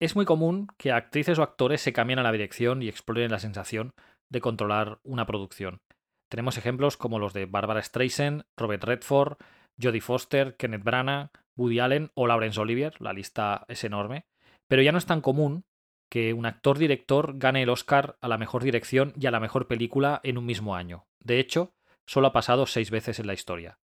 es 0.00 0.16
muy 0.16 0.24
común 0.24 0.68
que 0.76 0.92
actrices 0.92 1.38
o 1.38 1.42
actores 1.42 1.80
se 1.80 1.92
cambien 1.92 2.18
a 2.18 2.22
la 2.22 2.32
dirección 2.32 2.82
y 2.82 2.88
exploren 2.88 3.30
la 3.30 3.38
sensación 3.38 3.92
de 4.30 4.40
controlar 4.40 5.00
una 5.04 5.26
producción. 5.26 5.80
Tenemos 6.28 6.58
ejemplos 6.58 6.96
como 6.96 7.18
los 7.18 7.32
de 7.32 7.46
Barbara 7.46 7.82
Streisand, 7.82 8.44
Robert 8.56 8.84
Redford, 8.84 9.36
Jodie 9.80 10.00
Foster, 10.00 10.56
Kenneth 10.56 10.82
Branagh, 10.82 11.30
Woody 11.56 11.78
Allen 11.78 12.10
o 12.14 12.26
Laurence 12.26 12.60
Olivier, 12.60 12.94
la 13.00 13.12
lista 13.12 13.64
es 13.68 13.84
enorme, 13.84 14.26
pero 14.68 14.82
ya 14.82 14.92
no 14.92 14.98
es 14.98 15.06
tan 15.06 15.20
común 15.20 15.64
que 16.10 16.32
un 16.32 16.46
actor-director 16.46 17.38
gane 17.38 17.62
el 17.62 17.70
Oscar 17.70 18.16
a 18.20 18.28
la 18.28 18.38
mejor 18.38 18.62
dirección 18.62 19.12
y 19.18 19.26
a 19.26 19.30
la 19.30 19.40
mejor 19.40 19.68
película 19.68 20.20
en 20.24 20.38
un 20.38 20.46
mismo 20.46 20.74
año. 20.74 21.06
De 21.20 21.38
hecho, 21.38 21.74
solo 22.06 22.28
ha 22.28 22.32
pasado 22.32 22.66
seis 22.66 22.90
veces 22.90 23.18
en 23.18 23.26
la 23.26 23.34
historia. 23.34 23.78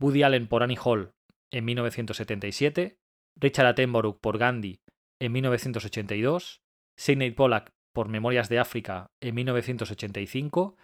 Woody 0.00 0.22
Allen 0.22 0.46
por 0.46 0.62
Annie 0.62 0.78
Hall 0.82 1.12
en 1.50 1.64
1977, 1.64 2.98
Richard 3.36 3.66
Attenborough 3.66 4.20
por 4.20 4.38
Gandhi 4.38 4.80
en 5.20 5.32
1982, 5.32 6.62
Sidney 6.96 7.30
Pollack 7.30 7.72
por 7.92 8.08
Memorias 8.08 8.48
de 8.48 8.58
África 8.58 9.10
en 9.20 9.34
1985, 9.34 10.76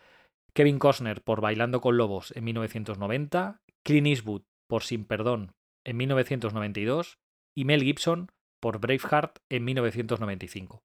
Kevin 0.52 0.78
Costner 0.78 1.22
por 1.22 1.40
Bailando 1.40 1.80
con 1.80 1.96
Lobos 1.96 2.32
en 2.36 2.44
1990, 2.44 3.62
Clint 3.84 4.06
Eastwood 4.06 4.42
por 4.68 4.82
Sin 4.82 5.04
Perdón 5.04 5.54
en 5.84 5.96
1992 5.96 7.18
y 7.56 7.64
Mel 7.64 7.82
Gibson 7.82 8.30
por 8.60 8.80
Braveheart 8.80 9.38
en 9.50 9.64
1995. 9.64 10.82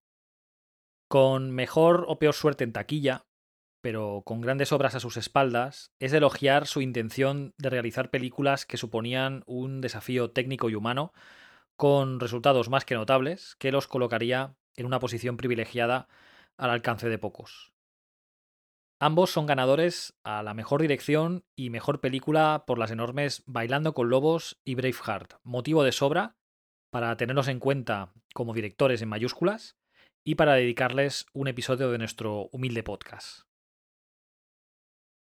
Con 1.07 1.51
mejor 1.51 2.05
o 2.07 2.19
peor 2.19 2.33
suerte 2.33 2.63
en 2.63 2.73
taquilla, 2.73 3.25
pero 3.81 4.23
con 4.25 4.41
grandes 4.41 4.71
obras 4.71 4.95
a 4.95 4.99
sus 4.99 5.17
espaldas, 5.17 5.93
es 5.99 6.13
elogiar 6.13 6.67
su 6.67 6.81
intención 6.81 7.53
de 7.57 7.69
realizar 7.69 8.11
películas 8.11 8.65
que 8.65 8.77
suponían 8.77 9.43
un 9.45 9.81
desafío 9.81 10.31
técnico 10.31 10.69
y 10.69 10.75
humano, 10.75 11.13
con 11.79 12.19
resultados 12.19 12.67
más 12.67 12.83
que 12.83 12.93
notables, 12.93 13.55
que 13.55 13.71
los 13.71 13.87
colocaría 13.87 14.53
en 14.75 14.85
una 14.85 14.99
posición 14.99 15.37
privilegiada 15.37 16.09
al 16.57 16.71
alcance 16.71 17.07
de 17.07 17.17
pocos. 17.17 17.71
Ambos 18.99 19.29
son 19.29 19.45
ganadores 19.45 20.13
a 20.25 20.43
la 20.43 20.53
mejor 20.53 20.81
dirección 20.81 21.45
y 21.55 21.69
mejor 21.69 22.01
película 22.01 22.65
por 22.67 22.79
las 22.79 22.91
enormes 22.91 23.43
Bailando 23.45 23.93
con 23.93 24.09
Lobos 24.09 24.59
y 24.65 24.75
Braveheart, 24.75 25.35
motivo 25.43 25.85
de 25.85 25.93
sobra 25.93 26.35
para 26.91 27.15
tenerlos 27.15 27.47
en 27.47 27.59
cuenta 27.59 28.11
como 28.33 28.53
directores 28.53 29.01
en 29.01 29.07
mayúsculas 29.07 29.77
y 30.25 30.35
para 30.35 30.55
dedicarles 30.55 31.27
un 31.31 31.47
episodio 31.47 31.91
de 31.91 31.97
nuestro 31.97 32.49
humilde 32.51 32.83
podcast. 32.83 33.43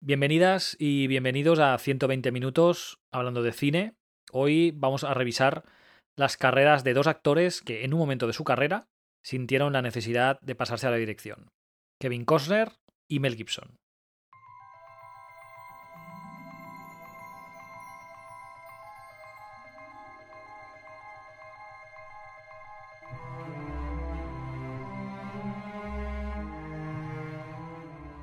Bienvenidas 0.01 0.75
y 0.81 1.07
bienvenidos 1.07 1.61
a 1.61 1.79
120 1.79 2.33
minutos 2.33 2.99
hablando 3.13 3.45
de 3.45 3.53
cine. 3.53 3.95
Hoy 4.33 4.73
vamos 4.75 5.05
a 5.05 5.15
revisar 5.15 5.78
las 6.19 6.37
carreras 6.37 6.83
de 6.83 6.95
dos 6.95 7.07
actores 7.07 7.63
que 7.63 7.85
en 7.85 7.95
un 7.95 8.01
momento 8.01 8.27
de 8.27 8.33
su 8.33 8.43
carrera 8.43 8.89
sintieron 9.23 9.73
la 9.73 9.83
necesidad 9.83 10.41
de 10.41 10.57
pasarse 10.57 10.89
a 10.89 10.91
la 10.91 10.97
dirección. 10.97 11.53
Kevin 12.01 12.25
Costner 12.25 12.73
y 13.07 13.21
Mel 13.21 13.37
Gibson. 13.37 13.79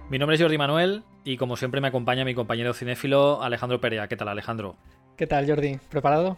Mi 0.10 0.20
nombre 0.20 0.36
es 0.36 0.42
Jordi 0.42 0.58
Manuel 0.58 1.04
y 1.24 1.38
como 1.38 1.56
siempre 1.56 1.80
me 1.80 1.88
acompaña 1.88 2.26
mi 2.26 2.36
compañero 2.36 2.74
cinéfilo 2.74 3.42
Alejandro 3.42 3.80
Perea. 3.80 4.08
¿Qué 4.10 4.18
tal 4.18 4.28
Alejandro? 4.28 4.76
¿Qué 5.16 5.28
tal 5.28 5.48
Jordi? 5.48 5.80
¿Preparado? 5.90 6.38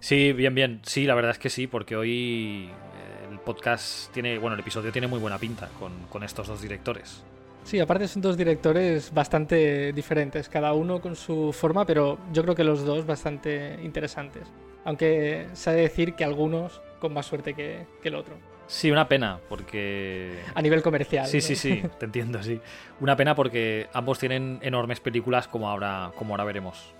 Sí, 0.00 0.32
bien, 0.32 0.54
bien. 0.54 0.80
Sí, 0.84 1.04
la 1.04 1.14
verdad 1.14 1.32
es 1.32 1.38
que 1.38 1.50
sí, 1.50 1.66
porque 1.66 1.96
hoy 1.96 2.68
eh, 2.68 3.28
el 3.30 3.38
podcast 3.38 4.12
tiene, 4.12 4.38
bueno, 4.38 4.54
el 4.54 4.60
episodio 4.60 4.92
tiene 4.92 5.06
muy 5.06 5.18
buena 5.18 5.38
pinta 5.38 5.68
con, 5.78 5.92
con 6.10 6.22
estos 6.22 6.46
dos 6.46 6.60
directores. 6.60 7.24
Sí, 7.64 7.80
aparte 7.80 8.06
son 8.06 8.20
dos 8.20 8.36
directores 8.36 9.12
bastante 9.12 9.92
diferentes, 9.94 10.50
cada 10.50 10.74
uno 10.74 11.00
con 11.00 11.16
su 11.16 11.50
forma, 11.52 11.86
pero 11.86 12.18
yo 12.32 12.42
creo 12.42 12.54
que 12.54 12.64
los 12.64 12.84
dos 12.84 13.06
bastante 13.06 13.78
interesantes. 13.82 14.42
Aunque 14.84 15.48
se 15.54 15.70
ha 15.70 15.72
de 15.72 15.80
decir 15.80 16.14
que 16.14 16.24
algunos 16.24 16.82
con 16.98 17.14
más 17.14 17.24
suerte 17.24 17.54
que, 17.54 17.86
que 18.02 18.08
el 18.08 18.16
otro. 18.16 18.34
Sí, 18.66 18.90
una 18.90 19.08
pena, 19.08 19.40
porque... 19.48 20.40
A 20.54 20.60
nivel 20.60 20.82
comercial. 20.82 21.26
Sí, 21.26 21.38
¿no? 21.38 21.42
sí, 21.42 21.56
sí, 21.56 21.82
te 21.98 22.04
entiendo, 22.04 22.42
sí. 22.42 22.60
Una 23.00 23.16
pena 23.16 23.34
porque 23.34 23.88
ambos 23.92 24.18
tienen 24.18 24.58
enormes 24.62 25.00
películas 25.00 25.48
como 25.48 25.68
ahora, 25.68 26.12
como 26.16 26.34
ahora 26.34 26.44
veremos. 26.44 26.94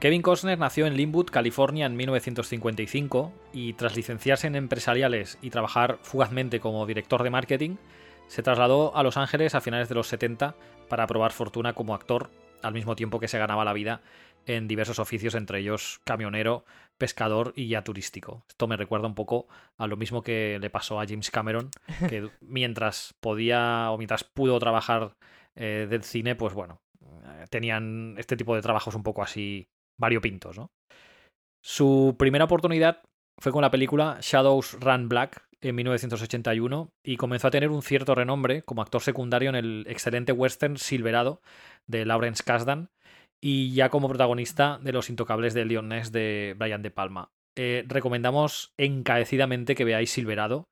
Kevin 0.00 0.22
Costner 0.22 0.56
nació 0.60 0.86
en 0.86 0.96
Linwood, 0.96 1.26
California 1.26 1.84
en 1.84 1.96
1955 1.96 3.32
y 3.52 3.72
tras 3.72 3.96
licenciarse 3.96 4.46
en 4.46 4.54
empresariales 4.54 5.38
y 5.42 5.50
trabajar 5.50 5.98
fugazmente 6.02 6.60
como 6.60 6.86
director 6.86 7.24
de 7.24 7.30
marketing, 7.30 7.76
se 8.28 8.44
trasladó 8.44 8.96
a 8.96 9.02
Los 9.02 9.16
Ángeles 9.16 9.56
a 9.56 9.60
finales 9.60 9.88
de 9.88 9.96
los 9.96 10.06
70 10.06 10.54
para 10.88 11.08
probar 11.08 11.32
fortuna 11.32 11.72
como 11.72 11.96
actor, 11.96 12.30
al 12.62 12.74
mismo 12.74 12.94
tiempo 12.94 13.18
que 13.18 13.26
se 13.26 13.38
ganaba 13.38 13.64
la 13.64 13.72
vida 13.72 14.00
en 14.46 14.68
diversos 14.68 15.00
oficios, 15.00 15.34
entre 15.34 15.58
ellos 15.58 16.00
camionero, 16.04 16.64
pescador 16.96 17.52
y 17.56 17.66
guía 17.66 17.82
turístico. 17.82 18.44
Esto 18.48 18.68
me 18.68 18.76
recuerda 18.76 19.08
un 19.08 19.16
poco 19.16 19.48
a 19.78 19.88
lo 19.88 19.96
mismo 19.96 20.22
que 20.22 20.58
le 20.60 20.70
pasó 20.70 21.00
a 21.00 21.06
James 21.08 21.32
Cameron, 21.32 21.70
que 22.08 22.30
mientras 22.40 23.16
podía 23.18 23.90
o 23.90 23.98
mientras 23.98 24.22
pudo 24.22 24.60
trabajar 24.60 25.16
eh, 25.56 25.88
del 25.90 26.04
cine, 26.04 26.36
pues 26.36 26.54
bueno, 26.54 26.80
eh, 27.02 27.46
tenían 27.50 28.14
este 28.16 28.36
tipo 28.36 28.54
de 28.54 28.62
trabajos 28.62 28.94
un 28.94 29.02
poco 29.02 29.24
así 29.24 29.68
variopintos, 29.98 30.56
¿no? 30.56 30.70
Su 31.64 32.16
primera 32.18 32.44
oportunidad 32.44 33.02
fue 33.40 33.52
con 33.52 33.62
la 33.62 33.70
película 33.70 34.18
Shadows 34.20 34.78
Run 34.80 35.08
Black 35.08 35.44
en 35.60 35.74
1981 35.74 36.90
y 37.04 37.16
comenzó 37.16 37.48
a 37.48 37.50
tener 37.50 37.70
un 37.70 37.82
cierto 37.82 38.14
renombre 38.14 38.62
como 38.62 38.82
actor 38.82 39.02
secundario 39.02 39.48
en 39.48 39.56
el 39.56 39.84
excelente 39.88 40.32
western 40.32 40.76
Silverado 40.76 41.42
de 41.86 42.04
Lawrence 42.04 42.42
Kasdan 42.44 42.90
y 43.42 43.74
ya 43.74 43.88
como 43.90 44.08
protagonista 44.08 44.78
de 44.82 44.92
Los 44.92 45.10
Intocables 45.10 45.54
de 45.54 45.64
Leon 45.64 45.88
de 45.88 46.54
Brian 46.56 46.82
De 46.82 46.90
Palma. 46.90 47.30
Eh, 47.56 47.84
recomendamos 47.88 48.72
encarecidamente 48.78 49.74
que 49.74 49.84
veáis 49.84 50.10
Silverado 50.10 50.68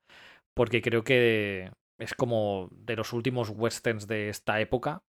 porque 0.55 0.83
creo 0.83 1.05
que 1.05 1.71
es 1.99 2.15
como 2.15 2.69
de 2.73 2.97
los 2.97 3.13
últimos 3.13 3.51
westerns 3.51 4.07
de 4.07 4.29
esta 4.29 4.61
época 4.61 5.03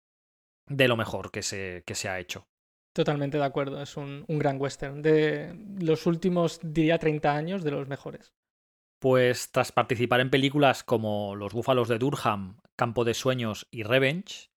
de 0.67 0.87
lo 0.87 0.97
mejor 0.97 1.31
que 1.31 1.43
se, 1.43 1.83
que 1.85 1.95
se 1.95 2.09
ha 2.09 2.19
hecho. 2.19 2.47
Totalmente 2.95 3.37
de 3.37 3.43
acuerdo, 3.43 3.81
es 3.81 3.97
un, 3.97 4.23
gran 4.29 4.55
western. 4.57 5.01
De 5.01 5.53
los 5.81 6.05
últimos, 6.05 6.61
diría, 6.63 6.97
30 6.97 7.35
años, 7.35 7.61
de 7.61 7.71
los 7.71 7.89
mejores. 7.89 8.33
Pues 8.99 9.51
tras 9.51 9.73
participar 9.73 10.21
en 10.21 10.29
películas 10.29 10.85
como 10.85 11.35
Los 11.35 11.51
Búfalos 11.51 11.89
de 11.89 11.99
Durham, 11.99 12.61
Campo 12.77 13.03
de 13.03 13.13
Sueños 13.13 13.67
y 13.69 13.83
Revenge, 13.83 14.49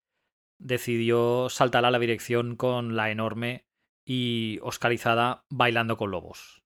decidió 0.60 1.48
saltar 1.48 1.84
a 1.84 1.90
la 1.90 1.98
dirección 1.98 2.54
con 2.54 2.94
la 2.94 3.10
enorme 3.10 3.64
y 4.06 4.60
oscarizada 4.62 5.44
Bailando 5.50 5.96
con 5.96 6.12
Lobos. 6.12 6.62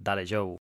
Dale, 0.00 0.24
Joe. 0.26 0.63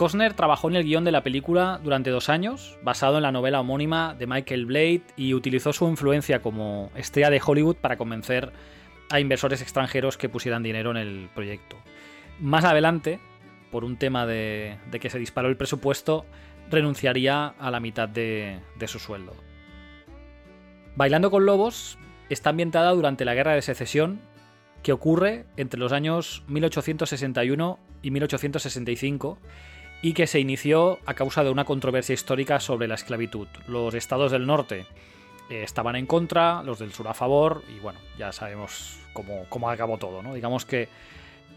Costner 0.00 0.32
trabajó 0.32 0.70
en 0.70 0.76
el 0.76 0.84
guion 0.84 1.04
de 1.04 1.12
la 1.12 1.22
película 1.22 1.78
durante 1.84 2.08
dos 2.08 2.30
años, 2.30 2.78
basado 2.82 3.18
en 3.18 3.22
la 3.22 3.32
novela 3.32 3.60
homónima 3.60 4.14
de 4.14 4.26
Michael 4.26 4.64
Blade, 4.64 5.02
y 5.14 5.34
utilizó 5.34 5.74
su 5.74 5.86
influencia 5.88 6.40
como 6.40 6.90
estrella 6.94 7.28
de 7.28 7.42
Hollywood 7.44 7.76
para 7.76 7.98
convencer 7.98 8.50
a 9.10 9.20
inversores 9.20 9.60
extranjeros 9.60 10.16
que 10.16 10.30
pusieran 10.30 10.62
dinero 10.62 10.90
en 10.90 10.96
el 10.96 11.28
proyecto. 11.34 11.76
Más 12.38 12.64
adelante, 12.64 13.20
por 13.70 13.84
un 13.84 13.98
tema 13.98 14.24
de, 14.24 14.78
que 14.90 15.10
se 15.10 15.18
disparó 15.18 15.50
el 15.50 15.58
presupuesto, 15.58 16.24
renunciaría 16.70 17.48
a 17.48 17.70
la 17.70 17.80
mitad 17.80 18.08
de, 18.08 18.58
de 18.78 18.88
su 18.88 18.98
sueldo. 18.98 19.34
Bailando 20.96 21.30
con 21.30 21.44
Lobos 21.44 21.98
está 22.30 22.48
ambientada 22.48 22.92
durante 22.92 23.26
la 23.26 23.34
Guerra 23.34 23.52
de 23.52 23.60
Secesión, 23.60 24.22
que 24.82 24.94
ocurre 24.94 25.44
entre 25.58 25.78
los 25.78 25.92
años 25.92 26.42
1861 26.48 27.78
y 28.00 28.10
1865 28.12 29.38
y 30.02 30.12
que 30.12 30.26
se 30.26 30.40
inició 30.40 30.98
a 31.06 31.14
causa 31.14 31.44
de 31.44 31.50
una 31.50 31.64
controversia 31.64 32.14
histórica 32.14 32.60
sobre 32.60 32.88
la 32.88 32.94
esclavitud. 32.94 33.48
Los 33.66 33.94
estados 33.94 34.32
del 34.32 34.46
norte 34.46 34.86
eh, 35.50 35.62
estaban 35.62 35.96
en 35.96 36.06
contra, 36.06 36.62
los 36.62 36.78
del 36.78 36.92
sur 36.92 37.08
a 37.08 37.14
favor, 37.14 37.62
y 37.68 37.80
bueno, 37.80 37.98
ya 38.18 38.32
sabemos 38.32 38.98
cómo, 39.12 39.46
cómo 39.48 39.68
acabó 39.70 39.98
todo, 39.98 40.22
¿no? 40.22 40.34
Digamos 40.34 40.64
que 40.64 40.88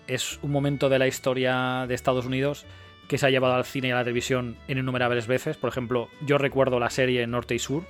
es 0.07 0.39
un 0.41 0.51
momento 0.51 0.89
de 0.89 0.99
la 0.99 1.07
historia 1.07 1.85
de 1.87 1.95
Estados 1.95 2.25
Unidos 2.25 2.65
que 3.07 3.17
se 3.17 3.25
ha 3.25 3.29
llevado 3.29 3.53
al 3.53 3.65
cine 3.65 3.89
y 3.89 3.91
a 3.91 3.95
la 3.95 4.03
televisión 4.03 4.57
en 4.67 4.77
innumerables 4.77 5.27
veces. 5.27 5.57
Por 5.57 5.69
ejemplo, 5.69 6.09
yo 6.25 6.37
recuerdo 6.37 6.79
la 6.79 6.89
serie 6.89 7.25
Norte 7.27 7.55
y 7.55 7.59
Sur 7.59 7.83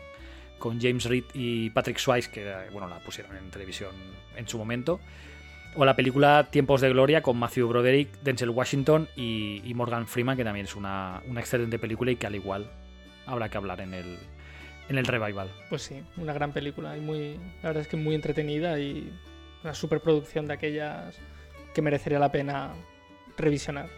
con 0.59 0.79
James 0.79 1.05
Reed 1.05 1.25
y 1.33 1.69
Patrick 1.71 1.97
Swayze, 1.97 2.29
que 2.31 2.51
bueno, 2.71 2.87
la 2.87 2.99
pusieron 2.99 3.35
en 3.37 3.49
televisión 3.49 3.91
en 4.35 4.47
su 4.47 4.57
momento. 4.57 4.99
O 5.75 5.85
la 5.85 5.95
película 5.95 6.47
Tiempos 6.51 6.81
de 6.81 6.89
Gloria 6.89 7.21
con 7.21 7.37
Matthew 7.37 7.67
Broderick, 7.67 8.21
Denzel 8.21 8.51
Washington 8.51 9.07
y, 9.15 9.71
Morgan 9.75 10.07
Freeman, 10.07 10.37
que 10.37 10.43
también 10.43 10.65
es 10.65 10.75
una, 10.75 11.21
una, 11.27 11.39
excelente 11.39 11.79
película 11.79 12.11
y 12.11 12.15
que 12.15 12.27
al 12.27 12.35
igual 12.35 12.69
habrá 13.25 13.49
que 13.49 13.57
hablar 13.57 13.81
en 13.81 13.93
el, 13.93 14.19
en 14.89 14.97
el 14.97 15.05
revival. 15.05 15.49
Pues 15.69 15.81
sí, 15.81 16.03
una 16.17 16.33
gran 16.33 16.51
película 16.51 16.95
y 16.95 17.01
muy, 17.01 17.39
la 17.61 17.69
verdad 17.69 17.81
es 17.81 17.87
que 17.87 17.97
muy 17.97 18.13
entretenida 18.15 18.79
y 18.79 19.11
una 19.63 19.73
superproducción 19.73 20.47
de 20.47 20.53
aquellas 20.53 21.17
que 21.73 21.81
merecería 21.81 22.19
la 22.19 22.31
pena 22.31 22.73
revisionar. 23.37 23.89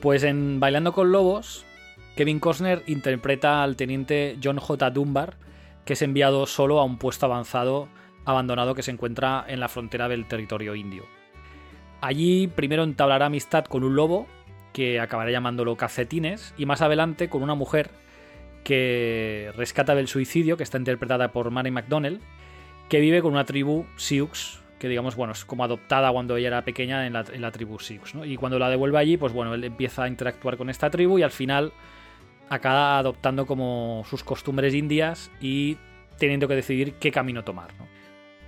Pues 0.00 0.22
en 0.24 0.60
Bailando 0.60 0.92
con 0.92 1.10
Lobos, 1.10 1.64
Kevin 2.16 2.40
Costner 2.40 2.82
interpreta 2.86 3.62
al 3.62 3.76
teniente 3.76 4.36
John 4.42 4.58
J. 4.58 4.90
Dunbar, 4.90 5.36
que 5.84 5.94
es 5.94 6.02
enviado 6.02 6.46
solo 6.46 6.80
a 6.80 6.84
un 6.84 6.98
puesto 6.98 7.26
avanzado 7.26 7.88
abandonado 8.28 8.74
que 8.74 8.82
se 8.82 8.90
encuentra 8.90 9.44
en 9.48 9.58
la 9.58 9.68
frontera 9.68 10.08
del 10.08 10.26
territorio 10.26 10.74
indio. 10.74 11.06
Allí 12.00 12.46
primero 12.46 12.84
entablará 12.84 13.26
amistad 13.26 13.64
con 13.64 13.84
un 13.84 13.96
lobo, 13.96 14.26
que 14.72 15.00
acabará 15.00 15.30
llamándolo 15.30 15.76
Cacetines, 15.76 16.54
y 16.58 16.66
más 16.66 16.82
adelante 16.82 17.28
con 17.28 17.42
una 17.42 17.54
mujer 17.54 17.90
que 18.64 19.50
rescata 19.56 19.94
del 19.94 20.08
suicidio, 20.08 20.56
que 20.56 20.62
está 20.62 20.78
interpretada 20.78 21.32
por 21.32 21.50
Mary 21.50 21.70
McDonnell, 21.70 22.20
que 22.88 23.00
vive 23.00 23.22
con 23.22 23.32
una 23.32 23.44
tribu 23.44 23.86
Sioux, 23.96 24.60
que 24.78 24.88
digamos, 24.88 25.16
bueno, 25.16 25.32
es 25.32 25.44
como 25.44 25.64
adoptada 25.64 26.12
cuando 26.12 26.36
ella 26.36 26.48
era 26.48 26.64
pequeña 26.64 27.06
en 27.06 27.12
la, 27.14 27.50
tribu 27.50 27.78
Sioux, 27.78 28.14
¿no? 28.14 28.24
Y 28.24 28.36
cuando 28.36 28.58
la 28.58 28.68
devuelve 28.68 28.98
allí, 28.98 29.16
pues 29.16 29.32
bueno, 29.32 29.54
él 29.54 29.64
empieza 29.64 30.04
a 30.04 30.08
interactuar 30.08 30.56
con 30.56 30.70
esta 30.70 30.90
tribu 30.90 31.18
y 31.18 31.22
al 31.22 31.30
final 31.30 31.72
acaba 32.50 32.98
adoptando 32.98 33.46
como 33.46 34.04
sus 34.08 34.22
costumbres 34.22 34.74
indias 34.74 35.30
y 35.40 35.78
teniendo 36.18 36.46
que 36.46 36.54
decidir 36.54 36.94
qué 36.94 37.10
camino 37.10 37.44
tomar, 37.44 37.70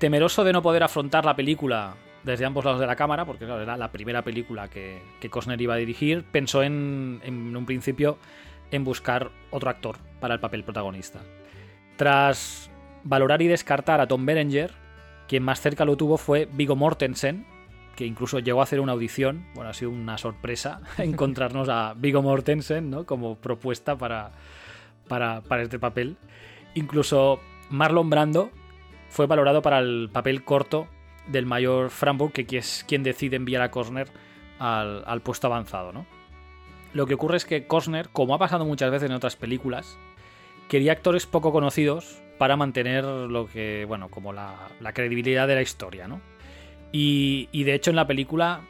Temeroso 0.00 0.42
de 0.42 0.52
no 0.52 0.62
poder 0.62 0.82
afrontar 0.82 1.24
la 1.24 1.36
película 1.36 1.94
desde 2.24 2.44
ambos 2.44 2.64
lados 2.64 2.80
de 2.80 2.86
la 2.88 2.96
cámara, 2.96 3.24
porque 3.24 3.44
claro, 3.44 3.62
era 3.62 3.76
la 3.76 3.92
primera 3.92 4.22
película 4.22 4.68
que, 4.68 5.00
que 5.20 5.30
Costner 5.30 5.60
iba 5.60 5.74
a 5.74 5.76
dirigir, 5.76 6.24
pensó 6.24 6.64
en, 6.64 7.20
en 7.22 7.56
un 7.56 7.66
principio 7.66 8.18
en 8.72 8.82
buscar 8.82 9.30
otro 9.50 9.70
actor 9.70 9.96
para 10.18 10.34
el 10.34 10.40
papel 10.40 10.64
protagonista. 10.64 11.20
Tras 11.96 12.70
valorar 13.04 13.42
y 13.42 13.46
descartar 13.46 14.00
a 14.00 14.08
Tom 14.08 14.26
Berenger, 14.26 14.72
quien 15.28 15.42
más 15.42 15.60
cerca 15.60 15.84
lo 15.84 15.96
tuvo 15.96 16.16
fue 16.16 16.48
Vigo 16.50 16.76
Mortensen, 16.76 17.46
que 17.96 18.06
incluso 18.06 18.38
llegó 18.38 18.60
a 18.60 18.64
hacer 18.64 18.80
una 18.80 18.92
audición. 18.92 19.46
Bueno, 19.54 19.70
ha 19.70 19.74
sido 19.74 19.90
una 19.90 20.18
sorpresa 20.18 20.80
encontrarnos 20.98 21.68
a 21.68 21.94
Vigo 21.94 22.22
Mortensen 22.22 22.90
¿no? 22.90 23.04
como 23.04 23.36
propuesta 23.36 23.96
para, 23.96 24.30
para, 25.06 25.62
este 25.62 25.78
papel. 25.78 26.16
Incluso 26.74 27.40
Marlon 27.68 28.08
Brando 28.08 28.50
fue 29.10 29.26
valorado 29.26 29.60
para 29.60 29.80
el 29.80 30.08
papel 30.10 30.44
corto 30.44 30.88
del 31.26 31.44
mayor 31.44 31.90
Framburg, 31.90 32.32
que 32.32 32.56
es 32.56 32.84
quien 32.88 33.02
decide 33.02 33.36
enviar 33.36 33.60
a 33.60 33.70
Costner 33.70 34.08
al, 34.58 35.20
puesto 35.22 35.48
avanzado. 35.48 35.92
¿no? 35.92 36.06
Lo 36.94 37.06
que 37.06 37.14
ocurre 37.14 37.36
es 37.36 37.44
que 37.44 37.66
Costner, 37.66 38.08
como 38.08 38.34
ha 38.34 38.38
pasado 38.38 38.64
muchas 38.64 38.90
veces 38.90 39.10
en 39.10 39.16
otras 39.16 39.36
películas, 39.36 39.98
quería 40.68 40.92
actores 40.92 41.26
poco 41.26 41.52
conocidos 41.52 42.22
para 42.38 42.56
mantener 42.56 43.04
lo 43.04 43.46
que, 43.48 43.84
bueno, 43.86 44.08
como 44.08 44.32
la, 44.32 44.70
credibilidad 44.94 45.46
de 45.46 45.56
la 45.56 45.62
historia, 45.62 46.08
¿no? 46.08 46.20
Y, 46.92 47.48
de 47.52 47.74
hecho 47.74 47.90
en 47.90 47.96
la 47.96 48.06
película 48.06 48.62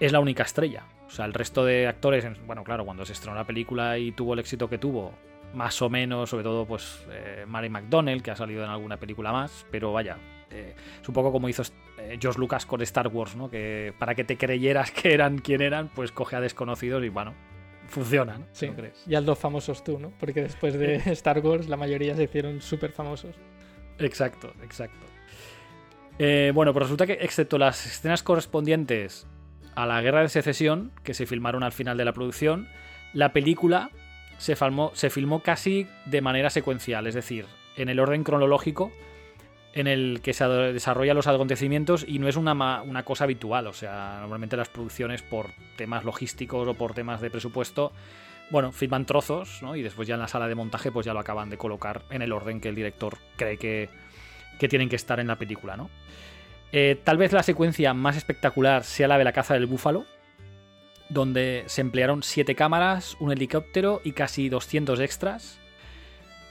es 0.00 0.10
la 0.12 0.20
única 0.20 0.42
estrella. 0.42 0.84
O 1.06 1.10
sea, 1.10 1.26
el 1.26 1.34
resto 1.34 1.64
de 1.64 1.86
actores, 1.86 2.26
bueno, 2.46 2.64
claro, 2.64 2.84
cuando 2.86 3.04
se 3.04 3.12
estrenó 3.12 3.36
la 3.36 3.46
película 3.46 3.98
y 3.98 4.12
tuvo 4.12 4.32
el 4.32 4.40
éxito 4.40 4.68
que 4.68 4.78
tuvo, 4.78 5.12
más 5.54 5.80
o 5.82 5.90
menos, 5.90 6.30
sobre 6.30 6.44
todo 6.44 6.66
pues 6.66 7.04
eh, 7.10 7.44
Mary 7.46 7.68
McDonnell, 7.68 8.22
que 8.22 8.30
ha 8.30 8.36
salido 8.36 8.64
en 8.64 8.70
alguna 8.70 8.96
película 8.96 9.32
más, 9.32 9.66
pero 9.70 9.92
vaya, 9.92 10.16
eh, 10.50 10.74
es 11.00 11.08
un 11.08 11.14
poco 11.14 11.32
como 11.32 11.48
hizo 11.48 11.62
eh, 11.98 12.18
George 12.20 12.38
Lucas 12.38 12.66
con 12.66 12.82
Star 12.82 13.08
Wars, 13.08 13.36
¿no? 13.36 13.50
Que 13.50 13.94
para 13.98 14.14
que 14.14 14.24
te 14.24 14.36
creyeras 14.36 14.90
que 14.90 15.14
eran 15.14 15.38
quien 15.38 15.62
eran, 15.62 15.88
pues 15.88 16.12
coge 16.12 16.36
a 16.36 16.40
desconocidos 16.40 17.02
y 17.04 17.08
bueno, 17.08 17.34
funciona, 17.88 18.38
¿no? 18.38 18.46
Sí, 18.52 18.70
y 19.06 19.20
los 19.20 19.38
famosos 19.38 19.82
tú, 19.84 19.98
¿no? 19.98 20.12
Porque 20.18 20.42
después 20.42 20.74
de 20.74 20.96
Star 21.12 21.38
Wars 21.40 21.68
la 21.68 21.76
mayoría 21.76 22.14
se 22.14 22.24
hicieron 22.24 22.60
súper 22.60 22.92
famosos. 22.92 23.34
Exacto, 23.98 24.52
exacto. 24.62 25.06
Eh, 26.18 26.52
bueno, 26.54 26.72
pues 26.72 26.84
resulta 26.84 27.06
que 27.06 27.14
excepto 27.14 27.58
las 27.58 27.86
escenas 27.86 28.22
correspondientes 28.22 29.26
a 29.74 29.86
la 29.86 30.00
guerra 30.02 30.20
de 30.20 30.28
secesión, 30.28 30.92
que 31.02 31.14
se 31.14 31.26
filmaron 31.26 31.62
al 31.62 31.72
final 31.72 31.96
de 31.96 32.04
la 32.04 32.12
producción, 32.12 32.68
la 33.14 33.32
película 33.32 33.90
se 34.42 35.10
filmó, 35.10 35.40
casi 35.40 35.86
de 36.06 36.20
manera 36.20 36.50
secuencial, 36.50 37.06
es 37.06 37.14
decir, 37.14 37.46
en 37.76 37.88
el 37.88 38.00
orden 38.00 38.24
cronológico 38.24 38.92
en 39.74 39.86
el 39.86 40.20
que 40.22 40.34
se 40.34 40.44
desarrollan 40.46 41.16
los 41.16 41.26
acontecimientos 41.26 42.04
y 42.06 42.18
no 42.18 42.28
es 42.28 42.36
una, 42.36 42.82
una, 42.82 43.04
cosa 43.04 43.24
habitual. 43.24 43.66
O 43.68 43.72
sea, 43.72 44.18
normalmente 44.20 44.56
las 44.56 44.68
producciones 44.68 45.22
por 45.22 45.46
temas 45.76 46.04
logísticos 46.04 46.68
o 46.68 46.74
por 46.74 46.92
temas 46.92 47.22
de 47.22 47.30
presupuesto, 47.30 47.92
bueno, 48.50 48.72
filman 48.72 49.06
trozos, 49.06 49.62
¿no? 49.62 49.76
Y 49.76 49.82
después 49.82 50.06
ya 50.06 50.14
en 50.14 50.20
la 50.20 50.28
sala 50.28 50.46
de 50.46 50.54
montaje 50.54 50.92
pues 50.92 51.06
ya 51.06 51.14
lo 51.14 51.20
acaban 51.20 51.48
de 51.48 51.56
colocar 51.56 52.02
en 52.10 52.20
el 52.20 52.32
orden 52.32 52.60
que 52.60 52.68
el 52.68 52.74
director 52.74 53.16
cree 53.36 53.56
que, 53.56 53.88
que 54.58 54.68
tienen 54.68 54.90
que 54.90 54.96
estar 54.96 55.20
en 55.20 55.28
la 55.28 55.36
película, 55.36 55.76
¿no? 55.76 55.88
Eh, 56.72 57.00
tal 57.02 57.16
vez 57.16 57.32
la 57.32 57.42
secuencia 57.42 57.94
más 57.94 58.16
espectacular 58.16 58.84
sea 58.84 59.08
la 59.08 59.18
de 59.18 59.24
la 59.24 59.32
caza 59.32 59.54
del 59.54 59.66
búfalo, 59.66 60.04
donde 61.12 61.64
se 61.66 61.80
emplearon 61.80 62.22
7 62.22 62.54
cámaras, 62.54 63.16
un 63.20 63.32
helicóptero 63.32 64.00
y 64.04 64.12
casi 64.12 64.48
200 64.48 65.00
extras 65.00 65.62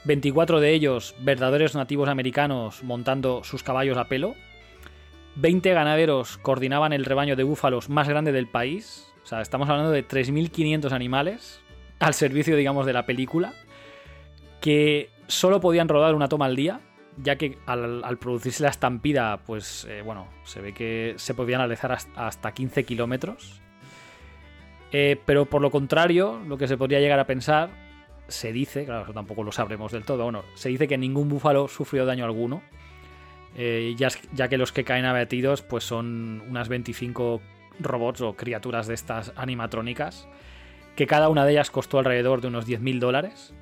24 0.04 0.60
de 0.60 0.74
ellos 0.74 1.16
verdaderos 1.20 1.76
nativos 1.76 2.10
americanos 2.10 2.84
montando 2.84 3.44
sus 3.44 3.64
caballos 3.64 3.98
a 3.98 4.06
pelo. 4.06 4.36
20 5.36 5.72
ganaderos 5.74 6.38
coordinaban 6.38 6.92
el 6.92 7.06
rebaño 7.06 7.36
de 7.36 7.44
búfalos 7.44 7.90
más 7.90 8.10
grande 8.10 8.32
del 8.32 8.48
país. 8.48 9.14
O 9.24 9.26
sea, 9.26 9.42
estamos 9.42 9.70
hablando 9.70 9.92
de 9.92 10.06
3.500 10.06 10.92
animales 10.92 11.62
al 12.00 12.14
servicio, 12.14 12.56
digamos, 12.56 12.86
de 12.86 12.94
la 12.94 13.06
película. 13.06 13.54
Que 14.60 15.10
solo 15.28 15.62
podían 15.62 15.88
rodar 15.88 16.16
una 16.16 16.28
toma 16.28 16.46
al 16.46 16.56
día, 16.56 16.82
ya 17.18 17.36
que 17.36 17.58
al, 17.68 18.18
producirse 18.20 18.64
la 18.64 18.70
estampida, 18.70 19.38
pues 19.46 19.86
eh, 19.86 20.02
bueno, 20.04 20.28
se 20.44 20.62
ve 20.62 20.74
que 20.74 21.14
se 21.18 21.34
podían 21.34 21.62
alejar 21.62 21.98
hasta 22.16 22.52
15 22.52 22.84
kilómetros. 22.84 23.62
Eh, 24.92 25.20
pero 25.26 25.46
por 25.46 25.62
lo 25.62 25.72
contrario, 25.72 26.42
lo 26.48 26.58
que 26.58 26.68
se 26.68 26.78
podría 26.78 27.00
llegar 27.00 27.20
a 27.20 27.26
pensar 27.26 27.70
se 28.28 28.52
dice, 28.52 28.86
claro, 28.86 29.04
eso 29.04 29.14
tampoco 29.14 29.44
lo 29.44 29.52
sabremos 29.52 29.92
del 29.92 30.04
todo, 30.04 30.24
bueno, 30.24 30.44
se 30.56 30.70
dice 30.70 30.88
que 30.88 30.98
ningún 30.98 31.30
búfalo 31.30 31.68
sufrió 31.68 32.06
daño 32.06 32.26
alguno, 32.26 32.62
eh, 33.56 33.94
ya, 33.98 34.10
ya, 34.34 34.48
que 34.48 34.58
los 34.58 34.72
que 34.72 34.84
caen 34.84 35.06
abatidos 35.06 35.62
pues 35.62 35.84
son 35.84 36.42
unas 36.48 36.70
25 36.70 37.42
robots 37.80 38.22
o 38.22 38.34
criaturas 38.36 38.88
de 38.88 38.94
estas 38.94 39.34
animatrónicas, 39.36 40.28
que 40.96 41.08
cada 41.08 41.30
una 41.30 41.46
de 41.46 41.54
ellas 41.54 41.72
costó 41.72 42.00
alrededor 42.00 42.42
de 42.42 42.48
unos 42.48 42.68
10.000 42.68 43.00
dólares. 43.00 43.54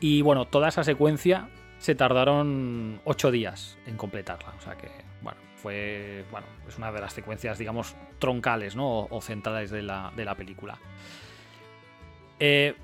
Y 0.00 0.22
bueno, 0.22 0.46
toda 0.46 0.68
esa 0.68 0.84
secuencia 0.84 1.48
se 1.78 1.94
tardaron 1.94 3.00
8 3.04 3.30
días 3.30 3.78
en 3.86 3.96
completarla, 3.96 4.52
o 4.58 4.60
sea 4.60 4.76
que, 4.76 4.90
fue, 5.64 6.26
bueno, 6.30 6.46
es 6.68 6.76
una 6.76 6.92
de 6.92 7.00
las 7.00 7.14
secuencias, 7.14 7.56
digamos, 7.56 7.96
troncales, 8.18 8.76
¿no? 8.76 9.06
O, 9.06 9.20
centrales 9.22 9.70
de 9.70 9.80
la, 9.80 10.12
de 10.14 10.26
la 10.26 10.34
película. 10.34 10.76
Eh, 12.38 12.74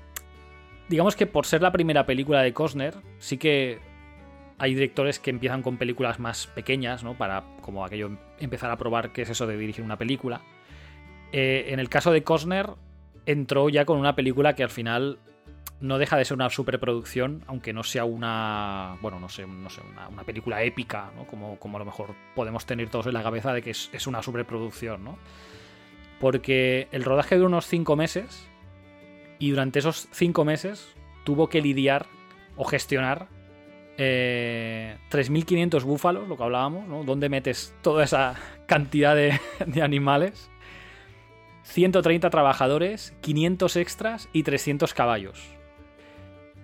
digamos 0.89 1.15
que 1.15 1.27
por 1.27 1.45
ser 1.45 1.61
la 1.61 1.71
primera 1.71 2.07
película 2.07 2.41
de 2.41 2.53
Costner, 2.53 2.95
sí 3.19 3.37
que 3.37 3.77
hay 4.57 4.73
directores 4.73 5.19
que 5.19 5.29
empiezan 5.29 5.61
con 5.61 5.77
películas 5.77 6.19
más 6.19 6.47
pequeñas, 6.47 7.03
¿no? 7.03 7.13
Para, 7.13 7.43
como 7.61 7.85
aquello, 7.85 8.17
empezar 8.39 8.71
a 8.71 8.77
probar 8.77 9.13
qué 9.13 9.21
es 9.21 9.29
eso 9.29 9.45
de 9.45 9.57
dirigir 9.57 9.85
una 9.85 9.99
película. 9.99 10.41
Eh, 11.31 11.65
en 11.67 11.79
el 11.79 11.87
caso 11.87 12.11
de 12.11 12.23
Costner, 12.23 12.71
entró 13.27 13.69
ya 13.69 13.85
con 13.85 13.99
una 13.99 14.15
película 14.15 14.55
que 14.55 14.63
al 14.63 14.71
final 14.71 15.19
no 15.81 15.97
deja 15.97 16.17
de 16.17 16.25
ser 16.25 16.35
una 16.35 16.49
superproducción, 16.49 17.43
aunque 17.47 17.73
no 17.73 17.83
sea 17.83 18.05
una, 18.05 18.97
bueno, 19.01 19.19
no 19.19 19.29
sé, 19.29 19.45
no 19.45 19.69
sé 19.69 19.81
una, 19.81 20.23
película 20.23 20.63
épica, 20.63 21.11
¿no? 21.15 21.25
Como, 21.25 21.57
como 21.59 21.77
a 21.77 21.79
lo 21.79 21.85
mejor 21.85 22.15
podemos 22.35 22.65
tener 22.65 22.89
todos 22.89 23.07
en 23.07 23.13
la 23.13 23.23
cabeza 23.23 23.53
de 23.53 23.61
que 23.61 23.71
es, 23.71 23.89
es 23.91 24.07
una 24.07 24.21
superproducción, 24.21 25.03
¿no? 25.03 25.17
Porque 26.19 26.87
el 26.91 27.03
rodaje 27.03 27.37
de 27.37 27.45
unos 27.45 27.65
5 27.65 27.95
meses 27.95 28.47
y 29.41 29.49
durante 29.49 29.79
esos 29.79 30.07
cinco 30.11 30.45
meses 30.45 30.95
tuvo 31.23 31.49
que 31.49 31.61
lidiar 31.61 32.05
o 32.55 32.63
gestionar 32.63 33.27
3.500 33.97 35.81
eh, 35.81 35.83
búfalos, 35.83 36.27
lo 36.27 36.37
que 36.37 36.43
hablábamos, 36.43 36.87
¿no? 36.87 37.03
¿Dónde 37.03 37.27
metes 37.27 37.75
toda 37.81 38.03
esa 38.03 38.35
cantidad 38.67 39.15
de, 39.15 39.39
animales? 39.81 40.51
130 41.63 42.29
trabajadores, 42.29 43.15
500 43.21 43.75
extras 43.77 44.29
y 44.31 44.43
300 44.43 44.93
caballos. 44.93 45.60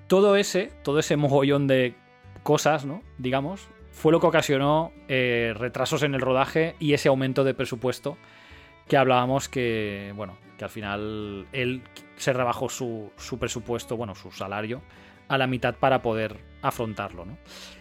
Todo 0.07 0.35
ese, 0.35 0.71
todo 0.83 0.99
ese 0.99 1.17
mogollón 1.17 1.67
de 1.67 1.95
cosas, 2.43 2.85
¿no? 2.85 3.01
Digamos, 3.17 3.67
fue 3.91 4.11
lo 4.11 4.19
que 4.19 4.27
ocasionó 4.27 4.91
eh, 5.07 5.53
retrasos 5.57 6.03
en 6.03 6.13
el 6.13 6.21
rodaje 6.21 6.75
y 6.79 6.93
ese 6.93 7.09
aumento 7.09 7.43
de 7.43 7.53
presupuesto 7.53 8.17
que 8.87 8.95
hablábamos 8.95 9.49
que, 9.49 10.13
bueno, 10.15 10.37
que 10.57 10.63
al 10.63 10.69
final 10.69 11.47
él 11.51 11.81
se 12.15 12.33
rebajó 12.33 12.69
su, 12.69 13.11
su 13.17 13.37
presupuesto, 13.37 13.97
bueno, 13.97 14.15
su 14.15 14.31
salario, 14.31 14.81
a 15.27 15.37
la 15.37 15.47
mitad 15.47 15.75
para 15.75 16.01
poder 16.01 16.37
afrontarlo. 16.61 17.25
¿no? 17.25 17.37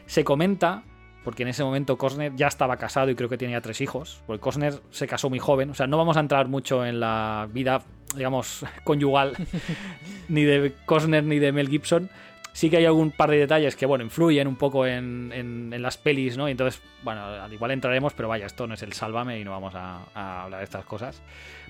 Se 0.07 0.25
comenta, 0.25 0.85
porque 1.25 1.43
en 1.43 1.49
ese 1.49 1.65
momento 1.65 1.97
Costner 1.97 2.35
ya 2.37 2.47
estaba 2.47 2.77
casado 2.77 3.11
y 3.11 3.15
creo 3.15 3.29
que 3.29 3.39
tenía 3.39 3.61
tres 3.61 3.81
hijos, 3.81 4.23
porque 4.27 4.41
Costner 4.41 4.81
se 4.91 5.07
casó 5.07 5.31
muy 5.31 5.39
joven, 5.39 5.71
o 5.71 5.75
sea, 5.75 5.87
no 5.87 5.97
vamos 5.97 6.17
a 6.17 6.21
entrar 6.21 6.49
mucho 6.49 6.85
en 6.85 7.01
la 7.01 7.49
vida, 7.53 7.83
digamos, 8.17 8.65
conyugal, 8.85 9.35
ni 10.29 10.45
de 10.45 10.75
Costner 10.85 11.25
ni 11.25 11.39
de 11.39 11.53
Mel 11.53 11.69
Gibson. 11.69 12.11
Sí 12.53 12.71
que 12.71 12.79
hay 12.79 12.87
algún 12.87 13.11
par 13.11 13.31
de 13.31 13.37
detalles 13.37 13.77
que, 13.77 13.85
bueno, 13.85 14.03
influyen 14.03 14.49
un 14.49 14.57
poco 14.57 14.87
en, 14.87 15.31
en, 15.35 15.83
las 15.83 15.99
pelis, 15.99 16.39
¿no? 16.39 16.49
Y 16.49 16.53
entonces, 16.53 16.81
bueno, 17.03 17.23
al 17.23 17.53
igual 17.53 17.71
entraremos, 17.71 18.15
pero 18.15 18.29
vaya, 18.29 18.47
esto 18.47 18.67
no 18.67 18.73
es 18.73 18.83
el 18.83 18.95
sálvame 18.95 19.39
y 19.39 19.45
no 19.45 19.51
vamos 19.51 19.75
a, 19.75 20.45
hablar 20.45 20.61
de 20.61 20.65
estas 20.65 20.87
cosas. 20.87 21.21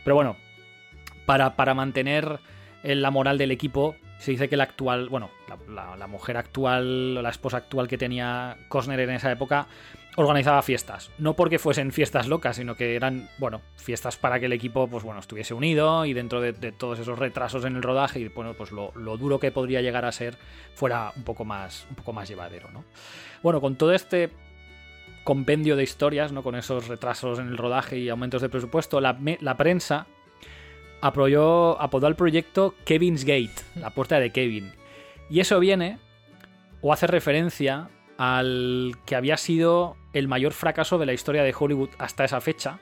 Pero 0.04 0.14
bueno, 0.14 0.36
para, 1.24 1.56
para 1.56 1.74
mantener 1.74 2.38
la 2.84 3.10
moral 3.10 3.36
del 3.36 3.50
equipo, 3.50 3.96
se 4.18 4.30
dice 4.30 4.48
que 4.48 4.56
la 4.56 4.64
actual, 4.64 5.08
bueno, 5.08 5.30
la, 5.68 6.06
mujer 6.06 6.36
actual, 6.36 7.16
o 7.18 7.22
la 7.22 7.30
esposa 7.30 7.58
actual 7.58 7.88
que 7.88 7.98
tenía 7.98 8.56
Cosner 8.68 9.00
en 9.00 9.10
esa 9.10 9.30
época, 9.30 9.66
organizaba 10.16 10.62
fiestas. 10.62 11.10
No 11.18 11.34
porque 11.34 11.58
fuesen 11.58 11.92
fiestas 11.92 12.26
locas, 12.26 12.56
sino 12.56 12.74
que 12.74 12.96
eran, 12.96 13.28
bueno, 13.38 13.60
fiestas 13.76 14.16
para 14.16 14.40
que 14.40 14.46
el 14.46 14.52
equipo, 14.52 14.88
pues 14.88 15.04
bueno, 15.04 15.20
estuviese 15.20 15.54
unido 15.54 16.04
y 16.06 16.14
dentro 16.14 16.40
de, 16.40 16.52
todos 16.72 16.98
esos 16.98 17.18
retrasos 17.18 17.64
en 17.64 17.76
el 17.76 17.82
rodaje 17.82 18.20
y, 18.20 18.28
bueno, 18.28 18.54
pues 18.54 18.72
lo, 18.72 18.92
duro 19.16 19.38
que 19.38 19.52
podría 19.52 19.82
llegar 19.82 20.04
a 20.04 20.12
ser 20.12 20.36
fuera 20.74 21.12
un 21.16 21.22
poco 21.22 21.44
más, 21.44 21.86
un 21.90 21.96
poco 21.96 22.12
más 22.12 22.28
llevadero, 22.28 22.70
¿no? 22.70 22.84
Bueno, 23.42 23.60
con 23.60 23.76
todo 23.76 23.92
este 23.92 24.30
compendio 25.22 25.76
de 25.76 25.82
historias, 25.82 26.32
¿no? 26.32 26.42
Con 26.42 26.54
esos 26.54 26.88
retrasos 26.88 27.38
en 27.38 27.48
el 27.48 27.58
rodaje 27.58 27.98
y 27.98 28.08
aumentos 28.08 28.42
de 28.42 28.48
presupuesto, 28.48 29.00
la, 29.00 29.18
la 29.40 29.56
prensa 29.56 30.06
apodó 31.00 31.78
al 31.78 32.16
proyecto 32.16 32.74
Kevin's 32.84 33.24
Gate, 33.24 33.54
la 33.74 33.90
puerta 33.90 34.18
de 34.18 34.30
Kevin. 34.32 34.72
Y 35.28 35.40
eso 35.40 35.60
viene 35.60 35.98
o 36.80 36.92
hace 36.92 37.06
referencia 37.06 37.90
al 38.18 38.96
que 39.04 39.16
había 39.16 39.36
sido 39.36 39.96
el 40.12 40.28
mayor 40.28 40.52
fracaso 40.52 40.98
de 40.98 41.06
la 41.06 41.12
historia 41.12 41.42
de 41.42 41.54
Hollywood 41.58 41.90
hasta 41.98 42.24
esa 42.24 42.40
fecha, 42.40 42.78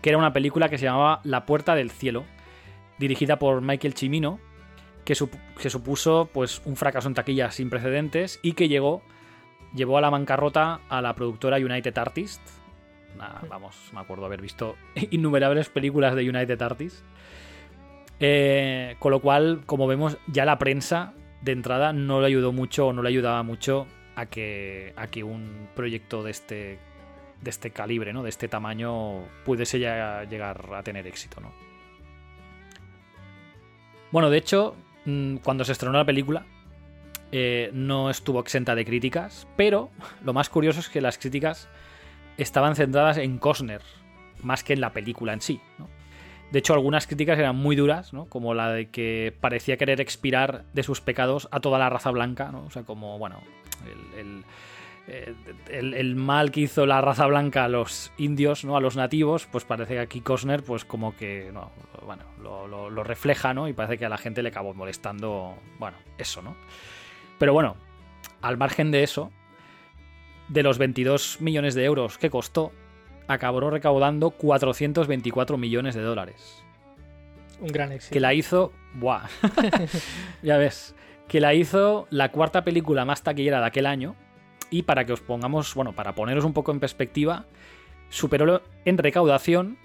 que 0.00 0.10
era 0.10 0.18
una 0.18 0.32
película 0.32 0.68
que 0.68 0.78
se 0.78 0.84
llamaba 0.84 1.20
La 1.24 1.46
Puerta 1.46 1.74
del 1.74 1.90
Cielo, 1.90 2.24
dirigida 2.98 3.38
por 3.38 3.60
Michael 3.60 3.94
Cimino, 3.94 4.40
que, 5.04 5.14
supuso 5.14 6.30
pues, 6.32 6.62
un 6.64 6.76
fracaso 6.76 7.08
en 7.08 7.14
taquilla 7.14 7.50
sin 7.50 7.70
precedentes 7.70 8.38
y 8.42 8.52
que 8.52 8.68
llegó, 8.68 9.02
llevó 9.74 9.98
a 9.98 10.00
la 10.00 10.10
bancarrota 10.10 10.80
a 10.88 11.02
la 11.02 11.14
productora 11.14 11.58
United 11.58 11.96
Artists. 11.98 12.60
vamos, 13.48 13.90
me 13.92 14.00
acuerdo 14.00 14.24
haber 14.24 14.40
visto 14.40 14.76
innumerables 15.10 15.68
películas 15.68 16.14
de 16.14 16.28
United 16.28 16.60
Artists. 16.62 17.04
Eh, 18.20 18.94
con 19.00 19.10
lo 19.10 19.20
cual, 19.20 19.62
como 19.66 19.88
vemos, 19.88 20.16
ya 20.28 20.44
la 20.44 20.58
prensa 20.58 21.12
de 21.40 21.52
entrada 21.52 21.92
no 21.92 22.20
le 22.20 22.28
ayudó 22.28 22.52
mucho 22.52 22.86
o 22.86 22.92
no 22.92 23.02
le 23.02 23.08
ayudaba 23.08 23.42
mucho 23.42 23.88
a 24.16 24.26
que, 24.26 24.92
a 24.96 25.06
que 25.06 25.24
un 25.24 25.68
proyecto 25.74 26.22
de 26.22 26.30
este, 26.30 26.78
de 27.40 27.50
este 27.50 27.70
calibre, 27.70 28.12
¿no? 28.12 28.22
de 28.22 28.28
este 28.28 28.48
tamaño, 28.48 29.24
pudiese 29.44 29.78
ya 29.78 30.24
llegar 30.24 30.70
a 30.74 30.82
tener 30.82 31.06
éxito. 31.06 31.40
¿no? 31.40 31.52
Bueno, 34.10 34.30
de 34.30 34.38
hecho, 34.38 34.76
mm, 35.04 35.36
cuando 35.36 35.64
se 35.64 35.72
estrenó 35.72 35.96
la 35.96 36.04
película, 36.04 36.46
eh, 37.30 37.70
no 37.72 38.10
estuvo 38.10 38.40
exenta 38.40 38.74
de 38.74 38.84
críticas, 38.84 39.48
pero 39.56 39.90
lo 40.24 40.32
más 40.32 40.48
curioso 40.48 40.80
es 40.80 40.88
que 40.88 41.00
las 41.00 41.18
críticas 41.18 41.68
estaban 42.36 42.76
centradas 42.76 43.18
en 43.18 43.38
Costner, 43.38 43.82
más 44.42 44.64
que 44.64 44.74
en 44.74 44.80
la 44.80 44.92
película 44.92 45.32
en 45.32 45.40
sí. 45.40 45.60
¿no? 45.78 45.88
De 46.52 46.58
hecho, 46.58 46.74
algunas 46.74 47.06
críticas 47.06 47.38
eran 47.38 47.56
muy 47.56 47.76
duras, 47.76 48.12
¿no? 48.12 48.26
Como 48.26 48.52
la 48.52 48.70
de 48.70 48.90
que 48.90 49.34
parecía 49.40 49.78
querer 49.78 50.02
expirar 50.02 50.64
de 50.74 50.82
sus 50.82 51.00
pecados 51.00 51.48
a 51.50 51.60
toda 51.60 51.78
la 51.78 51.88
raza 51.88 52.10
blanca, 52.10 52.52
¿no? 52.52 52.64
O 52.66 52.70
sea, 52.70 52.82
como, 52.82 53.18
bueno, 53.18 53.40
el, 54.18 54.44
eh, 55.08 56.14
mal 56.14 56.50
que 56.50 56.60
hizo 56.60 56.84
la 56.84 57.00
raza 57.00 57.26
blanca 57.26 57.64
a 57.64 57.68
los 57.68 58.12
indios, 58.18 58.66
¿no? 58.66 58.76
A 58.76 58.82
los 58.82 58.96
nativos, 58.96 59.48
pues 59.50 59.64
parece 59.64 59.94
que 59.94 60.00
aquí 60.00 60.20
Costner, 60.20 60.62
pues 60.62 60.84
como 60.84 61.16
que, 61.16 61.50
no, 61.54 61.70
bueno, 62.04 62.24
lo, 62.42 62.90
lo 62.90 63.02
refleja, 63.02 63.54
¿no? 63.54 63.66
Y 63.66 63.72
parece 63.72 63.96
que 63.96 64.04
a 64.04 64.10
la 64.10 64.18
gente 64.18 64.42
le 64.42 64.50
acabó 64.50 64.74
molestando, 64.74 65.54
bueno, 65.78 65.96
eso, 66.18 66.42
¿no? 66.42 66.54
Pero 67.38 67.54
bueno, 67.54 67.76
al 68.42 68.58
margen 68.58 68.90
de 68.90 69.04
eso, 69.04 69.32
de 70.48 70.62
los 70.62 70.76
22 70.76 71.40
millones 71.40 71.74
de 71.74 71.84
euros 71.84 72.18
que 72.18 72.28
costó, 72.28 72.72
acabó 73.26 73.70
recaudando 73.70 74.30
424 74.30 75.56
millones 75.56 75.94
de 75.94 76.02
dólares. 76.02 76.64
Un 77.60 77.68
gran 77.68 77.92
éxito. 77.92 78.12
Que 78.12 78.20
la 78.20 78.34
hizo. 78.34 78.72
¡Buah! 78.94 79.26
ya 80.42 80.56
ves. 80.56 80.94
Que 81.28 81.40
la 81.40 81.54
hizo 81.54 82.06
la 82.10 82.30
cuarta 82.30 82.64
película 82.64 83.04
más 83.04 83.22
taquillera 83.22 83.60
de 83.60 83.66
aquel 83.66 83.86
año. 83.86 84.16
Y 84.70 84.82
para 84.82 85.04
que 85.04 85.12
os 85.12 85.20
pongamos, 85.20 85.74
bueno, 85.74 85.94
para 85.94 86.14
poneros 86.14 86.44
un 86.44 86.52
poco 86.52 86.72
en 86.72 86.80
perspectiva, 86.80 87.46
superó 88.08 88.62
en 88.84 88.98
recaudación 88.98 89.78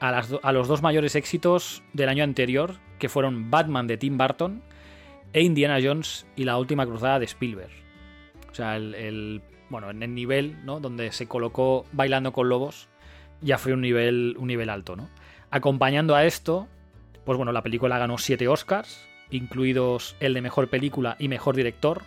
a, 0.00 0.22
a 0.42 0.52
los 0.52 0.66
dos 0.66 0.82
mayores 0.82 1.14
éxitos 1.14 1.82
del 1.92 2.08
año 2.08 2.24
anterior, 2.24 2.76
que 2.98 3.08
fueron 3.08 3.50
Batman 3.50 3.86
de 3.86 3.98
Tim 3.98 4.16
Burton 4.16 4.62
e 5.32 5.42
Indiana 5.42 5.78
Jones 5.82 6.26
y 6.36 6.44
la 6.44 6.56
última 6.58 6.86
cruzada 6.86 7.18
de 7.18 7.26
Spielberg. 7.26 7.72
O 8.50 8.54
sea, 8.54 8.76
el 8.76 9.42
bueno, 9.70 9.90
en 9.90 10.02
el 10.02 10.14
nivel, 10.14 10.56
¿no? 10.64 10.80
Donde 10.80 11.12
se 11.12 11.26
colocó 11.26 11.86
bailando 11.92 12.32
con 12.32 12.48
lobos, 12.48 12.88
ya 13.40 13.58
fue 13.58 13.72
un 13.72 13.80
nivel, 13.80 14.36
un 14.38 14.48
nivel 14.48 14.70
alto, 14.70 14.96
¿no? 14.96 15.08
Acompañando 15.50 16.14
a 16.14 16.24
esto, 16.24 16.68
pues 17.24 17.36
bueno, 17.36 17.52
la 17.52 17.62
película 17.62 17.98
ganó 17.98 18.18
7 18.18 18.48
Oscars, 18.48 19.06
incluidos 19.30 20.16
el 20.20 20.34
de 20.34 20.42
mejor 20.42 20.68
película 20.68 21.16
y 21.18 21.28
mejor 21.28 21.56
director, 21.56 22.02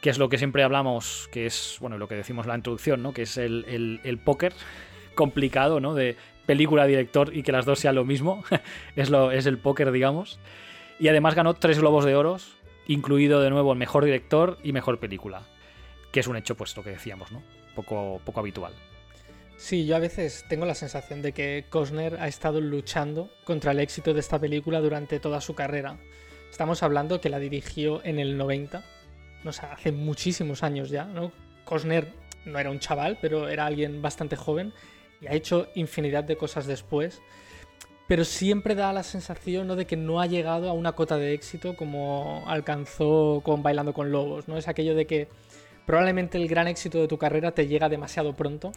que 0.00 0.10
es 0.10 0.18
lo 0.18 0.28
que 0.28 0.38
siempre 0.38 0.62
hablamos, 0.62 1.28
que 1.32 1.46
es, 1.46 1.76
bueno, 1.80 1.98
lo 1.98 2.08
que 2.08 2.14
decimos 2.14 2.46
en 2.46 2.50
la 2.50 2.56
introducción, 2.56 3.02
¿no? 3.02 3.12
Que 3.12 3.22
es 3.22 3.36
el, 3.36 4.00
el, 4.02 4.18
póker 4.18 4.52
complicado, 5.14 5.80
¿no? 5.80 5.94
De 5.94 6.16
película, 6.46 6.86
director 6.86 7.36
y 7.36 7.42
que 7.42 7.52
las 7.52 7.66
dos 7.66 7.78
sean 7.78 7.94
lo 7.94 8.04
mismo. 8.04 8.42
es, 8.96 9.10
lo, 9.10 9.32
es 9.32 9.46
el 9.46 9.58
póker, 9.58 9.92
digamos. 9.92 10.38
Y 10.98 11.08
además 11.08 11.34
ganó 11.34 11.54
tres 11.54 11.78
globos 11.78 12.04
de 12.04 12.14
oros, 12.14 12.56
incluido 12.86 13.40
de 13.40 13.50
nuevo 13.50 13.72
el 13.72 13.78
mejor 13.78 14.04
director 14.04 14.58
y 14.62 14.72
mejor 14.72 14.98
película 14.98 15.42
que 16.12 16.20
es 16.20 16.26
un 16.26 16.36
hecho, 16.36 16.56
pues 16.56 16.76
lo 16.76 16.82
que 16.82 16.90
decíamos, 16.90 17.32
¿no? 17.32 17.42
Poco, 17.74 18.20
poco 18.24 18.40
habitual. 18.40 18.74
Sí, 19.56 19.84
yo 19.84 19.94
a 19.94 19.98
veces 19.98 20.44
tengo 20.48 20.64
la 20.64 20.74
sensación 20.74 21.20
de 21.20 21.32
que 21.32 21.66
Costner 21.68 22.16
ha 22.20 22.28
estado 22.28 22.60
luchando 22.60 23.30
contra 23.44 23.72
el 23.72 23.80
éxito 23.80 24.14
de 24.14 24.20
esta 24.20 24.38
película 24.38 24.80
durante 24.80 25.20
toda 25.20 25.40
su 25.40 25.54
carrera. 25.54 25.98
Estamos 26.50 26.82
hablando 26.82 27.20
que 27.20 27.28
la 27.28 27.38
dirigió 27.38 28.02
en 28.04 28.18
el 28.18 28.38
90, 28.38 28.82
o 29.44 29.52
sea, 29.52 29.72
hace 29.72 29.92
muchísimos 29.92 30.62
años 30.62 30.88
ya, 30.88 31.04
¿no? 31.04 31.30
Costner 31.64 32.12
no 32.44 32.58
era 32.58 32.70
un 32.70 32.78
chaval, 32.78 33.18
pero 33.20 33.48
era 33.48 33.66
alguien 33.66 34.02
bastante 34.02 34.34
joven 34.36 34.72
y 35.20 35.26
ha 35.26 35.34
hecho 35.34 35.68
infinidad 35.74 36.24
de 36.24 36.36
cosas 36.36 36.66
después. 36.66 37.20
Pero 38.08 38.24
siempre 38.24 38.74
da 38.74 38.92
la 38.92 39.04
sensación 39.04 39.68
¿no? 39.68 39.76
de 39.76 39.86
que 39.86 39.96
no 39.96 40.20
ha 40.20 40.26
llegado 40.26 40.68
a 40.68 40.72
una 40.72 40.92
cota 40.92 41.16
de 41.16 41.32
éxito 41.32 41.76
como 41.76 42.42
alcanzó 42.48 43.40
con 43.44 43.62
Bailando 43.62 43.92
con 43.94 44.10
Lobos. 44.10 44.48
¿no? 44.48 44.56
Es 44.56 44.66
aquello 44.66 44.96
de 44.96 45.06
que 45.06 45.28
probablemente 45.90 46.38
el 46.38 46.46
gran 46.46 46.68
éxito 46.68 47.00
de 47.00 47.08
tu 47.08 47.18
carrera 47.18 47.50
te 47.50 47.66
llega 47.66 47.88
demasiado 47.88 48.36
pronto, 48.36 48.70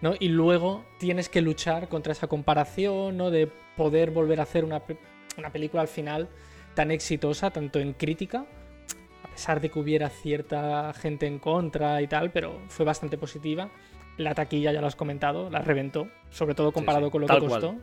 ¿no? 0.00 0.14
Y 0.20 0.28
luego 0.28 0.84
tienes 1.00 1.28
que 1.28 1.40
luchar 1.40 1.88
contra 1.88 2.12
esa 2.12 2.28
comparación, 2.28 3.16
¿no? 3.16 3.32
De 3.32 3.48
poder 3.76 4.12
volver 4.12 4.38
a 4.38 4.44
hacer 4.44 4.64
una, 4.64 4.80
película 5.52 5.82
al 5.82 5.88
final 5.88 6.28
tan 6.76 6.92
exitosa, 6.92 7.50
tanto 7.50 7.80
en 7.80 7.94
crítica, 7.94 8.46
a 9.24 9.28
pesar 9.32 9.60
de 9.60 9.70
que 9.70 9.78
hubiera 9.80 10.08
cierta 10.08 10.92
gente 10.92 11.26
en 11.26 11.40
contra 11.40 12.00
y 12.00 12.06
tal, 12.06 12.30
pero 12.30 12.60
fue 12.68 12.86
bastante 12.86 13.18
positiva. 13.18 13.68
La 14.16 14.32
taquilla, 14.36 14.70
ya 14.70 14.80
lo 14.80 14.86
has 14.86 14.94
comentado, 14.94 15.50
la 15.50 15.62
reventó, 15.62 16.06
sobre 16.30 16.54
todo 16.54 16.70
comparado 16.70 17.10
con 17.10 17.22
lo 17.22 17.26
que 17.26 17.40
costó. 17.40 17.74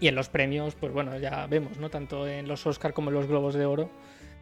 Y 0.00 0.08
en 0.08 0.14
los 0.14 0.30
premios, 0.30 0.74
pues 0.74 0.90
bueno, 0.90 1.18
ya 1.18 1.46
vemos, 1.48 1.76
¿no? 1.76 1.90
Tanto 1.90 2.26
en 2.26 2.48
los 2.48 2.66
Oscar 2.66 2.94
como 2.94 3.10
en 3.10 3.16
los 3.16 3.26
Globos 3.26 3.52
de 3.52 3.66
Oro, 3.66 3.90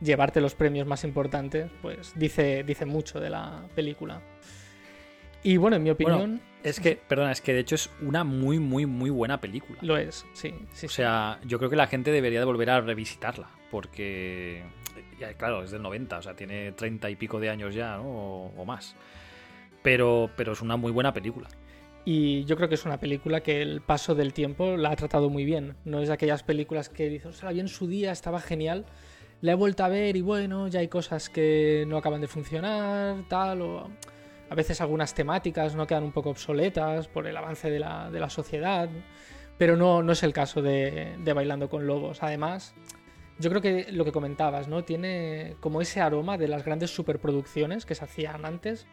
llevarte 0.00 0.40
los 0.40 0.54
premios 0.54 0.86
más 0.86 1.04
importantes, 1.04 1.70
pues 1.82 2.12
dice, 2.16 2.64
dice 2.64 2.86
mucho 2.86 3.20
de 3.20 3.30
la 3.30 3.64
película. 3.74 4.20
Y 5.42 5.58
bueno, 5.58 5.76
en 5.76 5.82
mi 5.84 5.90
opinión. 5.90 6.40
es 6.62 6.80
que, 6.80 6.96
perdona, 6.96 7.30
es 7.30 7.40
que 7.40 7.54
de 7.54 7.60
hecho 7.60 7.76
es 7.76 7.88
una 8.00 8.24
muy, 8.24 8.58
muy, 8.58 8.84
muy 8.84 9.10
buena 9.10 9.40
película. 9.40 9.78
Lo 9.82 9.96
es, 9.96 10.26
sí. 10.32 10.52
sí 10.72 10.86
o 10.86 10.88
sea, 10.88 11.38
yo 11.44 11.58
creo 11.58 11.70
que 11.70 11.76
la 11.76 11.86
gente 11.86 12.10
debería 12.10 12.40
de 12.40 12.44
volver 12.44 12.70
a 12.70 12.80
revisitarla. 12.80 13.48
Porque, 13.70 14.64
ya, 15.20 15.34
claro, 15.34 15.62
es 15.62 15.70
del 15.70 15.82
90, 15.82 16.18
o 16.18 16.22
sea, 16.22 16.34
tiene 16.34 16.72
30 16.72 17.10
y 17.10 17.16
pico 17.16 17.38
de 17.38 17.50
años 17.50 17.74
ya, 17.74 17.96
¿no? 17.96 18.52
O, 18.56 18.64
más. 18.64 18.96
Pero, 19.82 20.30
pero 20.36 20.52
es 20.52 20.62
una 20.62 20.76
muy 20.76 20.90
buena 20.90 21.12
película. 21.12 21.48
Y 22.04 22.44
yo 22.44 22.56
creo 22.56 22.68
que 22.68 22.76
es 22.76 22.84
una 22.84 22.98
película 22.98 23.42
que 23.42 23.62
el 23.62 23.80
paso 23.80 24.14
del 24.14 24.32
tiempo 24.32 24.76
la 24.76 24.90
ha 24.90 24.96
tratado 24.96 25.30
muy 25.30 25.44
bien. 25.44 25.74
No 25.84 26.00
es 26.00 26.08
de 26.08 26.14
aquellas 26.14 26.42
películas 26.42 26.88
que 26.88 27.08
dices, 27.08 27.26
o 27.26 27.32
sea, 27.32 27.50
bien 27.50 27.68
su 27.68 27.86
día, 27.86 28.12
estaba 28.12 28.40
genial 28.40 28.84
la 29.40 29.52
he 29.52 29.54
vuelto 29.54 29.84
a 29.84 29.88
ver 29.88 30.16
y 30.16 30.22
bueno, 30.22 30.68
ya 30.68 30.80
hay 30.80 30.88
cosas 30.88 31.28
que 31.28 31.84
no 31.86 31.96
acaban 31.96 32.20
de 32.20 32.28
funcionar, 32.28 33.24
tal, 33.28 33.62
o 33.62 33.90
a 34.48 34.54
veces 34.54 34.80
algunas 34.80 35.14
temáticas 35.14 35.74
no 35.74 35.86
quedan 35.86 36.04
un 36.04 36.12
poco 36.12 36.30
obsoletas 36.30 37.08
por 37.08 37.26
el 37.26 37.36
avance 37.36 37.70
de 37.70 37.78
la, 37.78 38.30
sociedad. 38.30 38.88
Pero 39.58 39.76
no, 39.76 40.02
no 40.02 40.12
es 40.12 40.22
el 40.22 40.32
caso 40.32 40.60
de, 40.60 41.16
de 41.18 41.32
Bailando 41.32 41.68
con 41.68 41.86
Lobos. 41.86 42.22
Además, 42.22 42.74
yo 43.38 43.50
creo 43.50 43.62
que 43.62 43.90
lo 43.90 44.04
que 44.04 44.12
comentabas, 44.12 44.68
¿no? 44.68 44.84
Tiene 44.84 45.56
como 45.60 45.80
ese 45.80 46.00
aroma 46.00 46.36
de 46.36 46.48
las 46.48 46.64
grandes 46.64 46.90
superproducciones 46.90 47.86
que 47.86 47.94
se 47.94 48.04
hacían 48.04 48.44
antes. 48.44 48.86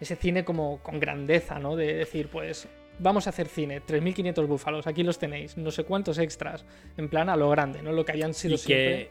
Ese 0.00 0.14
cine 0.14 0.44
como 0.44 0.78
con 0.82 1.00
grandeza, 1.00 1.58
¿no? 1.58 1.74
De 1.74 1.94
decir, 1.94 2.28
pues 2.28 2.68
vamos 2.98 3.26
a 3.26 3.30
hacer 3.30 3.48
cine, 3.48 3.82
3.500 3.82 4.46
búfalos, 4.46 4.86
aquí 4.86 5.02
los 5.02 5.18
tenéis, 5.18 5.56
no 5.56 5.70
sé 5.70 5.84
cuántos 5.84 6.18
extras, 6.18 6.64
en 6.96 7.08
plan 7.08 7.28
a 7.28 7.36
lo 7.36 7.48
grande, 7.50 7.82
¿no? 7.82 7.92
Lo 7.92 8.04
que 8.04 8.12
habían 8.12 8.34
sido 8.34 8.54
y 8.54 8.58
que, 8.58 8.64
siempre. 8.64 9.10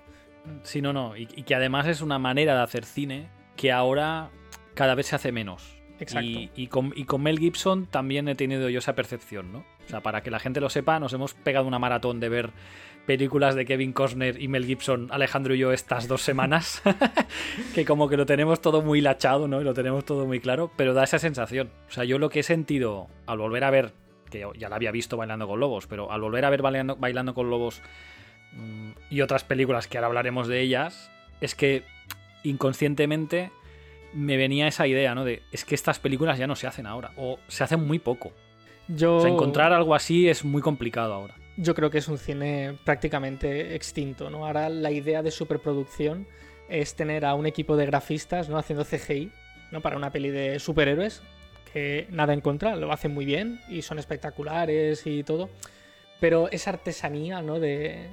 Sí, 0.64 0.82
no, 0.82 0.94
no. 0.94 1.16
Y, 1.16 1.28
y, 1.36 1.44
que 1.44 1.56
además 1.56 1.88
es 1.88 2.02
una 2.02 2.20
manera 2.20 2.56
de 2.56 2.62
hacer 2.62 2.86
cine 2.86 3.30
que 3.56 3.72
ahora 3.72 4.30
cada 4.74 4.96
vez 4.96 5.08
se 5.08 5.16
hace 5.16 5.32
menos. 5.32 5.78
Exacto. 6.00 6.28
Y, 6.28 6.52
y, 6.56 6.68
con, 6.68 6.94
y, 6.96 7.06
con, 7.06 7.24
Mel 7.24 7.40
Gibson 7.40 7.88
también 7.88 8.28
he 8.28 8.36
tenido 8.36 8.70
yo 8.70 8.80
esa 8.80 8.94
percepción, 8.94 9.52
¿no? 9.52 9.60
O 9.86 9.90
sea, 9.90 10.02
para 10.02 10.22
que 10.22 10.32
la 10.32 10.40
gente 10.40 10.62
lo 10.62 10.70
sepa, 10.70 11.00
nos 11.00 11.14
hemos 11.14 11.34
pegado 11.34 11.66
una 11.66 11.80
maratón 11.80 12.20
de 12.20 12.30
ver 12.30 12.52
películas 13.08 13.56
de 13.56 13.66
Kevin 13.66 13.94
Costner 13.94 14.40
y 14.40 14.48
Mel 14.48 14.66
Gibson, 14.66 15.08
Alejandro 15.12 15.56
y 15.56 15.60
yo, 15.60 15.72
estas 15.72 16.08
dos 16.08 16.22
semanas, 16.22 16.84
que 17.74 17.86
como 17.86 18.10
que 18.10 18.18
lo 18.18 18.26
tenemos 18.26 18.62
todo 18.62 18.82
muy 18.82 19.02
lachado, 19.02 19.48
¿no? 19.48 19.62
Y 19.62 19.64
lo 19.64 19.74
tenemos 19.74 20.06
todo 20.06 20.26
muy 20.26 20.40
claro, 20.40 20.72
pero 20.76 20.94
da 20.94 21.06
esa 21.06 21.18
sensación. 21.18 21.72
O 21.88 21.92
sea, 21.92 22.04
yo 22.04 22.20
lo 22.20 22.30
que 22.30 22.42
he 22.42 22.44
sentido 22.44 23.08
al 23.26 23.40
volver 23.40 23.64
a 23.64 23.72
ver, 23.72 23.94
que 24.30 24.46
ya 24.58 24.70
la 24.70 24.76
había 24.76 24.92
visto 24.92 25.16
bailando 25.16 25.48
con 25.48 25.60
lobos, 25.60 25.88
pero 25.88 26.12
al 26.12 26.22
volver 26.22 26.44
a 26.46 26.50
ver 26.50 26.62
bailando, 26.62 26.98
bailando 26.98 27.34
con 27.34 27.50
lobos 27.50 27.82
y 29.10 29.22
otras 29.22 29.44
películas 29.44 29.88
que 29.88 29.98
ahora 29.98 30.08
hablaremos 30.08 30.48
de 30.48 30.62
ellas, 30.62 31.12
es 31.42 31.56
que 31.56 31.84
inconscientemente 32.44 33.52
me 34.14 34.38
venía 34.38 34.68
esa 34.68 34.88
idea, 34.88 35.14
¿no? 35.16 35.26
De 35.26 35.42
es 35.52 35.66
que 35.66 35.76
estas 35.76 36.00
películas 36.00 36.38
ya 36.38 36.48
no 36.48 36.56
se 36.56 36.68
hacen 36.68 36.86
ahora, 36.86 37.12
o 37.18 37.40
se 37.48 37.64
hacen 37.64 37.86
muy 37.86 38.00
poco. 38.00 38.32
Yo... 38.88 39.18
O 39.18 39.22
sea, 39.22 39.30
encontrar 39.30 39.74
algo 39.74 39.96
así 39.96 40.30
es 40.30 40.46
muy 40.46 40.62
complicado 40.62 41.14
ahora. 41.14 41.36
Yo 41.58 41.74
creo 41.74 41.90
que 41.90 41.98
es 41.98 42.08
un 42.08 42.18
cine 42.18 42.78
prácticamente 42.86 43.76
extinto, 43.76 44.30
¿no? 44.30 44.46
Ahora 44.46 44.70
la 44.70 44.92
idea 44.92 45.24
de 45.24 45.32
superproducción 45.32 46.28
es 46.70 46.96
tener 46.96 47.26
a 47.26 47.34
un 47.34 47.46
equipo 47.46 47.76
de 47.76 47.86
grafistas, 47.86 48.50
¿no? 48.50 48.58
Haciendo 48.58 48.86
CGI, 48.86 49.32
¿no? 49.72 49.82
Para 49.82 49.98
una 49.98 50.12
peli 50.12 50.30
de 50.30 50.60
superhéroes, 50.60 51.24
que 51.74 52.08
nada 52.12 52.34
en 52.34 52.42
contra, 52.42 52.76
lo 52.76 52.92
hacen 52.92 53.14
muy 53.14 53.26
bien 53.26 53.60
y 53.70 53.82
son 53.82 54.00
espectaculares 54.00 55.06
y 55.06 55.24
todo. 55.24 55.50
Pero 56.20 56.50
esa 56.52 56.72
artesanía, 56.72 57.42
¿no? 57.42 57.60
De, 57.60 58.08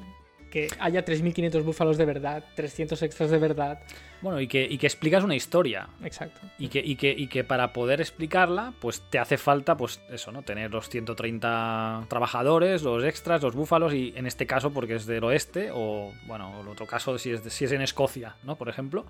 que 0.55 0.69
haya 0.79 1.05
3.500 1.05 1.65
búfalos 1.65 1.99
de 1.99 2.05
verdad, 2.05 2.45
300 2.55 3.03
extras 3.03 3.29
de 3.29 3.39
verdad. 3.39 3.81
Bueno, 4.23 4.41
y 4.41 4.47
que, 4.47 4.63
y 4.63 4.79
que 4.79 4.87
explicas 4.87 5.25
una 5.25 5.35
historia. 5.35 5.89
Exacto. 6.05 6.43
Y 6.61 6.69
que, 6.69 6.79
y, 6.79 6.95
que, 6.95 7.11
y 7.11 7.27
que 7.27 7.43
para 7.43 7.73
poder 7.73 8.01
explicarla, 8.01 8.73
pues 8.79 9.03
te 9.11 9.19
hace 9.19 9.37
falta, 9.37 9.77
pues 9.77 10.01
eso, 10.11 10.31
¿no? 10.31 10.43
Tener 10.43 10.71
los 10.71 10.89
130 10.89 12.07
trabajadores, 12.09 12.85
los 12.85 13.03
extras, 13.03 13.43
los 13.43 13.57
búfalos, 13.57 13.95
y 13.95 14.13
en 14.15 14.29
este 14.29 14.47
caso 14.47 14.73
porque 14.73 14.95
es 14.95 15.07
del 15.07 15.25
oeste, 15.25 15.71
o 15.75 16.13
bueno, 16.29 16.61
en 16.61 16.69
otro 16.69 16.87
caso 16.87 17.19
si 17.19 17.33
es, 17.33 17.41
si 17.53 17.65
es 17.65 17.73
en 17.73 17.83
Escocia, 17.83 18.37
¿no? 18.45 18.55
Por 18.55 18.69
ejemplo. 18.69 19.07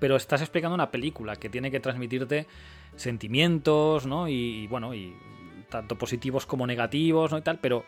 Pero 0.00 0.16
estás 0.16 0.40
explicando 0.40 0.74
una 0.74 0.90
película 0.90 1.36
que 1.36 1.50
tiene 1.50 1.70
que 1.70 1.80
transmitirte 1.80 2.46
sentimientos, 2.96 4.06
¿no? 4.06 4.28
Y, 4.28 4.32
y 4.32 4.66
bueno, 4.66 4.94
y 4.94 5.14
tanto 5.68 5.98
positivos 5.98 6.46
como 6.46 6.66
negativos, 6.66 7.32
¿no? 7.32 7.36
Y 7.36 7.42
tal, 7.42 7.58
pero 7.58 7.84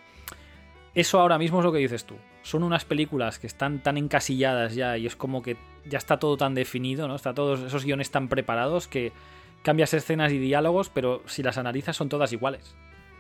eso 0.95 1.19
ahora 1.21 1.39
mismo 1.39 1.61
es 1.61 1.65
lo 1.65 1.73
que 1.73 1.79
dices 1.79 2.05
tú. 2.05 2.17
Son 2.49 2.63
unas 2.63 2.87
películas 2.87 3.39
que 3.39 3.47
están 3.47 3.83
tan 3.83 3.99
encasilladas 3.99 4.75
ya 4.75 4.97
y 4.97 5.05
es 5.05 5.17
como 5.17 5.43
que 5.43 5.59
ya 5.85 5.99
está 5.99 6.19
todo 6.19 6.39
tan 6.39 6.55
definido, 6.55 7.07
¿no? 7.07 7.15
Está 7.15 7.35
todos 7.35 7.61
esos 7.61 7.85
guiones 7.85 8.11
tan 8.11 8.29
preparados 8.29 8.89
que 8.89 9.13
cambias 9.63 9.93
escenas 9.93 10.33
y 10.33 10.39
diálogos, 10.39 10.89
pero 10.89 11.23
si 11.27 11.43
las 11.43 11.59
analizas 11.59 11.95
son 11.95 12.09
todas 12.09 12.33
iguales. 12.33 12.75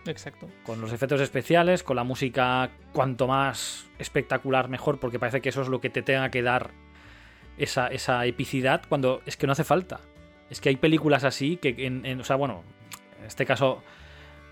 Exacto. 0.06 0.48
Con 0.64 0.80
los 0.80 0.94
efectos 0.94 1.20
especiales, 1.20 1.82
con 1.82 1.96
la 1.96 2.04
música 2.04 2.70
cuanto 2.94 3.26
más 3.26 3.84
espectacular 3.98 4.70
mejor, 4.70 4.98
porque 4.98 5.18
parece 5.18 5.42
que 5.42 5.50
eso 5.50 5.60
es 5.60 5.68
lo 5.68 5.82
que 5.82 5.90
te 5.90 6.00
tenga 6.00 6.30
que 6.30 6.40
dar 6.40 6.70
esa, 7.58 7.88
esa 7.88 8.24
epicidad 8.24 8.80
cuando 8.88 9.20
es 9.26 9.36
que 9.36 9.46
no 9.46 9.52
hace 9.52 9.64
falta. 9.64 10.00
Es 10.48 10.62
que 10.62 10.70
hay 10.70 10.76
películas 10.76 11.24
así 11.24 11.58
que, 11.58 11.74
en, 11.86 12.06
en, 12.06 12.22
o 12.22 12.24
sea, 12.24 12.36
bueno, 12.36 12.62
en 13.20 13.26
este 13.26 13.44
caso 13.44 13.82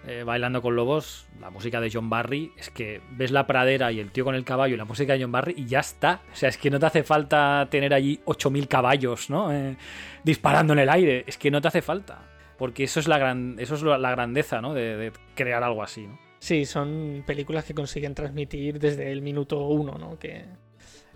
eh, 0.07 0.23
Bailando 0.23 0.62
con 0.62 0.77
Lobos, 0.77 1.27
la 1.40 1.51
música 1.51 1.81
de 1.81 1.90
John 1.92 2.09
Barry, 2.09 2.53
es 2.57 2.71
que 2.71 3.01
ves 3.11 3.33
la 3.33 3.47
pradera 3.47 3.90
y 3.90 3.99
el 3.99 4.12
tío 4.12 4.25
con 4.25 4.37
el 4.37 4.45
caballo 4.45 4.75
y 4.75 4.77
la 4.77 4.85
música 4.85 5.14
de 5.14 5.23
John 5.23 5.33
Barry 5.33 5.55
y 5.57 5.66
ya 5.66 5.81
está. 5.81 6.21
O 6.33 6.37
sea, 6.37 6.49
es 6.49 6.59
que 6.59 6.71
no 6.71 6.79
te 6.79 6.87
hace 6.87 7.03
falta 7.03 7.66
tener 7.71 7.92
allí 7.92 8.21
8.000 8.25 8.69
caballos, 8.69 9.31
¿no? 9.31 9.53
Eh, 9.53 9.77
disparando 10.23 10.75
en 10.75 10.79
el 10.79 10.90
aire. 10.90 11.25
Es 11.27 11.37
que 11.37 11.51
no 11.51 11.61
te 11.61 11.69
hace 11.69 11.83
falta. 11.83 12.23
Porque 12.57 12.85
eso 12.85 13.01
es 13.01 13.09
la, 13.09 13.19
gran, 13.19 13.57
eso 13.59 13.75
es 13.75 13.83
la 13.83 14.11
grandeza, 14.11 14.61
¿no? 14.61 14.75
De, 14.75 15.12
crear 15.35 15.62
algo 15.62 15.83
así, 15.83 16.07
¿no? 16.07 16.19
Sí, 16.38 16.64
son 16.64 17.25
películas 17.27 17.64
que 17.64 17.75
consiguen 17.75 18.14
transmitir 18.14 18.79
desde 18.79 19.11
el 19.11 19.23
minuto 19.23 19.66
uno, 19.66 19.99
¿no? 19.99 20.19
Que 20.19 20.45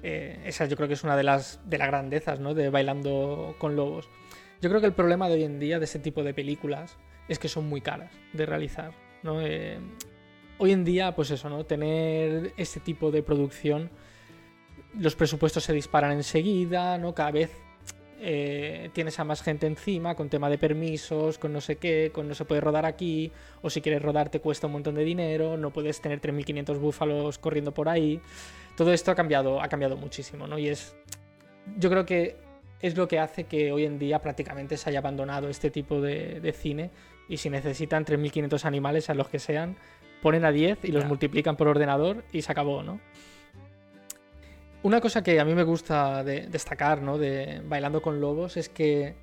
eh, 0.03 0.43
esa 0.45 0.67
yo 0.67 0.77
creo 0.77 0.89
que 0.89 0.95
es 0.95 1.05
una 1.05 1.17
de 1.17 1.23
las, 1.23 1.61
de 1.65 1.79
las 1.79 1.87
grandezas, 1.87 2.41
¿no? 2.41 2.55
De 2.55 2.71
Bailando 2.71 3.55
con 3.59 3.77
Lobos. 3.77 4.09
Yo 4.61 4.69
creo 4.69 4.81
que 4.81 4.89
el 4.89 4.93
problema 4.95 5.29
de 5.29 5.35
hoy 5.35 5.45
en 5.45 5.61
día 5.61 5.79
de 5.79 5.85
ese 5.85 6.01
tipo 6.01 6.25
de 6.25 6.35
películas 6.35 6.99
es 7.29 7.39
que 7.39 7.49
son 7.49 7.69
muy 7.69 7.81
caras 7.81 8.13
de 8.33 8.47
realizar. 8.47 8.93
¿no? 9.23 9.41
Eh, 9.41 9.79
hoy 10.59 10.73
en 10.73 10.85
día, 10.85 11.15
pues 11.15 11.31
eso, 11.31 11.49
¿no? 11.49 11.65
Tener 11.65 12.53
este 12.57 12.81
tipo 12.81 13.11
de 13.11 13.23
producción, 13.23 13.91
los 14.99 15.17
presupuestos 15.17 15.65
se 15.65 15.73
disparan 15.73 16.13
enseguida, 16.13 16.99
¿no? 16.99 17.15
Cada 17.15 17.31
vez 17.31 17.51
eh, 18.21 18.91
tienes 18.93 19.19
a 19.19 19.25
más 19.25 19.43
gente 19.43 19.67
encima 19.67 20.15
con 20.15 20.29
tema 20.29 20.51
de 20.51 20.59
permisos, 20.59 21.39
con 21.39 21.55
no 21.55 21.63
sé 21.63 21.77
qué, 21.77 22.11
con 22.13 22.29
no 22.29 22.35
se 22.35 22.45
puede 22.45 22.61
rodar 22.61 22.85
aquí, 22.85 23.33
o 23.63 23.71
si 23.71 23.81
quieres 23.81 24.03
rodar 24.03 24.29
te 24.29 24.41
cuesta 24.41 24.67
un 24.67 24.75
montón 24.75 24.97
de 24.97 25.05
dinero, 25.05 25.57
no 25.57 25.73
puedes 25.73 26.03
tener 26.03 26.21
3.500 26.21 26.79
búfalos 26.79 27.39
corriendo 27.39 27.73
por 27.73 27.89
ahí. 27.89 28.21
Todo 28.77 28.93
esto 28.93 29.11
ha 29.11 29.15
cambiado, 29.15 29.63
ha 29.63 29.69
cambiado 29.69 29.97
muchísimo, 29.97 30.47
¿no? 30.47 30.59
Y 30.59 30.69
es, 30.69 30.95
yo 31.79 31.89
creo 31.89 32.05
que 32.05 32.37
es 32.83 32.97
lo 32.97 33.09
que 33.09 33.19
hace 33.19 33.45
que 33.45 33.73
hoy 33.73 33.87
en 33.87 33.99
día 33.99 34.21
prácticamente 34.21 34.77
se 34.77 34.91
haya 34.91 34.99
abandonado 34.99 35.49
este 35.49 35.71
tipo 35.71 36.03
de, 36.03 36.41
de 36.41 36.53
cine 36.53 36.91
y 37.31 37.39
si 37.39 37.49
necesitan 37.49 38.05
3.500 38.05 38.65
animales, 38.67 39.09
a 39.09 39.15
los 39.15 39.29
que 39.29 39.39
sean, 39.39 39.77
ponen 40.21 40.45
a 40.45 40.53
10 40.53 40.81
y 40.85 40.89
los 40.89 40.97
Claro. 41.03 41.09
multiplican 41.09 41.57
por 41.57 41.69
ordenador 41.69 42.25
y 42.33 42.43
se 42.43 42.53
acabó, 42.53 42.83
¿no? 42.83 43.01
Una 44.83 45.01
cosa 45.01 45.23
que 45.23 45.39
a 45.41 45.45
mí 45.45 45.55
me 45.55 45.63
gusta 45.63 46.25
de- 46.25 46.47
destacar, 46.47 47.03
¿no? 47.03 47.19
De 47.19 47.63
Bailando 47.67 48.01
con 48.03 48.21
Lobos 48.21 48.57
es 48.57 48.69
que, 48.69 49.15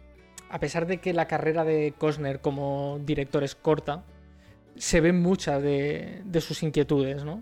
a 0.50 0.60
pesar 0.60 0.86
de 0.86 0.98
que 1.00 1.14
la 1.14 1.28
carrera 1.28 1.64
de 1.64 1.94
Costner 1.98 2.40
como 2.42 3.00
director 3.04 3.44
es 3.44 3.56
corta, 3.56 4.04
se 4.76 5.02
ven 5.02 5.20
muchas 5.20 5.62
de, 5.62 6.22
de 6.24 6.42
sus 6.42 6.62
inquietudes, 6.64 7.24
¿no? 7.24 7.42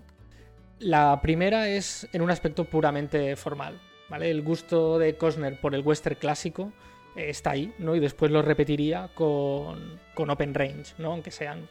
La 0.78 1.20
primera 1.22 1.68
es 1.68 2.08
en 2.12 2.22
un 2.22 2.30
aspecto 2.30 2.64
puramente 2.64 3.36
formal, 3.36 3.78
¿vale? 4.08 4.30
El 4.30 4.42
gusto 4.42 4.98
de 4.98 5.16
Costner 5.16 5.60
por 5.60 5.74
el 5.74 5.82
western 5.82 6.16
clásico 6.18 6.72
está 7.16 7.50
ahí, 7.50 7.72
¿no? 7.78 7.96
Y 7.96 8.00
después 8.00 8.30
lo 8.30 8.42
repetiría 8.42 9.10
con, 9.14 9.98
con 10.14 10.30
Open 10.30 10.54
Range, 10.54 10.94
¿no? 10.98 11.12
Aunque 11.12 11.30
sean 11.30 11.68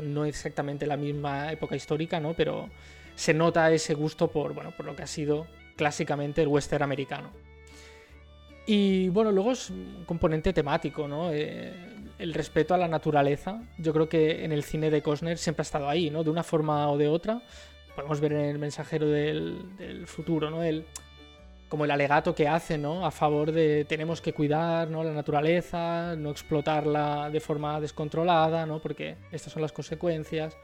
no 0.00 0.24
exactamente 0.24 0.86
la 0.86 0.96
misma 0.96 1.52
época 1.52 1.76
histórica, 1.76 2.20
¿no? 2.20 2.34
Pero 2.34 2.68
se 3.14 3.34
nota 3.34 3.70
ese 3.72 3.94
gusto 3.94 4.28
por, 4.28 4.54
bueno, 4.54 4.72
por 4.76 4.86
lo 4.86 4.94
que 4.94 5.02
ha 5.02 5.06
sido 5.06 5.46
clásicamente 5.76 6.42
el 6.42 6.48
western 6.48 6.82
americano. 6.82 7.30
Y 8.66 9.08
bueno, 9.08 9.32
luego 9.32 9.52
es 9.52 9.70
un 9.70 10.04
componente 10.06 10.52
temático, 10.52 11.08
¿no? 11.08 11.32
Eh, 11.32 11.72
el 12.18 12.34
respeto 12.34 12.74
a 12.74 12.78
la 12.78 12.88
naturaleza. 12.88 13.62
Yo 13.78 13.92
creo 13.92 14.08
que 14.08 14.44
en 14.44 14.52
el 14.52 14.62
cine 14.62 14.90
de 14.90 15.02
Costner 15.02 15.38
siempre 15.38 15.62
ha 15.62 15.64
estado 15.64 15.88
ahí, 15.88 16.10
¿no? 16.10 16.22
De 16.22 16.30
una 16.30 16.42
forma 16.42 16.90
o 16.90 16.98
de 16.98 17.08
otra. 17.08 17.42
Podemos 17.94 18.20
ver 18.20 18.32
en 18.34 18.40
el 18.40 18.58
mensajero 18.58 19.06
del, 19.06 19.76
del 19.78 20.06
futuro, 20.06 20.50
¿no? 20.50 20.62
El, 20.62 20.84
como 21.68 21.84
el 21.84 21.90
alegato 21.90 22.34
que 22.34 22.48
hace, 22.48 22.78
¿no? 22.78 23.04
A 23.04 23.10
favor 23.10 23.52
de 23.52 23.84
tenemos 23.84 24.20
que 24.20 24.32
cuidar, 24.32 24.88
¿no? 24.88 25.04
La 25.04 25.12
naturaleza, 25.12 26.16
no 26.16 26.30
explotarla 26.30 27.30
de 27.30 27.40
forma 27.40 27.80
descontrolada, 27.80 28.66
¿no? 28.66 28.78
Porque 28.80 29.16
estas 29.30 29.52
son 29.52 29.62
las 29.62 29.72
consecuencias. 29.72 30.56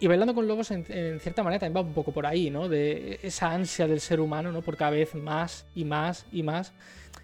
Y 0.00 0.06
Bailando 0.06 0.34
con 0.34 0.46
Lobos, 0.46 0.70
en, 0.70 0.84
en, 0.88 1.18
cierta 1.20 1.42
manera, 1.42 1.60
también 1.60 1.84
va 1.84 1.88
un 1.88 1.94
poco 1.94 2.12
por 2.12 2.26
ahí, 2.26 2.50
¿no? 2.50 2.68
De 2.68 3.18
esa 3.22 3.50
ansia 3.50 3.86
del 3.86 4.00
ser 4.00 4.20
humano, 4.20 4.52
¿no? 4.52 4.62
Por 4.62 4.76
cada 4.76 4.92
vez 4.92 5.14
más 5.14 5.66
y 5.74 5.84
más 5.84 6.26
y 6.32 6.42
más. 6.42 6.72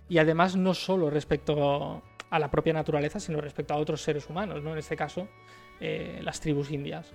Y 0.08 0.18
además, 0.18 0.56
no 0.56 0.74
solo 0.74 1.10
respecto 1.10 2.02
a 2.30 2.38
la 2.38 2.50
propia 2.50 2.72
naturaleza, 2.72 3.20
sino 3.20 3.40
respecto 3.40 3.74
a 3.74 3.76
otros 3.76 4.02
seres 4.02 4.28
humanos, 4.28 4.62
¿no? 4.62 4.72
En 4.72 4.78
este 4.78 4.96
caso, 4.96 5.28
eh, 5.80 6.20
las 6.22 6.40
tribus 6.40 6.70
indias. 6.70 7.12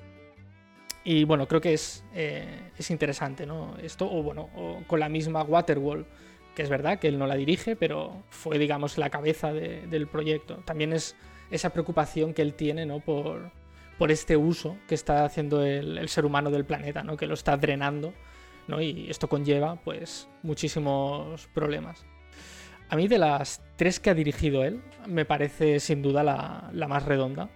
Y 1.11 1.23
bueno, 1.23 1.47
creo 1.47 1.59
que 1.59 1.73
es, 1.73 2.03
eh, 2.13 2.69
es 2.77 2.91
interesante, 2.91 3.47
¿no? 3.47 3.75
Esto, 3.81 4.07
o 4.07 4.21
bueno, 4.21 4.47
con 4.85 4.99
la 4.99 5.09
misma 5.09 5.41
Waterwall, 5.41 6.05
que 6.53 6.61
es 6.61 6.69
verdad 6.69 6.99
que 6.99 7.07
él 7.07 7.17
no 7.17 7.25
la 7.25 7.33
dirige, 7.33 7.75
pero 7.75 8.21
fue, 8.29 8.59
digamos, 8.59 8.99
la 8.99 9.09
cabeza 9.09 9.51
de, 9.51 9.87
del 9.87 10.05
proyecto. 10.05 10.57
También 10.65 10.93
es 10.93 11.15
esa 11.49 11.71
preocupación 11.71 12.35
que 12.35 12.43
él 12.43 12.53
tiene, 12.53 12.85
¿no? 12.85 12.99
Por, 12.99 13.51
por 13.97 14.11
este 14.11 14.37
uso 14.37 14.77
que 14.87 14.93
está 14.93 15.25
haciendo 15.25 15.63
el, 15.63 15.97
el, 15.97 16.09
ser 16.09 16.25
humano 16.25 16.51
del 16.51 16.63
planeta, 16.63 17.01
¿no? 17.01 17.17
Que 17.17 17.25
lo 17.25 17.33
está 17.33 17.57
drenando, 17.57 18.13
¿no? 18.67 18.79
Y 18.79 19.09
esto 19.09 19.27
conlleva, 19.27 19.77
pues, 19.77 20.29
muchísimos 20.43 21.47
problemas. 21.55 22.05
A 22.87 22.95
mí, 22.95 23.07
de 23.07 23.17
las 23.17 23.63
tres 23.77 23.99
que 23.99 24.11
ha 24.11 24.13
dirigido 24.13 24.63
él, 24.63 24.83
me 25.07 25.25
parece 25.25 25.79
sin 25.79 26.03
duda 26.03 26.21
la, 26.21 26.69
la 26.71 26.87
más 26.87 27.03
redonda. 27.05 27.49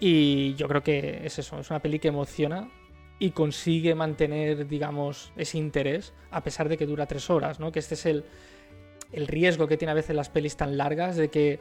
Y 0.00 0.54
yo 0.54 0.66
creo 0.66 0.82
que 0.82 1.20
es 1.24 1.38
eso, 1.38 1.60
es 1.60 1.70
una 1.70 1.80
peli 1.80 1.98
que 1.98 2.08
emociona 2.08 2.70
y 3.18 3.32
consigue 3.32 3.94
mantener, 3.94 4.66
digamos, 4.66 5.30
ese 5.36 5.58
interés 5.58 6.14
a 6.30 6.42
pesar 6.42 6.70
de 6.70 6.78
que 6.78 6.86
dura 6.86 7.06
tres 7.06 7.28
horas, 7.28 7.60
¿no? 7.60 7.70
Que 7.70 7.78
este 7.78 7.94
es 7.94 8.06
el, 8.06 8.24
el 9.12 9.26
riesgo 9.26 9.68
que 9.68 9.76
tiene 9.76 9.92
a 9.92 9.94
veces 9.94 10.16
las 10.16 10.30
pelis 10.30 10.56
tan 10.56 10.78
largas 10.78 11.16
de 11.16 11.28
que, 11.28 11.60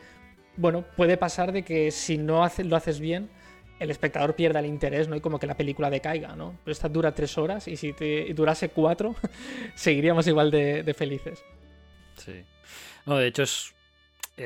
bueno, 0.56 0.86
puede 0.96 1.18
pasar 1.18 1.52
de 1.52 1.64
que 1.64 1.92
si 1.92 2.18
no 2.18 2.48
lo 2.64 2.76
haces 2.76 3.00
bien, 3.02 3.30
el 3.80 3.92
espectador 3.92 4.36
pierda 4.36 4.60
el 4.60 4.66
interés, 4.66 5.08
¿no? 5.08 5.16
Y 5.16 5.22
como 5.22 5.40
que 5.40 5.48
la 5.48 5.56
película 5.56 5.90
decaiga, 5.90 6.36
¿no? 6.36 6.58
Pero 6.64 6.72
esta 6.72 6.90
dura 6.90 7.14
tres 7.14 7.38
horas 7.38 7.68
y 7.68 7.78
si 7.78 7.94
te 7.94 8.34
durase 8.34 8.70
cuatro, 8.70 9.16
seguiríamos 9.76 10.28
igual 10.28 10.52
de, 10.52 10.94
felices. 10.98 11.44
Sí. 12.16 12.44
No, 13.06 13.18
de 13.18 13.28
hecho 13.28 13.44
es, 13.44 13.74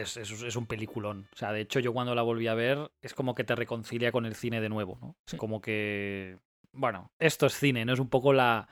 es, 0.02 0.18
es, 0.18 0.56
un 0.56 0.66
peliculón. 0.66 1.28
O 1.34 1.38
sea, 1.38 1.52
de 1.52 1.62
hecho 1.62 1.80
yo 1.80 1.94
cuando 1.94 2.16
la 2.16 2.22
volví 2.22 2.48
a 2.48 2.54
ver 2.54 2.92
es 3.02 3.14
como 3.14 3.36
que 3.36 3.44
te 3.44 3.56
reconcilia 3.56 4.12
con 4.12 4.26
el 4.26 4.36
cine 4.36 4.62
de 4.62 4.70
nuevo, 4.70 4.98
¿no? 5.02 5.16
Es 5.28 5.36
como 5.36 5.62
que 5.62 6.38
bueno, 6.74 7.12
esto 7.20 7.46
es 7.46 7.54
cine, 7.54 7.86
¿no? 7.86 7.94
Es 7.94 8.00
un 8.00 8.10
poco 8.10 8.34
la, 8.34 8.68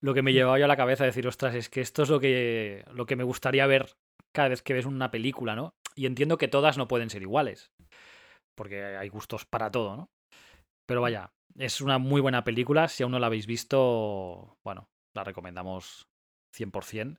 lo 0.00 0.14
que 0.14 0.22
me 0.22 0.32
llevaba 0.32 0.58
yo 0.58 0.64
a 0.64 0.68
la 0.68 0.76
cabeza 0.76 1.04
decir, 1.04 1.26
ostras, 1.26 1.54
es 1.54 1.68
que 1.68 1.80
esto 1.80 2.02
es 2.02 2.10
lo 2.10 2.20
que, 2.20 2.84
lo 2.92 3.06
que 3.06 3.16
me 3.16 3.24
gustaría 3.24 3.66
ver 3.66 3.96
cada 4.32 4.48
vez 4.48 4.62
que 4.62 4.74
ves 4.74 4.86
una 4.86 5.10
película, 5.10 5.56
¿no? 5.56 5.74
Y 5.94 6.06
entiendo 6.06 6.36
que 6.36 6.48
todas 6.48 6.76
no 6.76 6.88
pueden 6.88 7.10
ser 7.10 7.22
iguales, 7.22 7.72
porque 8.56 8.84
hay 8.84 9.08
gustos 9.08 9.46
para 9.46 9.70
todo, 9.70 9.96
¿no? 9.96 10.10
Pero 10.86 11.00
vaya, 11.00 11.32
es 11.56 11.80
una 11.80 11.98
muy 11.98 12.20
buena 12.20 12.44
película, 12.44 12.88
si 12.88 13.02
aún 13.02 13.12
no 13.12 13.18
la 13.18 13.26
habéis 13.26 13.46
visto, 13.46 14.56
bueno, 14.64 14.88
la 15.14 15.24
recomendamos 15.24 16.08
100%. 16.56 17.18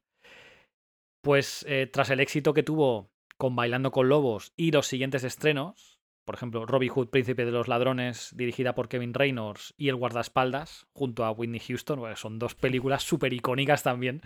Pues 1.21 1.65
eh, 1.67 1.87
tras 1.91 2.09
el 2.09 2.21
éxito 2.21 2.53
que 2.53 2.63
tuvo 2.63 3.09
con 3.39 3.55
Bailando 3.55 3.91
con 3.91 4.09
Lobos 4.09 4.51
y 4.57 4.71
los 4.71 4.85
siguientes 4.85 5.23
estrenos, 5.23 5.97
por 6.25 6.35
ejemplo, 6.35 6.65
Robbie 6.65 6.89
Hood, 6.89 7.07
Príncipe 7.07 7.45
de 7.45 7.51
los 7.51 7.69
Ladrones, 7.69 8.31
dirigida 8.35 8.75
por 8.75 8.89
Kevin 8.89 9.13
Reynolds, 9.13 9.73
y 9.77 9.87
El 9.87 9.95
Guardaespaldas, 9.95 10.87
junto 10.93 11.23
a 11.23 11.31
Whitney 11.31 11.61
Houston, 11.61 12.15
son 12.17 12.37
dos 12.37 12.53
películas 12.53 13.01
súper 13.01 13.33
icónicas 13.33 13.81
también 13.81 14.21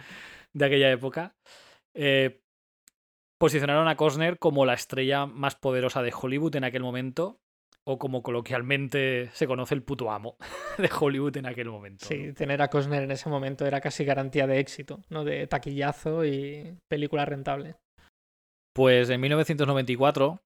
de 0.52 0.66
aquella 0.66 0.92
época. 0.92 1.36
Eh, 1.94 2.42
posicionaron 3.38 3.88
a 3.88 3.96
Costner 3.96 4.40
como 4.40 4.66
la 4.66 4.74
estrella 4.74 5.28
más 5.28 5.56
poderosa 5.56 6.02
de 6.02 6.14
Hollywood 6.20 6.56
en 6.56 6.64
aquel 6.64 6.82
momento, 6.82 7.40
o 7.86 8.00
como 8.00 8.24
coloquialmente 8.24 9.30
se 9.34 9.46
conoce 9.46 9.76
el 9.76 9.84
puto 9.84 10.10
amo 10.10 10.38
de 10.80 10.90
Hollywood 10.92 11.38
en 11.38 11.46
aquel 11.46 11.70
momento. 11.70 12.08
Sí, 12.08 12.34
tener 12.34 12.64
a 12.64 12.70
Costner 12.70 13.04
en 13.04 13.12
ese 13.12 13.30
momento 13.30 13.66
era 13.68 13.80
casi 13.80 14.06
garantía 14.06 14.48
de 14.48 14.60
éxito, 14.60 15.02
¿no? 15.10 15.24
De 15.24 15.46
taquillazo 15.46 16.26
y 16.26 16.80
película 16.90 17.26
rentable. 17.26 17.76
Pues 18.74 19.10
en 19.10 19.22
1994 19.22 20.42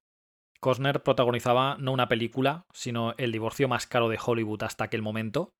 Costner 0.60 1.02
protagonizaba 1.02 1.76
no 1.78 1.92
una 1.92 2.08
película, 2.08 2.66
sino 2.72 3.14
el 3.16 3.32
divorcio 3.32 3.68
más 3.68 3.86
caro 3.86 4.08
de 4.08 4.18
Hollywood 4.24 4.62
hasta 4.64 4.84
aquel 4.84 5.02
momento. 5.02 5.54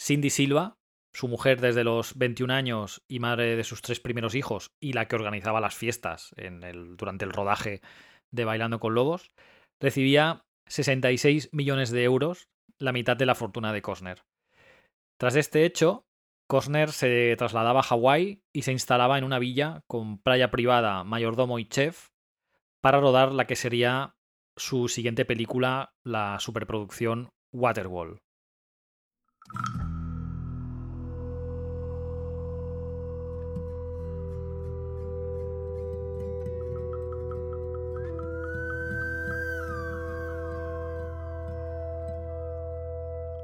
Cindy 0.00 0.30
Silva, 0.30 0.76
su 1.12 1.28
mujer 1.28 1.60
desde 1.60 1.84
los 1.84 2.16
21 2.16 2.52
años 2.52 3.02
y 3.08 3.20
madre 3.20 3.54
de 3.54 3.64
sus 3.64 3.82
tres 3.82 4.00
primeros 4.00 4.34
hijos, 4.34 4.72
y 4.80 4.94
la 4.94 5.06
que 5.06 5.16
organizaba 5.16 5.60
las 5.60 5.76
fiestas 5.76 6.34
durante 6.96 7.24
el 7.24 7.32
rodaje 7.32 7.80
de 8.32 8.44
Bailando 8.44 8.80
con 8.80 8.94
Lobos, 8.94 9.30
recibía 9.80 10.42
66 10.68 11.50
millones 11.52 11.90
de 11.90 12.02
euros, 12.02 12.48
la 12.80 12.92
mitad 12.92 13.16
de 13.16 13.26
la 13.26 13.34
fortuna 13.34 13.72
de 13.72 13.82
Costner. 13.82 14.22
Tras 15.20 15.36
este 15.36 15.64
hecho, 15.64 16.06
Costner 16.46 16.92
se 16.92 17.34
trasladaba 17.38 17.80
a 17.80 17.84
Hawái 17.84 18.42
y 18.52 18.62
se 18.62 18.72
instalaba 18.72 19.18
en 19.18 19.24
una 19.24 19.38
villa 19.38 19.82
con 19.86 20.18
playa 20.18 20.50
privada, 20.50 21.04
mayordomo 21.04 21.58
y 21.58 21.66
chef 21.66 22.08
para 22.80 23.00
rodar 23.00 23.32
la 23.32 23.46
que 23.46 23.56
sería 23.56 24.16
su 24.56 24.88
siguiente 24.88 25.24
película, 25.24 25.94
la 26.02 26.38
superproducción 26.40 27.30
Waterwall. 27.52 28.23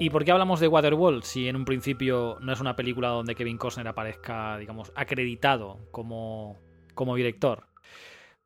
¿Y 0.01 0.09
por 0.09 0.25
qué 0.25 0.33
hablamos 0.33 0.61
de 0.61 0.69
Waterwall 0.69 1.23
si 1.25 1.47
en 1.47 1.57
un 1.57 1.67
principio 1.67 2.39
no 2.41 2.55
es 2.55 2.61
una 2.63 2.75
película 2.75 3.09
donde 3.09 3.35
Kevin 3.35 3.59
Costner 3.59 3.87
aparezca, 3.87 4.57
digamos, 4.57 4.91
acreditado 4.97 5.87
como, 5.91 6.59
como 6.95 7.17
director? 7.17 7.67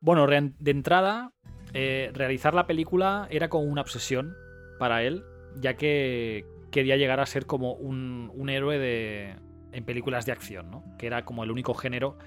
Bueno, 0.01 0.27
de 0.27 0.71
entrada, 0.71 1.31
eh, 1.73 2.11
realizar 2.13 2.53
la 2.53 2.67
película 2.67 3.29
era 3.31 3.47
como 3.47 3.63
una 3.63 3.79
obsesión 3.79 4.35
para 4.79 5.03
él, 5.03 5.23
ya 5.55 5.77
que 5.77 6.43
quería 6.71 6.97
llegar 6.97 7.21
a 7.21 7.25
ser 7.25 7.45
como 7.45 7.71
un, 7.71 8.49
héroe 8.49 8.77
de, 8.77 9.37
en 9.71 9.85
películas 9.85 10.25
de 10.25 10.33
acción, 10.33 10.69
¿no? 10.69 10.83
Que 10.97 11.07
era 11.07 11.23
como 11.23 11.45
el 11.45 11.51
único 11.51 11.73
género 11.73 12.17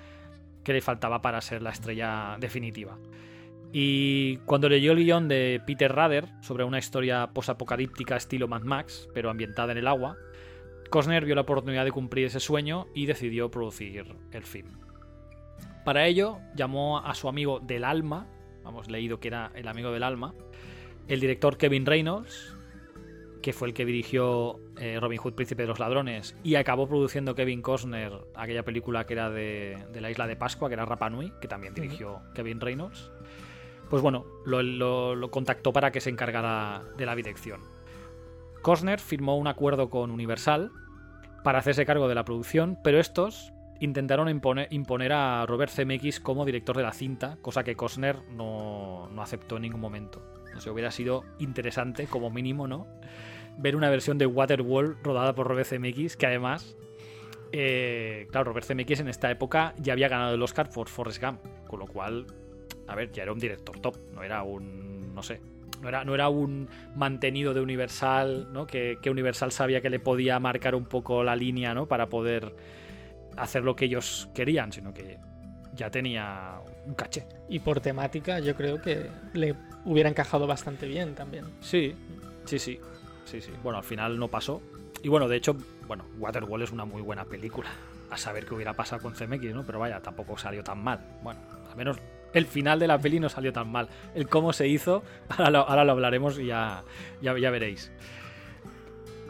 que 0.65 0.73
le 0.73 0.81
faltaba 0.81 1.21
para 1.21 1.43
ser 1.43 1.61
la 1.61 1.69
estrella 1.69 2.39
definitiva. 2.41 2.99
Y 3.73 4.39
cuando 4.39 4.69
leyó 4.69 4.93
el 4.93 5.05
guion 5.05 5.29
de 5.29 5.61
Peter 5.67 5.93
Rader 5.93 6.27
sobre 6.41 6.65
una 6.65 6.79
historia 6.79 7.29
posapocalíptica 7.35 8.17
estilo 8.17 8.49
Mad 8.49 8.63
Max, 8.63 9.09
pero 9.13 9.31
ambientada 9.31 9.73
en 9.73 9.79
el 9.79 9.87
agua, 9.87 10.17
Costner 10.91 11.25
vio 11.25 11.35
la 11.35 11.43
oportunidad 11.43 11.85
de 11.85 11.93
cumplir 11.93 12.27
ese 12.27 12.41
sueño 12.41 12.87
y 12.95 13.07
decidió 13.07 13.51
producir 13.51 14.07
el 14.33 14.43
film. 14.43 14.79
Para 15.85 16.07
ello, 16.07 16.39
llamó 16.55 16.99
a 16.99 17.15
su 17.15 17.29
amigo 17.29 17.61
del 17.61 17.85
alma, 17.85 18.27
hemos 18.67 18.91
leído 18.91 19.21
que 19.21 19.29
era 19.29 19.51
el 19.55 19.69
amigo 19.69 19.93
del 19.93 20.03
alma, 20.03 20.35
el 21.09 21.21
director 21.21 21.57
Kevin 21.57 21.87
Reynolds, 21.87 22.55
que 23.43 23.53
fue 23.53 23.69
el 23.69 23.75
que 23.75 23.85
dirigió 23.85 24.61
eh, 24.79 24.99
Robin 25.01 25.19
Hood, 25.19 25.35
Príncipe 25.35 25.63
de 25.63 25.69
los 25.69 25.79
Ladrones, 25.79 26.37
y 26.43 26.57
acabó 26.57 26.89
produciendo 26.89 27.35
Kevin 27.35 27.63
Costner 27.63 28.13
aquella 28.35 28.65
película 28.65 29.07
que 29.07 29.15
era 29.15 29.31
de, 29.31 29.79
la 29.95 30.11
isla 30.11 30.27
de 30.27 30.37
Pascua, 30.37 30.69
que 30.69 30.75
era 30.75 30.85
Rapa 30.85 31.09
Nui, 31.09 31.33
que 31.41 31.49
también 31.49 31.75
dirigió 31.75 32.21
Kevin 32.35 32.61
Reynolds. 32.61 33.11
Pues 33.91 34.03
bueno, 34.03 34.27
lo, 34.45 35.31
contactó 35.31 35.73
para 35.73 35.91
que 35.91 36.01
se 36.01 36.11
encargara 36.11 36.85
de 36.97 37.07
la 37.07 37.15
dirección. 37.17 37.61
Costner 38.63 39.01
firmó 39.01 39.37
un 39.39 39.47
acuerdo 39.47 39.89
con 39.89 40.11
Universal 40.11 40.71
para 41.43 41.61
hacerse 41.61 41.87
cargo 41.87 42.09
de 42.09 42.15
la 42.15 42.25
producción, 42.25 42.79
pero 42.83 42.99
estos 42.99 43.53
intentaron 43.81 44.29
imponer, 44.29 45.13
a 45.13 45.47
Robert 45.47 45.73
Zemeckis 45.73 46.21
como 46.21 46.45
director 46.45 46.77
de 46.77 46.83
la 46.83 46.93
cinta, 46.93 47.39
cosa 47.41 47.65
que 47.65 47.77
Costner 47.77 48.19
no, 48.31 49.09
aceptó 49.19 49.57
en 49.57 49.63
ningún 49.63 49.81
momento. 49.81 50.23
No 50.53 50.61
sé, 50.61 50.71
hubiera 50.71 50.91
sido 50.91 51.25
interesante, 51.39 52.07
como 52.07 52.31
mínimo, 52.31 52.67
¿no? 52.67 52.87
Ver 53.57 53.77
una 53.77 53.91
versión 53.91 54.19
de 54.19 54.27
Waterworld 54.27 54.99
rodada 55.03 55.35
por 55.35 55.47
Robert 55.47 55.69
Zemeckis, 55.69 56.17
que 56.17 56.27
además, 56.27 56.77
eh, 57.53 58.27
claro, 58.31 58.51
Robert 58.51 58.67
Zemeckis 58.67 59.01
en 59.01 59.09
esta 59.09 59.31
época 59.31 59.75
ya 59.79 59.93
había 59.93 60.09
ganado 60.09 60.35
el 60.35 60.43
Oscar 60.43 60.69
por 60.71 60.89
Forrest 60.89 61.23
Gump, 61.23 61.41
con 61.69 61.79
lo 61.79 61.87
cual, 61.87 62.27
a 62.89 62.95
ver, 62.95 63.13
ya 63.13 63.23
era 63.23 63.33
un 63.33 63.39
director 63.39 63.79
top, 63.79 63.97
no 64.15 64.23
era 64.23 64.43
un, 64.43 65.15
no 65.15 65.23
sé, 65.23 65.41
no 65.81 65.89
era, 65.89 66.05
no 66.05 66.15
era, 66.15 66.29
un 66.29 66.69
mantenido 66.97 67.55
de 67.55 67.61
Universal, 67.61 68.53
¿no? 68.53 68.67
Que, 68.67 68.99
que, 69.01 69.11
Universal 69.11 69.53
sabía 69.53 69.81
que 69.81 69.91
le 69.91 70.01
podía 70.01 70.41
marcar 70.41 70.75
un 70.75 70.87
poco 70.87 71.23
la 71.23 71.37
línea, 71.37 71.75
¿no? 71.75 71.87
Para 71.87 72.09
poder 72.09 72.55
hacer 73.37 73.63
lo 73.63 73.77
que 73.77 73.85
ellos 73.85 74.29
querían, 74.35 74.73
sino 74.73 74.93
que 74.93 75.19
ya 75.75 75.91
tenía 75.91 76.61
un 76.85 76.95
caché. 76.95 77.27
Y 77.49 77.61
por 77.61 77.81
temática 77.81 78.41
yo 78.41 78.55
creo 78.57 78.83
que 78.83 79.09
le 79.33 79.55
hubiera 79.85 80.11
encajado 80.11 80.47
bastante 80.47 80.87
bien 80.87 81.15
también. 81.15 81.45
Sí, 81.61 81.95
sí, 82.45 82.59
sí. 82.59 82.81
Sí, 83.25 83.41
sí. 83.41 83.53
Bueno, 83.63 83.79
al 83.79 83.85
final 83.85 84.19
no 84.19 84.29
pasó. 84.29 84.61
Y 85.03 85.09
bueno, 85.09 85.29
de 85.29 85.37
hecho, 85.37 85.57
bueno, 85.87 86.05
Waterwall 86.19 86.63
es 86.63 86.73
una 86.73 86.85
muy 86.85 87.03
buena 87.03 87.25
película. 87.25 87.71
A 88.11 88.17
saber 88.17 88.47
qué 88.47 88.55
hubiera 88.55 88.73
pasado 88.73 89.03
con 89.03 89.13
CMX, 89.13 89.55
¿no? 89.55 89.65
Pero 89.65 89.79
vaya, 89.79 90.01
tampoco 90.01 90.37
salió 90.39 90.65
tan 90.65 90.83
mal. 90.83 90.99
Bueno, 91.23 91.41
al 91.71 91.77
menos 91.77 91.99
el 92.35 92.47
final 92.47 92.79
de 92.79 92.87
la 92.87 92.99
peli 92.99 93.21
no 93.21 93.29
salió 93.29 93.53
tan 93.53 93.71
mal. 93.71 93.89
El 94.15 94.29
cómo 94.29 94.53
se 94.53 94.69
hizo, 94.69 95.03
ahora 95.29 95.51
lo, 95.51 95.85
lo 95.85 95.93
hablaremos 95.93 96.39
y 96.39 96.47
ya, 96.47 96.85
ya, 97.21 97.33
veréis. 97.33 97.93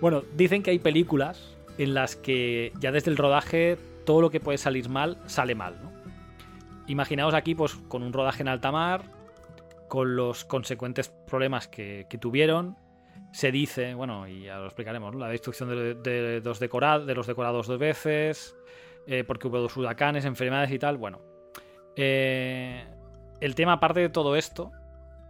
Bueno, 0.01 0.23
dicen 0.35 0.63
que 0.63 0.71
hay 0.71 0.79
películas 0.79 1.57
en 1.77 1.95
las 1.95 2.17
que 2.17 2.73
ya 2.81 2.93
desde 2.93 3.11
el 3.11 3.17
rodaje 3.17 3.79
todo 4.05 4.21
lo 4.21 4.31
que 4.31 4.41
puede 4.41 4.59
salir 4.59 4.89
mal, 4.89 5.19
sale 5.27 5.55
mal, 5.55 5.77
¿no? 5.83 5.93
Imaginaos 6.87 7.35
aquí, 7.35 7.55
pues, 7.55 7.75
con 7.89 8.03
un 8.03 8.13
rodaje 8.13 8.43
en 8.43 8.49
alta 8.49 8.73
mar, 8.73 9.03
con 9.89 10.17
los 10.17 10.45
consecuentes 10.45 11.11
problemas 11.27 11.69
que, 11.69 12.07
tuvieron. 12.19 12.77
Se 13.31 13.53
dice, 13.53 13.93
bueno, 13.93 14.27
y 14.27 14.45
ya 14.45 14.57
lo 14.57 14.65
explicaremos, 14.65 15.15
la 15.15 15.29
destrucción 15.29 15.69
de, 15.69 15.95
de 15.95 16.41
los 16.41 16.59
decorados 16.59 17.67
dos 17.67 17.79
veces, 17.79 18.57
eh, 19.07 19.25
porque 19.25 19.49
hubo 19.49 19.59
dos 19.59 19.77
huracanes, 19.77 20.25
enfermedades 20.25 20.71
y 20.71 20.79
tal. 20.79 20.97
Bueno, 20.97 21.21
eh, 22.01 22.85
el 23.41 23.57
tema, 23.57 23.75
aparte 23.75 23.99
de 23.99 24.09
todo 24.09 24.37
esto, 24.37 24.71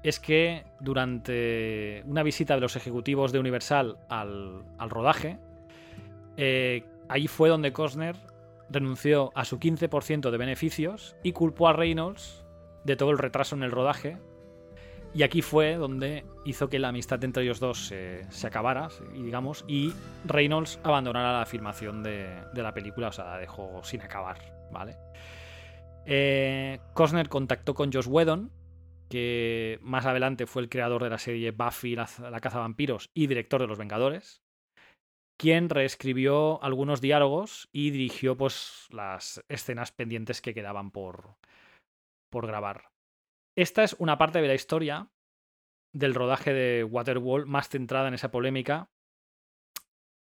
es 0.03 0.21
que 0.21 0.65
durante 0.81 2.03
una 2.07 2.23
visita 2.23 2.55
de 2.55 2.61
los 2.61 2.77
ejecutivos 2.77 3.33
de 3.33 3.39
Universal 3.39 3.97
al, 4.11 4.65
rodaje, 4.79 5.39
eh, 6.37 6.85
ahí 7.09 7.27
fue 7.27 7.49
donde 7.49 7.73
Costner 7.73 8.17
renunció 8.69 9.33
a 9.35 9.47
su 9.47 9.59
15% 9.59 10.31
de 10.31 10.37
beneficios 10.37 11.17
y 11.23 11.33
culpó 11.33 11.69
a 11.69 11.73
Reynolds 11.73 12.45
de 12.85 12.97
todo 12.97 13.13
el 13.13 13.19
retraso 13.19 13.57
en 13.57 13.63
el 13.63 13.71
rodaje. 13.71 14.19
Y 15.15 15.23
aquí 15.23 15.41
fue 15.41 15.77
donde 15.77 16.27
hizo 16.45 16.69
que 16.69 16.79
la 16.79 16.89
amistad 16.89 17.25
entre 17.25 17.45
ellos 17.45 17.61
dos 17.61 17.87
se, 17.87 18.47
acabara, 18.47 18.89
digamos, 19.15 19.65
y 19.67 19.95
Reynolds 20.27 20.79
abandonara 20.83 21.39
la 21.39 21.47
filmación 21.47 22.03
de, 22.03 22.29
la 22.53 22.75
película, 22.75 23.09
o 23.09 23.13
sea, 23.13 23.25
la 23.25 23.39
dejó 23.39 23.81
sin 23.83 24.03
acabar, 24.03 24.37
¿vale? 24.71 24.99
Eh, 26.11 26.81
Costner 26.95 27.29
contactó 27.29 27.75
con 27.75 27.93
Josh 27.93 28.09
Whedon, 28.09 28.51
que 29.11 29.79
más 29.83 30.07
adelante 30.07 30.47
fue 30.47 30.63
el 30.63 30.71
creador 30.71 31.03
de 31.03 31.11
la 31.11 31.19
serie 31.19 31.51
Buffy, 31.51 31.97
la, 31.97 32.09
la 32.31 32.41
caza 32.41 32.61
vampiros 32.61 33.11
y 33.13 33.27
director 33.27 33.61
de 33.61 33.67
Los 33.67 33.77
Vengadores, 33.77 34.43
quien 35.39 35.69
reescribió 35.69 36.63
algunos 36.63 37.03
diálogos 37.03 37.69
y 37.73 37.91
dirigió 37.91 38.39
pues, 38.39 38.89
las 38.91 39.45
escenas 39.51 39.93
pendientes 39.93 40.41
que 40.41 40.55
quedaban 40.55 40.93
por, 40.93 41.37
por 42.31 42.47
grabar. 42.47 42.89
Esta 43.55 43.85
es 43.85 43.95
una 43.99 44.17
parte 44.17 44.41
de 44.41 44.49
la 44.49 44.55
historia 44.55 45.11
del 45.93 46.15
rodaje 46.15 46.55
de 46.55 46.85
Waterwall 46.85 47.45
más 47.45 47.69
centrada 47.69 48.09
en 48.09 48.15
esa 48.15 48.31
polémica 48.31 48.89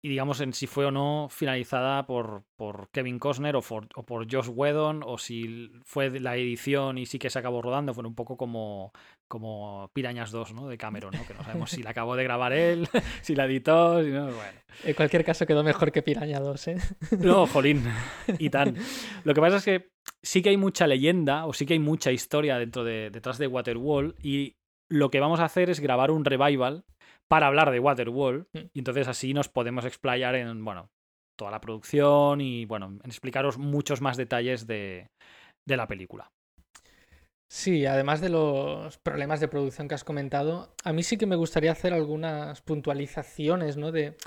y 0.08 0.10
digamos 0.10 0.40
en 0.40 0.54
si 0.54 0.68
fue 0.68 0.86
o 0.86 0.92
no 0.92 1.28
finalizada 1.30 2.08
por, 2.08 2.46
por 2.56 2.90
Kevin 2.92 3.20
Costner 3.20 3.58
o 3.58 3.62
por, 3.62 3.90
o 3.94 4.04
por, 4.04 4.26
Josh 4.32 4.48
Whedon 4.48 5.04
o 5.06 5.18
si 5.18 5.70
fue 5.84 6.22
la 6.22 6.38
edición 6.38 6.98
y 6.98 7.06
sí 7.06 7.20
que 7.20 7.30
se 7.30 7.38
acabó 7.38 7.62
rodando, 7.62 7.94
fue 7.94 8.06
un 8.08 8.16
poco 8.16 8.38
como, 8.38 8.94
como 9.28 9.92
Pirañas 9.94 10.32
2, 10.32 10.54
¿no? 10.54 10.70
De 10.70 10.78
Cameron, 10.78 11.12
¿no? 11.14 11.28
Que 11.28 11.34
no 11.34 11.44
sabemos 11.44 11.72
si 11.72 11.84
la 11.84 11.90
acabó 11.90 12.16
de 12.16 12.24
grabar 12.24 12.54
él, 12.54 12.88
si 13.22 13.36
la 13.36 13.48
editó, 13.48 14.02
si 14.02 14.12
no, 14.12 14.28
bueno. 14.28 14.60
En 14.86 14.94
cualquier 14.94 15.26
caso 15.26 15.46
quedó 15.46 15.62
mejor 15.62 15.92
que 15.92 16.02
Piraña 16.02 16.40
2, 16.40 16.68
¿eh? 16.70 16.78
No, 17.20 17.46
jolín, 17.46 17.84
y 18.40 18.50
tan. 18.50 18.78
Lo 19.26 19.34
que 19.34 19.42
pasa 19.42 19.58
es 19.58 19.66
que 19.66 19.90
sí 20.24 20.42
que 20.42 20.52
hay 20.52 20.58
mucha 20.58 20.88
leyenda 20.88 21.48
o 21.48 21.52
sí 21.52 21.66
que 21.66 21.74
hay 21.74 21.80
mucha 21.80 22.14
historia 22.14 22.58
dentro 22.58 22.86
de, 22.86 23.10
detrás 23.10 23.40
de 23.40 23.48
Waterwall 23.48 24.16
y 24.24 24.56
lo 24.88 25.12
que 25.12 25.20
vamos 25.20 25.42
a 25.42 25.46
hacer 25.46 25.70
es 25.70 25.82
grabar 25.82 26.12
un 26.12 26.24
revival 26.24 26.86
para 27.30 27.48
hablar 27.48 27.72
de 27.72 27.80
Waterwall 27.80 28.48
mm. 28.54 28.60
y 28.74 28.80
entonces 28.80 29.08
así 29.08 29.34
nos 29.34 29.50
podemos 29.50 29.86
explayar 29.86 30.36
en, 30.36 30.64
bueno, 30.64 30.90
toda 31.38 31.52
la 31.52 31.62
producción 31.62 32.42
y, 32.42 32.66
bueno, 32.66 32.88
en 32.88 33.10
explicaros 33.10 33.58
muchos 33.58 34.02
más 34.02 34.18
detalles 34.18 34.68
de, 34.68 35.08
de 35.68 35.78
la 35.78 35.88
película. 35.88 36.30
Sí, 37.50 37.86
además 37.86 38.20
de 38.20 38.30
los 38.30 38.98
problemas 38.98 39.40
de 39.40 39.48
producción 39.48 39.88
que 39.88 39.96
has 39.96 40.04
comentado, 40.04 40.74
a 40.84 40.92
mí 40.92 41.02
sí 41.02 41.18
que 41.18 41.26
me 41.26 41.38
gustaría 41.38 41.72
hacer 41.72 41.94
algunas 41.94 42.62
puntualizaciones, 42.62 43.78
¿no? 43.78 43.94
De, 43.94 44.18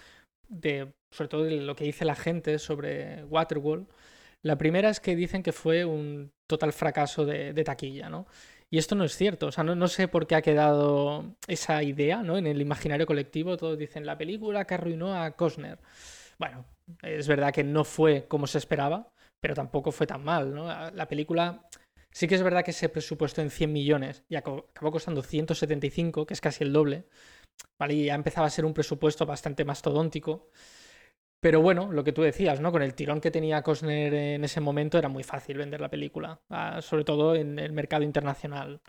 de 0.49 0.93
sobre 1.13 1.29
todo 1.29 1.45
de 1.45 1.61
lo 1.61 1.77
que 1.77 1.85
dice 1.85 2.05
la 2.05 2.15
gente 2.15 2.59
sobre 2.59 3.25
Waterwall. 3.25 3.89
La 4.43 4.57
primera 4.57 4.89
es 4.89 5.01
que 5.01 5.17
dicen 5.17 5.43
que 5.43 5.53
fue 5.53 5.85
un 5.85 6.33
total 6.49 6.73
fracaso 6.73 7.27
de, 7.27 7.53
taquilla, 7.65 8.09
¿no? 8.09 8.27
Y 8.73 8.79
esto 8.79 8.95
no 8.95 9.05
es 9.05 9.17
cierto, 9.17 9.49
o 9.49 9.53
sea, 9.53 9.65
no, 9.65 9.89
sé 9.89 10.07
por 10.07 10.29
qué 10.29 10.37
ha 10.37 10.43
quedado 10.43 11.35
esa 11.49 11.83
idea, 11.83 12.23
¿no? 12.23 12.39
En 12.39 12.47
el 12.47 12.61
imaginario 12.61 13.05
colectivo 13.05 13.57
todos 13.57 13.77
dicen 13.77 14.07
la 14.07 14.17
película 14.17 14.65
que 14.65 14.75
arruinó 14.75 15.21
a 15.21 15.33
Costner. 15.33 15.81
Bueno, 16.39 16.65
es 17.03 17.27
verdad 17.27 17.53
que 17.53 17.65
no 17.65 17.83
fue 17.83 18.27
como 18.29 18.47
se 18.47 18.59
esperaba, 18.59 19.09
pero 19.41 19.55
tampoco 19.55 19.91
fue 19.91 20.07
tan 20.07 20.23
mal, 20.25 20.55
¿no? 20.55 20.69
La 20.93 21.09
película 21.09 21.69
sí 22.13 22.29
que 22.29 22.37
es 22.37 22.43
verdad 22.45 22.65
que 22.65 22.73
se 22.73 22.89
presupuestó 22.89 23.43
en 23.43 23.51
100 23.51 23.73
millones 23.73 24.23
y 24.29 24.37
acabó 24.37 24.71
costando 24.93 25.23
175, 25.23 26.25
que 26.25 26.35
es 26.35 26.41
casi 26.41 26.63
el 26.63 26.73
doble, 26.73 27.09
¿vale? 27.77 27.95
Y 27.95 28.05
ya 28.07 28.15
empezaba 28.15 28.47
a 28.47 28.51
ser 28.51 28.65
un 28.65 28.75
presupuesto 28.75 29.27
bastante 29.27 29.65
mastodóntico. 29.65 30.49
Pero 31.41 31.63
bueno, 31.63 31.91
lo 31.91 32.05
que 32.05 32.13
tú 32.13 32.23
decías, 32.23 32.61
¿no? 32.61 32.71
Con 32.71 32.83
el 32.83 32.95
tirón 32.95 33.21
que 33.21 33.31
tenía 33.31 33.63
Costner 33.63 34.13
en 34.13 34.45
ese 34.45 34.61
momento 34.61 34.99
era 34.99 35.09
muy 35.09 35.23
fácil 35.23 35.57
vender 35.57 35.81
la 35.81 35.89
película, 35.89 36.39
sobre 36.81 37.05
todo 37.05 37.35
en 37.35 37.59
el 37.59 37.73
mercado 37.73 38.03
internacional. 38.03 38.81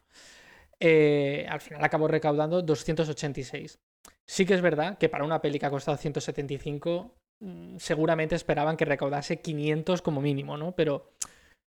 Eh, 0.79 1.45
al 1.47 1.61
final 1.61 1.83
acabó 1.83 2.07
recaudando 2.07 2.61
286. 2.61 3.79
Sí 4.27 4.45
que 4.45 4.53
es 4.53 4.61
verdad 4.61 4.97
que 4.97 5.09
para 5.09 5.23
una 5.23 5.41
peli 5.41 5.59
que 5.59 5.67
ha 5.67 5.69
costado 5.69 5.95
175, 5.95 7.15
mm, 7.39 7.77
seguramente 7.77 8.35
esperaban 8.35 8.75
que 8.75 8.85
recaudase 8.85 9.41
500 9.41 10.01
como 10.01 10.21
mínimo, 10.21 10.57
¿no? 10.57 10.73
Pero 10.75 11.11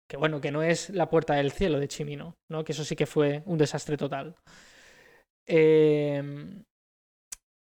que 0.08 0.16
bueno, 0.16 0.40
que 0.40 0.50
no 0.50 0.62
es 0.62 0.90
la 0.90 1.08
puerta 1.08 1.34
del 1.34 1.52
cielo 1.52 1.78
de 1.78 1.88
Chimino, 1.88 2.36
¿no? 2.50 2.64
Que 2.64 2.72
eso 2.72 2.84
sí 2.84 2.96
que 2.96 3.06
fue 3.06 3.42
un 3.46 3.58
desastre 3.58 3.96
total. 3.96 4.36
Em, 5.46 6.64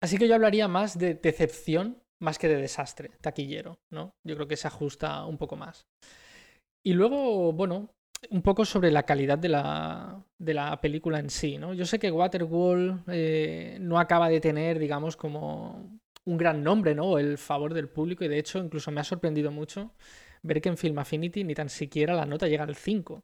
así 0.02 0.18
que 0.18 0.28
yo 0.28 0.34
hablaría 0.34 0.68
más 0.68 0.98
de 0.98 1.14
decepción 1.14 2.02
más 2.20 2.38
que 2.38 2.48
de 2.48 2.56
desastre 2.56 3.10
taquillero, 3.20 3.78
¿no? 3.90 4.14
Yo 4.26 4.34
creo 4.34 4.48
que 4.48 4.56
se 4.56 4.68
ajusta 4.68 5.24
un 5.24 5.38
poco 5.38 5.56
más. 5.56 5.86
Y 6.84 6.94
luego, 6.94 7.52
bueno, 7.52 7.90
un 8.30 8.42
poco 8.42 8.64
sobre 8.64 8.90
la 8.90 9.04
calidad 9.04 9.38
de 9.38 9.48
la, 9.48 10.24
de 10.38 10.54
la 10.54 10.80
película 10.80 11.18
en 11.18 11.30
sí, 11.30 11.58
¿no? 11.58 11.74
Yo 11.74 11.84
sé 11.84 11.98
que 11.98 12.10
Waterwall 12.10 13.04
eh, 13.08 13.78
no 13.80 13.98
acaba 13.98 14.28
de 14.28 14.40
tener, 14.40 14.78
digamos, 14.78 15.16
como 15.16 15.98
un 16.24 16.36
gran 16.36 16.62
nombre, 16.62 16.94
¿no? 16.94 17.18
El 17.18 17.38
favor 17.38 17.74
del 17.74 17.88
público 17.88 18.24
y 18.24 18.28
de 18.28 18.38
hecho 18.38 18.58
incluso 18.58 18.90
me 18.90 19.00
ha 19.00 19.04
sorprendido 19.04 19.50
mucho 19.50 19.92
ver 20.42 20.60
que 20.60 20.68
en 20.68 20.76
Film 20.76 20.98
Affinity 20.98 21.44
ni 21.44 21.54
tan 21.54 21.68
siquiera 21.68 22.14
la 22.14 22.26
nota 22.26 22.48
llega 22.48 22.64
al 22.64 22.76
5. 22.76 23.20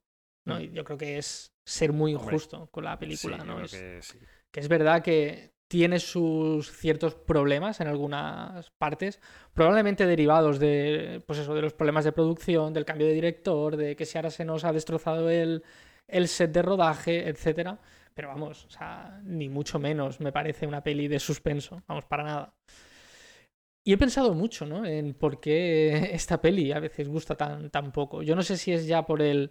¿no? 0.46 0.56
Mm. 0.56 0.62
Y 0.62 0.70
yo 0.70 0.84
creo 0.84 0.98
que 0.98 1.18
es 1.18 1.52
ser 1.66 1.92
muy 1.92 2.12
injusto 2.12 2.68
con 2.70 2.84
la 2.84 2.98
película. 2.98 3.38
¿no? 3.38 3.62
Es, 3.62 3.72
que, 3.72 4.00
que, 4.52 4.60
es 4.60 4.68
verdad 4.68 5.02
que 5.02 5.53
tiene 5.68 5.98
sus 5.98 6.70
ciertos 6.70 7.14
problemas 7.14 7.80
en 7.80 7.88
algunas 7.88 8.70
partes, 8.72 9.20
probablemente 9.54 10.06
derivados 10.06 10.58
de, 10.58 11.22
pues 11.26 11.38
eso, 11.38 11.54
de 11.54 11.62
los 11.62 11.72
problemas 11.72 12.04
de 12.04 12.12
producción, 12.12 12.72
del 12.72 12.84
cambio 12.84 13.06
de 13.06 13.14
director, 13.14 13.76
de 13.76 13.96
que 13.96 14.04
si 14.04 14.18
ahora 14.18 14.30
se 14.30 14.44
nos 14.44 14.64
ha 14.64 14.72
destrozado 14.72 15.30
el, 15.30 15.62
el 16.06 16.28
set 16.28 16.52
de 16.52 16.62
rodaje, 16.62 17.28
etcétera. 17.28 17.78
Pero 18.14 18.28
vamos, 18.28 18.68
ni 19.24 19.48
mucho 19.48 19.80
menos 19.80 20.20
me 20.20 20.30
parece 20.30 20.68
una 20.68 20.84
peli 20.84 21.08
de 21.08 21.18
suspenso, 21.18 21.82
vamos, 21.88 22.04
para 22.04 22.22
nada. 22.22 22.54
Y 23.86 23.92
he 23.92 23.98
pensado 23.98 24.32
mucho, 24.32 24.64
¿no? 24.64 24.86
En 24.86 25.14
por 25.14 25.40
qué 25.40 26.10
esta 26.12 26.40
peli 26.40 26.72
a 26.72 26.78
veces 26.78 27.08
gusta 27.08 27.34
tan, 27.34 27.70
tan 27.70 27.92
poco. 27.92 28.22
Yo 28.22 28.36
no 28.36 28.42
sé 28.42 28.56
si 28.56 28.72
es 28.72 28.86
ya 28.86 29.04
por 29.04 29.20
el 29.20 29.50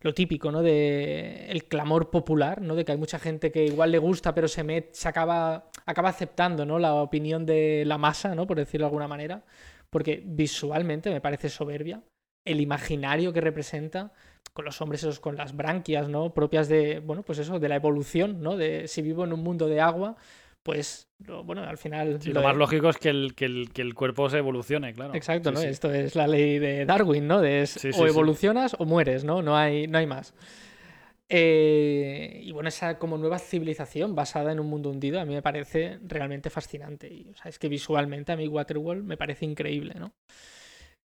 lo 0.00 0.14
típico, 0.14 0.50
¿no? 0.50 0.62
De 0.62 1.46
el 1.50 1.64
clamor 1.64 2.10
popular, 2.10 2.60
¿no? 2.62 2.74
De 2.74 2.84
que 2.84 2.92
hay 2.92 2.98
mucha 2.98 3.18
gente 3.18 3.52
que 3.52 3.64
igual 3.64 3.92
le 3.92 3.98
gusta, 3.98 4.34
pero 4.34 4.48
se, 4.48 4.64
met, 4.64 4.92
se 4.92 5.08
acaba, 5.08 5.70
acaba 5.86 6.08
aceptando, 6.08 6.64
¿no? 6.64 6.78
La 6.78 6.94
opinión 6.94 7.44
de 7.44 7.84
la 7.86 7.98
masa, 7.98 8.34
¿no? 8.34 8.46
Por 8.46 8.56
decirlo 8.56 8.86
de 8.86 8.88
alguna 8.88 9.08
manera. 9.08 9.44
Porque 9.90 10.22
visualmente 10.24 11.10
me 11.10 11.20
parece 11.20 11.48
soberbia. 11.48 12.02
El 12.46 12.60
imaginario 12.60 13.32
que 13.32 13.40
representa 13.40 14.12
con 14.54 14.64
los 14.64 14.80
hombres 14.80 15.02
esos 15.02 15.20
con 15.20 15.36
las 15.36 15.54
branquias, 15.54 16.08
¿no? 16.08 16.32
Propias 16.32 16.68
de, 16.68 17.00
bueno, 17.00 17.22
pues 17.22 17.38
eso, 17.38 17.58
de 17.58 17.68
la 17.68 17.76
evolución, 17.76 18.40
¿no? 18.42 18.56
De 18.56 18.88
si 18.88 19.02
vivo 19.02 19.24
en 19.24 19.32
un 19.32 19.42
mundo 19.42 19.68
de 19.68 19.80
agua, 19.80 20.16
pues 20.62 21.08
bueno, 21.18 21.62
al 21.62 21.78
final... 21.78 22.18
lo, 22.24 22.42
más 22.42 22.56
lógico 22.56 22.90
es 22.90 22.98
que 22.98 23.08
el, 23.08 23.34
que, 23.34 23.44
el, 23.46 23.94
cuerpo 23.94 24.28
se 24.28 24.38
evolucione, 24.38 24.92
claro. 24.92 25.14
Exacto, 25.14 25.52
¿no? 25.52 25.60
Esto 25.60 25.92
es 25.92 26.14
la 26.14 26.26
ley 26.26 26.58
de 26.58 26.84
Darwin, 26.84 27.26
¿no? 27.26 27.40
De 27.40 27.68
o 27.96 28.06
evolucionas 28.06 28.76
o 28.78 28.84
mueres, 28.84 29.24
¿no? 29.24 29.42
No 29.42 29.56
hay, 29.56 29.86
no 29.86 29.98
hay 29.98 30.06
más. 30.06 30.34
Eh, 31.32 32.40
y 32.42 32.50
bueno, 32.50 32.68
esa 32.68 32.98
como 32.98 33.16
nueva 33.16 33.38
civilización 33.38 34.16
basada 34.16 34.50
en 34.50 34.58
un 34.58 34.66
mundo 34.66 34.90
hundido 34.90 35.20
a 35.20 35.24
mí 35.24 35.32
me 35.32 35.42
parece 35.42 36.00
realmente 36.02 36.50
fascinante. 36.50 37.08
Y, 37.08 37.30
o 37.30 37.34
sea, 37.34 37.48
es 37.48 37.58
que 37.58 37.68
visualmente 37.68 38.32
a 38.32 38.36
mí 38.36 38.48
Waterworld 38.48 39.04
me 39.04 39.16
parece 39.16 39.46
increíble, 39.46 39.94
¿no? 39.94 40.12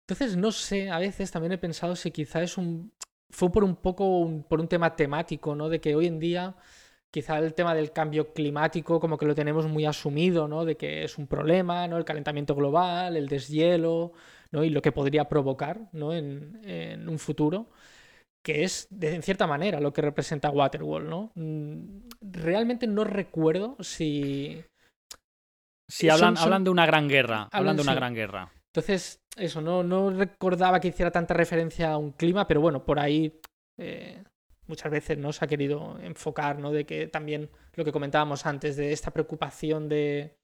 Entonces, 0.06 0.36
no 0.36 0.52
sé, 0.52 0.90
a 0.90 0.98
veces 0.98 1.30
también 1.30 1.52
he 1.52 1.58
pensado 1.58 1.96
si 1.96 2.10
quizá 2.10 2.42
es 2.42 2.58
un... 2.58 2.92
Fue 3.30 3.50
por 3.50 3.64
un 3.64 3.76
poco 3.76 4.44
por 4.46 4.60
un 4.60 4.68
tema 4.68 4.94
temático, 4.94 5.54
¿no? 5.54 5.70
De 5.70 5.80
que 5.80 5.94
hoy 5.96 6.06
en 6.06 6.18
día 6.18 6.54
quizá 7.12 7.38
el 7.38 7.54
tema 7.54 7.74
del 7.74 7.92
cambio 7.92 8.32
climático 8.32 8.98
como 8.98 9.18
que 9.18 9.26
lo 9.26 9.34
tenemos 9.34 9.66
muy 9.68 9.84
asumido, 9.84 10.48
¿no? 10.48 10.64
De 10.64 10.76
que 10.76 11.04
es 11.04 11.18
un 11.18 11.26
problema, 11.26 11.86
¿no? 11.86 11.98
El 11.98 12.06
calentamiento 12.06 12.54
global, 12.54 13.16
el 13.16 13.28
deshielo, 13.28 14.12
¿no? 14.50 14.64
Y 14.64 14.70
lo 14.70 14.80
que 14.80 14.92
podría 14.92 15.28
provocar, 15.28 15.88
¿no? 15.92 16.14
En, 16.14 17.08
un 17.08 17.18
futuro, 17.18 17.68
que 18.42 18.64
es, 18.64 18.88
de, 18.90 19.14
en 19.14 19.22
cierta 19.22 19.46
manera, 19.46 19.78
lo 19.78 19.92
que 19.92 20.00
representa 20.00 20.50
Waterwall, 20.50 21.08
¿no? 21.08 21.32
Mm, 21.34 22.08
realmente 22.22 22.86
no 22.86 23.04
recuerdo 23.04 23.76
si... 23.80 24.64
Si 25.90 26.08
hablan, 26.08 26.38
hablan 26.38 26.64
de 26.64 26.70
una 26.70 26.86
gran 26.86 27.06
guerra, 27.06 27.48
hablan, 27.52 27.76
de 27.76 27.82
una 27.82 27.94
gran 27.94 28.14
guerra. 28.14 28.50
Entonces, 28.74 29.20
eso, 29.36 29.60
no, 29.60 29.82
no 29.82 30.08
recordaba 30.08 30.80
que 30.80 30.88
hiciera 30.88 31.10
tanta 31.10 31.34
referencia 31.34 31.92
a 31.92 31.98
un 31.98 32.12
clima, 32.12 32.48
pero 32.48 32.62
bueno, 32.62 32.84
por 32.84 32.98
ahí... 32.98 33.38
Eh, 33.78 34.22
muchas 34.72 34.90
veces 34.90 35.18
no 35.18 35.34
se 35.34 35.44
ha 35.44 35.48
querido 35.48 35.98
enfocar, 36.00 36.58
¿no? 36.58 36.72
De 36.72 36.86
que 36.86 37.06
también 37.06 37.50
lo 37.74 37.84
que 37.84 37.92
comentábamos 37.92 38.46
antes, 38.46 38.74
de 38.74 38.92
esta 38.92 39.10
preocupación 39.10 39.86
de, 39.86 40.38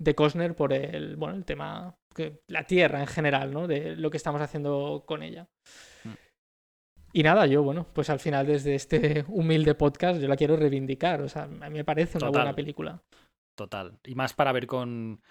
de 0.00 0.14
Costner 0.16 0.56
por 0.56 0.72
el, 0.72 1.14
bueno, 1.14 1.36
el 1.36 1.44
tema, 1.44 1.94
que, 2.12 2.42
la 2.48 2.64
tierra 2.64 2.98
en 2.98 3.06
general, 3.06 3.52
¿no? 3.52 3.68
De 3.68 3.94
lo 3.94 4.10
que 4.10 4.16
estamos 4.16 4.42
haciendo 4.42 5.04
con 5.06 5.22
ella. 5.22 5.48
Mm. 6.02 6.14
Y 7.12 7.22
nada, 7.22 7.46
yo, 7.46 7.62
bueno, 7.62 7.86
pues 7.94 8.10
al 8.10 8.18
final 8.18 8.44
desde 8.44 8.74
este 8.74 9.24
humilde 9.28 9.76
podcast 9.76 10.20
yo 10.20 10.26
la 10.26 10.36
quiero 10.36 10.56
reivindicar. 10.56 11.22
O 11.22 11.28
sea, 11.28 11.44
a 11.44 11.46
mí 11.46 11.70
me 11.78 11.84
parece 11.84 12.18
una 12.18 12.30
buena 12.30 12.54
película. 12.56 13.04
Total. 13.56 14.00
Y 14.04 14.16
más 14.16 14.34
para 14.34 14.50
ver 14.50 14.66
con, 14.66 15.22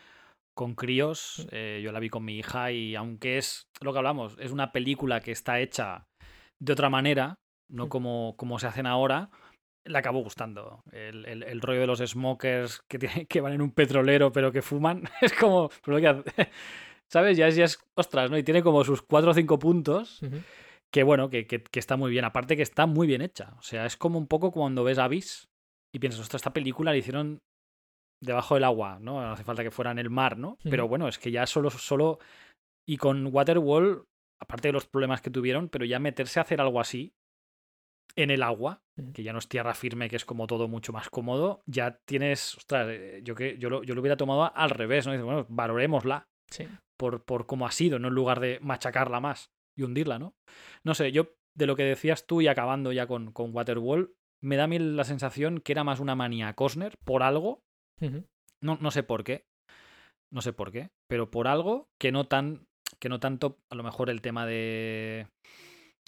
con 0.55 0.75
críos. 0.75 1.45
Mm. 1.45 1.47
Eh, 1.51 1.81
yo 1.83 1.91
la 1.91 1.99
vi 1.99 2.09
con 2.09 2.23
mi 2.23 2.37
hija 2.37 2.71
y 2.71 2.95
aunque 2.95 3.37
es 3.37 3.67
lo 3.81 3.91
que 3.91 3.97
hablamos, 3.97 4.37
es 4.39 4.51
una 4.51 4.71
película 4.71 5.19
que 5.19 5.33
está 5.33 5.59
hecha 5.59 6.05
de 6.61 6.73
otra 6.73 6.89
manera, 6.89 7.38
no 7.69 7.89
como, 7.89 8.35
como 8.37 8.59
se 8.59 8.67
hacen 8.67 8.85
ahora, 8.85 9.29
le 9.85 9.97
acabó 9.97 10.21
gustando. 10.21 10.83
El, 10.91 11.25
el, 11.25 11.61
rollo 11.61 11.81
de 11.81 11.87
los 11.87 11.99
smokers 11.99 12.81
que, 12.87 12.99
que 13.29 13.41
van 13.41 13.53
en 13.53 13.61
un 13.61 13.71
petrolero 13.71 14.31
pero 14.31 14.51
que 14.51 14.61
fuman. 14.61 15.03
Es 15.21 15.33
como. 15.33 15.69
¿Sabes? 17.07 17.37
Ya 17.37 17.47
es, 17.47 17.55
ya 17.55 17.65
es. 17.65 17.79
Ostras, 17.95 18.29
¿no? 18.29 18.37
Y 18.37 18.43
tiene 18.43 18.61
como 18.61 18.83
sus 18.83 19.01
cuatro 19.01 19.31
o 19.31 19.33
cinco 19.33 19.57
puntos. 19.57 20.21
Que 20.91 21.03
bueno, 21.03 21.29
que, 21.29 21.47
que, 21.47 21.63
está 21.79 21.97
muy 21.97 22.11
bien. 22.11 22.25
Aparte 22.25 22.55
que 22.55 22.61
está 22.61 22.85
muy 22.85 23.07
bien 23.07 23.21
hecha. 23.21 23.55
O 23.57 23.61
sea, 23.61 23.85
es 23.85 23.97
como 23.97 24.17
un 24.19 24.27
poco 24.27 24.51
cuando 24.51 24.83
ves 24.83 24.99
Abyss 24.99 25.49
y 25.93 25.99
piensas, 25.99 26.21
ostras, 26.21 26.41
esta 26.41 26.53
película 26.53 26.91
la 26.91 26.97
hicieron 26.97 27.41
debajo 28.21 28.55
del 28.55 28.63
agua, 28.63 28.99
¿no? 28.99 29.21
No 29.21 29.31
hace 29.31 29.43
falta 29.43 29.63
que 29.63 29.71
fuera 29.71 29.91
en 29.91 29.99
el 29.99 30.09
mar, 30.09 30.37
¿no? 30.37 30.57
Pero 30.63 30.87
bueno, 30.87 31.07
es 31.07 31.17
que 31.17 31.31
ya 31.31 31.47
solo, 31.47 31.69
solo. 31.71 32.19
Y 32.87 32.97
con 32.97 33.27
Waterwall, 33.33 34.05
aparte 34.39 34.67
de 34.67 34.73
los 34.73 34.87
problemas 34.87 35.21
que 35.21 35.29
tuvieron, 35.29 35.69
pero 35.69 35.85
ya 35.85 35.99
meterse 35.99 36.39
a 36.39 36.43
hacer 36.43 36.61
algo 36.61 36.79
así 36.79 37.13
en 38.15 38.31
el 38.31 38.43
agua, 38.43 38.81
que 39.13 39.23
ya 39.23 39.33
no 39.33 39.39
es 39.39 39.47
tierra 39.47 39.73
firme, 39.73 40.09
que 40.09 40.15
es 40.15 40.25
como 40.25 40.47
todo 40.47 40.67
mucho 40.67 40.91
más 40.91 41.09
cómodo, 41.09 41.61
ya 41.65 41.99
tienes, 42.05 42.57
ostras, 42.57 42.87
eh, 42.89 43.21
yo 43.23 43.35
que 43.35 43.57
yo 43.57 43.69
lo, 43.69 43.83
yo 43.83 43.95
lo 43.95 44.01
hubiera 44.01 44.17
tomado 44.17 44.51
al 44.55 44.69
revés, 44.69 45.05
¿no? 45.05 45.13
Dice, 45.13 45.23
bueno, 45.23 45.45
valorémosla 45.49 46.27
sí. 46.49 46.67
por, 46.97 47.23
por 47.23 47.45
cómo 47.45 47.65
ha 47.65 47.71
sido, 47.71 47.99
¿no? 47.99 48.09
En 48.09 48.15
lugar 48.15 48.39
de 48.39 48.59
machacarla 48.61 49.19
más 49.19 49.51
y 49.77 49.83
hundirla, 49.83 50.19
¿no? 50.19 50.33
No 50.83 50.95
sé, 50.95 51.11
yo 51.11 51.35
de 51.55 51.67
lo 51.67 51.75
que 51.75 51.83
decías 51.83 52.25
tú 52.25 52.41
y 52.41 52.47
acabando 52.47 52.91
ya 52.91 53.07
con, 53.07 53.31
con 53.31 53.55
Waterwall, 53.55 54.13
me 54.41 54.55
da 54.55 54.65
a 54.65 54.67
mí 54.67 54.79
la 54.79 55.03
sensación 55.03 55.59
que 55.59 55.73
era 55.73 55.83
más 55.83 55.99
una 55.99 56.15
manía 56.15 56.53
Cosner 56.53 56.97
por 57.03 57.23
algo, 57.23 57.61
no, 58.61 58.77
no 58.79 58.91
sé 58.91 59.03
por 59.03 59.23
qué, 59.23 59.45
no 60.31 60.41
sé 60.41 60.53
por 60.53 60.71
qué, 60.71 60.89
pero 61.07 61.31
por 61.31 61.47
algo 61.47 61.89
que 61.99 62.11
no 62.11 62.27
tan, 62.27 62.65
que 62.99 63.09
no 63.09 63.19
tanto, 63.19 63.57
a 63.69 63.75
lo 63.75 63.83
mejor 63.83 64.09
el 64.09 64.21
tema 64.21 64.45
de, 64.45 65.27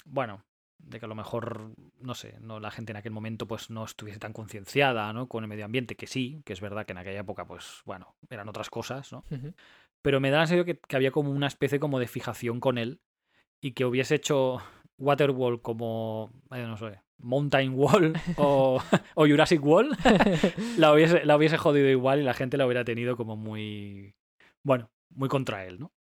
bueno, 0.06 0.46
de 0.84 1.00
que 1.00 1.06
a 1.06 1.10
lo 1.10 1.16
mejor, 1.16 1.72
no 2.00 2.16
sé, 2.16 2.38
no 2.42 2.60
la 2.60 2.72
gente 2.72 2.92
en 2.92 2.98
aquel 2.98 3.12
momento 3.12 3.48
pues 3.48 3.70
no 3.70 3.84
estuviese 3.86 4.20
tan 4.20 4.34
concienciada, 4.34 5.12
¿no? 5.14 5.28
Con 5.28 5.44
el 5.44 5.50
medio 5.50 5.66
ambiente, 5.66 5.96
que 5.96 6.08
sí, 6.08 6.42
que 6.46 6.54
es 6.54 6.62
verdad 6.62 6.86
que 6.86 6.92
en 6.92 6.98
aquella 6.98 7.22
época, 7.22 7.46
pues, 7.46 7.82
bueno, 7.86 8.16
eran 8.30 8.50
otras 8.50 8.70
cosas, 8.70 9.12
¿no? 9.12 9.24
Pero 10.02 10.20
me 10.20 10.32
da 10.32 10.40
la 10.40 10.48
sensación 10.48 10.66
que, 10.66 10.80
que, 10.80 10.96
había 10.96 11.12
como 11.12 11.32
una 11.32 11.48
especie 11.48 11.80
como 11.80 12.00
de 12.00 12.08
fijación 12.08 12.60
con 12.60 12.78
él 12.78 13.00
y 13.62 13.74
que 13.74 13.86
hubiese 13.86 14.16
hecho 14.16 14.62
Waterwall 14.98 15.62
como, 15.62 16.32
no 16.50 16.78
sé, 16.78 17.02
Mountain 17.18 17.74
Wall 17.76 18.14
o, 18.38 18.82
o 19.16 19.28
Jurassic 19.28 19.64
Wall, 19.64 19.90
la, 20.78 20.94
hubiese, 20.94 21.26
la 21.26 21.38
hubiese 21.38 21.58
jodido 21.58 21.90
igual 21.90 22.20
y 22.20 22.24
la 22.24 22.34
gente 22.34 22.58
la 22.58 22.66
hubiera 22.66 22.84
tenido 22.84 23.16
como 23.16 23.36
muy, 23.36 24.16
bueno, 24.64 24.90
muy 25.10 25.30
contra 25.30 25.66
él, 25.66 25.80
¿no? 25.80 25.92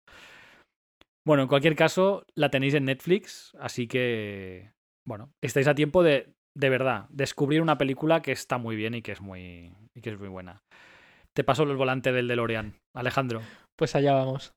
Bueno, 1.27 1.43
en 1.43 1.49
cualquier 1.49 1.77
caso, 1.77 2.25
la 2.35 2.51
tenéis 2.51 2.75
en 2.75 2.87
Netflix, 2.87 3.53
así 3.61 3.87
que, 3.87 4.73
bueno, 5.07 5.31
estáis 5.43 5.69
a 5.69 5.75
tiempo 5.75 6.03
de, 6.03 6.33
de 6.55 6.71
verdad, 6.71 7.07
descubrir 7.11 7.61
una 7.63 7.79
película 7.79 8.23
que 8.23 8.33
está 8.33 8.59
muy 8.59 8.77
bien 8.77 8.95
y 8.95 9.03
que 9.03 9.13
es 9.13 9.21
muy, 9.21 9.75
y 9.95 10.01
que 10.01 10.11
es 10.11 10.19
muy 10.19 10.29
buena. 10.29 10.63
Te 11.35 11.45
paso 11.45 11.63
el 11.65 11.77
volante 11.77 12.13
del 12.13 12.27
DeLorean, 12.27 12.75
Alejandro. 12.95 13.43
Pues 13.77 13.95
allá 13.95 14.15
vamos. 14.15 14.53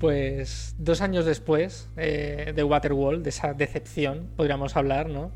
Pues 0.00 0.74
dos 0.78 1.02
años 1.02 1.26
después 1.26 1.90
eh, 1.98 2.54
de 2.56 2.64
Waterworld, 2.64 3.22
de 3.22 3.28
esa 3.28 3.52
decepción, 3.52 4.30
podríamos 4.34 4.74
hablar, 4.74 5.10
¿no? 5.10 5.30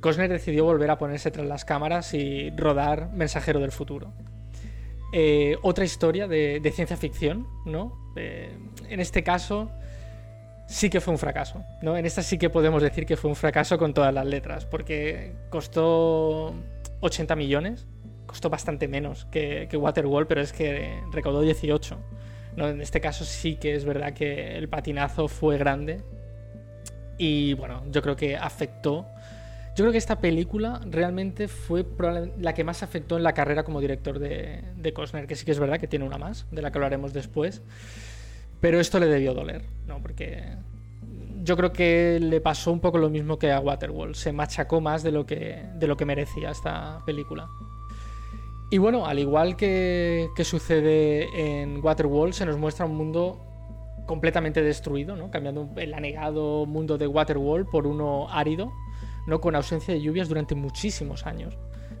Cosner 0.00 0.30
decidió 0.30 0.64
volver 0.64 0.90
a 0.90 0.96
ponerse 0.96 1.30
tras 1.30 1.46
las 1.46 1.66
cámaras 1.66 2.14
y 2.14 2.50
rodar 2.56 3.12
Mensajero 3.12 3.60
del 3.60 3.70
Futuro. 3.70 4.14
Eh, 5.12 5.56
otra 5.60 5.84
historia 5.84 6.26
de, 6.26 6.72
ciencia 6.74 6.96
ficción, 6.96 7.46
¿no? 7.66 8.12
Eh, 8.16 8.56
en 8.88 8.98
este 8.98 9.22
caso 9.22 9.70
sí 10.66 10.88
que 10.88 11.02
fue 11.02 11.12
un 11.12 11.18
fracaso, 11.18 11.62
¿no? 11.82 11.94
En 11.98 12.06
esta 12.06 12.22
sí 12.22 12.38
que 12.38 12.48
podemos 12.48 12.82
decir 12.82 13.04
que 13.04 13.18
fue 13.18 13.28
un 13.28 13.36
fracaso 13.36 13.76
con 13.76 13.92
todas 13.92 14.14
las 14.14 14.24
letras, 14.24 14.64
porque 14.64 15.34
costó 15.50 16.54
80 17.00 17.36
millones, 17.36 17.86
costó 18.24 18.48
bastante 18.48 18.88
menos 18.88 19.26
que, 19.26 19.68
que 19.68 19.76
Waterworld, 19.76 20.26
pero 20.26 20.40
es 20.40 20.54
que 20.54 20.98
recaudó 21.12 21.42
18. 21.42 21.98
En 22.56 22.80
este 22.80 23.00
caso 23.00 23.24
sí 23.24 23.56
que 23.56 23.74
es 23.74 23.84
verdad 23.84 24.12
que 24.12 24.56
el 24.56 24.68
patinazo 24.68 25.28
fue 25.28 25.58
grande. 25.58 26.02
Y 27.18 27.54
bueno, 27.54 27.82
yo 27.90 28.02
creo 28.02 28.16
que 28.16 28.36
afectó. 28.36 29.06
Yo 29.74 29.84
creo 29.84 29.92
que 29.92 29.98
esta 29.98 30.20
película 30.20 30.80
realmente 30.84 31.48
fue 31.48 31.86
la 32.38 32.52
que 32.52 32.62
más 32.62 32.82
afectó 32.82 33.16
en 33.16 33.22
la 33.22 33.32
carrera 33.32 33.64
como 33.64 33.80
director 33.80 34.18
de, 34.18 34.62
de 34.76 34.92
Costner, 34.92 35.26
que 35.26 35.34
sí 35.34 35.46
que 35.46 35.52
es 35.52 35.58
verdad 35.58 35.78
que 35.78 35.86
tiene 35.86 36.04
una 36.04 36.18
más, 36.18 36.46
de 36.50 36.60
la 36.60 36.70
que 36.70 36.78
hablaremos 36.78 37.14
después. 37.14 37.62
Pero 38.60 38.80
esto 38.80 39.00
le 39.00 39.06
debió 39.06 39.32
doler, 39.32 39.62
¿no? 39.86 40.00
Porque 40.00 40.56
yo 41.42 41.56
creo 41.56 41.72
que 41.72 42.18
le 42.20 42.40
pasó 42.40 42.72
un 42.72 42.80
poco 42.80 42.98
lo 42.98 43.10
mismo 43.10 43.38
que 43.38 43.50
a 43.50 43.60
Waterworld. 43.60 44.14
Se 44.14 44.32
machacó 44.32 44.80
más 44.80 45.02
de 45.02 45.12
lo 45.12 45.26
que, 45.26 45.62
de 45.74 45.86
lo 45.86 45.96
que 45.96 46.04
merecía 46.04 46.50
esta 46.50 47.00
película. 47.04 47.48
Y 48.72 48.78
bueno, 48.78 49.04
al 49.04 49.18
igual 49.18 49.54
que, 49.54 50.30
sucede 50.44 51.60
en 51.60 51.84
Waterworld, 51.84 52.32
se 52.32 52.46
nos 52.46 52.56
muestra 52.56 52.86
un 52.86 52.96
mundo 52.96 53.38
completamente 54.06 54.62
destruido, 54.62 55.14
¿no? 55.14 55.30
cambiando 55.30 55.68
el 55.76 55.92
anegado 55.92 56.64
mundo 56.64 56.96
de 56.96 57.06
Waterworld 57.06 57.68
por 57.68 57.86
uno 57.86 58.30
árido, 58.30 58.72
¿no? 59.26 59.42
con 59.42 59.56
ausencia 59.56 59.92
de 59.92 60.00
lluvias 60.00 60.30
durante 60.30 60.54
muchísimos 60.54 61.26
años. 61.26 61.58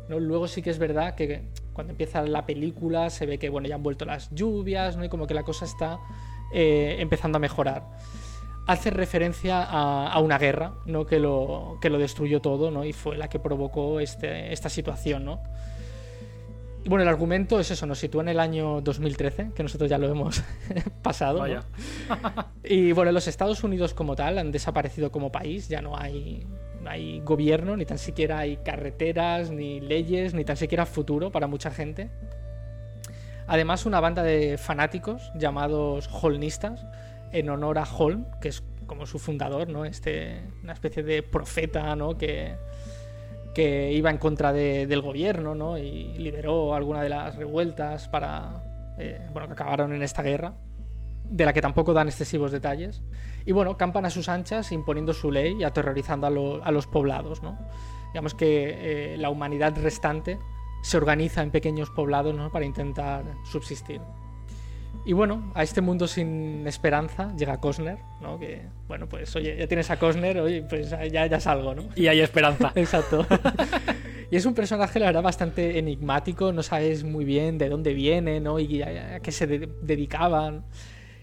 ¿no? 0.08 0.18
Luego 0.18 0.48
sí 0.48 0.62
que 0.62 0.70
es 0.70 0.78
verdad 0.78 1.14
que 1.14 1.42
cuando 1.74 1.90
empieza 1.90 2.22
la 2.22 2.46
película 2.46 3.10
se 3.10 3.26
ve 3.26 3.38
que 3.38 3.50
bueno, 3.50 3.68
ya 3.68 3.74
han 3.74 3.82
vuelto 3.82 4.06
las 4.06 4.30
lluvias 4.30 4.96
¿no? 4.96 5.04
y 5.04 5.10
como 5.10 5.26
que 5.26 5.34
la 5.34 5.42
cosa 5.42 5.66
está 5.66 5.98
eh, 6.54 6.96
empezando 7.00 7.36
a 7.36 7.38
mejorar. 7.38 7.86
Hace 8.66 8.88
referencia 8.88 9.62
a, 9.62 10.18
una 10.20 10.38
guerra 10.38 10.72
¿no? 10.86 11.04
que, 11.04 11.18
lo, 11.18 11.76
que 11.82 11.90
lo 11.90 11.98
destruyó 11.98 12.40
todo 12.40 12.70
¿no? 12.70 12.86
y 12.86 12.94
fue 12.94 13.18
la 13.18 13.28
que 13.28 13.38
provocó 13.38 14.00
este, 14.00 14.54
esta 14.54 14.70
situación. 14.70 15.26
¿no? 15.26 15.42
Bueno, 16.84 17.02
el 17.02 17.08
argumento 17.08 17.60
es 17.60 17.70
eso, 17.70 17.86
nos 17.86 17.98
sitúa 17.98 18.22
en 18.22 18.30
el 18.30 18.40
año 18.40 18.80
2013, 18.80 19.52
que 19.54 19.62
nosotros 19.62 19.88
ya 19.88 19.98
lo 19.98 20.08
hemos 20.08 20.42
pasado. 21.02 21.44
y 22.64 22.92
bueno, 22.92 23.12
los 23.12 23.28
Estados 23.28 23.62
Unidos 23.62 23.94
como 23.94 24.16
tal 24.16 24.38
han 24.38 24.50
desaparecido 24.50 25.12
como 25.12 25.30
país, 25.30 25.68
ya 25.68 25.80
no 25.80 25.96
hay, 25.96 26.44
hay 26.84 27.20
gobierno, 27.20 27.76
ni 27.76 27.84
tan 27.84 27.98
siquiera 27.98 28.40
hay 28.40 28.56
carreteras, 28.58 29.50
ni 29.50 29.80
leyes, 29.80 30.34
ni 30.34 30.44
tan 30.44 30.56
siquiera 30.56 30.84
futuro 30.84 31.30
para 31.30 31.46
mucha 31.46 31.70
gente. 31.70 32.10
Además, 33.46 33.86
una 33.86 34.00
banda 34.00 34.22
de 34.22 34.58
fanáticos 34.58 35.30
llamados 35.36 36.08
Holnistas, 36.10 36.84
en 37.32 37.48
honor 37.48 37.78
a 37.78 37.84
Holm, 37.84 38.26
que 38.40 38.48
es 38.48 38.62
como 38.86 39.06
su 39.06 39.18
fundador, 39.18 39.68
¿no? 39.68 39.84
Este, 39.84 40.42
una 40.62 40.72
especie 40.72 41.02
de 41.02 41.22
profeta, 41.22 41.94
¿no? 41.96 42.18
Que, 42.18 42.56
que 43.54 43.92
iba 43.92 44.10
en 44.10 44.18
contra 44.18 44.52
del 44.52 45.00
gobierno 45.02 45.54
¿no? 45.54 45.78
y 45.78 46.14
lideró 46.18 46.74
alguna 46.74 47.02
de 47.02 47.08
las 47.08 47.36
revueltas 47.36 48.08
para, 48.08 48.94
eh, 48.98 49.28
bueno, 49.32 49.48
que 49.48 49.54
acabaron 49.54 49.92
en 49.92 50.02
esta 50.02 50.22
guerra, 50.22 50.54
de 51.24 51.44
la 51.44 51.52
que 51.52 51.62
tampoco 51.62 51.92
dan 51.92 52.08
excesivos 52.08 52.52
detalles. 52.52 53.02
Y 53.44 53.52
bueno, 53.52 53.76
campan 53.76 54.04
a 54.06 54.10
sus 54.10 54.28
anchas 54.28 54.72
imponiendo 54.72 55.12
su 55.12 55.30
ley 55.30 55.56
y 55.58 55.64
aterrorizando 55.64 56.62
a, 56.62 56.70
los 56.70 56.86
poblados. 56.86 57.42
¿no? 57.42 57.58
Digamos 58.12 58.34
que 58.34 59.14
eh, 59.14 59.16
la 59.16 59.30
humanidad 59.30 59.74
restante 59.80 60.38
se 60.82 60.96
organiza 60.96 61.42
en 61.42 61.50
pequeños 61.50 61.90
poblados 61.90 62.34
¿no? 62.34 62.50
para 62.50 62.64
intentar 62.64 63.24
subsistir. 63.44 64.00
Y 65.04 65.14
bueno, 65.14 65.50
a 65.54 65.64
este 65.64 65.80
mundo 65.80 66.06
sin 66.06 66.64
esperanza 66.66 67.34
llega 67.36 67.58
Cosner, 67.58 67.98
¿no? 68.20 68.38
Que, 68.38 68.62
bueno, 68.86 69.08
pues 69.08 69.34
oye, 69.34 69.56
ya 69.56 69.66
tienes 69.66 69.90
a 69.90 69.98
Cosner, 69.98 70.38
oye, 70.38 70.62
pues 70.62 70.90
ya, 70.90 71.26
ya 71.26 71.40
salgo, 71.40 71.74
¿no? 71.74 71.88
Y 71.96 72.06
hay 72.06 72.20
esperanza. 72.20 72.72
Exacto. 72.76 73.26
y 74.30 74.36
es 74.36 74.46
un 74.46 74.54
personaje, 74.54 75.00
la 75.00 75.06
verdad, 75.06 75.22
bastante 75.22 75.78
enigmático, 75.78 76.52
no 76.52 76.62
sabes 76.62 77.02
muy 77.02 77.24
bien 77.24 77.58
de 77.58 77.68
dónde 77.68 77.94
viene, 77.94 78.38
¿no? 78.38 78.60
Y 78.60 78.80
a, 78.82 79.18
qué 79.18 79.32
se 79.32 79.48
dedicaban. 79.48 80.66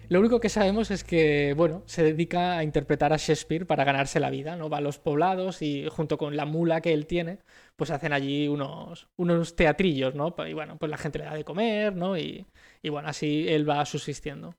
Lo 0.10 0.20
único 0.20 0.42
que 0.42 0.50
sabemos 0.50 0.92
es 0.92 1.06
que, 1.06 1.54
bueno, 1.56 1.84
se 1.86 2.04
dedica 2.04 2.58
a 2.58 2.64
interpretar 2.66 3.14
a 3.14 3.18
Shakespeare 3.18 3.66
para 3.66 3.86
ganarse 3.86 4.20
la 4.20 4.30
vida, 4.30 4.58
¿no? 4.58 4.70
Va 4.70 4.80
a 4.80 4.82
los 4.82 4.98
poblados 4.98 5.62
y 5.62 5.88
junto 5.90 6.18
con 6.18 6.36
la 6.36 6.46
mula 6.46 6.82
que 6.82 6.92
él 6.92 7.06
tiene, 7.06 7.40
pues 7.78 7.92
hacen 7.92 8.12
allí 8.12 8.50
unos, 8.50 9.08
unos 9.16 9.56
teatrillos, 9.56 10.16
¿no? 10.16 10.36
Y 10.46 10.54
bueno, 10.54 10.78
pues 10.78 10.90
la 10.90 10.98
gente 10.98 11.20
le 11.20 11.26
da 11.26 11.36
de 11.36 11.46
comer, 11.46 11.96
¿no? 11.96 12.18
Y, 12.18 12.46
y 12.84 12.90
bueno, 12.90 13.10
así 13.10 13.48
él 13.48 13.70
va 13.70 13.86
subsistiendo. 13.86 14.56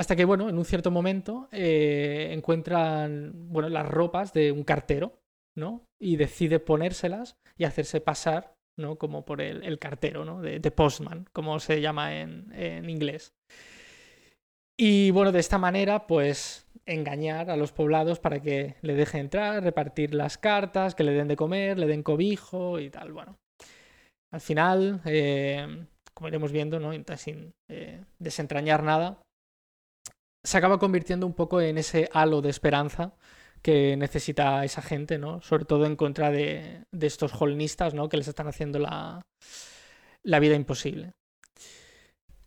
Hasta 0.00 0.16
que, 0.16 0.24
bueno, 0.24 0.48
en 0.48 0.56
un 0.56 0.64
cierto 0.64 0.90
momento 0.90 1.48
eh, 1.52 2.30
encuentran, 2.32 3.32
bueno, 3.52 3.68
las 3.68 3.86
ropas 3.86 4.32
de 4.32 4.50
un 4.50 4.64
cartero, 4.64 5.20
¿no? 5.54 5.84
Y 6.00 6.16
decide 6.16 6.58
ponérselas 6.58 7.36
y 7.58 7.64
hacerse 7.64 8.00
pasar, 8.00 8.54
¿no? 8.78 8.96
Como 8.96 9.26
por 9.26 9.42
el, 9.42 9.78
cartero, 9.78 10.24
¿no? 10.24 10.40
De, 10.40 10.70
postman, 10.70 11.26
como 11.34 11.60
se 11.60 11.82
llama 11.82 12.18
en, 12.18 12.88
inglés. 12.88 13.34
Y 14.78 15.10
bueno, 15.10 15.32
de 15.32 15.40
esta 15.40 15.58
manera, 15.58 16.06
pues 16.06 16.66
engañar 16.86 17.50
a 17.50 17.56
los 17.56 17.72
poblados 17.72 18.20
para 18.20 18.40
que 18.40 18.76
le 18.80 18.94
dejen 18.94 19.20
entrar, 19.20 19.62
repartir 19.62 20.14
las 20.14 20.38
cartas, 20.38 20.94
que 20.94 21.04
le 21.04 21.12
den 21.12 21.28
de 21.28 21.36
comer, 21.36 21.78
le 21.78 21.86
den 21.86 22.02
cobijo 22.02 22.80
y 22.80 22.88
tal. 22.88 23.12
Bueno, 23.12 23.38
al 24.32 24.40
final, 24.40 25.02
eh, 25.04 25.86
como 26.20 26.28
iremos 26.28 26.52
viendo, 26.52 26.78
¿no? 26.78 26.92
sin 27.16 27.54
eh, 27.70 28.04
desentrañar 28.18 28.82
nada, 28.82 29.22
se 30.44 30.58
acaba 30.58 30.78
convirtiendo 30.78 31.26
un 31.26 31.32
poco 31.32 31.62
en 31.62 31.78
ese 31.78 32.10
halo 32.12 32.42
de 32.42 32.50
esperanza 32.50 33.14
que 33.62 33.96
necesita 33.96 34.62
esa 34.62 34.82
gente, 34.82 35.16
¿no? 35.16 35.40
Sobre 35.40 35.64
todo 35.64 35.86
en 35.86 35.96
contra 35.96 36.30
de, 36.30 36.84
estos 37.00 37.32
holnistas, 37.40 37.94
¿no? 37.94 38.10
Que 38.10 38.18
les 38.18 38.28
están 38.28 38.48
haciendo 38.48 38.78
la, 38.78 39.22
la 40.22 40.40
vida 40.40 40.56
imposible. 40.56 41.12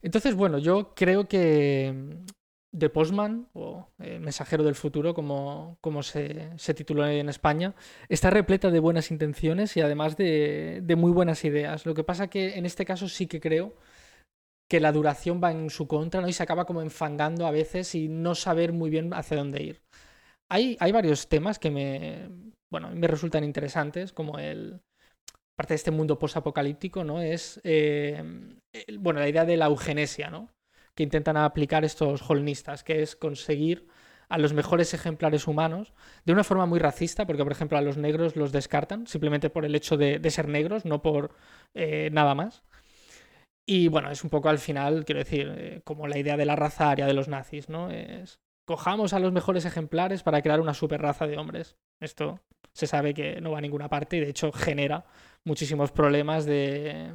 Entonces, 0.03 0.36
bueno, 0.36 0.59
yo 0.59 0.93
creo 0.93 1.28
que 1.28 2.19
The 2.78 2.89
Postman, 2.89 3.47
o 3.53 3.88
eh, 3.99 4.19
Mensajero 4.19 4.63
del 4.63 4.76
Futuro, 4.76 5.13
como, 5.13 5.78
como 5.82 6.03
se, 6.03 6.51
tituló 6.76 7.05
en 7.07 7.30
España, 7.30 7.76
está 8.09 8.30
repleta 8.30 8.71
de 8.71 8.80
buenas 8.80 9.11
intenciones 9.11 9.78
y 9.78 9.82
además 9.82 10.17
de, 10.17 10.82
de, 10.84 10.95
muy 10.95 11.11
buenas 11.11 11.43
ideas. 11.45 11.86
Lo 11.86 11.93
que 11.93 12.03
pasa 12.03 12.28
que 12.28 12.55
en 12.57 12.65
este 12.65 12.86
caso 12.86 13.07
sí 13.07 13.28
que 13.28 13.39
creo 13.39 13.76
que 14.69 14.80
la 14.80 14.91
duración 14.91 15.39
va 15.43 15.51
en 15.51 15.69
su 15.69 15.88
contra 15.88 16.21
¿no? 16.21 16.28
y 16.28 16.34
se 16.34 16.43
acaba 16.43 16.65
como 16.65 16.82
enfangando 16.82 17.45
a 17.45 17.51
veces 17.51 17.93
y 17.95 18.07
no 18.07 18.34
saber 18.34 18.74
muy 18.74 18.89
bien 18.89 19.13
hacia 19.13 19.38
dónde 19.38 19.61
ir. 19.61 19.82
Hay, 20.49 20.78
hay 20.80 20.91
varios 20.91 21.30
temas 21.30 21.59
que 21.59 21.69
me, 21.69 22.30
bueno, 22.71 22.89
me 22.91 23.07
resultan 23.07 23.43
interesantes, 23.43 24.13
como 24.13 24.39
el, 24.39 24.82
parte 25.55 25.74
de 25.74 25.76
este 25.76 25.91
mundo 25.91 26.17
post-apocalíptico, 26.17 27.03
¿no? 27.03 27.21
Es, 27.21 27.61
eh, 27.63 28.24
bueno, 28.99 29.19
la 29.19 29.30
idea 29.30 29.45
de 29.45 29.57
la 29.57 29.67
eugenesia, 29.67 30.30
¿no? 30.30 30.49
Que 30.96 31.04
intentan 31.04 31.38
aplicar 31.38 31.86
estos 31.86 32.30
holnistas, 32.30 32.84
que 32.84 33.02
es 33.02 33.16
conseguir 33.16 33.88
a 34.30 34.38
los 34.38 34.54
mejores 34.54 34.94
ejemplares 34.94 35.48
humanos 35.48 35.94
de 36.26 36.34
una 36.34 36.44
forma 36.44 36.66
muy 36.66 36.80
racista, 36.80 37.26
porque 37.26 37.44
por 37.44 37.52
ejemplo 37.52 37.78
a 37.78 37.82
los 37.82 37.98
negros 37.98 38.36
los 38.36 38.52
descartan 38.52 39.06
simplemente 39.08 39.50
por 39.50 39.66
el 39.66 39.76
hecho 39.76 39.98
de, 39.98 40.20
ser 40.32 40.48
negros, 40.48 40.86
no 40.86 41.02
por 41.02 41.36
eh, 41.74 42.10
nada 42.12 42.36
más. 42.36 42.64
Y 43.66 43.88
bueno, 43.88 44.12
es 44.12 44.24
un 44.24 44.30
poco 44.30 44.50
al 44.50 44.60
final, 44.60 45.06
quiero 45.06 45.20
decir, 45.20 45.54
eh, 45.56 45.82
como 45.84 46.08
la 46.08 46.18
idea 46.18 46.36
de 46.38 46.46
la 46.46 46.56
raza 46.56 46.89
aria 46.89 47.06
de 47.06 47.14
los 47.14 47.28
nazis, 47.28 47.70
¿no? 47.70 47.89
Es 47.91 48.39
cojamos 48.66 49.14
a 49.14 49.20
los 49.20 49.32
mejores 49.32 49.66
ejemplares 49.66 50.24
para 50.24 50.41
crear 50.41 50.62
una 50.62 50.74
super 50.74 51.02
raza 51.02 51.28
de 51.28 51.38
hombres. 51.38 51.76
Esto 52.00 52.39
se 52.74 52.88
sabe 52.88 53.14
que 53.14 53.41
no 53.41 53.52
va 53.52 53.60
a 53.60 53.62
ninguna 53.62 53.89
parte 53.89 54.18
y 54.18 54.20
de 54.22 54.30
hecho 54.30 54.52
genera 54.52 55.06
muchísimos 55.44 55.91
problemas 55.91 56.46
de, 56.46 57.14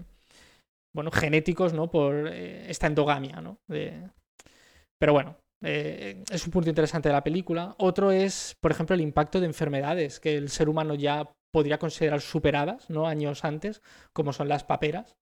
bueno, 0.98 1.12
genéticos, 1.12 1.74
¿no? 1.74 1.88
Por 1.88 2.26
eh, 2.26 2.68
esta 2.68 2.88
endogamia, 2.88 3.40
¿no? 3.40 3.60
Pero 3.68 5.12
bueno, 5.12 5.36
eh, 5.62 6.24
es 6.28 6.44
un 6.44 6.50
punto 6.50 6.68
interesante 6.68 7.08
de 7.08 7.12
la 7.12 7.22
película. 7.22 7.76
Otro 7.78 8.10
es, 8.10 8.56
por 8.60 8.72
ejemplo, 8.72 8.94
el 8.94 9.00
impacto 9.00 9.38
de 9.38 9.46
enfermedades 9.46 10.18
que 10.18 10.36
el 10.36 10.48
ser 10.48 10.68
humano 10.68 10.96
ya 10.96 11.32
podría 11.52 11.78
considerar 11.78 12.20
superadas, 12.20 12.90
¿no? 12.90 13.06
Años 13.06 13.44
antes, 13.44 13.80
como 14.12 14.32
son 14.32 14.48
las 14.48 14.64
paperas. 14.64 15.16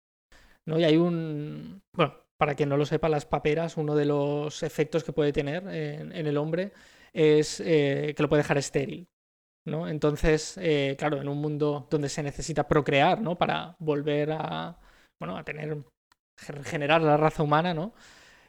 ¿no? 0.66 0.80
Y 0.80 0.86
hay 0.86 0.96
un... 0.96 1.82
Bueno, 1.94 2.16
para 2.38 2.56
quien 2.56 2.70
no 2.70 2.78
lo 2.78 2.86
sepa, 2.86 3.10
las 3.10 3.26
paperas, 3.26 3.76
uno 3.76 3.96
de 3.96 4.06
los 4.06 4.64
efectos 4.64 5.04
que 5.04 5.12
puede 5.12 5.34
tener 5.34 5.68
en, 5.68 6.14
el 6.14 6.38
hombre 6.38 6.72
es 7.12 7.60
eh, 7.60 8.14
que 8.16 8.24
lo 8.24 8.30
puede 8.30 8.44
dejar 8.44 8.58
estéril. 8.58 9.10
¿no? 9.66 9.90
Entonces, 9.90 10.58
claro, 10.98 11.20
en 11.20 11.28
un 11.28 11.40
mundo 11.40 11.86
donde 11.92 12.08
se 12.08 12.24
necesita 12.24 12.66
procrear, 12.66 13.20
¿no? 13.20 13.38
Para 13.38 13.76
volver 13.80 14.32
a, 14.32 14.80
bueno, 15.20 15.38
a 15.38 15.44
tener, 15.44 15.78
generar 16.64 17.02
la 17.02 17.18
raza 17.18 17.44
humana, 17.44 17.74
¿no? 17.74 17.94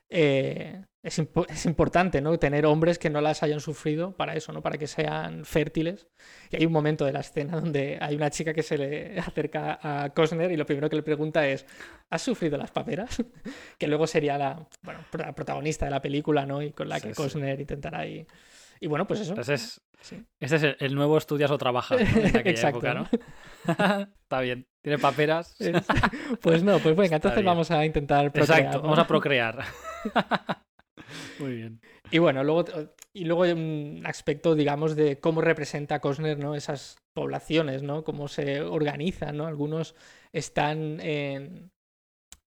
Eh, 0.09 0.85
es, 1.03 1.21
es, 1.49 1.67
importante, 1.67 2.21
¿no? 2.21 2.39
Tener 2.39 2.67
hombres 2.67 2.99
que 2.99 3.11
no 3.11 3.21
las 3.21 3.43
hayan 3.43 3.61
sufrido 3.61 4.17
para 4.17 4.35
eso, 4.35 4.53
¿no? 4.53 4.63
Para 4.63 4.79
que 4.79 4.87
sean 4.87 5.45
fértiles. 5.45 6.09
Y 6.51 6.57
hay 6.57 6.67
un 6.67 6.73
momento 6.73 7.05
de 7.05 7.13
la 7.13 7.21
escena 7.21 7.61
donde 7.61 7.99
hay 8.01 8.17
una 8.17 8.31
chica 8.31 8.53
que 8.53 8.63
se 8.63 8.79
le 8.79 9.19
acerca 9.21 9.79
a 9.83 10.11
Cosner 10.11 10.51
y 10.53 10.57
lo 10.57 10.67
primero 10.67 10.89
que 10.89 10.97
le 10.97 11.03
pregunta 11.03 11.47
es, 11.47 11.67
¿has 12.11 12.23
sufrido 12.23 12.57
las 12.57 12.71
paperas? 12.71 13.23
que 13.79 13.87
luego 13.87 14.07
sería 14.07 14.39
la, 14.39 14.69
bueno, 14.83 15.01
protagonista 15.11 15.85
de 15.85 15.91
la 15.93 16.03
película, 16.03 16.47
¿no? 16.47 16.63
Y 16.63 16.73
con 16.73 16.89
la 16.89 17.01
que 17.01 17.13
Cosner 17.13 17.61
intentará 17.61 18.07
y... 18.07 18.27
Y 18.79 18.89
bueno, 18.89 19.07
pues 19.07 19.21
eso. 19.21 19.35
es, 19.41 19.81
Este 20.39 20.57
es 20.57 20.77
el, 20.81 20.95
nuevo 20.95 21.17
estudias 21.17 21.51
o 21.51 21.57
trabajas 21.57 21.99
en 21.99 22.37
aquella 22.37 22.69
época, 22.69 22.93
¿no? 22.93 23.09
Está 24.23 24.41
bien. 24.41 24.67
¿Tiene 24.83 24.99
paperas? 24.99 25.57
pues 26.43 26.63
no, 26.63 26.79
pues 26.79 26.97
venga, 26.97 27.17
entonces 27.17 27.45
vamos 27.45 27.71
a 27.71 27.85
intentar 27.85 28.33
procrear. 28.33 28.61
Exacto, 28.61 28.83
vamos 28.83 28.99
a 28.99 29.07
procrear. 29.07 29.65
Muy 31.39 31.57
bien. 31.57 31.81
Y 32.11 32.19
bueno, 32.19 32.45
luego, 32.45 32.65
y 33.13 33.25
luego 33.25 33.43
hay 33.43 33.53
un 33.53 34.03
aspecto, 34.07 34.55
digamos, 34.55 34.95
de 34.95 35.19
cómo 35.19 35.41
representa 35.41 36.01
Cosner, 36.01 36.39
¿no? 36.39 36.55
Esas 36.55 36.99
poblaciones, 37.15 37.83
¿no? 37.83 38.05
Cómo 38.05 38.29
se 38.29 38.63
organizan, 38.63 39.37
¿no? 39.37 39.47
Algunos 39.47 39.95
están 40.33 41.01
en, 41.01 41.71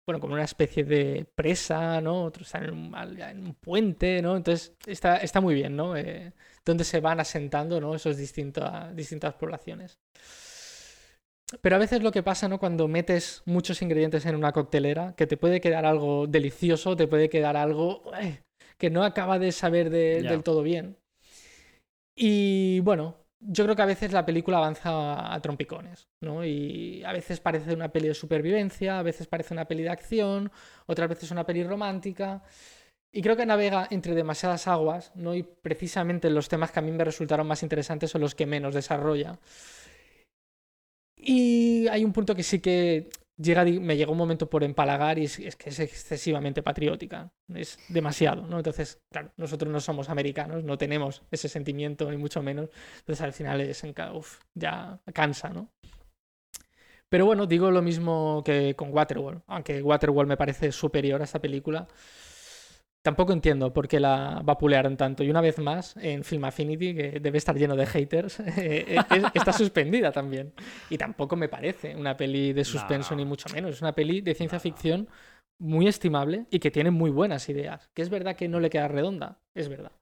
bueno, 0.07 0.21
como 0.21 0.35
una 0.35 0.45
especie 0.45 0.85
de 0.85 1.27
presa, 1.35 2.01
¿no? 2.01 2.25
Otros 2.25 2.49
están 2.49 2.65
en 2.65 2.73
un, 2.73 3.55
puente, 3.55 4.21
¿no? 4.23 4.37
Entonces 4.37 4.75
está, 4.87 5.17
está 5.19 5.41
muy 5.41 5.55
bien, 5.55 5.77
¿no? 5.77 5.97
Eh, 5.97 6.33
donde 6.65 6.85
se 6.85 7.01
van 7.01 7.21
asentando, 7.21 7.81
¿no? 7.81 7.95
Esas 7.95 8.17
distintas 8.17 9.35
poblaciones. 9.35 9.99
Pero 11.61 11.77
a 11.77 11.79
veces 11.79 12.03
lo 12.03 12.13
que 12.13 12.23
pasa, 12.23 12.49
¿no? 12.49 12.59
Cuando 12.59 12.89
metes 12.89 13.43
muchos 13.45 13.83
ingredientes 13.83 14.27
en 14.27 14.35
una 14.35 14.53
coctelera, 14.53 15.15
que 15.17 15.27
te 15.27 15.37
puede 15.37 15.61
quedar 15.61 15.85
algo 15.85 16.27
delicioso, 16.27 16.97
te 16.97 17.07
puede 17.07 17.29
quedar 17.29 17.57
algo 17.57 18.03
eh, 18.21 18.41
que 18.79 18.91
no 18.91 19.05
acaba 19.05 19.39
de 19.39 19.53
saber 19.53 19.91
del 19.91 20.43
todo 20.43 20.63
bien. 20.63 20.97
Y 22.17 22.81
bueno, 22.81 23.17
yo 23.41 23.65
creo 23.65 23.77
que 23.77 23.83
a 23.83 23.87
veces 23.87 24.13
la 24.13 24.25
película 24.25 24.59
avanza 24.59 25.35
a 25.35 25.41
trompicones, 25.41 26.09
¿no? 26.23 26.45
Y 26.45 27.03
a 27.05 27.13
veces 27.13 27.41
parece 27.41 27.75
una 27.75 27.93
peli 27.93 28.09
de 28.09 28.15
supervivencia, 28.15 28.99
a 28.99 29.03
veces 29.03 29.27
parece 29.27 29.53
una 29.53 29.67
peli 29.67 29.83
de 29.83 29.91
acción, 29.91 30.51
otras 30.87 31.09
veces 31.09 31.31
una 31.31 31.45
peli 31.45 31.63
romántica. 31.65 32.43
Y 33.13 33.23
creo 33.23 33.37
que 33.37 33.47
navega 33.47 33.87
entre 33.91 34.15
demasiadas 34.15 34.67
aguas, 34.67 35.13
¿no? 35.15 35.35
Y 35.35 35.43
precisamente 35.43 36.31
los 36.31 36.49
temas 36.49 36.73
que 36.73 36.81
a 36.81 36.83
mí 36.83 36.91
me 36.91 37.05
resultaron 37.05 37.47
más 37.47 37.63
interesantes 37.63 38.11
son 38.11 38.23
los 38.23 38.35
que 38.35 38.47
menos 38.47 38.75
desarrolla. 38.75 39.39
Y 41.25 41.89
hay 41.89 42.05
un 42.05 42.13
punto 42.13 42.35
que 42.35 42.43
sí 42.43 42.61
que 42.61 43.09
llega, 43.37 43.65
me 43.65 43.97
llegó 43.97 44.13
un 44.13 44.19
momento 44.19 44.49
por 44.49 44.63
empalagar 44.63 45.19
y 45.19 45.25
es, 45.25 45.57
que 45.57 45.71
es 45.71 45.79
excesivamente 45.81 46.63
patriótica. 46.63 47.33
Es 47.55 47.79
demasiado, 47.89 48.47
¿no? 48.47 48.59
Entonces, 48.59 49.01
claro, 49.11 49.33
nosotros 49.37 49.73
no 49.73 49.81
somos 49.81 50.09
americanos, 50.09 50.65
no 50.65 50.79
tenemos 50.79 51.23
ese 51.31 51.49
sentimiento, 51.49 52.11
ni 52.11 52.17
mucho 52.17 52.43
menos. 52.43 52.69
Entonces, 52.99 53.23
al 53.23 53.33
final 53.33 53.61
es, 53.61 53.83
uf, 54.13 54.41
ya 54.55 55.01
cansa, 55.13 55.49
¿no? 55.49 55.71
Pero 57.09 57.27
bueno, 57.27 57.47
digo 57.47 57.71
lo 57.71 57.81
mismo 57.81 58.43
que 58.45 58.75
con 58.75 58.93
Waterworld, 58.93 59.43
aunque 59.47 59.83
Waterworld 59.83 60.29
me 60.29 60.37
parece 60.37 60.73
superior 60.73 61.21
a 61.21 61.25
esta 61.25 61.41
película. 61.41 61.87
Tampoco 63.05 63.35
entiendo 63.35 63.71
por 63.71 63.87
qué 63.87 64.01
la 64.01 64.41
vapulearon 64.43 64.97
tanto. 64.97 65.23
Y 65.23 65.29
una 65.29 65.43
vez 65.43 65.59
más, 65.59 65.95
en 65.99 66.25
Film 66.25 66.47
Affinity, 66.47 66.95
que 66.95 67.21
debe 67.21 67.37
estar 67.37 67.55
lleno 67.55 67.77
de 67.77 67.85
haters, 67.85 68.41
eh, 68.41 68.97
eh, 68.97 69.23
está 69.35 69.53
suspendida 69.53 70.11
también. 70.11 70.55
Y 70.89 70.97
tampoco 70.97 71.37
me 71.37 71.51
parece 71.51 71.95
una 71.95 72.17
peli 72.17 72.55
de 72.55 72.65
suspenso, 72.65 73.15
ni 73.15 73.27
mucho 73.27 73.53
menos. 73.53 73.75
Es 73.75 73.83
una 73.83 73.95
peli 73.95 74.23
de 74.23 74.35
ciencia 74.35 74.59
ficción 74.59 75.07
muy 75.59 75.87
estimable 75.87 76.47
y 76.51 76.61
que 76.61 76.71
tiene 76.71 76.91
muy 76.91 77.11
buenas 77.11 77.47
ideas. 77.51 77.91
Que 77.93 78.01
es 78.01 78.09
verdad 78.09 78.37
que 78.37 78.49
no 78.49 78.59
le 78.59 78.71
queda 78.71 78.89
redonda, 78.89 79.39
es 79.55 79.69
verdad. 79.69 79.93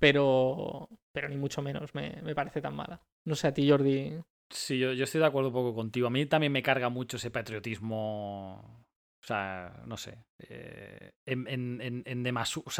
Pero, 0.00 0.88
pero 1.12 1.28
ni 1.28 1.36
mucho 1.36 1.62
menos 1.62 1.94
me, 1.94 2.20
me 2.24 2.34
parece 2.34 2.60
tan 2.60 2.74
mala. 2.74 3.00
No 3.24 3.36
sé 3.36 3.46
a 3.46 3.54
ti, 3.54 3.70
Jordi. 3.70 4.18
Sí, 4.50 4.80
yo, 4.80 4.94
yo 4.94 5.04
estoy 5.04 5.20
de 5.20 5.28
acuerdo 5.28 5.50
un 5.50 5.54
poco 5.54 5.76
contigo. 5.76 6.08
A 6.08 6.10
mí 6.10 6.26
también 6.26 6.50
me 6.50 6.64
carga 6.64 6.88
mucho 6.88 7.18
ese 7.18 7.30
patriotismo 7.30 8.87
o 9.28 9.30
sea, 9.30 9.82
no 9.84 9.98
sé. 9.98 10.24
Eh, 10.38 11.10
en, 11.26 12.22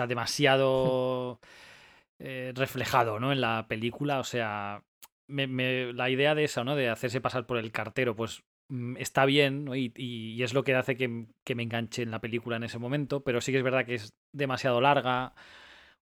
demasiado 0.08 1.40
eh, 2.18 2.52
reflejado, 2.54 3.20
¿no? 3.20 3.32
En 3.32 3.42
la 3.42 3.66
película. 3.68 4.18
O 4.18 4.24
sea, 4.24 4.82
la 5.26 6.10
idea 6.10 6.34
de 6.34 6.44
esa, 6.44 6.64
¿no? 6.64 6.74
De 6.74 6.88
hacerse 6.88 7.20
pasar 7.20 7.46
por 7.46 7.58
el 7.58 7.70
cartero, 7.70 8.16
pues 8.16 8.44
mm, 8.70 8.96
está 8.96 9.26
bien, 9.26 9.66
¿no? 9.66 9.76
Y, 9.76 10.42
es 10.42 10.54
lo 10.54 10.64
que 10.64 10.74
hace 10.74 10.96
que, 10.96 11.08
me 11.08 11.62
enganche 11.62 12.00
en 12.02 12.10
la 12.10 12.22
película 12.22 12.56
en 12.56 12.64
ese 12.64 12.78
momento. 12.78 13.22
Pero 13.22 13.42
sí 13.42 13.52
que 13.52 13.58
es 13.58 13.64
verdad 13.64 13.84
que 13.84 13.96
es 13.96 14.14
demasiado 14.32 14.80
larga, 14.80 15.34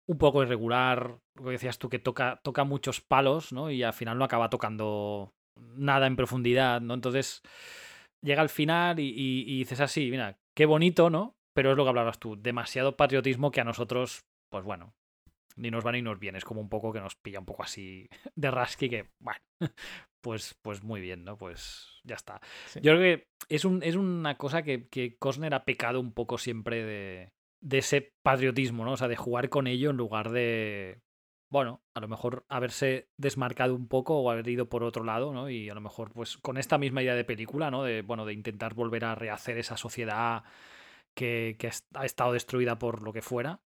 un 0.07 0.19
poco 0.19 0.45
irregular. 0.45 1.19
Que 1.37 1.51
decías 1.51 1.81
tú, 1.81 1.89
que 1.89 1.99
toca, 1.99 2.41
toca 2.45 2.63
muchos 2.63 3.01
palos, 3.01 3.53
¿no? 3.53 3.69
Y 3.73 3.83
al 3.83 3.95
final 3.95 4.17
no 4.17 4.25
acaba 4.25 4.49
tocando 4.49 5.35
nada 5.57 6.07
en 6.07 6.15
profundidad, 6.15 6.81
¿no? 6.83 6.95
Entonces 6.95 7.43
llega 8.27 8.43
al 8.43 8.49
final 8.49 8.99
y, 8.99 9.59
dices 9.59 9.81
así, 9.81 10.11
mira, 10.11 10.39
qué 10.55 10.67
bonito, 10.67 11.09
¿no? 11.09 11.37
Pero 11.55 11.71
es 11.71 11.77
lo 11.77 11.85
que 11.85 11.89
hablabas 11.89 12.19
tú, 12.19 12.37
demasiado 12.37 12.97
patriotismo 12.97 13.51
que 13.51 13.63
a 13.63 13.65
nosotros, 13.65 14.27
pues 14.51 14.65
bueno, 14.65 14.95
ni 15.57 15.71
nos 15.71 15.87
va 15.87 15.93
ni 15.93 16.03
nos 16.03 16.19
viene. 16.19 16.37
Es 16.37 16.45
como 16.45 16.61
un 16.61 16.69
poco 16.69 16.93
que 16.93 17.01
nos 17.01 17.15
pilla 17.15 17.39
un 17.39 17.47
poco 17.47 17.63
así 17.63 18.09
de 18.35 18.51
rasqui 18.51 18.91
que, 18.91 19.11
bueno, 19.19 19.41
pues, 20.21 20.59
pues 20.61 20.83
muy 20.83 21.01
bien, 21.01 21.25
¿no? 21.25 21.39
Pues 21.39 22.01
ya 22.05 22.17
está. 22.17 22.41
Yo 22.75 22.97
creo 22.97 22.99
que 22.99 23.29
es, 23.49 23.65
un, 23.65 23.83
es 23.83 23.97
una 23.97 24.37
cosa 24.37 24.63
que, 24.63 24.89
que 24.89 25.17
ha 25.53 25.65
pecado 25.65 26.01
un 26.01 26.13
poco 26.13 26.37
siempre 26.37 26.85
de, 26.85 27.33
de 27.63 27.79
ese 27.79 28.13
patriotismo, 28.23 28.85
¿no? 28.85 28.93
O 28.93 28.97
sea, 28.97 29.09
de 29.09 29.17
jugar 29.17 29.49
con 29.49 29.67
ello 29.67 29.91
en 29.91 29.97
lugar 29.97 30.31
de, 30.31 31.01
bueno, 31.49 31.83
a 31.95 32.01
lo 32.01 32.09
mejor 32.09 32.45
haberse 32.49 33.09
desmarcado 33.17 33.75
un 33.75 33.89
poco 33.89 34.19
o 34.21 34.31
haber 34.31 34.49
ido 34.49 34.69
por 34.69 34.83
otro 34.83 35.05
lado, 35.05 35.33
¿no? 35.33 35.49
Y 35.49 35.71
a 35.71 35.75
lo 35.75 35.81
mejor, 35.81 36.13
pues, 36.13 36.37
con 36.39 36.59
esta 36.59 36.79
misma 36.79 37.03
idea 37.03 37.15
de 37.15 37.25
película, 37.25 37.71
¿no? 37.71 37.83
De, 37.85 38.03
bueno, 38.03 38.25
de 38.27 38.33
intentar 38.33 38.75
volver 38.75 39.05
a 39.05 39.15
rehacer 39.15 39.59
esa 39.59 39.77
sociedad 39.77 40.45
que, 41.15 41.57
que 41.59 41.71
ha 41.95 42.05
estado 42.05 42.33
destruida 42.33 42.79
por 42.79 43.03
lo 43.03 43.13
que 43.13 43.23
fuera. 43.23 43.61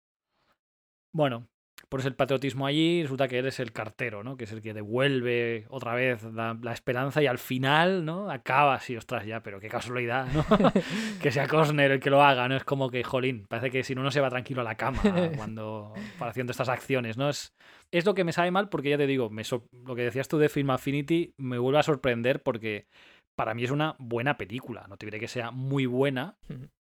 Bueno, 1.11 1.47
pones 1.89 2.05
el 2.05 2.15
patriotismo 2.15 2.67
allí, 2.67 3.01
resulta 3.01 3.27
que 3.27 3.39
eres 3.39 3.59
el 3.59 3.71
cartero, 3.71 4.23
¿no? 4.23 4.37
Que 4.37 4.43
es 4.43 4.51
el 4.51 4.61
que 4.61 4.73
devuelve 4.73 5.65
otra 5.69 5.95
vez 5.95 6.23
la, 6.23 6.57
esperanza 6.71 7.21
y 7.21 7.27
al 7.27 7.39
final, 7.39 8.05
¿no? 8.05 8.29
Acaba 8.29 8.75
así, 8.75 8.95
ostras, 8.95 9.25
ya, 9.25 9.41
pero 9.41 9.59
qué 9.59 9.67
casualidad, 9.67 10.27
¿no? 10.31 10.45
que 11.21 11.31
sea 11.31 11.47
Cosner 11.47 11.91
el 11.91 11.99
que 11.99 12.11
lo 12.11 12.23
haga, 12.23 12.47
¿no? 12.47 12.55
Es 12.55 12.63
como 12.63 12.91
que, 12.91 13.03
jolín, 13.03 13.47
parece 13.47 13.71
que 13.71 13.83
si 13.83 13.95
no, 13.95 14.03
no 14.03 14.11
se 14.11 14.21
va 14.21 14.29
tranquilo 14.29 14.61
a 14.61 14.63
la 14.63 14.75
cama 14.75 15.01
cuando 15.35 15.93
para 16.19 16.31
haciendo 16.31 16.51
estas 16.51 16.69
acciones, 16.69 17.17
¿no? 17.17 17.29
Es, 17.29 17.53
es 17.91 18.05
lo 18.05 18.13
que 18.13 18.23
me 18.23 18.33
sabe 18.33 18.51
mal 18.51 18.69
porque 18.69 18.91
ya 18.91 18.97
te 18.97 19.07
digo, 19.07 19.29
me 19.31 19.43
lo 19.85 19.95
que 19.95 20.03
decías 20.03 20.27
tú 20.27 20.37
de 20.37 20.49
Film 20.49 20.69
Affinity 20.69 21.33
me 21.37 21.57
vuelve 21.57 21.79
a 21.79 21.83
sorprender 21.83 22.43
porque 22.43 22.87
para 23.35 23.53
mí 23.53 23.63
es 23.63 23.71
una 23.71 23.95
buena 23.97 24.37
película. 24.37 24.85
No 24.89 24.97
te 24.97 25.07
diré 25.07 25.19
que 25.19 25.27
sea 25.27 25.49
muy 25.49 25.85
buena, 25.85 26.37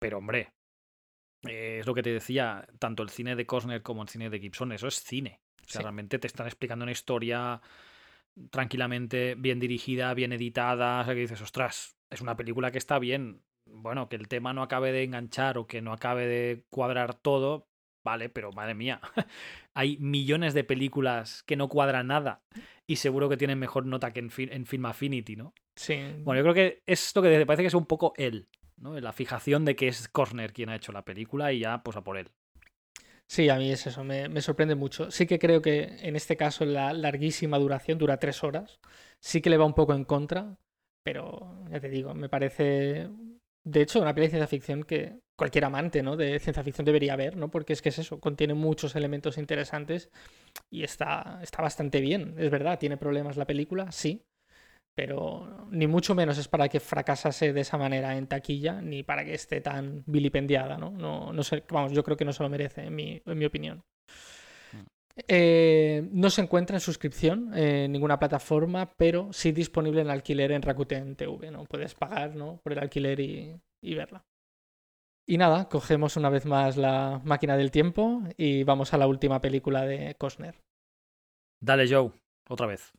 pero 0.00 0.18
hombre, 0.18 0.54
es 1.42 1.86
lo 1.86 1.94
que 1.94 2.02
te 2.02 2.12
decía, 2.12 2.66
tanto 2.78 3.02
el 3.02 3.10
cine 3.10 3.36
de 3.36 3.46
Cosner 3.46 3.82
como 3.82 4.02
el 4.02 4.08
cine 4.08 4.30
de 4.30 4.40
Gibson, 4.40 4.72
eso 4.72 4.88
es 4.88 5.02
cine. 5.02 5.40
O 5.66 5.70
sea, 5.70 5.82
realmente 5.82 6.18
te 6.18 6.26
están 6.26 6.46
explicando 6.46 6.84
una 6.84 6.92
historia 6.92 7.60
tranquilamente, 8.50 9.34
bien 9.34 9.60
dirigida, 9.60 10.14
bien 10.14 10.32
editada, 10.32 11.00
o 11.00 11.04
sea, 11.04 11.14
que 11.14 11.20
dices, 11.20 11.40
ostras, 11.42 11.96
es 12.10 12.20
una 12.20 12.36
película 12.36 12.70
que 12.70 12.78
está 12.78 12.98
bien. 12.98 13.42
Bueno, 13.66 14.08
que 14.08 14.16
el 14.16 14.28
tema 14.28 14.54
no 14.54 14.62
acabe 14.62 14.92
de 14.92 15.02
enganchar 15.04 15.58
o 15.58 15.66
que 15.66 15.82
no 15.82 15.92
acabe 15.92 16.26
de 16.26 16.64
cuadrar 16.70 17.14
todo, 17.14 17.68
vale, 18.02 18.30
pero 18.30 18.50
madre 18.52 18.74
mía, 18.74 19.00
hay 19.74 19.98
millones 19.98 20.54
de 20.54 20.64
películas 20.64 21.42
que 21.42 21.56
no 21.56 21.68
cuadran 21.68 22.06
nada 22.06 22.40
y 22.86 22.96
seguro 22.96 23.28
que 23.28 23.36
tienen 23.36 23.58
mejor 23.58 23.84
nota 23.84 24.14
que 24.14 24.20
en, 24.20 24.30
en 24.36 24.64
Film 24.64 24.86
Affinity, 24.86 25.36
¿no? 25.36 25.52
Sí. 25.76 25.96
Bueno, 26.24 26.40
yo 26.40 26.44
creo 26.44 26.54
que 26.54 26.82
es 26.86 27.14
lo 27.14 27.20
que 27.20 27.44
parece 27.44 27.62
que 27.62 27.68
es 27.68 27.74
un 27.74 27.86
poco 27.86 28.14
él. 28.16 28.48
La 28.80 29.12
fijación 29.12 29.64
de 29.64 29.76
que 29.76 29.88
es 29.88 30.08
Cosner 30.08 30.52
quien 30.52 30.68
ha 30.68 30.76
hecho 30.76 30.92
la 30.92 31.04
película 31.04 31.52
y 31.52 31.60
ya, 31.60 31.82
pues 31.82 31.96
a 31.96 32.02
por 32.02 32.16
él. 32.16 32.30
Sí, 33.26 33.50
a 33.50 33.56
mí 33.56 33.70
es 33.70 33.86
eso, 33.86 34.04
me, 34.04 34.40
sorprende 34.40 34.74
mucho. 34.74 35.10
Sí 35.10 35.26
que 35.26 35.38
creo 35.38 35.60
que 35.60 35.98
en 36.00 36.16
este 36.16 36.36
caso 36.36 36.64
la 36.64 36.92
larguísima 36.94 37.58
duración, 37.58 37.98
dura 37.98 38.18
tres 38.18 38.42
horas, 38.42 38.80
sí 39.20 39.42
que 39.42 39.50
le 39.50 39.58
va 39.58 39.66
un 39.66 39.74
poco 39.74 39.92
en 39.94 40.04
contra, 40.04 40.56
pero 41.02 41.64
ya 41.70 41.78
te 41.78 41.90
digo, 41.90 42.14
me 42.14 42.30
parece, 42.30 43.08
de 43.64 43.82
hecho, 43.82 44.00
una 44.00 44.14
película 44.14 44.38
de 44.38 44.46
ciencia 44.46 44.46
ficción 44.46 44.82
que 44.82 45.20
cualquier 45.36 45.66
amante 45.66 46.02
¿no? 46.02 46.16
de 46.16 46.38
ciencia 46.38 46.64
ficción 46.64 46.86
debería 46.86 47.16
ver, 47.16 47.36
¿no? 47.36 47.50
porque 47.50 47.74
es 47.74 47.82
que 47.82 47.90
es 47.90 47.98
eso, 47.98 48.18
contiene 48.18 48.54
muchos 48.54 48.96
elementos 48.96 49.38
interesantes 49.38 50.10
y 50.70 50.82
está, 50.82 51.38
está 51.42 51.62
bastante 51.62 52.00
bien, 52.00 52.34
es 52.38 52.50
verdad, 52.50 52.78
tiene 52.78 52.96
problemas 52.96 53.36
la 53.36 53.46
película, 53.46 53.92
sí, 53.92 54.24
pero 54.98 55.46
ni 55.70 55.86
mucho 55.86 56.16
menos 56.16 56.38
es 56.38 56.48
para 56.48 56.68
que 56.68 56.80
fracasase 56.80 57.52
de 57.52 57.60
esa 57.60 57.78
manera 57.78 58.16
en 58.16 58.26
taquilla, 58.26 58.82
ni 58.82 59.04
para 59.04 59.24
que 59.24 59.32
esté 59.32 59.60
tan 59.60 60.02
vilipendiada, 60.06 60.76
¿no? 60.76 60.90
No, 60.90 61.32
no 61.32 61.42
sé, 61.44 61.62
vamos, 61.70 61.92
yo 61.92 62.02
creo 62.02 62.16
que 62.16 62.24
no 62.24 62.32
se 62.32 62.42
lo 62.42 62.48
merece, 62.48 62.82
en 62.82 62.96
mi, 62.96 63.22
en 63.24 63.38
mi 63.38 63.44
opinión. 63.44 63.84
Mm. 64.72 64.86
Eh, 65.28 66.08
no 66.10 66.30
se 66.30 66.40
encuentra 66.40 66.74
en 66.74 66.80
suscripción 66.80 67.56
en 67.56 67.92
ninguna 67.92 68.18
plataforma, 68.18 68.92
pero 68.96 69.32
sí 69.32 69.52
disponible 69.52 70.00
en 70.00 70.10
alquiler 70.10 70.50
en 70.50 70.62
Rakuten 70.62 71.14
TV, 71.14 71.52
¿no? 71.52 71.64
Puedes 71.66 71.94
pagar, 71.94 72.34
¿no? 72.34 72.58
Por 72.64 72.72
el 72.72 72.80
alquiler 72.80 73.20
y, 73.20 73.56
y 73.80 73.94
verla. 73.94 74.24
Y 75.28 75.38
nada, 75.38 75.68
cogemos 75.68 76.16
una 76.16 76.28
vez 76.28 76.44
más 76.44 76.76
la 76.76 77.20
máquina 77.24 77.56
del 77.56 77.70
tiempo 77.70 78.24
y 78.36 78.64
vamos 78.64 78.92
a 78.94 78.98
la 78.98 79.06
última 79.06 79.40
película 79.40 79.86
de 79.86 80.16
Costner. 80.16 80.56
Dale, 81.62 81.86
Joe, 81.88 82.10
otra 82.48 82.66
vez. 82.66 82.92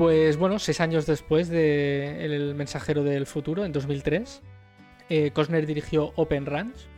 Pues 0.00 0.38
bueno, 0.38 0.58
seis 0.58 0.80
años 0.80 1.04
después 1.04 1.50
de 1.50 2.24
El 2.24 2.54
mensajero 2.54 3.04
del 3.04 3.26
futuro, 3.26 3.66
en 3.66 3.72
2003, 3.72 4.40
eh, 5.10 5.30
dirigió 5.66 6.12
Open 6.16 6.46
Ranch, 6.46 6.88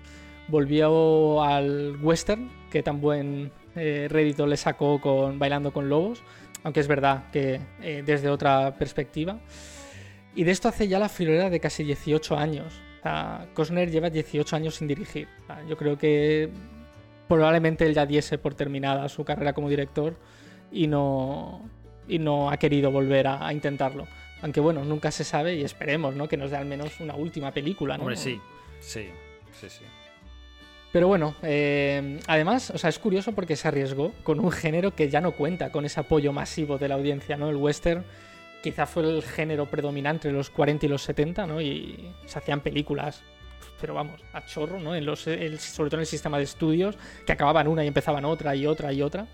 volvió 0.47 1.43
al 1.43 1.97
western, 2.01 2.49
que 2.71 2.85
tan 2.85 3.01
buen 3.01 3.51
eh, 3.75 4.07
rédito 4.09 4.47
le 4.47 4.57
sacó 4.57 5.01
con 5.01 5.41
Bailando 5.41 5.73
con 5.73 5.89
Lobos, 5.89 6.23
aunque 6.63 6.79
es 6.79 6.87
verdad 6.87 7.29
que 7.33 7.61
eh, 7.81 8.05
desde 8.07 8.29
otra 8.29 8.79
perspectiva. 8.79 9.41
Y 10.37 10.45
de 10.45 10.53
esto 10.53 10.69
hace 10.69 10.87
ya 10.87 11.01
la 11.01 11.09
filolera 11.09 11.51
de 11.51 11.59
casi 11.59 11.83
18 11.83 12.37
años. 12.37 12.81
Cosner 13.55 13.91
lleva 13.91 14.11
18 14.11 14.55
años 14.55 14.77
sin 14.77 14.87
dirigir. 14.87 15.27
yo 15.69 15.77
creo 15.77 15.99
que 15.99 16.51
probablemente 17.27 17.85
él 17.85 17.95
ya 17.95 18.07
diese 18.07 18.39
por 18.39 18.55
terminada 18.55 19.09
su 19.09 19.25
carrera 19.25 19.55
como 19.55 19.69
director 19.69 20.15
y 20.71 20.87
no, 20.87 21.69
y 22.09 22.19
no 22.19 22.51
ha 22.51 22.57
querido 22.57 22.91
volver 22.91 23.27
a, 23.27 23.53
intentarlo. 23.53 24.07
Aunque 24.41 24.61
bueno, 24.61 24.85
nunca 24.85 25.11
se 25.11 25.25
sabe 25.25 25.55
y 25.55 25.63
esperemos, 25.63 26.15
¿no? 26.15 26.29
Que 26.29 26.37
nos 26.37 26.51
dé 26.51 26.57
al 26.57 26.67
menos 26.67 27.01
una 27.01 27.15
última 27.15 27.53
película, 27.53 27.97
¿no? 27.97 28.03
Hombre, 28.03 28.17
sí, 28.17 28.41
sí, 28.81 29.09
sí, 29.53 29.69
sí. 29.69 29.85
Pero 30.93 31.09
bueno, 31.09 31.35
eh, 31.43 32.21
además, 32.27 32.71
o 32.71 32.77
sea, 32.77 32.91
es 32.91 32.99
curioso 32.99 33.33
porque 33.33 33.57
se 33.57 33.67
arriesgó 33.67 34.13
con 34.25 34.41
un 34.41 34.53
género 34.53 34.95
que 34.95 35.09
ya 35.09 35.23
no 35.23 35.33
cuenta 35.33 35.73
con 35.73 35.87
ese 35.87 36.01
apoyo 36.01 36.33
masivo 36.33 36.77
de 36.77 36.89
la 36.89 36.97
audiencia, 36.97 37.37
¿no? 37.37 37.49
El 37.49 37.57
western 37.57 38.05
quizá 38.63 38.87
fue 38.87 39.03
el 39.03 39.23
género 39.23 39.67
predominante 39.67 40.29
en 40.29 40.37
los 40.37 40.51
40 40.51 40.87
y 40.87 40.89
los 40.89 41.03
70, 41.03 41.47
¿no? 41.47 41.61
Y 41.61 42.13
se 42.27 42.39
hacían 42.39 42.61
películas, 42.61 43.23
pero 43.81 43.95
vamos, 43.95 44.21
a 44.33 44.45
chorro, 44.45 44.79
¿no? 44.79 44.95
En 44.95 45.05
los, 45.05 45.21
sobre 45.21 45.91
todo 45.91 45.97
en 45.97 46.01
el 46.01 46.07
sistema 46.07 46.39
de 46.39 46.45
estudios, 46.45 46.97
que 47.27 47.33
acababan 47.33 47.69
una 47.69 47.85
y 47.85 47.89
empezaban 47.89 48.25
otra 48.25 48.55
y 48.55 48.67
otra 48.67 48.93
y 48.93 49.03
otra. 49.03 49.27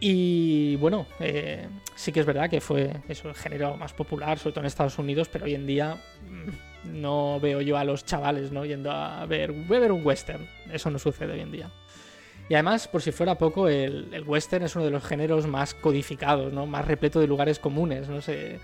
Y 0.00 0.76
bueno, 0.76 1.06
eh, 1.20 1.68
sí 1.94 2.10
que 2.10 2.20
es 2.20 2.26
verdad 2.26 2.48
que 2.48 2.62
fue 2.62 2.90
eso, 3.08 3.28
el 3.28 3.34
género 3.34 3.76
más 3.76 3.92
popular, 3.92 4.38
sobre 4.38 4.54
todo 4.54 4.60
en 4.60 4.66
Estados 4.66 4.98
Unidos, 4.98 5.28
pero 5.30 5.44
hoy 5.44 5.54
en 5.54 5.66
día 5.66 5.96
mm, 6.28 7.00
no 7.00 7.38
veo 7.38 7.60
yo 7.60 7.76
a 7.76 7.84
los 7.84 8.06
chavales 8.06 8.50
¿no? 8.50 8.64
yendo 8.64 8.90
a 8.90 9.26
ver, 9.26 9.52
voy 9.52 9.76
a 9.76 9.80
ver 9.80 9.92
un 9.92 10.04
western. 10.04 10.48
Eso 10.72 10.90
no 10.90 10.98
sucede 10.98 11.34
hoy 11.34 11.40
en 11.40 11.52
día. 11.52 11.70
Y 12.48 12.54
además, 12.54 12.88
por 12.88 13.02
si 13.02 13.12
fuera 13.12 13.36
poco, 13.36 13.68
el, 13.68 14.24
western 14.26 14.64
es 14.64 14.74
uno 14.74 14.84
de 14.84 14.90
los 14.90 15.04
géneros 15.04 15.46
más 15.46 15.74
codificados, 15.74 16.52
¿no? 16.52 16.66
más 16.66 16.84
repleto 16.84 17.20
de 17.20 17.28
lugares 17.28 17.60
comunes. 17.60 18.08
No 18.08 18.20
sé, 18.22 18.58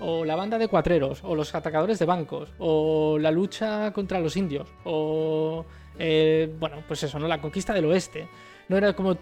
o 0.00 0.24
la 0.24 0.34
banda 0.34 0.58
de 0.58 0.66
cuatreros, 0.66 1.22
o 1.22 1.36
los 1.36 1.54
atacadores 1.54 1.98
de 1.98 2.06
bancos, 2.06 2.48
o 2.58 3.18
la 3.20 3.30
lucha 3.30 3.92
contra 3.92 4.18
los 4.18 4.36
indios, 4.36 4.68
o 4.84 5.64
eh, 5.98 6.52
bueno, 6.58 6.82
pues 6.88 7.02
eso, 7.02 7.18
¿no? 7.18 7.28
La 7.28 7.40
conquista 7.40 7.72
del 7.74 7.84
oeste. 7.84 8.26
No 8.68 8.76
era 8.76 8.94
como 8.94 9.16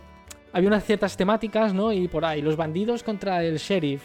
había 0.53 0.69
unas 0.69 0.85
ciertas 0.85 1.17
temáticas, 1.17 1.75
¿no? 1.75 1.93
Y 1.93 2.09
por 2.09 2.25
ahí, 2.25 2.43
los 2.43 2.57
bandidos 2.57 3.03
contra 3.03 3.43
el 3.45 3.59
sheriff. 3.59 4.03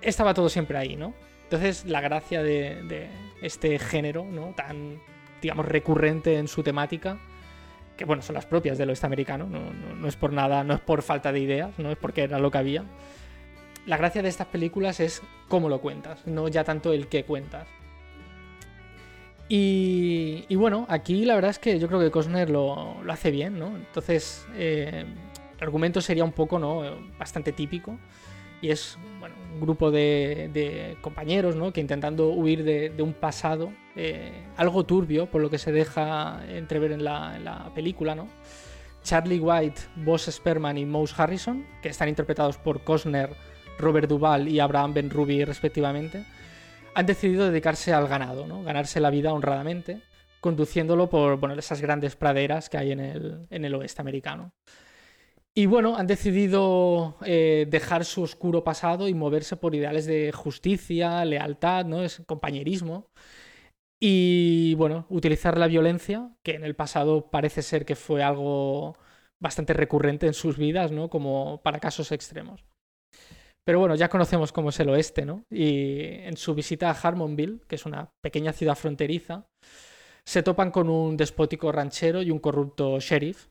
Estaba 0.00 0.34
todo 0.34 0.48
siempre 0.48 0.78
ahí, 0.78 0.96
¿no? 0.96 1.14
Entonces, 1.44 1.84
la 1.84 2.00
gracia 2.00 2.42
de, 2.42 3.08
este 3.42 3.78
género, 3.78 4.24
¿no? 4.24 4.54
Tan, 4.56 5.00
digamos, 5.42 5.66
recurrente 5.66 6.38
en 6.38 6.48
su 6.48 6.62
temática, 6.62 7.18
que 7.96 8.04
bueno, 8.04 8.22
son 8.22 8.34
las 8.34 8.46
propias 8.46 8.78
del 8.78 8.90
oeste 8.90 9.06
americano, 9.06 9.46
no, 9.46 9.72
no, 9.72 10.08
es 10.08 10.16
por 10.16 10.32
nada, 10.32 10.64
no 10.64 10.74
es 10.74 10.80
por 10.80 11.02
falta 11.02 11.32
de 11.32 11.40
ideas, 11.40 11.78
no 11.78 11.90
es 11.90 11.98
porque 11.98 12.22
era 12.22 12.38
lo 12.38 12.50
que 12.50 12.58
había. 12.58 12.84
La 13.84 13.96
gracia 13.96 14.22
de 14.22 14.28
estas 14.28 14.46
películas 14.46 15.00
es 15.00 15.22
cómo 15.48 15.68
lo 15.68 15.80
cuentas, 15.80 16.26
no 16.26 16.48
ya 16.48 16.64
tanto 16.64 16.92
el 16.92 17.08
qué 17.08 17.24
cuentas. 17.24 17.66
Y, 19.52 20.54
bueno, 20.54 20.86
aquí 20.88 21.24
la 21.24 21.34
verdad 21.34 21.50
es 21.50 21.58
que 21.58 21.80
yo 21.80 21.88
creo 21.88 21.98
que 21.98 22.12
Cosner 22.12 22.48
lo, 22.48 23.02
lo 23.02 23.12
hace 23.12 23.32
bien, 23.32 23.58
¿no? 23.58 23.74
Entonces, 23.76 24.46
eh, 24.54 25.04
el 25.60 25.64
argumento 25.64 26.00
sería 26.00 26.24
un 26.24 26.32
poco, 26.32 26.58
¿no? 26.58 26.82
Bastante 27.18 27.52
típico. 27.52 27.98
Y 28.62 28.70
es 28.70 28.98
bueno, 29.18 29.34
un 29.54 29.60
grupo 29.60 29.90
de, 29.90 30.96
compañeros 31.00 31.56
¿no? 31.56 31.72
que 31.72 31.80
intentando 31.80 32.28
huir 32.28 32.62
de, 32.64 33.02
un 33.02 33.14
pasado 33.14 33.72
eh, 33.96 34.32
algo 34.56 34.84
turbio, 34.84 35.26
por 35.26 35.40
lo 35.40 35.50
que 35.50 35.58
se 35.58 35.72
deja 35.72 36.42
entrever 36.48 36.92
en 36.92 37.04
la, 37.04 37.70
película, 37.74 38.14
¿no? 38.14 38.28
Charlie 39.02 39.38
White, 39.38 39.80
Boss 39.96 40.28
Sperman 40.30 40.76
y 40.76 40.84
Mouse 40.84 41.18
Harrison, 41.18 41.66
que 41.82 41.88
están 41.88 42.10
interpretados 42.10 42.58
por 42.58 42.84
Cosner, 42.84 43.30
Robert 43.78 44.08
Duvall 44.08 44.48
y 44.48 44.60
Abraham 44.60 44.92
Ben 44.92 45.10
Ruby 45.10 45.44
respectivamente, 45.46 46.24
han 46.94 47.06
decidido 47.06 47.48
dedicarse 47.48 47.94
al 47.94 48.08
ganado, 48.08 48.46
¿no? 48.46 48.62
ganarse 48.62 49.00
la 49.00 49.08
vida 49.08 49.32
honradamente, 49.32 50.02
conduciéndolo 50.40 51.08
por 51.08 51.38
bueno, 51.38 51.54
esas 51.54 51.80
grandes 51.80 52.14
praderas 52.14 52.68
que 52.68 52.76
hay 52.76 52.92
en 52.92 53.00
el, 53.00 53.46
en 53.48 53.64
el 53.64 53.74
oeste 53.74 54.02
americano. 54.02 54.52
Y 55.54 55.66
bueno, 55.66 55.96
han 55.96 56.06
decidido 56.06 57.16
eh, 57.24 57.66
dejar 57.68 58.04
su 58.04 58.22
oscuro 58.22 58.62
pasado 58.62 59.08
y 59.08 59.14
moverse 59.14 59.56
por 59.56 59.74
ideales 59.74 60.06
de 60.06 60.30
justicia, 60.32 61.24
lealtad, 61.24 61.86
¿no? 61.86 62.02
Es 62.02 62.22
compañerismo. 62.26 63.10
Y 64.00 64.74
bueno, 64.76 65.06
utilizar 65.10 65.58
la 65.58 65.66
violencia, 65.66 66.30
que 66.42 66.54
en 66.54 66.64
el 66.64 66.76
pasado 66.76 67.30
parece 67.30 67.62
ser 67.62 67.84
que 67.84 67.96
fue 67.96 68.22
algo 68.22 68.96
bastante 69.40 69.74
recurrente 69.74 70.26
en 70.26 70.34
sus 70.34 70.56
vidas, 70.56 70.92
¿no? 70.92 71.10
Como 71.10 71.60
para 71.62 71.80
casos 71.80 72.12
extremos. 72.12 72.64
Pero 73.64 73.78
bueno, 73.78 73.94
ya 73.94 74.08
conocemos 74.08 74.52
cómo 74.52 74.70
es 74.70 74.80
el 74.80 74.88
oeste, 74.88 75.26
¿no? 75.26 75.44
Y 75.50 76.00
en 76.24 76.36
su 76.36 76.54
visita 76.54 76.90
a 76.90 76.94
Harmonville, 76.94 77.60
que 77.68 77.74
es 77.74 77.84
una 77.86 78.10
pequeña 78.22 78.52
ciudad 78.52 78.74
fronteriza, 78.74 79.46
se 80.24 80.42
topan 80.42 80.70
con 80.70 80.88
un 80.88 81.16
despótico 81.16 81.70
ranchero 81.72 82.22
y 82.22 82.30
un 82.30 82.38
corrupto 82.38 83.00
sheriff, 83.00 83.48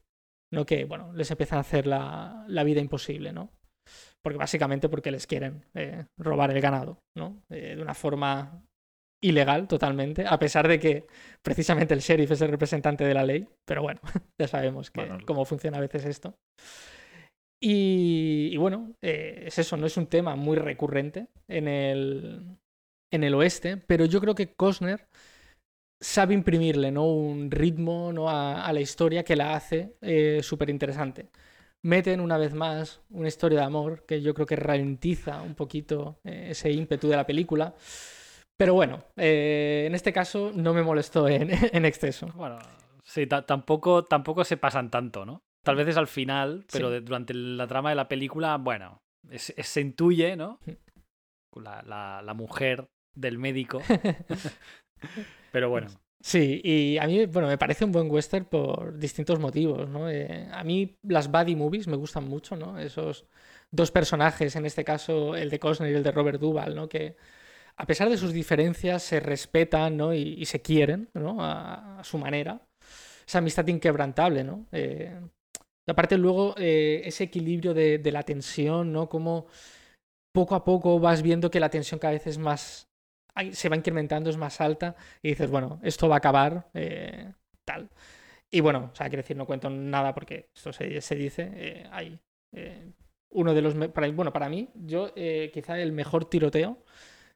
¿no? 0.52 0.66
Que, 0.66 0.86
bueno, 0.86 1.14
les 1.14 1.30
empiezan 1.32 1.58
a 1.58 1.62
hacer 1.62 1.88
la, 1.88 2.46
vida 2.66 2.82
imposible, 2.82 3.34
¿no? 3.34 3.52
Porque 4.22 4.38
básicamente 4.38 4.90
porque 4.90 5.12
les 5.12 5.28
quieren 5.28 5.66
eh, 5.74 6.06
robar 6.18 6.52
el 6.52 6.62
ganado, 6.62 7.00
¿no? 7.16 7.42
Eh, 7.50 7.76
de 7.76 7.82
una 7.82 7.94
forma 7.94 8.64
ilegal 9.22 9.68
totalmente, 9.68 10.26
a 10.26 10.40
pesar 10.40 10.68
de 10.68 10.80
que 10.80 11.08
precisamente 11.42 11.94
el 11.94 12.00
sheriff 12.00 12.32
es 12.32 12.42
el 12.42 12.52
representante 12.52 13.04
de 13.04 13.14
la 13.14 13.26
ley, 13.26 13.48
pero 13.66 13.82
bueno, 13.82 14.00
ya 14.40 14.48
sabemos 14.48 14.92
cómo 15.26 15.46
funciona 15.46 15.78
a 15.78 15.82
veces 15.82 16.06
esto. 16.06 16.36
Y, 17.62 18.56
bueno, 18.56 18.96
eh, 19.02 19.44
es 19.48 19.60
eso, 19.60 19.76
no 19.76 19.86
es 19.86 19.98
un 19.98 20.08
tema 20.08 20.38
muy 20.38 20.56
recurrente 20.56 21.28
en 21.50 21.68
el, 21.68 22.58
en 23.12 23.24
el 23.26 23.34
oeste, 23.34 23.76
pero 23.76 24.06
yo 24.06 24.22
creo 24.22 24.34
que 24.34 24.54
Cosner 24.54 25.08
sabe 26.00 26.34
imprimirle 26.34 26.92
¿no? 26.92 27.06
un 27.06 27.52
ritmo 27.52 28.12
¿no? 28.14 28.30
a, 28.30 28.72
la 28.72 28.80
historia 28.80 29.24
que 29.24 29.36
la 29.36 29.56
hace 29.56 29.96
eh, 30.02 30.40
súper 30.44 30.70
interesante. 30.70 31.30
Meten 31.82 32.20
una 32.20 32.38
vez 32.38 32.54
más 32.54 33.02
una 33.10 33.28
historia 33.28 33.60
de 33.60 33.66
amor 33.66 34.06
que 34.06 34.22
yo 34.22 34.34
creo 34.34 34.46
que 34.46 34.56
ralentiza 34.56 35.42
un 35.42 35.56
poquito 35.56 36.20
eh, 36.24 36.48
ese 36.50 36.72
ímpetu 36.72 37.08
de 37.08 37.16
la 37.16 37.26
película. 37.26 37.74
Pero 38.58 38.74
bueno, 38.74 39.06
en 39.16 39.96
este 39.96 40.12
caso 40.12 40.52
no 40.54 40.74
me 40.74 40.84
molestó 40.84 41.30
en, 41.30 41.50
en 41.74 41.86
exceso. 41.86 42.28
Bueno, 42.36 42.60
sí, 43.04 43.26
tampoco, 43.26 44.04
tampoco 44.04 44.44
se 44.44 44.58
pasan 44.58 44.92
tanto, 44.92 45.26
¿no? 45.26 45.42
Tal 45.64 45.76
vez 45.76 45.88
es 45.88 45.98
al 45.98 46.08
final, 46.08 46.66
pero 46.72 47.02
durante 47.02 47.34
la 47.34 47.68
trama 47.68 47.90
de 47.90 47.96
la 47.96 48.08
película, 48.08 48.58
bueno, 48.58 49.02
se 49.36 49.82
intuye, 49.82 50.36
¿no? 50.36 50.60
La, 51.56 52.22
la, 52.22 52.34
mujer 52.34 52.90
del 53.14 53.38
médico. 53.38 53.82
pero 55.52 55.70
bueno. 55.70 55.90
Sí, 56.22 56.60
y 56.64 56.98
a 56.98 57.08
mí, 57.08 57.26
bueno, 57.28 57.48
me 57.48 57.58
parece 57.58 57.86
un 57.86 57.94
buen 57.94 58.12
western 58.12 58.46
por 58.46 58.98
distintos 58.98 59.40
motivos, 59.40 59.88
¿no? 59.88 60.10
Eh, 60.10 60.50
a 60.52 60.64
mí 60.66 60.98
las 61.04 61.32
buddy 61.32 61.56
movies 61.56 61.88
me 61.88 61.96
gustan 61.96 62.28
mucho, 62.28 62.58
¿no? 62.58 62.78
Esos 62.78 63.26
dos 63.72 63.92
personajes, 63.92 64.56
en 64.56 64.66
este 64.66 64.84
caso 64.84 65.36
el 65.36 65.50
de 65.50 65.60
Costner 65.60 65.92
y 65.92 65.96
el 65.96 66.04
de 66.04 66.12
Robert 66.12 66.40
Duvall, 66.40 66.76
¿no? 66.76 66.90
Que 66.90 67.16
a 67.78 67.86
pesar 67.86 68.10
de 68.10 68.18
sus 68.18 68.34
diferencias 68.34 69.02
se 69.04 69.22
respetan, 69.22 69.96
¿no? 69.96 70.14
Y, 70.14 70.46
se 70.46 70.62
quieren, 70.62 71.10
¿no? 71.14 71.38
A, 71.40 72.02
su 72.04 72.18
manera. 72.18 72.62
Esa 73.26 73.38
amistad 73.38 73.66
inquebrantable, 73.68 74.44
¿no? 74.44 74.66
Eh, 74.74 75.18
aparte 75.88 76.18
luego 76.18 76.56
eh, 76.58 77.02
ese 77.06 77.24
equilibrio 77.24 77.74
de, 77.74 78.12
la 78.12 78.24
tensión, 78.24 78.92
¿no? 78.92 79.08
Como 79.08 79.48
poco 80.34 80.56
a 80.56 80.66
poco 80.66 81.00
vas 81.00 81.22
viendo 81.22 81.50
que 81.50 81.62
la 81.62 81.70
tensión 81.70 82.00
cada 82.00 82.14
vez 82.14 82.28
es 82.28 82.38
más... 82.38 82.89
se 83.52 83.70
va 83.70 83.76
incrementando, 83.76 84.30
es 84.30 84.38
más 84.38 84.62
alta 84.62 84.96
y 85.22 85.30
dices, 85.30 85.50
bueno, 85.50 85.80
esto 85.84 86.10
va 86.10 86.16
a 86.16 86.18
acabar 86.20 86.70
eh, 86.74 87.34
tal. 87.66 87.90
Y 88.52 88.62
bueno, 88.62 88.90
o 88.92 88.96
sea, 88.96 89.08
quiero 89.10 89.22
decir, 89.22 89.38
no 89.38 89.46
cuento 89.46 89.70
nada 89.70 90.14
porque 90.14 90.50
esto 90.56 90.74
se, 90.74 91.16
dice, 91.16 91.52
eh, 91.54 91.88
hay 91.92 92.20
uno 93.30 93.54
de 93.54 93.62
los... 93.62 93.76
bueno, 93.76 94.34
para 94.34 94.50
mí, 94.50 94.70
yo 94.74 95.14
quizá 95.54 95.80
el 95.80 95.92
mejor 95.92 96.26
tiroteo 96.26 96.84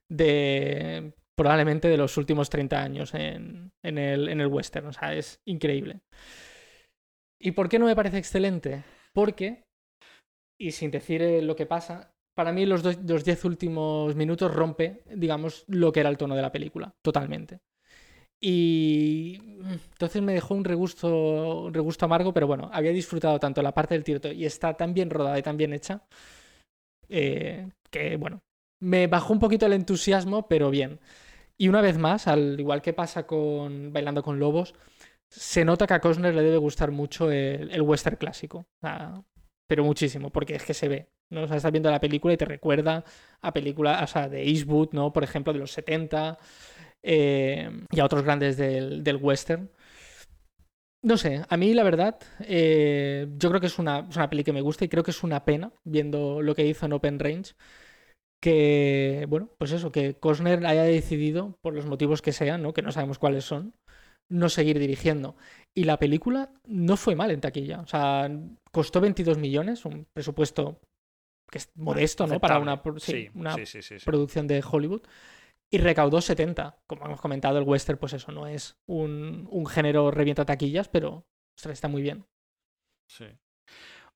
de 0.10 1.14
probablemente 1.36 1.88
de 1.88 1.98
los 1.98 2.18
últimos 2.18 2.50
30 2.50 2.82
años 2.82 3.14
en, 3.14 3.72
el, 3.84 4.30
en 4.30 4.42
el 4.42 4.48
western, 4.48 4.88
o 4.88 4.94
sea, 4.94 5.14
es 5.14 5.42
increíble. 5.46 6.02
¿Y 7.40 7.52
por 7.52 7.70
qué 7.70 7.80
no 7.80 7.86
me 7.86 7.96
parece 7.96 8.18
excelente? 8.18 8.84
Porque, 9.14 9.64
y 10.60 10.72
sin 10.72 10.92
decir 10.92 11.22
eh, 11.22 11.42
lo 11.42 11.56
que 11.56 11.66
pasa, 11.66 12.14
para 12.34 12.52
mí 12.52 12.66
los, 12.66 12.84
los 13.04 13.26
diez 13.26 13.46
últimos 13.46 14.16
minutos 14.16 14.54
rompe, 14.54 15.04
digamos, 15.16 15.66
lo 15.68 15.92
que 15.92 16.00
era 16.02 16.10
el 16.10 16.18
tono 16.18 16.36
de 16.36 16.42
la 16.42 16.52
película, 16.52 16.94
totalmente. 17.02 17.60
Y 18.46 19.40
entonces 19.94 20.22
me 20.22 20.34
dejó 20.34 20.54
un 20.54 20.66
regusto, 20.66 21.64
un 21.64 21.74
regusto 21.74 22.06
amargo, 22.06 22.34
pero 22.34 22.46
bueno, 22.46 22.70
había 22.74 22.92
disfrutado 22.92 23.40
tanto 23.40 23.62
la 23.62 23.74
parte 23.74 23.94
del 23.94 24.04
tiroteo 24.04 24.34
y 24.34 24.46
está 24.46 24.74
tan 24.76 24.94
bien 24.94 25.10
rodada 25.10 25.40
y 25.40 25.44
tan 25.44 25.56
bien 25.56 25.72
hecha, 25.72 26.04
eh, 27.08 27.70
que 27.90 28.18
bueno, 28.18 28.42
me 28.82 29.08
bajó 29.08 29.32
un 29.34 29.40
poquito 29.40 29.66
el 29.66 29.74
entusiasmo, 29.74 30.48
pero 30.50 30.70
bien. 30.70 31.00
Y 31.58 31.70
una 31.70 31.82
vez 31.82 31.98
más, 31.98 32.28
al 32.28 32.60
igual 32.60 32.82
que 32.82 32.94
pasa 32.94 33.26
con 33.26 33.94
Bailando 33.94 34.24
con 34.24 34.40
Lobos, 34.40 34.74
se 35.30 35.66
nota 35.66 35.88
que 35.88 35.94
a 35.94 36.02
Cosner 36.02 36.34
le 36.36 36.44
debe 36.44 36.58
gustar 36.58 36.92
mucho 36.92 37.32
el, 37.32 37.82
western 37.82 38.18
clásico. 38.18 38.68
pero 39.68 39.84
muchísimo, 39.86 40.32
porque 40.32 40.56
es 40.56 40.64
que 40.66 40.74
se 40.74 40.88
ve. 40.90 41.13
¿No? 41.30 41.44
Estás 41.44 41.72
viendo 41.72 41.92
la 41.92 42.00
película 42.00 42.34
y 42.34 42.38
te 42.38 42.46
recuerda 42.46 43.04
a 43.42 43.54
películas 43.54 44.04
o 44.04 44.08
sea, 44.08 44.30
de 44.30 44.44
Eastwood, 44.44 44.90
¿no? 44.94 45.14
Por 45.14 45.24
ejemplo, 45.24 45.54
de 45.54 45.60
los 45.60 45.72
70 45.72 46.38
eh, 47.04 47.70
y 47.92 48.00
a 48.00 48.06
otros 48.06 48.24
grandes 48.24 48.58
del, 48.58 49.20
western. 49.22 49.70
No 51.04 51.18
sé, 51.18 51.42
a 51.50 51.58
mí 51.58 51.74
la 51.74 51.84
verdad, 51.84 52.18
eh, 52.40 53.28
yo 53.38 53.50
creo 53.50 53.60
que 53.60 53.68
es 53.68 53.78
una, 53.78 54.08
una 54.16 54.30
peli 54.30 54.44
que 54.44 54.54
me 54.54 54.62
gusta 54.62 54.86
y 54.86 54.90
creo 54.90 55.04
que 55.04 55.12
es 55.12 55.22
una 55.24 55.44
pena, 55.44 55.74
viendo 55.84 56.42
lo 56.42 56.56
que 56.56 56.66
hizo 56.66 56.86
en 56.86 56.94
Open 56.94 57.20
Range, 57.20 57.54
que, 58.44 59.26
bueno, 59.30 59.50
pues 59.58 59.72
eso, 59.72 59.92
que 59.92 60.16
Cosner 60.16 60.66
haya 60.66 60.84
decidido, 60.84 61.58
por 61.62 61.74
los 61.74 61.86
motivos 61.86 62.22
que 62.22 62.34
sean, 62.34 62.62
¿no? 62.62 62.74
que 62.74 62.82
no 62.82 62.92
sabemos 62.92 63.20
cuáles 63.20 63.46
son, 63.46 63.74
no 64.30 64.50
seguir 64.50 64.80
dirigiendo. 64.80 65.38
Y 65.74 65.86
la 65.86 65.98
película 65.98 66.52
no 66.66 66.98
fue 66.98 67.16
mal 67.16 67.32
en 67.32 67.42
taquilla. 67.42 67.80
O 67.82 67.88
sea, 67.88 68.30
costó 68.72 69.02
22 69.02 69.38
millones, 69.38 69.86
un 69.86 70.08
presupuesto 70.14 70.82
que 71.54 71.60
es 71.60 71.72
modesto, 71.76 72.26
¿no? 72.26 72.40
Para 72.40 72.58
una, 72.58 72.82
una 73.36 73.56
producción 74.04 74.48
de 74.48 74.64
Hollywood. 74.68 75.04
Y 75.72 75.78
recaudó 75.78 76.20
70. 76.20 76.80
Como 76.88 77.06
hemos 77.06 77.22
comentado, 77.22 77.60
el 77.60 77.64
western, 77.64 78.00
pues 78.00 78.14
eso, 78.14 78.32
no 78.32 78.48
es 78.48 78.76
un, 78.88 79.48
un 79.52 79.66
género 79.68 80.10
revienta 80.10 80.46
taquillas, 80.46 80.88
pero 80.90 81.26
está 81.64 81.88
muy 81.88 82.02
bien. 82.02 82.26
Sí. 83.08 83.26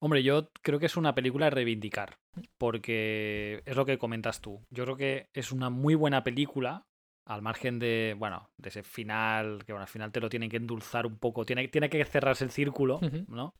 Hombre, 0.00 0.22
yo 0.22 0.50
creo 0.62 0.80
que 0.80 0.86
es 0.86 0.96
una 0.96 1.14
película 1.14 1.46
de 1.46 1.50
reivindicar, 1.50 2.16
porque 2.58 3.62
es 3.66 3.76
lo 3.76 3.86
que 3.86 3.98
comentas 3.98 4.40
tú. 4.40 4.64
Yo 4.70 4.84
creo 4.84 4.96
que 4.96 5.26
es 5.34 5.52
una 5.52 5.70
muy 5.70 5.94
buena 5.94 6.22
película, 6.22 6.82
al 7.26 7.42
margen 7.42 7.78
de, 7.78 8.16
bueno, 8.18 8.48
de 8.56 8.68
ese 8.68 8.82
final, 8.82 9.64
que 9.64 9.72
bueno, 9.72 9.82
al 9.82 9.88
final 9.88 10.10
te 10.12 10.20
lo 10.20 10.28
tienen 10.28 10.50
que 10.50 10.56
endulzar 10.56 11.06
un 11.06 11.18
poco, 11.18 11.44
tiene, 11.44 11.68
tiene 11.68 11.90
que 11.90 12.04
cerrarse 12.04 12.44
el 12.44 12.50
círculo, 12.50 13.00
¿no? 13.28 13.54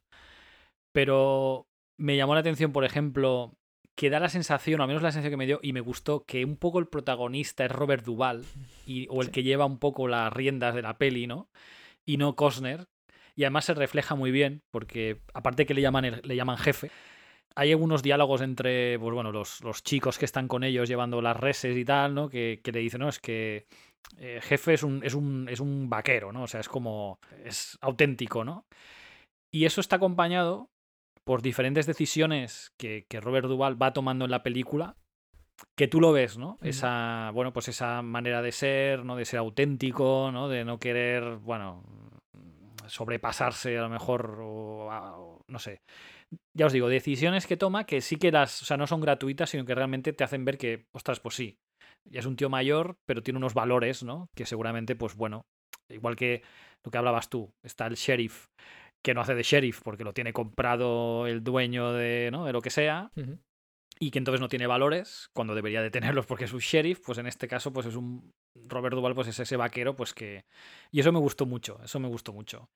Pero 0.93 1.66
me 2.01 2.16
llamó 2.16 2.35
la 2.35 2.41
atención, 2.41 2.72
por 2.72 2.85
ejemplo, 2.85 3.53
que 3.99 4.11
da 4.11 4.21
la 4.21 4.29
sensación, 4.29 4.79
o 4.79 4.85
al 4.85 4.87
menos 4.87 5.03
la 5.03 5.11
sensación 5.11 5.33
que 5.33 5.37
me 5.37 5.47
dio, 5.47 5.59
y 5.61 5.73
me 5.73 5.81
gustó, 5.81 6.25
que 6.25 6.45
un 6.45 6.57
poco 6.57 6.79
el 6.79 6.87
protagonista 6.87 7.65
es 7.65 7.73
Robert 7.73 8.05
Duvall, 8.05 8.45
y, 8.87 9.09
o 9.11 9.23
el 9.23 9.33
que 9.33 9.43
lleva 9.43 9.67
un 9.67 9.81
poco 9.81 10.07
las 10.07 10.33
riendas 10.33 10.77
de 10.77 10.83
la 10.83 10.99
peli, 10.99 11.27
¿no? 11.27 11.49
Y 12.07 12.17
no 12.17 12.37
Costner. 12.37 12.87
Y 13.35 13.43
además 13.43 13.65
se 13.65 13.75
refleja 13.75 14.15
muy 14.15 14.31
bien, 14.31 14.63
porque 14.71 15.21
aparte 15.35 15.67
que 15.67 15.75
le 15.75 15.83
llaman, 15.83 16.21
le 16.23 16.37
llaman 16.37 16.59
jefe, 16.59 16.93
hay 17.57 17.73
algunos 17.73 18.05
diálogos 18.05 18.41
entre, 18.41 19.01
pues 19.01 19.13
bueno, 19.13 19.33
los, 19.33 19.65
los, 19.65 19.83
chicos 19.83 20.17
que 20.17 20.27
están 20.27 20.47
con 20.47 20.63
ellos 20.63 20.89
llevando 20.89 21.21
las 21.21 21.37
reses 21.37 21.77
y 21.77 21.85
tal, 21.85 22.15
¿no? 22.15 22.29
Que, 22.29 22.61
le 22.65 22.79
dicen, 22.79 23.01
no, 23.01 23.09
es 23.09 23.19
que 23.19 23.67
eh, 24.17 24.39
jefe 24.41 24.75
es 24.75 24.85
un, 24.85 25.03
es, 25.03 25.15
un, 25.15 25.49
es 25.51 25.59
un 25.59 25.91
vaquero, 25.91 26.31
¿no? 26.31 26.45
O 26.45 26.47
sea, 26.47 26.61
es 26.61 26.69
como, 26.69 27.19
es 27.45 27.77
auténtico, 27.81 28.45
¿no? 28.45 28.65
Y 29.51 29.65
eso 29.65 29.81
está 29.81 29.97
acompañado 29.97 30.71
por 31.29 31.43
diferentes 31.43 31.85
decisiones 31.85 32.72
que, 32.79 33.05
que 33.07 33.20
Robert 33.20 33.49
Duvall 33.49 33.81
va 33.81 33.93
tomando 33.93 34.24
en 34.24 34.31
la 34.31 34.43
película, 34.43 34.97
que 35.76 35.87
tú 35.87 36.01
lo 36.01 36.11
ves, 36.11 36.39
¿no? 36.39 36.57
Esa, 36.62 37.33
bueno, 37.35 37.53
pues 37.53 37.68
esa 37.68 38.01
manera 38.01 38.41
de 38.41 38.51
ser, 38.51 39.05
¿no? 39.05 39.14
De 39.14 39.26
ser 39.26 39.41
auténtico, 39.41 40.31
¿no? 40.33 40.49
De 40.49 40.64
no 40.64 40.79
querer, 40.79 41.37
bueno, 41.37 41.85
sobrepasarse 42.87 43.76
a 43.76 43.83
lo 43.83 43.91
mejor, 43.91 44.39
o 44.41 45.45
no 45.47 45.59
sé 45.59 45.83
ya 46.57 46.64
os 46.64 46.72
digo, 46.72 46.89
decisiones 46.89 47.47
que 47.47 47.59
toma 47.59 47.85
que 47.85 48.01
sí 48.01 48.16
que 48.16 48.33
las, 48.33 48.62
o 48.62 48.64
sea, 48.64 48.79
no 48.79 48.87
son 48.87 49.03
gratuitas, 49.03 49.51
sino 49.51 49.66
que 49.66 49.74
realmente 49.74 50.14
te 50.14 50.24
hacen 50.24 50.47
ver 50.47 50.57
que, 50.57 50.87
ostras, 50.93 51.20
pues 51.20 51.35
sí, 51.35 51.59
ya 52.11 52.20
es 52.20 52.26
un 52.26 52.37
tío 52.37 52.49
mayor, 52.49 52.97
pero 53.07 53.22
tiene 53.22 53.37
unos 53.37 53.53
valores, 53.53 54.03
¿no? 54.03 54.29
Que 54.35 54.47
seguramente, 54.47 54.97
pues 54.97 55.14
bueno, 55.14 55.43
igual 55.91 56.16
que 56.16 56.43
lo 56.85 56.91
que 56.91 56.99
hablabas 56.99 57.29
tú, 57.29 57.53
está 57.62 57.87
el 57.87 57.97
sheriff, 57.97 58.47
que 59.03 59.15
no 59.15 59.21
hace 59.21 59.35
de 59.35 59.43
sheriff 59.43 59.81
porque 59.83 60.05
lo 60.05 60.13
tiene 60.13 60.33
comprado 60.33 61.27
el 61.27 61.43
dueño 61.43 61.93
de, 61.93 62.31
¿no? 62.33 62.45
de 62.45 62.53
lo 62.53 62.61
que 62.61 62.71
sea, 62.71 63.11
y 64.01 64.11
que 64.11 64.19
entonces 64.19 64.41
no 64.41 64.49
tiene 64.49 64.67
valores, 64.67 65.31
cuando 65.35 65.55
debería 65.55 65.83
de 65.83 65.91
tenerlos 65.91 66.27
porque 66.27 66.45
es 66.45 66.53
un 66.53 66.61
sheriff, 66.61 67.01
pues 67.05 67.19
en 67.19 67.27
este 67.27 67.49
caso, 67.49 67.73
pues 67.73 67.87
es 67.87 67.97
un 67.97 68.33
Robert 68.55 68.95
Duval, 68.95 69.15
pues 69.15 69.29
es 69.29 69.39
ese 69.41 69.57
vaquero, 69.57 69.97
pues 69.97 70.15
que... 70.15 70.45
Y 70.91 71.01
eso 71.01 71.13
me 71.13 71.19
gustó 71.19 71.47
mucho, 71.47 71.81
eso 71.83 71.99
me 72.01 72.09
gustó 72.09 72.33
mucho. 72.33 72.69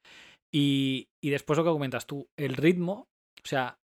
Y, 0.52 1.08
y 1.22 1.30
después 1.30 1.58
lo 1.58 1.64
que 1.64 1.70
comentas 1.70 2.06
tú, 2.06 2.28
el 2.36 2.54
ritmo, 2.54 3.08
o 3.42 3.46
sea, 3.46 3.78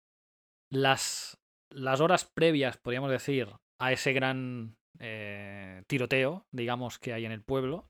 las, 0.72 1.38
las 1.70 2.02
horas 2.02 2.26
previas, 2.26 2.78
podríamos 2.78 3.12
decir, 3.12 3.50
a 3.80 3.92
ese 3.92 4.14
gran 4.14 4.76
eh, 5.00 5.84
tiroteo, 5.88 6.46
digamos, 6.52 7.00
que 7.00 7.14
hay 7.14 7.26
en 7.26 7.32
el 7.32 7.44
pueblo, 7.44 7.88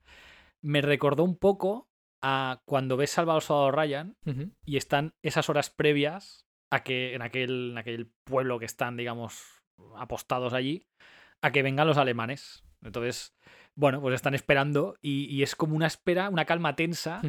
me 0.62 0.80
recordó 0.82 1.24
un 1.24 1.36
poco 1.36 1.88
a 2.22 2.62
cuando 2.64 2.96
ves 2.96 3.10
Salvador 3.10 3.42
Soldado 3.42 3.70
Ryan 3.70 4.16
y 4.64 4.76
están 4.76 5.14
esas 5.22 5.48
horas 5.48 5.70
previas 5.70 6.46
a 6.70 6.82
que 6.82 7.14
en 7.14 7.22
aquel, 7.22 7.70
en 7.72 7.78
aquel 7.78 8.10
pueblo 8.24 8.58
que 8.58 8.66
están, 8.66 8.96
digamos, 8.96 9.42
apostados 9.96 10.52
allí, 10.52 10.86
a 11.40 11.50
que 11.52 11.62
vengan 11.62 11.86
los 11.86 11.98
alemanes. 11.98 12.64
Entonces, 12.82 13.34
bueno, 13.74 14.00
pues 14.00 14.14
están 14.14 14.34
esperando 14.34 14.96
y, 15.00 15.42
es 15.42 15.54
como 15.54 15.76
una 15.76 15.86
espera, 15.86 16.28
una 16.28 16.44
calma 16.44 16.76
tensa. 16.76 17.22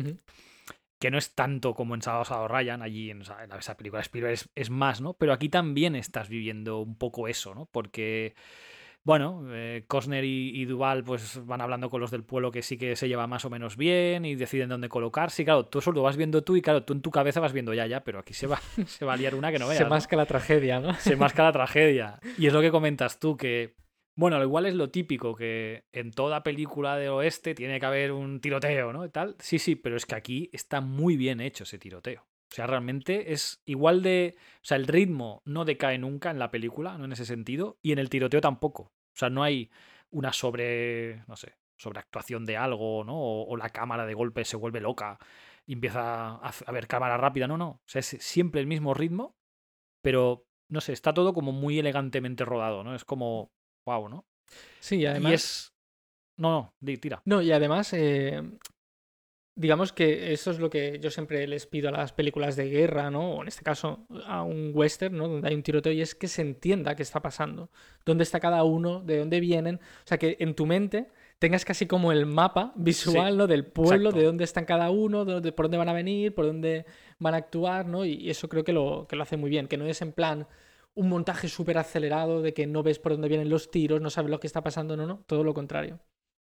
Que 1.00 1.12
no 1.12 1.18
es 1.18 1.34
tanto 1.34 1.76
como 1.76 1.96
en 1.96 2.02
Salvador 2.02 2.52
Ryan, 2.52 2.82
allí 2.82 3.10
en, 3.10 3.22
esa 3.22 3.78
película 3.78 4.02
Spielberg 4.02 4.34
es, 4.34 4.50
es 4.56 4.70
más, 4.70 5.00
¿no? 5.00 5.14
Pero 5.14 5.32
aquí 5.32 5.48
también 5.48 5.96
estás 5.96 6.28
viviendo 6.28 6.80
un 6.80 6.98
poco 6.98 7.30
eso, 7.30 7.56
¿no? 7.56 7.68
Porque 7.68 8.36
bueno, 9.04 9.44
eh, 9.50 9.86
Cosner 9.88 10.24
y, 10.24 10.66
Duval 10.66 11.04
pues 11.04 11.46
van 11.46 11.62
hablando 11.62 11.90
con 11.90 12.02
los 12.02 12.12
del 12.12 12.24
pueblo 12.24 12.52
que 12.52 12.62
sí 12.62 12.78
que 12.78 12.96
se 12.96 13.08
lleva 13.08 13.28
más 13.28 13.46
o 13.46 13.50
menos 13.50 13.78
bien 13.78 14.26
y 14.26 14.36
deciden 14.36 14.70
dónde 14.70 14.90
colocarse. 14.90 15.42
Y 15.42 15.46
claro, 15.46 15.66
tú 15.66 15.80
eso 15.80 15.92
lo 15.92 16.04
vas 16.04 16.18
viendo 16.18 16.44
tú 16.44 16.56
y 16.56 16.62
claro, 16.62 16.84
tú 16.84 16.94
en 16.94 17.02
tu 17.02 17.10
cabeza 17.10 17.40
vas 17.40 17.54
viendo 17.54 17.74
ya, 17.74 17.88
ya, 17.88 18.04
pero 18.04 18.20
aquí 18.20 18.34
se 18.34 18.48
va, 18.48 18.60
se 18.86 19.06
va 19.06 19.14
a 19.14 19.18
liar 19.18 19.36
una 19.36 19.52
que 19.52 19.60
no 19.60 19.68
veas. 19.68 19.80
Se 19.80 19.86
masca 19.86 20.16
la 20.16 20.26
tragedia, 20.26 20.80
¿no? 20.80 20.94
Se 20.96 21.16
masca 21.18 21.44
la 21.44 21.52
tragedia. 21.52 22.20
Y 22.38 22.48
es 22.48 22.54
lo 22.54 22.62
que 22.62 22.72
comentas 22.72 23.20
tú, 23.20 23.38
que 23.38 23.76
bueno, 24.20 24.38
lo 24.38 24.44
igual 24.44 24.66
es 24.66 24.76
lo 24.76 24.90
típico, 24.90 25.34
que 25.34 25.86
en 25.94 26.12
toda 26.12 26.44
película 26.44 26.98
de 26.98 27.08
oeste 27.08 27.56
tiene 27.56 27.80
que 27.80 27.86
haber 27.86 28.12
un 28.12 28.42
tiroteo, 28.42 28.92
¿no? 28.92 29.06
Y 29.06 29.10
tal. 29.10 29.38
Sí, 29.40 29.60
sí, 29.60 29.76
pero 29.76 29.96
es 29.96 30.06
que 30.06 30.16
aquí 30.16 30.50
está 30.52 30.82
muy 30.82 31.16
bien 31.16 31.40
hecho 31.40 31.64
ese 31.64 31.80
tiroteo. 31.80 32.28
O 32.52 32.56
sea, 32.56 32.68
realmente 32.68 33.32
es 33.34 33.62
igual 33.66 34.02
de. 34.02 34.36
O 34.56 34.66
sea, 34.66 34.78
el 34.78 34.88
ritmo 34.88 35.42
no 35.46 35.66
decae 35.66 35.98
nunca 35.98 36.32
en 36.32 36.40
la 36.40 36.52
película, 36.52 36.98
no 36.98 37.06
en 37.06 37.12
ese 37.12 37.26
sentido, 37.26 37.78
y 37.82 37.92
en 37.92 38.00
el 38.00 38.10
tiroteo 38.10 38.42
tampoco. 38.42 38.84
O 38.84 39.16
sea, 39.16 39.30
no 39.30 39.44
hay 39.44 39.70
una 40.10 40.34
sobre. 40.34 41.24
no 41.28 41.36
sé, 41.36 41.56
sobreactuación 41.78 42.46
de 42.46 42.58
algo, 42.58 43.04
¿no? 43.04 43.16
O, 43.16 43.56
la 43.56 43.70
cámara 43.70 44.06
de 44.06 44.16
golpe 44.16 44.46
se 44.46 44.58
vuelve 44.58 44.82
loca 44.82 45.20
y 45.66 45.74
empieza 45.74 46.32
a, 46.32 46.52
a 46.66 46.72
ver 46.72 46.88
cámara 46.88 47.18
rápida. 47.18 47.48
No, 47.48 47.58
no. 47.58 47.70
O 47.70 47.82
sea, 47.86 48.00
es 48.00 48.08
siempre 48.20 48.62
el 48.62 48.68
mismo 48.68 48.94
ritmo, 48.94 49.36
pero 50.02 50.48
no 50.70 50.82
sé, 50.82 50.94
está 50.94 51.14
todo 51.14 51.34
como 51.34 51.52
muy 51.52 51.80
elegantemente 51.80 52.46
rodado, 52.46 52.84
¿no? 52.84 52.96
Es 52.96 53.06
como. 53.06 53.52
wow, 53.86 54.10
¿no? 54.10 54.26
Sí, 54.80 55.06
además. 55.06 55.32
Y 55.32 55.36
es. 55.36 55.74
No, 56.38 56.52
no, 56.52 56.98
tira. 57.00 57.22
No, 57.26 57.42
y 57.42 57.52
además, 57.52 57.92
eh, 57.94 58.42
digamos 59.60 59.92
que 59.92 60.32
eso 60.32 60.52
es 60.52 60.60
lo 60.60 60.70
que 60.70 61.00
yo 61.02 61.12
siempre 61.12 61.46
les 61.46 61.68
pido 61.68 61.90
a 61.90 61.92
las 61.92 62.14
películas 62.14 62.56
de 62.56 62.70
guerra, 62.70 63.12
¿no? 63.12 63.34
O 63.34 63.42
en 63.42 63.50
este 63.50 63.62
caso 63.62 64.06
a 64.26 64.42
un 64.42 64.72
western, 64.74 65.18
¿no? 65.18 65.28
Donde 65.28 65.50
hay 65.50 65.54
un 65.54 65.64
tiroteo 65.64 65.92
y 65.92 66.02
es 66.02 66.16
que 66.16 66.30
se 66.30 66.42
entienda 66.42 66.96
qué 66.96 67.04
está 67.04 67.22
pasando, 67.22 67.70
dónde 68.06 68.24
está 68.24 68.40
cada 68.40 68.64
uno, 68.64 69.02
de 69.02 69.18
dónde 69.18 69.42
vienen, 69.42 69.76
o 69.76 70.08
sea, 70.08 70.18
que 70.18 70.38
en 70.40 70.56
tu 70.56 70.66
mente 70.66 71.10
tengas 71.40 71.66
casi 71.66 71.88
como 71.88 72.14
el 72.14 72.26
mapa 72.26 72.72
visual, 72.78 73.36
¿no? 73.36 73.48
Del 73.48 73.66
pueblo, 73.66 74.14
de 74.14 74.24
dónde 74.24 74.46
están 74.46 74.64
cada 74.64 74.92
uno, 74.92 75.26
de, 75.26 75.52
por 75.52 75.66
dónde 75.66 75.78
van 75.78 75.90
a 75.90 75.94
venir, 75.94 76.34
por 76.34 76.46
dónde 76.46 76.86
van 77.18 77.34
a 77.34 77.38
actuar, 77.38 77.86
¿no? 77.86 78.06
Y 78.06 78.30
eso 78.30 78.48
creo 78.48 78.64
que 78.64 78.72
lo, 78.72 79.08
que 79.10 79.18
lo 79.18 79.24
hace 79.24 79.36
muy 79.36 79.50
bien, 79.50 79.68
que 79.68 79.76
no 79.76 79.86
es 79.88 80.02
en 80.02 80.14
plan 80.14 80.48
un 80.96 81.10
montaje 81.10 81.50
súper 81.50 81.78
acelerado 81.78 82.42
de 82.42 82.54
que 82.54 82.66
no 82.66 82.82
ves 82.82 82.98
por 82.98 83.12
dónde 83.12 83.28
vienen 83.28 83.50
los 83.50 83.72
tiros, 83.72 84.00
no 84.00 84.10
sabes 84.10 84.32
lo 84.32 84.40
que 84.40 84.48
está 84.48 84.64
pasando, 84.64 84.96
no, 84.96 85.06
no, 85.06 85.22
todo 85.28 85.44
lo 85.44 85.54
contrario. 85.54 86.00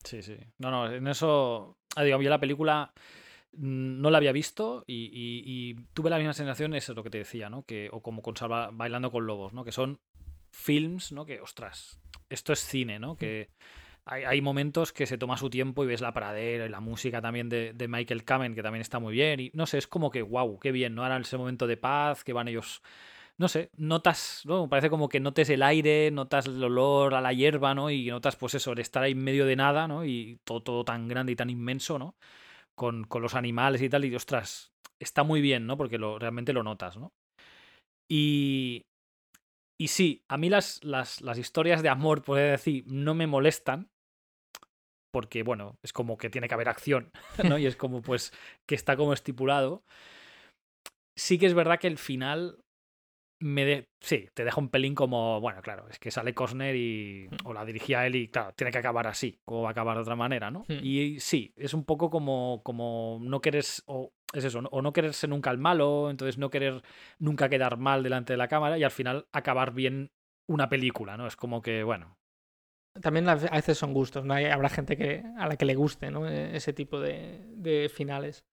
Sí, 0.05 0.23
sí. 0.23 0.37
No, 0.59 0.71
no, 0.71 0.91
en 0.91 1.07
eso. 1.07 1.77
Ah, 1.97 2.03
digo, 2.03 2.21
yo 2.23 2.31
la 2.31 2.41
película 2.41 2.93
mm, 3.53 4.01
no 4.01 4.11
la 4.11 4.19
había 4.19 4.33
visto 4.33 4.85
y, 4.87 5.75
tuve 5.95 6.11
la 6.11 6.19
misma 6.19 6.33
sensación, 6.33 6.75
eso 6.75 6.93
es 6.93 6.97
lo 6.97 7.03
que 7.03 7.11
te 7.11 7.19
decía, 7.19 7.51
¿no? 7.51 7.65
Que, 7.65 7.89
o 7.93 8.03
como 8.03 8.23
con 8.23 8.37
Salva 8.37 8.71
Bailando 8.73 9.11
con 9.11 9.27
Lobos, 9.27 9.53
¿no? 9.53 9.65
Que 9.65 9.73
son 9.73 10.01
films, 10.51 11.13
¿no? 11.13 11.27
Que, 11.27 11.41
ostras, 11.41 12.01
esto 12.29 12.53
es 12.53 12.61
cine, 12.61 12.99
¿no? 12.99 13.17
Que 13.17 13.51
hay, 14.05 14.41
momentos 14.41 14.93
que 14.93 15.07
se 15.07 15.19
toma 15.19 15.37
su 15.37 15.51
tiempo 15.51 15.85
y 15.85 15.87
ves 15.87 16.01
la 16.01 16.13
pradera 16.13 16.67
y 16.67 16.69
la 16.69 16.81
música 16.81 17.21
también 17.21 17.49
de, 17.49 17.73
de 17.75 17.89
Michael 17.89 18.25
Kamen, 18.25 18.55
que 18.55 18.63
también 18.63 18.81
está 18.81 18.99
muy 18.99 19.13
bien. 19.13 19.39
Y 19.39 19.51
no 19.55 19.67
sé, 19.67 19.79
es 19.79 19.87
como 19.87 20.11
que, 20.11 20.23
wow, 20.23 20.59
qué 20.59 20.73
bien, 20.73 20.95
¿no? 20.95 21.03
Ahora 21.03 21.19
ese 21.19 21.37
momento 21.37 21.67
de 21.67 21.77
paz, 21.77 22.25
que 22.25 22.33
van 22.33 22.49
ellos 22.49 22.83
no 23.41 23.49
sé, 23.49 23.71
notas, 23.79 24.43
¿no? 24.45 24.69
Parece 24.69 24.91
como 24.91 25.09
que 25.09 25.19
notes 25.19 25.49
el 25.49 25.63
aire, 25.63 26.11
notas 26.11 26.45
el 26.45 26.63
olor 26.63 27.15
a 27.15 27.23
la 27.23 27.33
hierba, 27.33 27.75
¿no? 27.75 27.91
Y 27.91 28.07
notas, 28.11 28.37
pues 28.37 28.53
eso, 28.53 28.73
el 28.73 28.81
estar 28.81 29.03
ahí 29.03 29.13
en 29.13 29.25
medio 29.25 29.47
de 29.47 29.57
nada, 29.57 29.89
¿no? 29.89 30.05
Y 30.05 30.39
todo, 30.45 30.63
todo 30.63 30.85
tan 30.85 31.09
grande 31.09 31.33
y 31.33 31.37
tan 31.37 31.49
inmenso, 31.49 31.99
¿no? 31.99 32.19
Con, 32.75 33.07
los 33.11 33.35
animales 33.35 33.81
y 33.81 33.89
tal, 33.89 34.05
y 34.05 34.15
ostras, 34.15 34.75
está 34.99 35.23
muy 35.23 35.41
bien, 35.41 35.67
¿no? 35.67 35.79
Porque 35.79 35.97
lo, 35.97 36.19
realmente 36.19 36.53
lo 36.53 36.63
notas, 36.63 36.99
¿no? 36.99 37.15
Y, 38.11 38.85
y 39.81 39.89
sí, 39.89 40.23
a 40.29 40.37
mí 40.37 40.51
las, 40.51 40.85
las, 40.85 41.23
las 41.23 41.39
historias 41.39 41.83
de 41.83 41.89
amor, 41.89 42.23
puedo 42.23 42.45
decir, 42.45 42.85
no 42.89 43.15
me 43.15 43.27
molestan, 43.27 43.89
porque, 45.11 45.45
bueno, 45.45 45.79
es 45.83 45.95
como 45.95 46.19
que 46.19 46.29
tiene 46.29 46.47
que 46.47 46.55
haber 46.55 46.69
acción, 46.69 47.11
¿no? 47.49 47.57
Y 47.57 47.65
es 47.65 47.77
como, 47.77 48.03
pues, 48.03 48.35
que 48.69 48.75
está 48.75 48.99
como 48.99 49.15
estipulado. 49.15 49.83
Sí 51.17 51.39
que 51.39 51.47
es 51.47 51.55
verdad 51.55 51.79
que 51.81 51.87
el 51.87 51.97
final 51.97 52.59
me 53.41 53.89
sí, 54.01 54.29
te 54.35 54.45
deja 54.45 54.61
un 54.61 54.69
pelín 54.69 54.95
como, 54.95 55.41
bueno, 55.41 55.63
claro, 55.63 55.87
es 55.89 55.99
que 55.99 56.11
sale 56.11 56.35
Cosner 56.35 56.77
y 56.77 57.29
mm. 57.31 57.47
o 57.47 57.53
la 57.53 57.65
dirigía 57.65 58.07
él 58.07 58.15
y 58.17 58.29
claro, 58.29 58.53
tiene 58.55 58.71
que 58.71 58.79
acabar 58.79 59.07
así, 59.07 59.41
como 59.45 59.63
va 59.63 59.69
a 59.69 59.73
acabar 59.73 59.97
de 59.97 60.03
otra 60.03 60.17
manera, 60.17 60.51
¿no? 60.51 60.61
Mm. 60.69 60.79
Y 60.83 61.21
sí, 61.21 61.53
es 61.57 61.75
un 61.75 61.85
poco 61.85 62.11
como, 62.11 62.61
como 62.63 63.19
no 63.23 63.41
querer, 63.41 63.65
o 63.87 64.13
es 64.33 64.45
eso, 64.45 64.61
o 64.71 64.83
no 64.83 64.93
quererse 64.93 65.27
nunca 65.27 65.51
el 65.51 65.59
malo, 65.59 66.11
entonces 66.11 66.39
no 66.39 66.51
querer 66.51 66.83
nunca 67.19 67.49
quedar 67.49 67.79
mal 67.79 68.03
delante 68.03 68.35
de 68.35 68.37
la 68.37 68.49
cámara 68.49 68.79
y 68.79 68.85
al 68.85 68.91
final 68.91 69.27
acabar 69.33 69.73
bien 69.73 70.13
una 70.47 70.69
película, 70.69 71.17
¿no? 71.17 71.27
Es 71.27 71.37
como 71.37 71.63
que, 71.63 71.83
bueno. 71.83 72.19
También 73.01 73.29
a 73.29 73.37
veces 73.37 73.79
son 73.79 73.95
gustos, 73.95 74.25
¿no? 74.25 74.35
Habrá 74.35 74.69
gente 74.69 74.97
que, 74.97 75.23
a 75.39 75.47
la 75.47 75.57
que 75.57 75.65
le 75.65 75.77
guste, 75.77 76.11
¿no? 76.11 76.29
E-, 76.29 76.57
ese 76.57 76.73
tipo 76.73 77.01
de, 77.01 77.41
de 77.55 77.89
finales. 77.89 78.45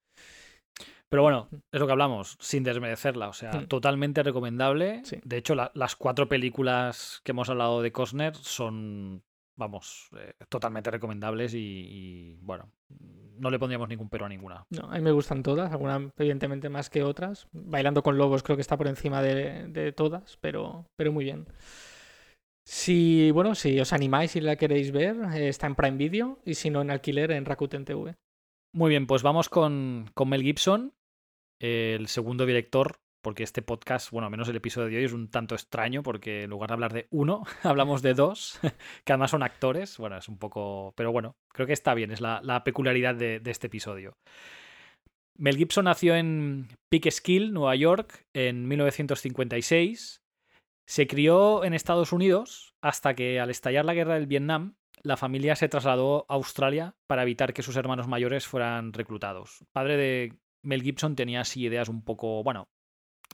Pero 1.10 1.24
bueno, 1.24 1.48
es 1.72 1.80
lo 1.80 1.86
que 1.86 1.92
hablamos, 1.94 2.38
sin 2.40 2.64
desmerecerla. 2.64 3.30
O 3.30 3.34
sea, 3.34 3.52
Mm. 3.54 3.68
totalmente 3.68 4.24
recomendable. 4.24 5.02
Sí. 5.06 5.18
De 5.24 5.38
hecho, 5.38 5.56
la- 5.56 5.72
las 5.74 5.96
cuatro 5.96 6.28
películas 6.28 7.22
que 7.24 7.32
hemos 7.32 7.50
hablado 7.50 7.82
de 7.82 7.92
Costner 7.94 8.36
son, 8.36 9.24
vamos, 9.58 10.10
eh, 10.18 10.34
totalmente 10.50 10.92
recomendables 10.92 11.54
y, 11.54 11.60
y, 11.60 12.38
bueno, 12.42 12.70
no 13.40 13.50
le 13.50 13.58
pondríamos 13.60 13.88
ningún 13.88 14.10
pero 14.10 14.26
a 14.26 14.30
ninguna. 14.30 14.66
No, 14.70 14.90
a 14.92 14.96
mí 14.96 15.02
me 15.02 15.12
gustan 15.12 15.44
todas, 15.44 15.72
algunas 15.72 16.02
evidentemente 16.18 16.68
más 16.70 16.90
que 16.90 17.04
otras. 17.04 17.48
Bailando 17.54 18.04
con 18.04 18.18
Lobos 18.18 18.44
creo 18.44 18.58
que 18.58 18.62
está 18.62 18.76
por 18.76 18.88
encima 18.88 19.22
de, 19.22 19.68
de 19.68 19.92
todas, 19.94 20.38
pero, 20.42 20.88
pero 20.98 21.12
muy 21.14 21.24
bien. 21.24 21.48
Si, 22.66 23.32
bueno, 23.32 23.56
si 23.56 23.80
os 23.80 23.94
animáis 23.94 24.36
y 24.36 24.42
la 24.42 24.58
queréis 24.58 24.92
ver, 24.92 25.16
eh, 25.34 25.48
está 25.48 25.68
en 25.68 25.76
Prime 25.76 25.98
Video 25.98 26.40
y 26.46 26.56
si 26.56 26.70
no 26.70 26.82
en 26.82 26.92
alquiler 26.92 27.32
en 27.32 27.46
Rakuten 27.46 27.86
TV. 27.86 28.16
Muy 28.74 28.90
bien, 28.90 29.08
pues 29.08 29.24
vamos 29.24 29.48
con, 29.48 30.10
con 30.14 30.28
Mel 30.30 30.42
Gibson, 30.44 30.94
el 31.60 32.08
segundo 32.08 32.46
director, 32.46 33.00
porque 33.22 33.44
este 33.44 33.62
podcast, 33.62 34.12
bueno, 34.12 34.28
al 34.28 34.32
menos 34.32 34.48
el 34.48 34.56
episodio 34.56 34.88
de 34.88 34.98
hoy 34.98 35.04
es 35.04 35.14
un 35.14 35.30
tanto 35.30 35.56
extraño, 35.56 36.04
porque 36.04 36.44
en 36.44 36.50
lugar 36.50 36.70
de 36.70 36.74
hablar 36.74 36.94
de 36.94 37.08
uno, 37.12 37.44
hablamos 37.64 38.02
de 38.02 38.14
dos, 38.14 38.60
que 39.04 39.14
además 39.14 39.32
son 39.32 39.44
actores. 39.44 39.98
Bueno, 39.98 40.18
es 40.18 40.28
un 40.30 40.38
poco. 40.38 40.94
Pero 40.96 41.12
bueno, 41.12 41.36
creo 41.50 41.68
que 41.68 41.74
está 41.74 41.94
bien, 41.94 42.12
es 42.12 42.22
la, 42.22 42.64
peculiaridad 42.64 43.16
de, 43.16 43.40
de 43.40 43.52
este 43.52 43.68
episodio. 43.68 44.18
Mel 45.38 45.58
Gibson 45.58 45.86
nació 45.86 46.16
en 46.16 46.68
Peekskill, 46.90 47.54
Nueva 47.54 47.76
York, 47.76 48.26
en 48.34 48.68
1956. 48.68 50.24
Se 50.88 51.06
crió 51.06 51.64
en 51.64 51.74
Estados 51.74 52.14
Unidos 52.14 52.74
hasta 52.82 53.14
que, 53.14 53.40
al 53.40 53.50
estallar 53.50 53.86
la 53.86 53.94
guerra 53.94 54.16
del 54.16 54.26
Vietnam, 54.26 54.76
la 55.04 55.18
familia 55.18 55.56
se 55.56 55.70
trasladó 55.70 56.26
a 56.30 56.36
Australia 56.36 56.96
para 57.08 57.24
evitar 57.24 57.54
que 57.54 57.62
sus 57.62 57.76
hermanos 57.76 58.08
mayores 58.08 58.48
fueran 58.48 58.94
reclutados. 58.94 59.64
Padre 59.74 59.98
de 59.98 60.34
Mel 60.64 60.82
Gibson 60.82 61.16
tenía 61.16 61.42
así 61.42 61.64
ideas 61.64 61.90
un 61.90 62.04
poco, 62.04 62.44
bueno, 62.44 62.68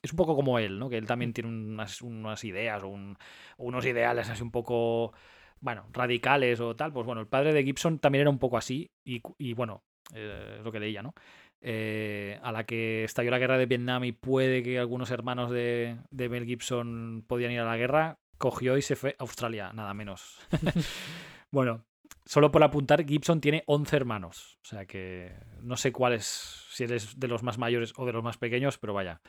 es 0.01 0.11
un 0.11 0.17
poco 0.17 0.35
como 0.35 0.59
él, 0.59 0.79
¿no? 0.79 0.89
Que 0.89 0.97
él 0.97 1.07
también 1.07 1.33
tiene 1.33 1.49
unas, 1.49 2.01
unas 2.01 2.43
ideas 2.43 2.83
o, 2.83 2.89
un, 2.89 3.17
o 3.57 3.65
unos 3.65 3.85
ideales 3.85 4.29
así 4.29 4.43
un 4.43 4.51
poco, 4.51 5.13
bueno, 5.59 5.87
radicales 5.91 6.59
o 6.59 6.75
tal. 6.75 6.91
Pues 6.91 7.05
bueno, 7.05 7.21
el 7.21 7.27
padre 7.27 7.53
de 7.53 7.63
Gibson 7.63 7.99
también 7.99 8.21
era 8.21 8.29
un 8.29 8.39
poco 8.39 8.57
así 8.57 8.91
y, 9.05 9.21
y 9.37 9.53
bueno, 9.53 9.83
eh, 10.13 10.57
es 10.57 10.63
lo 10.63 10.71
que 10.71 10.79
leía, 10.79 11.01
¿no? 11.01 11.13
Eh, 11.61 12.37
a 12.43 12.51
la 12.51 12.65
que 12.65 13.05
estalló 13.05 13.31
la 13.31 13.39
guerra 13.39 13.57
de 13.57 13.65
Vietnam 13.65 14.03
y 14.03 14.11
puede 14.11 14.61
que 14.63 14.77
algunos 14.77 15.11
hermanos 15.11 15.49
de, 15.49 15.97
de 16.11 16.27
Mel 16.27 16.45
Gibson 16.45 17.23
podían 17.25 17.53
ir 17.53 17.61
a 17.61 17.65
la 17.65 17.77
guerra, 17.77 18.19
cogió 18.37 18.77
y 18.77 18.81
se 18.81 18.97
fue 18.97 19.15
a 19.17 19.23
Australia, 19.23 19.71
nada 19.71 19.93
menos. 19.93 20.39
bueno, 21.51 21.85
solo 22.25 22.51
por 22.51 22.63
apuntar, 22.63 23.05
Gibson 23.05 23.39
tiene 23.39 23.63
11 23.67 23.95
hermanos. 23.95 24.59
O 24.61 24.65
sea 24.65 24.85
que 24.85 25.31
no 25.61 25.77
sé 25.77 25.93
cuál 25.93 26.11
es, 26.11 26.62
si 26.73 26.85
eres 26.85 27.19
de 27.19 27.27
los 27.27 27.43
más 27.43 27.57
mayores 27.57 27.93
o 27.97 28.05
de 28.05 28.13
los 28.13 28.23
más 28.23 28.37
pequeños, 28.37 28.77
pero 28.77 28.93
vaya, 28.93 29.21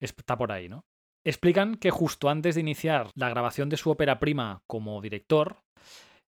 está 0.00 0.36
por 0.36 0.52
ahí, 0.52 0.68
¿no? 0.68 0.84
Explican 1.24 1.76
que 1.76 1.90
justo 1.90 2.28
antes 2.28 2.54
de 2.54 2.60
iniciar 2.60 3.10
la 3.14 3.28
grabación 3.28 3.68
de 3.68 3.76
su 3.76 3.90
ópera 3.90 4.18
prima 4.18 4.62
como 4.66 5.00
director, 5.00 5.62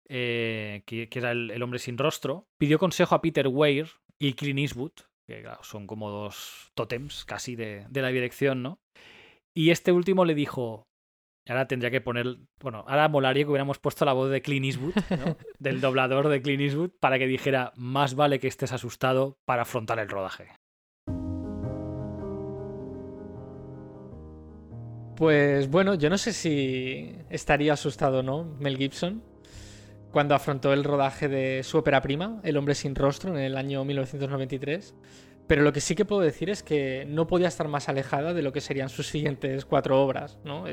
eh, 0.10 0.84
que, 0.86 1.08
era 1.12 1.32
el, 1.32 1.62
Hombre 1.62 1.80
sin 1.80 1.98
Rostro, 1.98 2.48
pidió 2.58 2.80
consejo 2.80 3.16
a 3.16 3.22
Peter 3.22 3.48
Weir 3.48 3.88
y 4.18 4.34
Clint 4.34 4.60
Eastwood, 4.60 4.94
que 5.28 5.48
son 5.62 5.86
como 5.86 6.10
dos 6.10 6.72
tótems 6.74 7.24
casi 7.26 7.56
de, 7.56 7.86
de 7.90 8.02
la 8.02 8.10
dirección, 8.10 8.64
¿no? 8.64 8.80
Y 9.56 9.70
este 9.70 9.92
último 9.92 10.26
le 10.26 10.34
dijo, 10.34 10.89
ahora 11.48 11.68
tendría 11.68 11.92
que 11.92 12.02
poner, 12.02 12.38
bueno, 12.60 12.84
ahora 12.88 13.08
molaría 13.08 13.44
que 13.44 13.50
hubiéramos 13.50 13.80
puesto 13.80 14.06
la 14.06 14.14
voz 14.14 14.30
de 14.30 14.42
Clint 14.42 14.66
Eastwood, 14.66 14.94
¿no? 15.12 15.38
del 15.60 15.82
doblador 15.82 16.28
de 16.28 16.42
Clint 16.42 16.62
Eastwood, 16.62 16.92
para 17.00 17.18
que 17.18 17.28
dijera, 17.28 17.74
más 17.76 18.16
vale 18.16 18.40
que 18.40 18.48
estés 18.48 18.72
asustado 18.72 19.38
para 19.46 19.64
afrontar 19.64 20.00
el 20.00 20.10
rodaje. 20.10 20.48
Pues 25.16 25.70
bueno, 25.70 25.96
yo 25.96 26.10
no 26.10 26.18
sé 26.18 26.32
si 26.32 27.14
estaría 27.30 27.74
asustado 27.74 28.20
o 28.20 28.24
no 28.24 28.56
Mel 28.60 28.78
Gibson 28.78 29.22
cuando 30.12 30.34
afrontó 30.34 30.74
el 30.74 30.84
rodaje 30.84 31.28
de 31.28 31.62
su 31.64 31.78
ópera 31.78 32.02
prima, 32.02 32.40
El 32.44 32.58
hombre 32.58 32.76
sin 32.76 32.96
rostro, 32.96 33.32
en 33.32 33.44
el 33.44 33.58
año 33.58 33.84
1993. 33.86 34.96
Pero 35.48 35.64
lo 35.64 35.74
que 35.74 35.82
sí 35.82 35.96
que 35.96 36.06
puedo 36.06 36.22
decir 36.22 36.50
es 36.50 36.64
que 36.64 37.06
no 37.08 37.28
podía 37.28 37.48
estar 37.48 37.68
más 37.68 37.90
alejada 37.90 38.34
de 38.34 38.42
lo 38.42 38.54
que 38.54 38.62
serían 38.62 38.90
sus 38.90 39.08
siguientes 39.08 39.66
cuatro 39.66 40.02
obras, 40.02 40.40
¿no? 40.44 40.66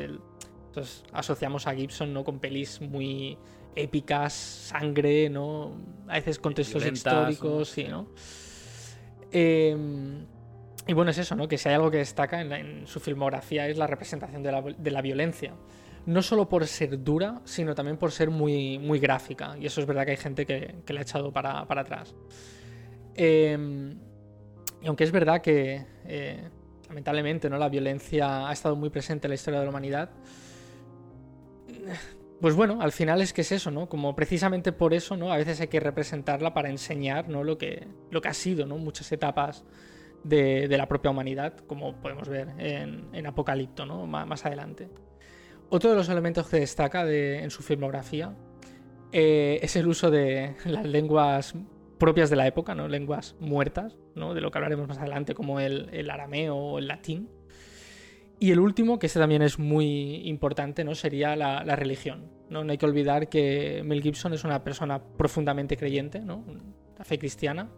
Entonces 0.76 1.04
asociamos 1.12 1.66
a 1.66 1.74
Gibson 1.74 2.12
¿no? 2.12 2.22
con 2.22 2.38
pelis 2.38 2.82
muy 2.82 3.38
épicas, 3.74 4.32
sangre, 4.34 5.30
¿no? 5.30 5.72
A 6.06 6.14
veces 6.14 6.38
contextos 6.38 6.84
históricos, 6.84 7.70
sí, 7.70 7.84
¿no? 7.84 8.08
Em, 9.32 10.26
y 10.86 10.92
bueno, 10.92 11.10
es 11.10 11.18
eso, 11.18 11.34
¿no? 11.34 11.48
Que 11.48 11.56
si 11.56 11.68
hay 11.68 11.74
algo 11.74 11.90
que 11.90 11.98
destaca 11.98 12.40
en, 12.40 12.86
su 12.86 13.00
filmografía 13.00 13.66
es 13.68 13.78
la 13.78 13.86
representación 13.86 14.42
de 14.42 14.90
la, 14.90 15.02
violencia. 15.02 15.54
No 16.04 16.22
solo 16.22 16.48
por 16.48 16.66
ser 16.66 17.02
dura, 17.02 17.40
sino 17.44 17.74
también 17.74 17.96
por 17.96 18.12
ser 18.12 18.30
muy, 18.30 18.78
muy 18.78 18.98
gráfica. 18.98 19.56
Y 19.58 19.66
eso 19.66 19.80
es 19.80 19.86
verdad 19.86 20.04
que 20.04 20.12
hay 20.12 20.16
gente 20.16 20.46
que, 20.46 20.74
le 20.86 20.98
ha 20.98 21.02
echado 21.02 21.32
para, 21.32 21.60
atrás. 21.60 22.14
Em, 23.14 23.98
y 24.82 24.86
aunque 24.86 25.04
es 25.04 25.10
verdad 25.10 25.40
que, 25.40 25.84
eh, 26.04 26.48
lamentablemente, 26.88 27.50
¿no? 27.50 27.58
la 27.58 27.68
violencia 27.68 28.48
ha 28.48 28.52
estado 28.52 28.76
muy 28.76 28.90
presente 28.90 29.26
en 29.26 29.30
la 29.30 29.34
historia 29.34 29.60
de 29.60 29.66
la 29.66 29.70
humanidad, 29.70 30.10
pues 32.40 32.54
bueno, 32.54 32.80
al 32.80 32.92
final 32.92 33.20
es 33.20 33.32
que 33.32 33.42
es 33.42 33.52
eso, 33.52 33.70
¿no? 33.70 33.88
Como 33.88 34.14
precisamente 34.14 34.72
por 34.72 34.94
eso, 34.94 35.16
¿no? 35.16 35.32
A 35.32 35.36
veces 35.36 35.60
hay 35.60 35.68
que 35.68 35.80
representarla 35.80 36.54
para 36.54 36.70
enseñar, 36.70 37.28
¿no? 37.28 37.44
Lo 37.44 37.58
que, 37.58 37.86
lo 38.10 38.20
que 38.20 38.28
ha 38.28 38.34
sido, 38.34 38.66
¿no? 38.66 38.78
Muchas 38.78 39.10
etapas 39.12 39.64
de, 40.24 40.68
la 40.68 40.88
propia 40.88 41.10
humanidad, 41.10 41.56
como 41.66 42.00
podemos 42.00 42.28
ver 42.28 42.48
en, 42.58 43.26
Apocalipto, 43.26 43.86
¿no? 43.86 44.06
más 44.06 44.44
adelante. 44.44 44.88
Otro 45.68 45.90
de 45.90 45.96
los 45.96 46.08
elementos 46.08 46.48
que 46.48 46.60
destaca 46.60 47.10
en 47.10 47.50
su 47.50 47.62
filmografía 47.62 48.36
eh, 49.12 49.58
es 49.62 49.74
el 49.76 49.86
uso 49.88 50.10
de 50.10 50.54
las 50.64 50.86
lenguas 50.86 51.54
propias 51.98 52.30
de 52.30 52.36
la 52.36 52.46
época, 52.46 52.74
¿no? 52.74 52.88
lenguas 52.88 53.34
muertas, 53.40 53.96
¿no? 54.14 54.34
de 54.34 54.40
lo 54.40 54.50
que 54.50 54.58
hablaremos 54.58 54.86
más 54.86 54.98
adelante, 54.98 55.34
como 55.34 55.58
el, 55.58 56.08
arameo 56.10 56.56
o 56.56 56.78
el 56.78 56.86
latín. 56.86 57.28
Y 58.38 58.50
el 58.52 58.60
último, 58.60 58.98
que 58.98 59.06
este 59.06 59.18
también 59.18 59.42
es 59.42 59.58
muy 59.58 60.28
importante, 60.28 60.84
¿no? 60.84 60.94
sería 60.94 61.36
la, 61.36 61.76
religión. 61.76 62.30
¿no? 62.50 62.60
hay 62.60 62.78
que 62.78 62.86
olvidar 62.86 63.28
que 63.28 63.82
Mel 63.84 64.02
Gibson 64.02 64.34
es 64.34 64.44
una 64.44 64.62
persona 64.62 65.02
profundamente 65.02 65.76
creyente, 65.76 66.20
¿no? 66.20 66.44
la 66.98 67.04
fe 67.04 67.18
cristiana, 67.18 67.70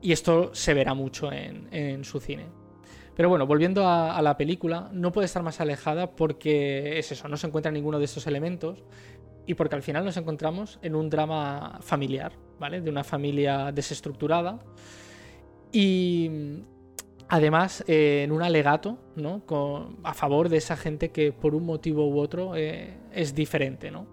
y 0.00 0.12
esto 0.12 0.54
se 0.54 0.74
verá 0.74 0.94
mucho 0.94 1.30
en, 1.32 2.04
su 2.04 2.20
cine. 2.20 2.46
Pero 3.16 3.28
bueno, 3.28 3.46
volviendo 3.46 3.88
a, 3.88 4.20
la 4.22 4.36
película, 4.36 4.88
no 4.92 5.10
puede 5.10 5.24
estar 5.24 5.42
más 5.42 5.60
alejada 5.60 6.12
porque 6.12 6.98
es 6.98 7.10
eso, 7.10 7.26
no 7.26 7.36
se 7.36 7.48
encuentra 7.48 7.72
ninguno 7.72 7.98
de 7.98 8.04
estos 8.04 8.28
elementos 8.28 8.84
y 9.46 9.54
porque 9.54 9.74
al 9.74 9.82
final 9.82 10.04
nos 10.04 10.16
encontramos 10.16 10.78
en 10.82 10.94
un 10.94 11.10
drama 11.10 11.80
familiar, 11.82 12.32
¿vale? 12.60 12.80
De 12.80 12.90
una 12.90 13.02
familia 13.02 13.72
desestructurada 13.72 14.60
y 15.72 16.62
además 17.28 17.84
eh, 17.86 18.22
en 18.24 18.32
un 18.32 18.42
alegato, 18.42 18.98
¿no? 19.16 19.42
a 20.02 20.14
favor 20.14 20.48
de 20.48 20.56
esa 20.56 20.76
gente 20.76 21.10
que 21.10 21.32
por 21.32 21.54
un 21.54 21.64
motivo 21.64 22.08
u 22.08 22.18
otro 22.18 22.56
eh, 22.56 22.94
es 23.12 23.34
diferente, 23.34 23.90
¿no? 23.90 24.06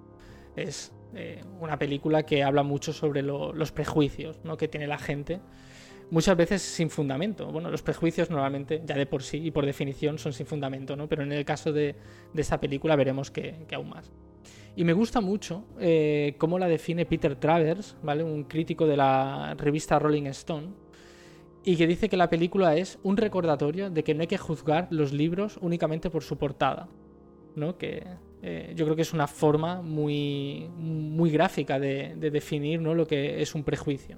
Es 0.56 0.92
eh, 1.14 1.42
una 1.60 1.80
película 1.80 2.24
que 2.24 2.44
habla 2.44 2.64
mucho 2.64 2.94
sobre 2.94 3.22
los 3.22 3.72
prejuicios 3.72 4.40
¿no? 4.44 4.58
que 4.58 4.68
tiene 4.68 4.88
la 4.88 4.98
gente 4.98 5.40
muchas 6.12 6.38
veces 6.38 6.62
sin 6.62 6.90
fundamento. 6.90 7.52
Bueno, 7.52 7.72
los 7.72 7.82
prejuicios 7.82 8.30
normalmente, 8.30 8.82
ya 8.86 8.96
de 8.96 9.06
por 9.06 9.24
sí 9.24 9.38
y 9.44 9.52
por 9.52 9.66
definición, 9.66 10.18
son 10.18 10.34
sin 10.34 10.46
fundamento, 10.46 10.96
¿no? 10.96 11.10
Pero 11.10 11.24
en 11.24 11.32
el 11.32 11.44
caso 11.46 11.74
de, 11.74 11.96
esta 12.36 12.60
película 12.60 12.96
veremos 12.96 13.32
que, 13.32 13.66
aún 13.74 13.90
más. 13.90 14.12
Y 14.76 14.84
me 14.84 14.94
gusta 14.94 15.20
mucho 15.20 15.66
cómo 16.38 16.60
la 16.60 16.68
define 16.68 17.06
Peter 17.08 17.36
Travers, 17.36 17.98
¿vale? 18.04 18.24
Un 18.24 18.44
crítico 18.44 18.86
de 18.86 18.98
la 18.98 19.56
revista 19.58 19.98
Rolling 19.98 20.28
Stone, 20.28 20.68
y 21.66 21.76
que 21.76 21.88
dice 21.88 22.08
que 22.08 22.18
la 22.18 22.30
película 22.30 22.76
es 22.76 23.00
un 23.04 23.18
recordatorio 23.18 23.90
de 23.90 24.04
que 24.04 24.14
no 24.14 24.22
hay 24.22 24.28
que 24.28 24.38
juzgar 24.38 24.88
los 24.92 25.12
libros 25.12 25.58
únicamente 25.62 26.10
por 26.10 26.24
su 26.24 26.38
portada, 26.38 26.88
¿no? 27.56 27.78
Que 27.78 28.04
eh, 28.44 28.74
yo 28.76 28.86
creo 28.86 28.96
que 28.96 29.02
es 29.02 29.14
una 29.14 29.28
forma 29.28 29.82
muy, 29.82 30.70
muy 30.78 31.32
gráfica 31.32 31.80
de, 31.80 32.14
de 32.16 32.30
definir 32.30 32.80
¿no? 32.80 32.94
lo 32.94 33.08
que 33.08 33.42
es 33.42 33.56
un 33.56 33.64
prejuicio. 33.64 34.18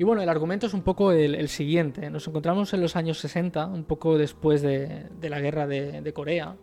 Y 0.00 0.04
bueno, 0.04 0.22
el 0.22 0.30
argumento 0.30 0.66
es 0.66 0.72
un 0.72 0.80
poco 0.80 1.12
el, 1.12 1.46
siguiente. 1.48 2.08
Nos 2.08 2.26
encontramos 2.26 2.72
en 2.72 2.80
los 2.80 2.96
años 2.96 3.18
60, 3.18 3.66
un 3.66 3.84
poco 3.84 4.16
después 4.16 4.62
de, 4.62 5.10
la 5.20 5.40
guerra 5.40 5.66
de, 5.66 6.12
Corea, 6.14 6.56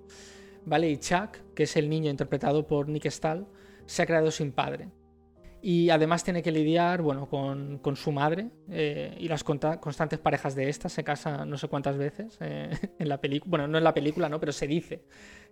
¿vale? 0.65 0.89
Y 0.89 0.97
Chuck, 0.97 1.38
que 1.53 1.63
es 1.63 1.78
el 1.78 1.88
niño 1.88 2.09
interpretado 2.09 2.65
por 2.65 2.89
Nick 2.89 3.05
Stahl, 3.11 3.45
se 3.86 4.01
ha 4.01 4.07
creado 4.07 4.32
sin 4.32 4.51
padre. 4.51 4.89
Y 5.62 5.89
además 5.89 6.24
tiene 6.24 6.43
que 6.43 6.51
lidiar, 6.51 7.01
bueno, 7.01 7.28
con, 7.28 7.95
su 7.95 8.12
madre 8.12 8.49
eh, 8.70 9.16
y 9.20 9.28
las 9.28 9.43
constantes 9.43 10.20
parejas 10.20 10.55
de 10.55 10.70
esta. 10.70 10.88
Se 10.88 11.03
casa 11.03 11.45
no 11.45 11.58
sé 11.58 11.68
cuántas 11.68 11.97
veces 11.97 12.38
eh, 12.41 12.70
en 12.99 13.10
la 13.10 13.20
película. 13.20 13.49
Bueno, 13.49 13.68
no 13.68 13.78
en 13.78 13.84
la 13.84 13.93
película, 13.93 14.30
¿no? 14.30 14.39
Pero 14.39 14.51
se 14.51 14.68
dice 14.68 15.03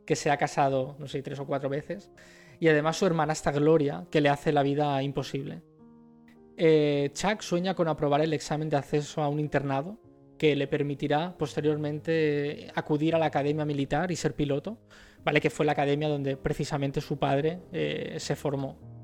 que 0.06 0.16
se 0.16 0.30
ha 0.30 0.38
casado, 0.38 0.96
no 1.00 1.08
sé, 1.08 1.22
tres 1.22 1.40
o 1.40 1.46
cuatro 1.46 1.70
veces. 1.70 2.12
Y 2.60 2.68
además 2.68 2.98
su 2.98 3.06
hermana 3.06 3.34
está 3.34 3.52
Gloria, 3.52 4.06
que 4.12 4.22
le 4.22 4.30
hace 4.30 4.52
la 4.52 4.64
vida 4.64 5.02
imposible. 5.02 5.62
Eh, 6.58 7.12
Chuck 7.14 7.42
sueña 7.42 7.74
con 7.74 7.88
aprobar 7.88 8.22
el 8.22 8.34
examen 8.34 8.70
de 8.70 8.78
acceso 8.78 9.22
a 9.22 9.28
un 9.28 9.40
internado 9.40 10.00
que 10.38 10.56
le 10.56 10.68
permitirá 10.68 11.38
posteriormente 11.38 12.72
acudir 12.76 13.16
a 13.16 13.20
la 13.20 13.26
academia 13.26 13.66
militar 13.66 14.12
y 14.12 14.16
ser 14.16 14.36
piloto, 14.36 14.78
¿vale? 15.24 15.42
Que 15.42 15.50
fue 15.50 15.66
la 15.66 15.74
academia 15.74 16.08
donde 16.08 16.38
precisamente 16.38 17.02
su 17.02 17.18
padre 17.18 17.60
eh, 17.72 18.16
se 18.20 18.36
formó. 18.36 18.95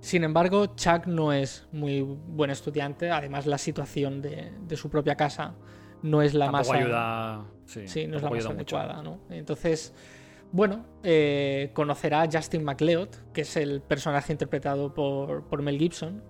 Sin 0.00 0.24
embargo, 0.24 0.74
Chuck 0.76 1.06
no 1.06 1.32
es 1.32 1.66
muy 1.72 2.00
buen 2.00 2.50
estudiante, 2.50 3.10
además 3.10 3.46
la 3.46 3.58
situación 3.58 4.22
de, 4.22 4.76
su 4.76 4.88
propia 4.88 5.14
casa 5.14 5.54
no 6.02 6.22
es 6.22 6.32
la 6.32 6.50
más 6.50 6.70
ayuda, 6.70 7.44
sí, 7.66 8.06
no 8.06 8.16
es 8.16 8.22
la 8.22 8.30
más 8.30 8.46
adecuada, 8.46 9.02
¿no? 9.02 9.20
Entonces, 9.28 9.92
bueno, 10.52 10.86
eh, 11.02 11.70
conocerá 11.74 12.22
a 12.22 12.28
Justin 12.32 12.64
McLeod, 12.64 13.08
que 13.34 13.42
es 13.42 13.56
el 13.56 13.82
personaje 13.82 14.32
interpretado 14.32 14.94
por 14.94 15.62
Mel 15.62 15.78
Gibson, 15.78 16.22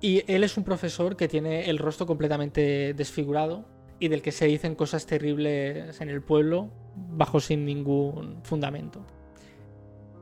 y 0.00 0.22
él 0.30 0.44
es 0.44 0.56
un 0.56 0.64
profesor 0.64 1.16
que 1.16 1.28
tiene 1.28 1.70
el 1.70 1.78
rostro 1.78 2.06
completamente 2.06 2.92
desfigurado 2.94 3.64
y 3.98 4.08
del 4.08 4.20
que 4.20 4.32
se 4.32 4.44
dicen 4.44 4.74
cosas 4.74 5.06
terribles 5.06 5.98
en 6.00 6.10
el 6.10 6.20
pueblo 6.20 6.70
bajo 6.94 7.40
sin 7.40 7.64
ningún 7.64 8.40
fundamento. 8.42 9.04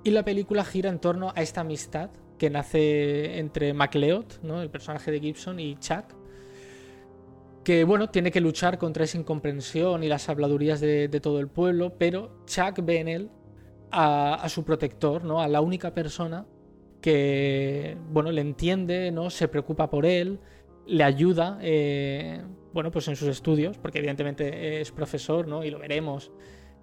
Y 0.05 0.11
la 0.11 0.25
película 0.25 0.65
gira 0.65 0.89
en 0.89 1.01
torno 1.01 1.33
a 1.35 1.43
esta 1.43 1.63
amistad 1.63 2.11
que 2.43 2.51
nace 2.51 3.39
entre 3.39 3.73
MacLeod, 3.73 4.43
¿no? 4.43 4.63
el 4.63 4.69
personaje 4.69 5.13
de 5.13 5.21
Gibson, 5.21 5.61
y 5.61 5.77
Chuck, 5.77 6.07
que 7.63 7.85
bueno, 7.85 8.11
tiene 8.11 8.33
que 8.33 8.41
luchar 8.41 8.79
contra 8.79 9.05
esa 9.05 9.17
incomprensión 9.17 10.03
y 10.03 10.09
las 10.09 10.29
habladurías 10.29 10.81
de, 10.81 11.09
todo 11.23 11.39
el 11.39 11.47
pueblo, 11.47 11.97
pero 11.97 12.43
Chuck 12.47 12.81
ve 12.83 12.99
en 12.99 13.07
él 13.07 13.31
a, 13.93 14.45
su 14.49 14.65
protector, 14.65 15.23
¿no? 15.23 15.41
a 15.41 15.47
la 15.47 15.61
única 15.61 15.95
persona 15.95 16.45
que 17.01 17.97
bueno, 18.11 18.33
le 18.33 18.41
entiende, 18.41 19.13
¿no? 19.13 19.31
Se 19.31 19.47
preocupa 19.47 19.89
por 19.89 20.05
él, 20.05 20.41
le 20.85 21.05
ayuda, 21.05 21.61
eh, 21.63 22.43
bueno, 22.73 22.91
pues 22.91 23.07
en 23.07 23.15
sus 23.15 23.29
estudios, 23.29 23.79
porque 23.79 23.99
evidentemente 23.99 24.81
es 24.81 24.91
profesor, 24.91 25.47
¿no? 25.47 25.63
Y 25.63 25.71
lo 25.71 25.79
veremos 25.79 26.33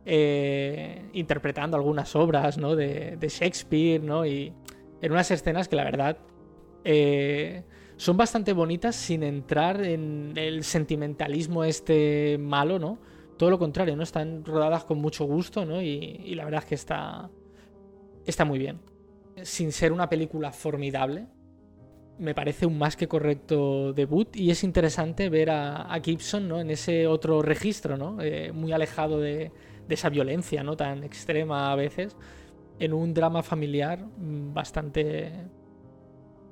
eh, 0.05 1.09
interpretando 1.13 1.75
algunas 1.75 2.15
obras, 2.15 2.57
¿no? 2.57 2.75
De, 2.75 3.17
Shakespeare, 3.21 4.01
¿no? 4.01 4.25
Y 4.25 4.53
en 5.01 5.11
unas 5.11 5.31
escenas 5.31 5.67
que 5.67 5.75
la 5.75 5.83
verdad 5.83 6.17
eh, 6.83 7.63
son 7.97 8.17
bastante 8.17 8.53
bonitas 8.53 8.95
sin 8.95 9.23
entrar 9.23 9.83
en 9.83 10.33
el 10.35 10.63
sentimentalismo 10.63 11.63
este 11.63 12.37
malo, 12.39 12.79
¿no? 12.79 12.99
Todo 13.37 13.49
lo 13.49 13.59
contrario, 13.59 13.95
¿no? 13.95 14.03
Están 14.03 14.43
rodadas 14.43 14.83
con 14.83 14.99
mucho 14.99 15.25
gusto, 15.25 15.65
¿no? 15.65 15.81
Y, 15.81 16.21
y 16.25 16.35
la 16.35 16.45
verdad 16.45 16.63
es 16.63 16.69
que 16.69 16.75
está, 16.75 17.29
está 18.25 18.45
muy 18.45 18.59
bien 18.59 18.79
sin 19.43 19.71
ser 19.71 19.91
una 19.91 20.09
película 20.09 20.51
formidable, 20.51 21.27
me 22.17 22.35
parece 22.35 22.65
un 22.65 22.77
más 22.77 22.95
que 22.95 23.07
correcto 23.07 23.93
debut 23.93 24.35
y 24.35 24.51
es 24.51 24.63
interesante 24.63 25.29
ver 25.29 25.49
a, 25.51 25.97
Gibson 26.03 26.49
¿no? 26.49 26.59
en 26.59 26.69
ese 26.69 27.07
otro 27.07 27.41
registro, 27.41 27.97
¿no? 27.97 28.21
Eh, 28.21 28.51
muy 28.51 28.73
alejado 28.73 29.19
de, 29.19 29.51
esa 29.87 30.09
violencia 30.09 30.61
¿no? 30.63 30.77
tan 30.77 31.03
extrema 31.03 31.71
a 31.71 31.75
veces, 31.75 32.15
en 32.79 32.93
un 32.93 33.13
drama 33.13 33.43
familiar 33.43 34.05
bastante, 34.17 35.31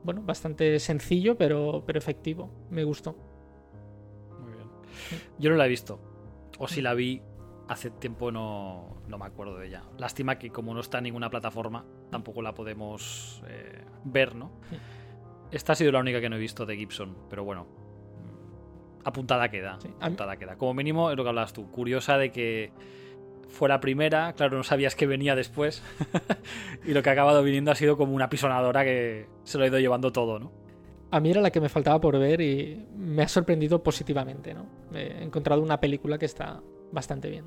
bueno, 0.03 0.21
bastante 0.21 0.79
sencillo 0.79 1.37
pero, 1.37 1.83
pero 1.85 1.97
efectivo. 1.97 2.49
Me 2.69 2.83
gustó. 2.83 3.15
Muy 4.39 4.51
bien. 4.51 4.67
Yo 5.39 5.49
no 5.49 5.55
la 5.55 5.65
he 5.65 5.69
visto, 5.69 5.99
o 6.59 6.67
si 6.67 6.81
la 6.81 6.93
vi, 6.93 7.21
hace 7.67 7.89
tiempo 7.91 8.31
no, 8.31 9.01
no, 9.07 9.17
me 9.17 9.25
acuerdo 9.25 9.57
de 9.57 9.67
ella. 9.67 9.83
Lástima 9.97 10.37
que 10.37 10.51
como 10.51 10.73
no 10.73 10.81
está 10.81 10.99
en 10.99 11.05
ninguna 11.05 11.29
plataforma, 11.29 11.85
tampoco 12.11 12.41
la 12.41 12.53
podemos 12.53 13.41
eh, 13.47 13.83
ver, 14.03 14.35
¿no? 14.35 14.51
Esta 15.51 15.73
ha 15.73 15.75
sido 15.75 15.91
la 15.91 15.99
única 15.99 16.19
que 16.19 16.29
no 16.29 16.35
he 16.35 16.39
visto 16.39 16.65
de 16.65 16.75
Gibson, 16.75 17.15
pero 17.29 17.45
bueno, 17.45 17.67
apuntada 19.05 19.49
queda. 19.49 19.79
Apuntada 20.01 20.35
queda. 20.37 20.57
Como 20.57 20.73
mínimo 20.73 21.09
es 21.09 21.17
lo 21.17 21.23
que 21.23 21.29
hablabas 21.29 21.53
tú. 21.53 21.71
Curiosa 21.71 22.17
de 22.17 22.31
que 22.31 22.73
fue 23.47 23.69
la 23.69 23.79
primera, 23.79 24.33
claro, 24.33 24.57
no 24.57 24.63
sabías 24.63 24.95
que 24.95 25.07
venía 25.07 25.35
después. 25.35 25.83
y 26.85 26.93
lo 26.93 27.01
que 27.01 27.09
ha 27.09 27.13
acabado 27.13 27.43
viniendo 27.43 27.71
ha 27.71 27.75
sido 27.75 27.97
como 27.97 28.13
una 28.13 28.29
pisonadora 28.29 28.83
que 28.83 29.27
se 29.43 29.57
lo 29.57 29.63
ha 29.63 29.67
ido 29.67 29.79
llevando 29.79 30.11
todo, 30.11 30.39
¿no? 30.39 30.51
A 31.09 31.19
mí 31.19 31.31
era 31.31 31.39
la 31.39 31.51
que 31.51 31.61
me 31.61 31.69
faltaba 31.69 32.01
por 32.01 32.19
ver 32.19 32.41
y 32.41 32.85
me 32.95 33.23
ha 33.23 33.27
sorprendido 33.27 33.81
positivamente, 33.81 34.53
¿no? 34.53 34.67
He 34.93 35.23
encontrado 35.23 35.61
una 35.61 35.79
película 35.79 36.17
que 36.17 36.25
está 36.25 36.61
bastante 36.91 37.29
bien. 37.29 37.45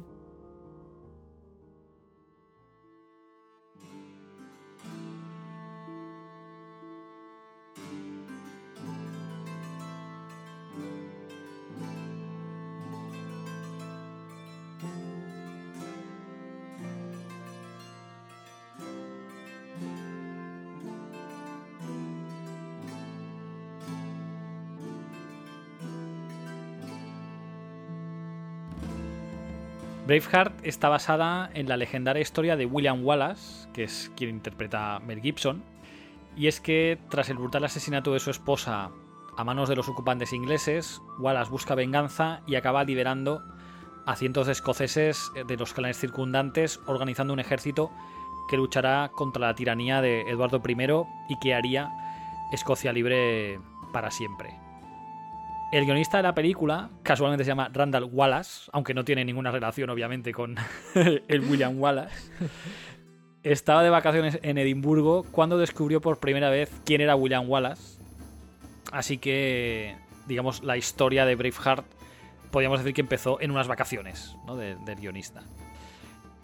Braveheart 30.11 30.67
está 30.67 30.89
basada 30.89 31.49
en 31.55 31.69
la 31.69 31.77
legendaria 31.77 32.21
historia 32.21 32.57
de 32.57 32.67
William 32.67 33.05
Wallace, 33.05 33.69
que 33.73 33.85
es 33.85 34.11
quien 34.17 34.31
interpreta 34.31 34.97
a 34.97 34.99
Mel 34.99 35.21
Gibson, 35.21 35.63
y 36.37 36.49
es 36.49 36.61
que 36.61 36.99
tras 37.11 37.29
el 37.29 37.37
brutal 37.37 37.63
asesinato 37.63 38.13
de 38.13 38.19
su 38.19 38.29
esposa 38.29 38.91
a 39.37 39.45
manos 39.45 39.69
de 39.69 39.77
los 39.77 39.89
ocupantes 39.89 40.33
ingleses, 40.33 41.01
Wallace 41.21 41.53
busca 41.53 41.77
venganza 41.77 42.41
y 42.49 42.57
acaba 42.57 42.83
liberando 42.83 43.41
a 44.05 44.17
cientos 44.17 44.47
de 44.47 44.53
escoceses 44.55 45.31
de 45.47 45.57
los 45.57 45.75
clanes 45.75 46.01
circundantes, 46.01 46.81
organizando 46.87 47.33
un 47.33 47.39
ejército 47.39 47.93
que 48.49 48.57
luchará 48.57 49.13
contra 49.15 49.47
la 49.47 49.55
tiranía 49.55 50.01
de 50.01 50.23
Eduardo 50.23 50.61
I 50.67 51.33
y 51.33 51.39
que 51.39 51.55
haría 51.55 51.89
Escocia 52.51 52.93
libre 52.93 53.61
para 53.93 54.11
siempre. 54.11 54.70
El 55.73 55.85
guionista 55.85 56.17
de 56.17 56.25
la 56.25 56.35
película 56.35 56.91
casualmente 57.05 57.45
se 57.45 57.49
llama 57.49 57.71
Randall 57.73 58.05
Wallace, 58.05 58.69
aunque 58.73 58.93
no 58.93 59.05
tiene 59.05 59.25
ninguna 59.25 59.53
relación 59.53 59.89
obviamente 59.91 60.33
con 60.33 60.57
el 60.95 61.41
William 61.49 61.79
Wallace. 61.79 62.33
Estaba 63.45 63.85
de 63.85 63.91
vacaciones 63.91 64.41
en 64.43 64.59
Edimburgo 64.59 65.23
cuando 65.31 65.59
descubrió 65.59 66.01
por 66.01 66.19
primera 66.19 66.51
vez 66.51 66.71
quién 66.85 67.01
era 67.01 67.15
William 67.15 67.49
Wallace. 67.49 68.01
Así 68.91 69.19
que, 69.19 69.97
digamos, 70.27 70.65
la 70.65 70.77
historia 70.77 71.25
de 71.25 71.37
Braveheart 71.37 71.87
podríamos 72.51 72.81
decir 72.81 72.93
que 72.93 73.01
empezó 73.01 73.41
en 73.41 73.53
unas 73.53 73.69
vacaciones 73.69 74.37
¿no? 74.47 74.57
del 74.57 74.97
guionista. 74.97 75.43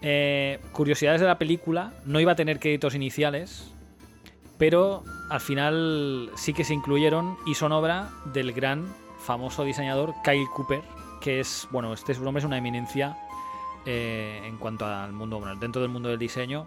Eh, 0.03 0.61
curiosidades 0.70 1.20
de 1.20 1.27
la 1.27 1.37
película, 1.37 1.95
no 2.05 2.20
iba 2.20 2.33
a 2.33 2.37
tener 2.37 2.61
créditos 2.61 2.95
iniciales, 2.95 3.72
pero 4.57 5.03
al 5.31 5.41
final 5.41 6.31
sí 6.37 6.53
que 6.53 6.62
se 6.62 6.74
incluyeron 6.74 7.37
y 7.45 7.55
son 7.55 7.72
obra 7.72 8.11
del 8.33 8.53
gran 8.53 8.87
famoso 9.27 9.64
diseñador 9.64 10.14
Kyle 10.22 10.49
Cooper, 10.55 10.83
que 11.20 11.41
es, 11.41 11.68
bueno, 11.70 11.93
este 11.93 12.12
es, 12.12 12.18
hombre 12.18 12.39
es 12.39 12.45
una 12.45 12.57
eminencia 12.57 13.18
eh, 13.85 14.41
en 14.45 14.57
cuanto 14.57 14.87
al 14.87 15.12
mundo, 15.12 15.39
bueno, 15.41 15.57
dentro 15.57 15.83
del 15.83 15.91
mundo 15.91 16.09
del 16.09 16.18
diseño. 16.18 16.66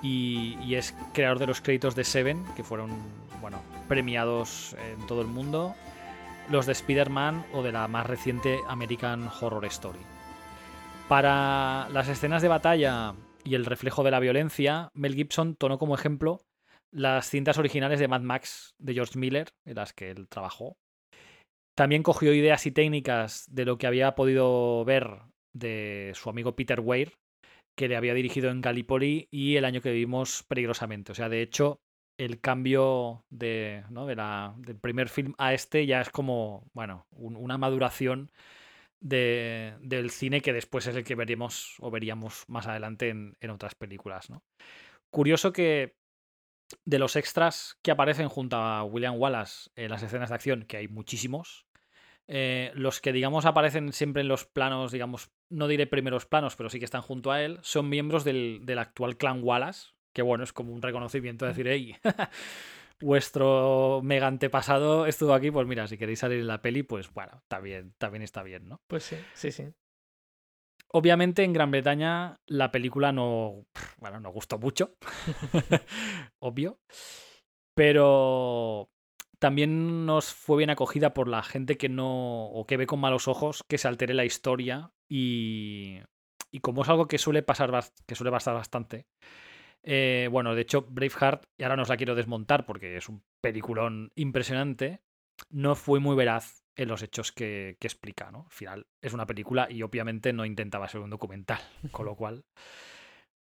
Y, 0.00 0.74
es 0.74 0.94
creador 1.12 1.40
de 1.40 1.48
los 1.48 1.60
créditos 1.60 1.96
de 1.96 2.04
Seven, 2.04 2.44
que 2.54 2.62
fueron, 2.62 2.90
bueno, 3.40 3.60
premiados 3.88 4.76
en 4.92 5.04
todo 5.08 5.22
el 5.22 5.26
mundo. 5.26 5.74
Los 6.50 6.66
de 6.66 6.72
Spider-Man 6.72 7.46
o 7.52 7.62
de 7.62 7.72
la 7.72 7.88
más 7.88 8.06
reciente 8.06 8.60
American 8.68 9.28
Horror 9.40 9.64
Story. 9.66 9.98
Para 11.08 11.88
las 11.88 12.08
escenas 12.08 12.42
de 12.42 12.48
batalla 12.48 13.14
y 13.42 13.54
el 13.54 13.64
reflejo 13.64 14.04
de 14.04 14.10
la 14.10 14.20
violencia, 14.20 14.90
Mel 14.94 15.14
Gibson 15.14 15.56
tomó 15.56 15.78
como 15.78 15.94
ejemplo 15.94 16.40
las 16.90 17.28
cintas 17.28 17.58
originales 17.58 17.98
de 17.98 18.08
Mad 18.08 18.20
Max 18.20 18.74
de 18.78 18.94
George 18.94 19.18
Miller, 19.18 19.52
en 19.64 19.74
las 19.74 19.92
que 19.92 20.10
él 20.10 20.28
trabajó, 20.28 20.76
también 21.78 22.02
cogió 22.02 22.34
ideas 22.34 22.66
y 22.66 22.72
técnicas 22.72 23.46
de 23.54 23.64
lo 23.64 23.78
que 23.78 23.86
había 23.86 24.16
podido 24.16 24.84
ver 24.84 25.20
de 25.54 26.10
su 26.16 26.28
amigo 26.28 26.56
Peter 26.56 26.80
Weir, 26.80 27.12
que 27.76 27.86
le 27.86 27.96
había 27.96 28.14
dirigido 28.14 28.50
en 28.50 28.60
Gallipoli 28.60 29.28
y 29.30 29.54
el 29.54 29.64
año 29.64 29.80
que 29.80 29.92
vivimos 29.92 30.42
peligrosamente. 30.48 31.12
O 31.12 31.14
sea, 31.14 31.28
de 31.28 31.40
hecho, 31.40 31.78
el 32.18 32.40
cambio 32.40 33.22
de, 33.30 33.84
del 34.56 34.76
primer 34.80 35.08
film 35.08 35.34
a 35.38 35.54
este 35.54 35.86
ya 35.86 36.00
es 36.00 36.10
como, 36.10 36.68
bueno, 36.74 37.06
una 37.12 37.58
maduración 37.58 38.32
del 38.98 40.10
cine 40.10 40.40
que 40.40 40.52
después 40.52 40.84
es 40.88 40.96
el 40.96 41.04
que 41.04 41.14
veremos 41.14 41.76
o 41.78 41.92
veríamos 41.92 42.42
más 42.48 42.66
adelante 42.66 43.10
en, 43.10 43.50
otras 43.50 43.76
películas. 43.76 44.26
Curioso 45.12 45.52
que 45.52 45.94
de 46.84 46.98
los 46.98 47.14
extras 47.14 47.78
que 47.84 47.92
aparecen 47.92 48.28
junto 48.28 48.56
a 48.56 48.82
William 48.82 49.14
Wallace 49.16 49.70
en 49.76 49.90
las 49.90 50.02
escenas 50.02 50.30
de 50.30 50.34
acción, 50.34 50.64
que 50.64 50.78
hay 50.78 50.88
muchísimos, 50.88 51.67
eh, 52.30 52.72
los 52.74 53.00
que, 53.00 53.12
digamos, 53.12 53.46
aparecen 53.46 53.92
siempre 53.92 54.20
en 54.20 54.28
los 54.28 54.44
planos, 54.44 54.92
digamos, 54.92 55.30
no 55.48 55.66
diré 55.66 55.86
primeros 55.86 56.26
planos, 56.26 56.56
pero 56.56 56.68
sí 56.68 56.78
que 56.78 56.84
están 56.84 57.00
junto 57.00 57.32
a 57.32 57.42
él, 57.42 57.58
son 57.62 57.88
miembros 57.88 58.22
del, 58.22 58.62
actual 58.78 59.16
clan 59.16 59.42
Wallace, 59.42 59.92
que 60.12 60.20
bueno, 60.20 60.44
es 60.44 60.52
como 60.52 60.74
un 60.74 60.82
reconocimiento 60.82 61.46
de 61.46 61.52
decir, 61.52 61.68
hey, 61.68 61.96
vuestro 63.00 64.00
mega 64.02 64.26
antepasado 64.26 65.06
estuvo 65.06 65.32
aquí, 65.32 65.50
pues 65.50 65.66
mira, 65.66 65.86
si 65.86 65.96
queréis 65.96 66.18
salir 66.18 66.40
en 66.40 66.48
la 66.48 66.60
peli, 66.60 66.82
pues 66.82 67.10
bueno, 67.14 67.42
bien, 67.62 67.94
también 67.96 68.22
está 68.22 68.42
bien, 68.42 68.68
¿no? 68.68 68.82
Pues 68.86 69.04
sí, 69.04 69.16
sí, 69.32 69.50
sí. 69.50 69.72
Obviamente 70.90 71.44
en 71.44 71.54
Gran 71.54 71.70
Bretaña 71.70 72.40
la 72.46 72.70
película 72.70 73.10
no, 73.10 73.66
bueno, 73.96 74.20
no 74.20 74.30
gustó 74.32 74.58
mucho, 74.58 74.96
obvio, 76.40 76.78
pero 77.74 78.90
también 79.38 80.06
nos 80.06 80.32
fue 80.32 80.58
bien 80.58 80.70
acogida 80.70 81.14
por 81.14 81.28
la 81.28 81.42
gente 81.42 81.76
que 81.76 81.88
no, 81.88 82.46
o 82.46 82.66
que 82.66 82.76
ve 82.76 82.86
con 82.86 83.00
malos 83.00 83.28
ojos 83.28 83.62
que 83.68 83.78
se 83.78 83.88
altere 83.88 84.14
la 84.14 84.24
historia 84.24 84.92
y, 85.08 86.00
y 86.50 86.60
como 86.60 86.82
es 86.82 86.88
algo 86.88 87.06
que 87.06 87.18
suele 87.18 87.42
pasar, 87.42 87.70
que 88.06 88.14
suele 88.14 88.30
pasar 88.30 88.54
bastante. 88.54 89.06
Eh, 89.84 90.28
bueno, 90.30 90.54
de 90.54 90.62
hecho, 90.62 90.82
Braveheart, 90.82 91.44
y 91.58 91.62
ahora 91.62 91.76
no 91.76 91.82
os 91.82 91.88
la 91.88 91.96
quiero 91.96 92.14
desmontar 92.14 92.66
porque 92.66 92.96
es 92.96 93.08
un 93.08 93.22
peliculón 93.40 94.10
impresionante, 94.16 95.00
no 95.50 95.74
fue 95.76 96.00
muy 96.00 96.16
veraz 96.16 96.64
en 96.76 96.88
los 96.88 97.02
hechos 97.02 97.32
que, 97.32 97.76
que 97.80 97.86
explica, 97.86 98.30
¿no? 98.30 98.44
Al 98.46 98.52
final 98.52 98.86
es 99.02 99.12
una 99.12 99.26
película 99.26 99.68
y 99.70 99.82
obviamente 99.82 100.32
no 100.32 100.44
intentaba 100.44 100.88
ser 100.88 101.00
un 101.00 101.10
documental, 101.10 101.60
con 101.92 102.06
lo 102.06 102.16
cual... 102.16 102.44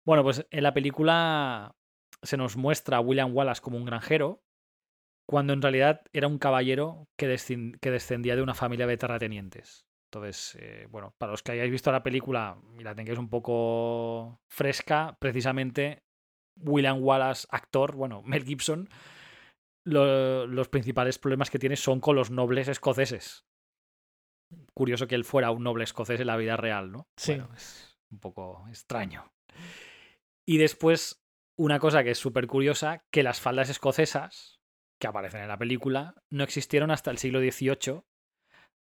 Bueno, 0.07 0.23
pues 0.23 0.47
en 0.51 0.63
la 0.63 0.73
película 0.73 1.75
se 2.23 2.37
nos 2.37 2.57
muestra 2.57 2.99
a 2.99 3.01
William 3.01 3.35
Wallace 3.35 3.61
como 3.61 3.77
un 3.77 3.85
granjero, 3.85 4.41
cuando 5.27 5.53
en 5.53 5.63
realidad 5.63 6.03
era 6.13 6.29
un 6.29 6.39
caballero 6.39 7.09
que, 7.17 7.27
descendía 7.27 8.37
de 8.37 8.43
una 8.43 8.55
familia 8.55 8.87
de 8.87 8.97
terratenientes. 8.97 9.87
Entonces, 10.11 10.57
eh, 10.61 10.87
bueno, 10.89 11.15
para 11.19 11.33
los 11.33 11.43
que 11.43 11.53
hayáis 11.53 11.71
visto 11.71 11.91
la 11.91 12.03
película 12.03 12.57
y 12.79 12.85
la 12.85 12.95
tengáis 12.95 13.19
un 13.19 13.29
poco 13.29 14.41
fresca, 14.49 15.17
precisamente 15.21 16.05
William 16.61 17.03
Wallace, 17.03 17.47
actor, 17.51 17.97
bueno, 17.97 18.23
Mel 18.23 18.45
Gibson, 18.45 18.89
los 19.85 20.69
principales 20.69 21.19
problemas 21.19 21.51
que 21.51 21.59
tiene 21.59 21.77
son 21.77 22.01
con 22.01 22.17
los 22.17 22.31
nobles 22.31 22.69
escoceses. 22.69 23.45
Curioso 24.75 25.07
que 25.07 25.17
él 25.17 25.25
fuera 25.25 25.51
un 25.51 25.65
noble 25.65 25.85
escocés 25.85 26.21
en 26.21 26.29
la 26.29 26.37
vida 26.37 26.57
real, 26.57 26.93
¿no? 26.93 27.09
Sí. 27.17 27.41
es 27.55 27.99
un 28.11 28.21
poco 28.21 28.65
extraño. 28.69 29.33
Y 30.47 30.59
después, 30.59 31.25
una 31.59 31.81
cosa 31.81 32.05
que 32.05 32.13
es 32.13 32.19
súper 32.19 32.47
curiosa, 32.47 33.05
que 33.11 33.25
las 33.25 33.41
faldas 33.41 33.69
escocesas, 33.69 34.56
que 34.99 35.07
aparecen 35.07 35.43
en 35.43 35.49
la 35.49 35.59
película, 35.59 36.15
no 36.31 36.45
existieron 36.45 36.91
hasta 36.91 37.11
el 37.11 37.19
siglo 37.19 37.41
XVIII. 37.41 38.03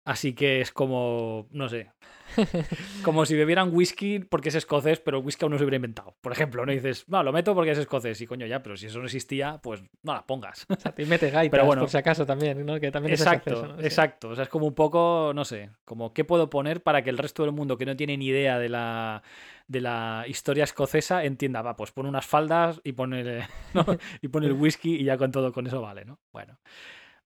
Así 0.04 0.34
que 0.34 0.60
es 0.60 0.70
como, 0.70 1.48
no 1.50 1.68
sé, 1.68 1.90
como 3.04 3.24
si 3.24 3.34
bebieran 3.34 3.70
whisky 3.72 4.18
porque 4.18 4.50
es 4.50 4.54
escocés, 4.54 5.00
pero 5.00 5.18
el 5.18 5.24
whisky 5.24 5.44
aún 5.44 5.52
no 5.52 5.58
se 5.58 5.64
hubiera 5.64 5.76
inventado. 5.76 6.14
Por 6.20 6.32
ejemplo, 6.32 6.64
no 6.66 6.72
dices, 6.72 7.08
no, 7.08 7.22
lo 7.22 7.32
meto 7.32 7.54
porque 7.54 7.70
es 7.70 7.78
escocés. 7.78 8.20
Y 8.20 8.26
coño, 8.26 8.46
ya, 8.46 8.62
pero 8.62 8.76
si 8.76 8.86
eso 8.86 8.98
no 8.98 9.06
existía, 9.06 9.60
pues 9.62 9.82
no 10.02 10.12
las 10.12 10.24
pongas. 10.24 10.66
O 10.68 10.78
sea, 10.78 10.92
te 10.92 11.06
mete 11.06 11.30
gaitas, 11.30 11.50
pero 11.50 11.64
bueno, 11.64 11.82
por 11.82 11.90
si 11.90 11.96
acaso 11.96 12.26
también, 12.26 12.66
¿no? 12.66 12.78
Que 12.78 12.90
también 12.90 13.14
exacto, 13.14 13.76
exacto. 13.80 14.28
O 14.30 14.34
sea, 14.34 14.44
es 14.44 14.50
como 14.50 14.66
un 14.66 14.74
poco, 14.74 15.32
no 15.34 15.44
sé, 15.44 15.70
como 15.84 16.12
qué 16.12 16.24
puedo 16.24 16.50
poner 16.50 16.82
para 16.82 17.02
que 17.02 17.10
el 17.10 17.18
resto 17.18 17.42
del 17.44 17.52
mundo 17.52 17.78
que 17.78 17.86
no 17.86 17.96
tiene 17.96 18.16
ni 18.16 18.26
idea 18.26 18.58
de 18.58 18.68
la 18.68 19.22
de 19.66 19.80
la 19.80 20.24
historia 20.28 20.64
escocesa 20.64 21.24
entienda, 21.24 21.62
va, 21.62 21.76
pues 21.76 21.90
pone 21.90 22.10
unas 22.10 22.26
faldas 22.26 22.80
y 22.84 22.92
pone, 22.92 23.48
y 24.20 24.28
pone 24.28 24.46
el 24.46 24.52
whisky 24.52 24.96
y 24.96 25.04
ya 25.04 25.16
con 25.16 25.30
todo, 25.30 25.52
con 25.52 25.66
eso 25.66 25.80
vale, 25.80 26.04
¿no? 26.04 26.18
Bueno. 26.32 26.58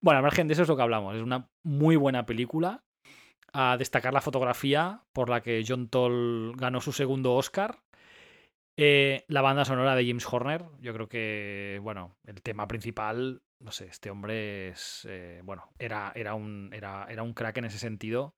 Bueno, 0.01 0.18
al 0.18 0.22
margen 0.22 0.46
de 0.46 0.53
eso 0.53 0.62
es 0.62 0.68
lo 0.68 0.76
que 0.76 0.82
hablamos. 0.82 1.16
Es 1.16 1.22
una 1.22 1.49
muy 1.62 1.96
buena 1.96 2.26
película. 2.26 2.82
a 3.53 3.76
destacar 3.78 4.12
la 4.12 4.20
fotografía 4.20 5.03
por 5.12 5.30
la 5.30 5.40
que 5.42 5.64
John 5.66 5.88
Toll 5.88 6.55
ganó 6.57 6.80
su 6.80 6.92
segundo 6.92 7.34
Oscar. 7.34 7.78
Eh, 8.76 9.24
la 9.28 9.40
banda 9.42 9.64
sonora 9.64 9.96
de 9.96 10.07
James 10.07 10.26
Horner, 10.30 10.64
yo 10.80 10.92
creo 10.94 11.09
que, 11.09 11.80
bueno, 11.82 12.16
el 12.26 12.42
tema 12.42 12.68
principal, 12.68 13.42
no 13.59 13.72
sé, 13.72 13.86
este 13.86 14.11
hombre 14.11 14.68
es, 14.68 15.05
eh, 15.11 15.40
bueno, 15.44 15.72
era, 15.80 16.12
era, 16.14 16.34
un, 16.34 16.70
era, 16.72 17.07
era 17.11 17.22
un 17.24 17.32
crack 17.34 17.57
en 17.57 17.64
ese 17.64 17.78
sentido. 17.78 18.34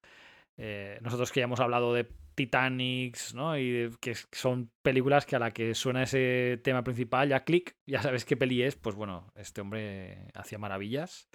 Eh, 0.56 0.98
nosotros 1.02 1.32
que 1.32 1.40
ya 1.40 1.44
hemos 1.44 1.61
hablado 1.61 1.92
de 1.92 2.08
Titanics, 2.41 3.34
¿no? 3.34 3.59
Y 3.59 3.91
que 4.01 4.14
son 4.32 4.70
películas 4.82 5.26
que 5.26 5.36
a 5.36 5.38
la 5.38 5.51
que 5.51 5.74
suena 5.74 6.05
ese 6.05 6.59
tema 6.64 6.82
principal, 6.82 7.28
ya 7.28 7.45
clic, 7.45 7.76
ya 7.86 8.01
sabes 8.01 8.24
qué 8.24 8.36
peli 8.36 8.62
es, 8.62 8.76
pues 8.76 8.97
bueno, 8.97 9.30
este 9.36 9.61
hombre 9.61 10.28
hacía 10.34 10.59
maravillas. 10.59 11.28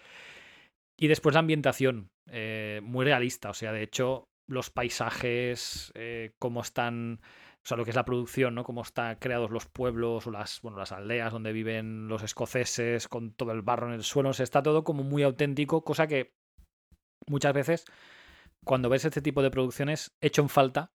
Y 0.97 1.08
después 1.08 1.34
la 1.34 1.39
ambientación, 1.39 2.10
eh, 2.32 2.80
muy 2.84 3.06
realista, 3.06 3.51
o 3.51 3.53
sea, 3.53 3.72
de 3.72 3.84
hecho, 3.84 4.30
los 4.47 4.72
paisajes, 4.72 5.91
eh, 5.93 6.32
cómo 6.39 6.62
están, 6.62 7.20
o 7.22 7.68
sea, 7.68 7.78
lo 7.78 7.84
que 7.84 7.91
es 7.91 7.95
la 7.95 8.06
producción, 8.06 8.56
¿no? 8.56 8.64
Cómo 8.64 8.82
están 8.82 9.18
creados 9.18 9.51
los 9.51 9.68
pueblos 9.68 10.26
o 10.26 10.32
las, 10.32 10.60
bueno, 10.62 10.78
las 10.78 10.91
aldeas 10.91 11.32
donde 11.32 11.53
viven 11.53 12.08
los 12.08 12.24
escoceses, 12.24 13.08
con 13.08 13.34
todo 13.34 13.51
el 13.51 13.62
barro 13.62 13.88
en 13.89 13.93
el 13.93 14.03
suelo, 14.03 14.32
está 14.32 14.64
todo 14.64 14.84
como 14.84 15.03
muy 15.03 15.22
auténtico, 15.22 15.84
cosa 15.84 16.08
que 16.08 16.34
muchas 17.28 17.53
veces 17.53 17.86
cuando 18.64 18.89
ves 18.89 19.06
este 19.06 19.22
tipo 19.22 19.43
de 19.43 19.51
producciones 19.51 20.16
hecho 20.22 20.41
en 20.41 20.49
falta 20.49 20.95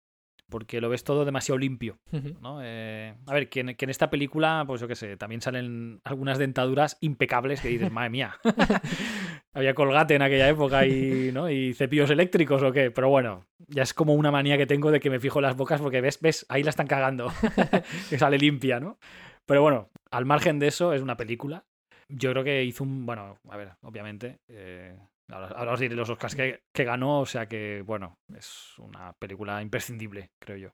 porque 0.49 0.81
lo 0.81 0.89
ves 0.89 1.03
todo 1.03 1.25
demasiado 1.25 1.57
limpio. 1.57 1.99
¿no? 2.41 2.59
Eh, 2.63 3.13
a 3.25 3.33
ver, 3.33 3.49
que 3.49 3.61
en, 3.61 3.89
esta 3.89 4.09
película, 4.09 4.63
pues 4.67 4.81
yo 4.81 4.87
qué 4.87 4.95
sé, 4.95 5.17
también 5.17 5.41
salen 5.41 6.01
algunas 6.03 6.37
dentaduras 6.37 6.97
impecables 7.01 7.61
que 7.61 7.69
dices, 7.69 7.91
madre 7.91 8.09
mía, 8.09 8.35
había 9.53 9.73
colgate 9.73 10.15
en 10.15 10.21
aquella 10.21 10.49
época 10.49 10.85
y, 10.85 11.31
¿no? 11.31 11.49
y 11.49 11.73
cepillos 11.73 12.09
eléctricos 12.09 12.61
o 12.63 12.71
qué, 12.71 12.91
pero 12.91 13.09
bueno, 13.09 13.45
ya 13.67 13.83
es 13.83 13.93
como 13.93 14.13
una 14.13 14.31
manía 14.31 14.57
que 14.57 14.65
tengo 14.65 14.91
de 14.91 14.99
que 14.99 15.09
me 15.09 15.19
fijo 15.19 15.39
en 15.39 15.43
las 15.43 15.55
bocas 15.55 15.81
porque 15.81 16.01
ves, 16.01 16.19
ves, 16.21 16.45
ahí 16.49 16.63
la 16.63 16.71
están 16.71 16.87
cagando, 16.87 17.31
que 18.09 18.17
sale 18.17 18.37
limpia, 18.37 18.79
¿no? 18.79 18.97
Pero 19.45 19.61
bueno, 19.61 19.89
al 20.11 20.25
margen 20.25 20.59
de 20.59 20.67
eso, 20.67 20.93
es 20.93 21.01
una 21.01 21.17
película. 21.17 21.65
Yo 22.07 22.31
creo 22.31 22.43
que 22.43 22.63
hizo 22.63 22.83
un, 22.83 23.05
bueno, 23.05 23.37
a 23.49 23.57
ver, 23.57 23.73
obviamente, 23.81 24.39
eh, 24.47 24.95
Ahora, 25.29 25.73
os 25.73 25.79
diré 25.79 25.95
los 25.95 26.09
Oscars 26.09 26.35
que, 26.35 26.83
ganó, 26.83 27.19
o 27.19 27.25
sea 27.25 27.47
que, 27.47 27.83
bueno, 27.85 28.17
es 28.35 28.77
una 28.79 29.13
película 29.13 29.61
imprescindible, 29.61 30.31
creo 30.39 30.57
yo. 30.57 30.69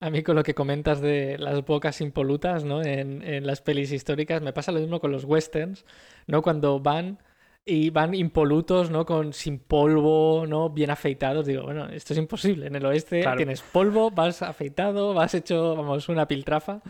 A 0.00 0.10
mí 0.10 0.22
con 0.22 0.34
lo 0.34 0.42
que 0.42 0.54
comentas 0.54 1.00
de 1.00 1.38
las 1.38 1.64
bocas 1.64 2.00
impolutas, 2.00 2.64
¿no? 2.64 2.82
En, 2.82 3.22
en, 3.22 3.46
las 3.46 3.60
pelis 3.60 3.92
históricas, 3.92 4.42
me 4.42 4.52
pasa 4.52 4.72
lo 4.72 4.80
mismo 4.80 4.98
con 4.98 5.12
los 5.12 5.24
westerns, 5.24 5.84
¿no? 6.26 6.42
Cuando 6.42 6.80
van 6.80 7.18
y 7.64 7.90
van 7.90 8.14
impolutos, 8.14 8.90
¿no? 8.90 9.06
Con 9.06 9.32
sin 9.32 9.60
polvo, 9.60 10.46
¿no? 10.46 10.70
Bien 10.70 10.90
afeitados. 10.90 11.46
Digo, 11.46 11.62
bueno, 11.62 11.88
esto 11.88 12.12
es 12.12 12.18
imposible. 12.18 12.66
En 12.66 12.74
el 12.74 12.84
oeste 12.84 13.24
tienes 13.36 13.62
polvo, 13.62 14.10
vas 14.10 14.42
afeitado, 14.42 15.14
vas 15.14 15.34
hecho, 15.34 15.76
vamos, 15.76 16.08
una 16.08 16.26
piltrafa. 16.26 16.80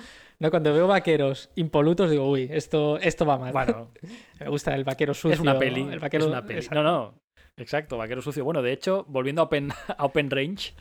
No, 0.42 0.50
cuando 0.50 0.74
veo 0.74 0.88
vaqueros 0.88 1.50
impolutos 1.54 2.10
digo, 2.10 2.28
uy, 2.28 2.48
esto, 2.50 2.98
esto 2.98 3.24
va 3.24 3.38
mal. 3.38 3.52
Bueno, 3.52 3.92
me 4.40 4.48
gusta 4.48 4.74
el 4.74 4.82
vaquero 4.82 5.14
sucio. 5.14 5.34
Es 5.34 5.38
una 5.38 5.56
peli. 5.56 5.82
El 5.82 6.00
vaquero... 6.00 6.24
Es 6.24 6.30
una 6.30 6.44
peli. 6.44 6.66
No, 6.72 6.82
no. 6.82 7.22
Exacto, 7.56 7.96
vaquero 7.96 8.20
sucio. 8.22 8.44
Bueno, 8.44 8.60
de 8.60 8.72
hecho, 8.72 9.04
volviendo 9.08 9.42
a 9.42 9.44
Open, 9.44 9.70
a 9.70 10.04
open 10.04 10.30
Range, 10.30 10.74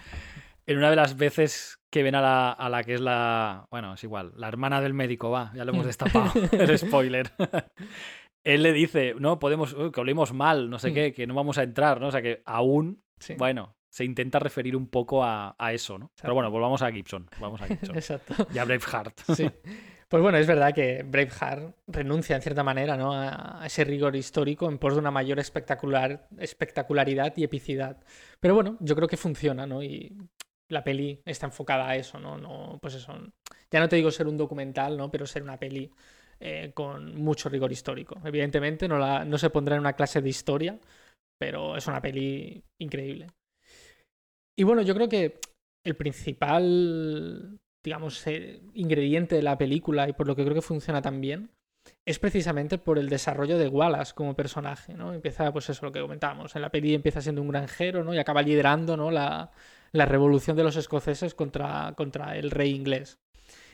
en 0.65 0.77
una 0.79 0.89
de 0.89 0.95
las 0.95 1.15
veces 1.15 1.77
que 1.91 2.01
ven 2.01 2.15
a 2.15 2.21
la, 2.21 2.51
a 2.51 2.69
la 2.69 2.83
que 2.83 2.95
es 2.95 3.01
la. 3.01 3.67
Bueno, 3.69 3.93
es 3.93 4.03
igual, 4.03 4.31
la 4.35 4.47
hermana 4.47 4.81
del 4.81 4.95
médico, 4.95 5.29
va, 5.29 5.51
ya 5.53 5.63
lo 5.63 5.73
hemos 5.73 5.85
destapado. 5.85 6.31
el 6.51 6.79
spoiler 6.79 7.31
él 8.43 8.63
le 8.63 8.73
dice, 8.73 9.13
no, 9.19 9.39
podemos, 9.39 9.75
que 9.93 10.01
olemos 10.01 10.33
mal, 10.33 10.69
no 10.69 10.79
sé 10.79 10.91
mm. 10.91 10.93
qué, 10.93 11.13
que 11.13 11.27
no 11.27 11.35
vamos 11.35 11.57
a 11.57 11.63
entrar, 11.63 12.01
¿no? 12.01 12.07
O 12.07 12.11
sea 12.11 12.21
que 12.21 12.41
aún, 12.45 13.03
bueno, 13.37 13.75
se 13.91 14.05
intenta 14.05 14.39
referir 14.39 14.75
un 14.75 14.87
poco 14.87 15.23
a, 15.23 15.53
eso, 15.73 15.97
¿no? 15.97 16.11
Pero 16.21 16.33
bueno, 16.33 16.49
volvamos 16.49 16.81
a 16.81 16.91
Gibson. 16.91 17.29
Vamos 17.39 17.61
a 17.61 17.67
Gibson. 17.67 17.95
Exacto. 17.95 18.47
Y 18.53 18.57
a 18.57 18.65
Braveheart. 18.65 19.21
Sí. 19.35 19.49
Pues 20.07 20.21
bueno, 20.21 20.37
es 20.37 20.47
verdad 20.47 20.73
que 20.73 21.03
Braveheart 21.03 21.75
renuncia 21.87 22.35
en 22.35 22.41
cierta 22.41 22.63
manera 22.63 22.97
¿no? 22.97 23.13
a 23.13 23.63
ese 23.65 23.85
rigor 23.85 24.13
histórico 24.17 24.67
en 24.67 24.77
pos 24.77 24.93
de 24.93 24.99
una 24.99 25.09
mayor 25.09 25.39
espectacular, 25.39 26.27
espectacularidad 26.37 27.33
y 27.37 27.45
epicidad. 27.45 27.97
Pero 28.39 28.55
bueno, 28.55 28.77
yo 28.81 28.93
creo 28.93 29.07
que 29.07 29.15
funciona, 29.15 29.65
¿no? 29.65 29.81
Y 29.81 30.13
la 30.67 30.83
peli 30.83 31.21
está 31.23 31.45
enfocada 31.45 31.87
a 31.87 31.95
eso, 31.95 32.19
¿no? 32.19 32.37
no 32.37 32.77
pues 32.81 32.95
eso. 32.95 33.13
Ya 33.69 33.79
no 33.79 33.87
te 33.87 33.95
digo 33.95 34.11
ser 34.11 34.27
un 34.27 34.37
documental, 34.37 34.97
¿no? 34.97 35.09
Pero 35.09 35.25
ser 35.25 35.43
una 35.43 35.57
peli 35.57 35.89
eh, 36.39 36.71
con 36.73 37.15
mucho 37.15 37.47
rigor 37.47 37.71
histórico. 37.71 38.19
Evidentemente 38.25 38.89
no, 38.89 38.97
la, 38.97 39.23
no 39.23 39.37
se 39.37 39.49
pondrá 39.49 39.75
en 39.75 39.81
una 39.81 39.93
clase 39.93 40.21
de 40.21 40.29
historia, 40.29 40.77
pero 41.37 41.77
es 41.77 41.87
una 41.87 42.01
peli 42.01 42.61
increíble. 42.79 43.27
Y 44.61 44.63
bueno, 44.63 44.83
yo 44.83 44.93
creo 44.93 45.09
que 45.09 45.39
el 45.83 45.95
principal, 45.95 47.57
digamos, 47.83 48.27
eh, 48.27 48.61
ingrediente 48.75 49.35
de 49.35 49.41
la 49.41 49.57
película 49.57 50.07
y 50.07 50.13
por 50.13 50.27
lo 50.27 50.35
que 50.35 50.43
creo 50.43 50.53
que 50.53 50.61
funciona 50.61 51.01
tan 51.01 51.19
bien 51.19 51.49
es 52.05 52.19
precisamente 52.19 52.77
por 52.77 52.99
el 52.99 53.09
desarrollo 53.09 53.57
de 53.57 53.67
Wallace 53.67 54.13
como 54.13 54.35
personaje, 54.35 54.93
¿no? 54.93 55.15
Empieza, 55.15 55.51
pues 55.51 55.67
eso, 55.71 55.83
lo 55.83 55.91
que 55.91 55.99
comentábamos, 55.99 56.55
en 56.55 56.61
la 56.61 56.69
peli 56.69 56.93
empieza 56.93 57.21
siendo 57.21 57.41
un 57.41 57.47
granjero, 57.47 58.03
¿no? 58.03 58.13
Y 58.13 58.19
acaba 58.19 58.43
liderando, 58.43 58.95
¿no? 58.95 59.09
La, 59.09 59.49
la 59.93 60.05
revolución 60.05 60.55
de 60.55 60.61
los 60.63 60.75
escoceses 60.75 61.33
contra, 61.33 61.95
contra 61.97 62.37
el 62.37 62.51
rey 62.51 62.69
inglés 62.75 63.17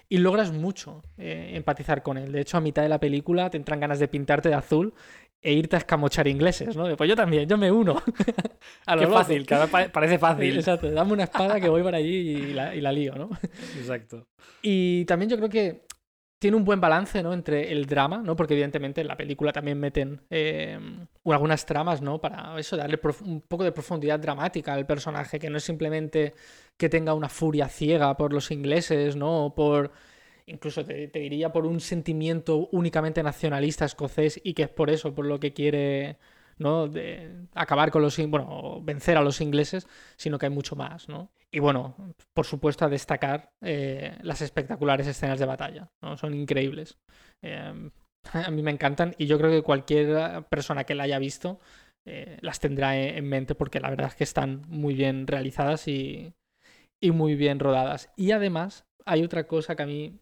y 0.10 0.20
logras 0.20 0.52
mucho 0.52 1.04
eh, 1.18 1.52
empatizar 1.54 2.02
con 2.02 2.18
él. 2.18 2.32
De 2.32 2.42
hecho, 2.42 2.58
a 2.58 2.62
mitad 2.62 2.82
de 2.82 2.90
la 2.90 3.00
película 3.00 3.50
te 3.50 3.58
entran 3.58 3.80
ganas 3.80 4.00
de 4.00 4.08
pintarte 4.08 4.50
de 4.50 4.56
azul 4.56 4.94
e 5.42 5.54
irte 5.54 5.76
a 5.76 5.80
escamochar 5.80 6.28
ingleses, 6.28 6.76
¿no? 6.76 6.96
Pues 6.96 7.10
yo 7.10 7.16
también, 7.16 7.48
yo 7.48 7.58
me 7.58 7.72
uno. 7.72 8.02
a 8.86 8.98
Qué 8.98 9.08
fácil, 9.08 9.46
que 9.46 9.56
parece 9.94 10.18
fácil. 10.18 10.58
Exacto, 10.58 10.92
dame 10.92 11.14
una 11.14 11.24
espada 11.24 11.60
que 11.60 11.70
voy 11.70 11.84
por 11.84 11.94
allí 11.94 12.16
y 12.16 12.54
la, 12.54 12.76
y 12.76 12.82
la 12.82 12.92
lío, 12.92 13.16
¿no? 13.16 13.30
Exacto. 13.78 14.28
Y 14.62 15.06
también 15.06 15.30
yo 15.30 15.38
creo 15.38 15.50
que 15.50 15.88
tiene 16.40 16.56
un 16.56 16.66
buen 16.66 16.80
balance, 16.80 17.24
¿no? 17.24 17.34
Entre 17.34 17.72
el 17.72 17.86
drama, 17.86 18.18
¿no? 18.18 18.36
Porque 18.36 18.54
evidentemente 18.54 19.02
en 19.02 19.08
la 19.08 19.18
película 19.18 19.52
también 19.52 19.80
meten 19.80 20.22
eh, 20.30 20.80
algunas 21.26 21.66
tramas, 21.66 22.02
¿no? 22.02 22.22
Para 22.22 22.58
eso, 22.60 22.78
darle 22.78 23.00
un 23.22 23.42
poco 23.42 23.64
de 23.64 23.72
profundidad 23.72 24.20
dramática 24.20 24.74
al 24.74 24.86
personaje, 24.86 25.40
que 25.40 25.50
no 25.50 25.58
es 25.58 25.64
simplemente 25.64 26.36
que 26.78 26.90
tenga 26.90 27.14
una 27.14 27.30
furia 27.30 27.68
ciega 27.70 28.16
por 28.18 28.34
los 28.34 28.52
ingleses, 28.52 29.16
¿no? 29.16 29.46
O 29.46 29.56
por, 29.56 29.92
incluso 30.48 30.84
te, 30.84 31.08
diría, 31.08 31.52
por 31.52 31.66
un 31.66 31.80
sentimiento 31.80 32.70
únicamente 32.72 33.22
nacionalista 33.22 33.86
escocés 33.86 34.40
y 34.44 34.54
que 34.54 34.64
es 34.64 34.70
por 34.70 34.90
eso, 34.90 35.14
por 35.14 35.26
lo 35.26 35.40
que 35.40 35.54
quiere, 35.54 36.18
¿no? 36.58 36.90
Acabar 37.54 37.92
con 37.92 38.02
los, 38.02 38.18
bueno, 38.28 38.82
vencer 38.82 39.18
a 39.18 39.22
los 39.22 39.42
ingleses, 39.42 39.88
sino 40.16 40.40
que 40.40 40.48
hay 40.48 40.52
mucho 40.52 40.76
más, 40.76 41.10
¿no? 41.10 41.32
Y 41.52 41.60
bueno, 41.60 41.96
por 42.34 42.46
supuesto 42.46 42.86
a 42.86 42.90
destacar 42.90 43.52
eh, 43.62 44.18
las 44.22 44.42
espectaculares 44.42 45.08
escenas 45.08 45.40
de 45.40 45.46
batalla, 45.46 45.92
¿no? 46.02 46.18
Son 46.18 46.34
increíbles. 46.34 46.98
Em, 47.42 47.92
a 48.34 48.52
mí 48.52 48.64
me 48.64 48.72
encantan 48.72 49.16
y 49.18 49.28
yo 49.28 49.38
creo 49.38 49.52
que 49.52 49.62
cualquier 49.62 50.44
persona 50.46 50.84
que 50.86 50.96
la 50.96 51.04
haya 51.04 51.20
visto 51.20 51.60
eh, 52.06 52.38
las 52.42 52.60
tendrá 52.60 52.98
en 52.98 53.28
mente 53.28 53.54
porque 53.54 53.80
la 53.80 53.90
verdad 53.90 54.08
es 54.08 54.16
que 54.16 54.24
están 54.24 54.64
muy 54.68 54.96
bien 54.96 55.28
realizadas 55.28 55.88
y, 55.88 56.34
y 57.02 57.12
muy 57.12 57.36
bien 57.36 57.60
rodadas. 57.60 58.12
Y 58.16 58.32
además 58.32 58.86
hay 59.06 59.24
otra 59.24 59.48
cosa 59.48 59.76
que 59.76 59.84
a 59.84 59.88
mí 59.88 60.20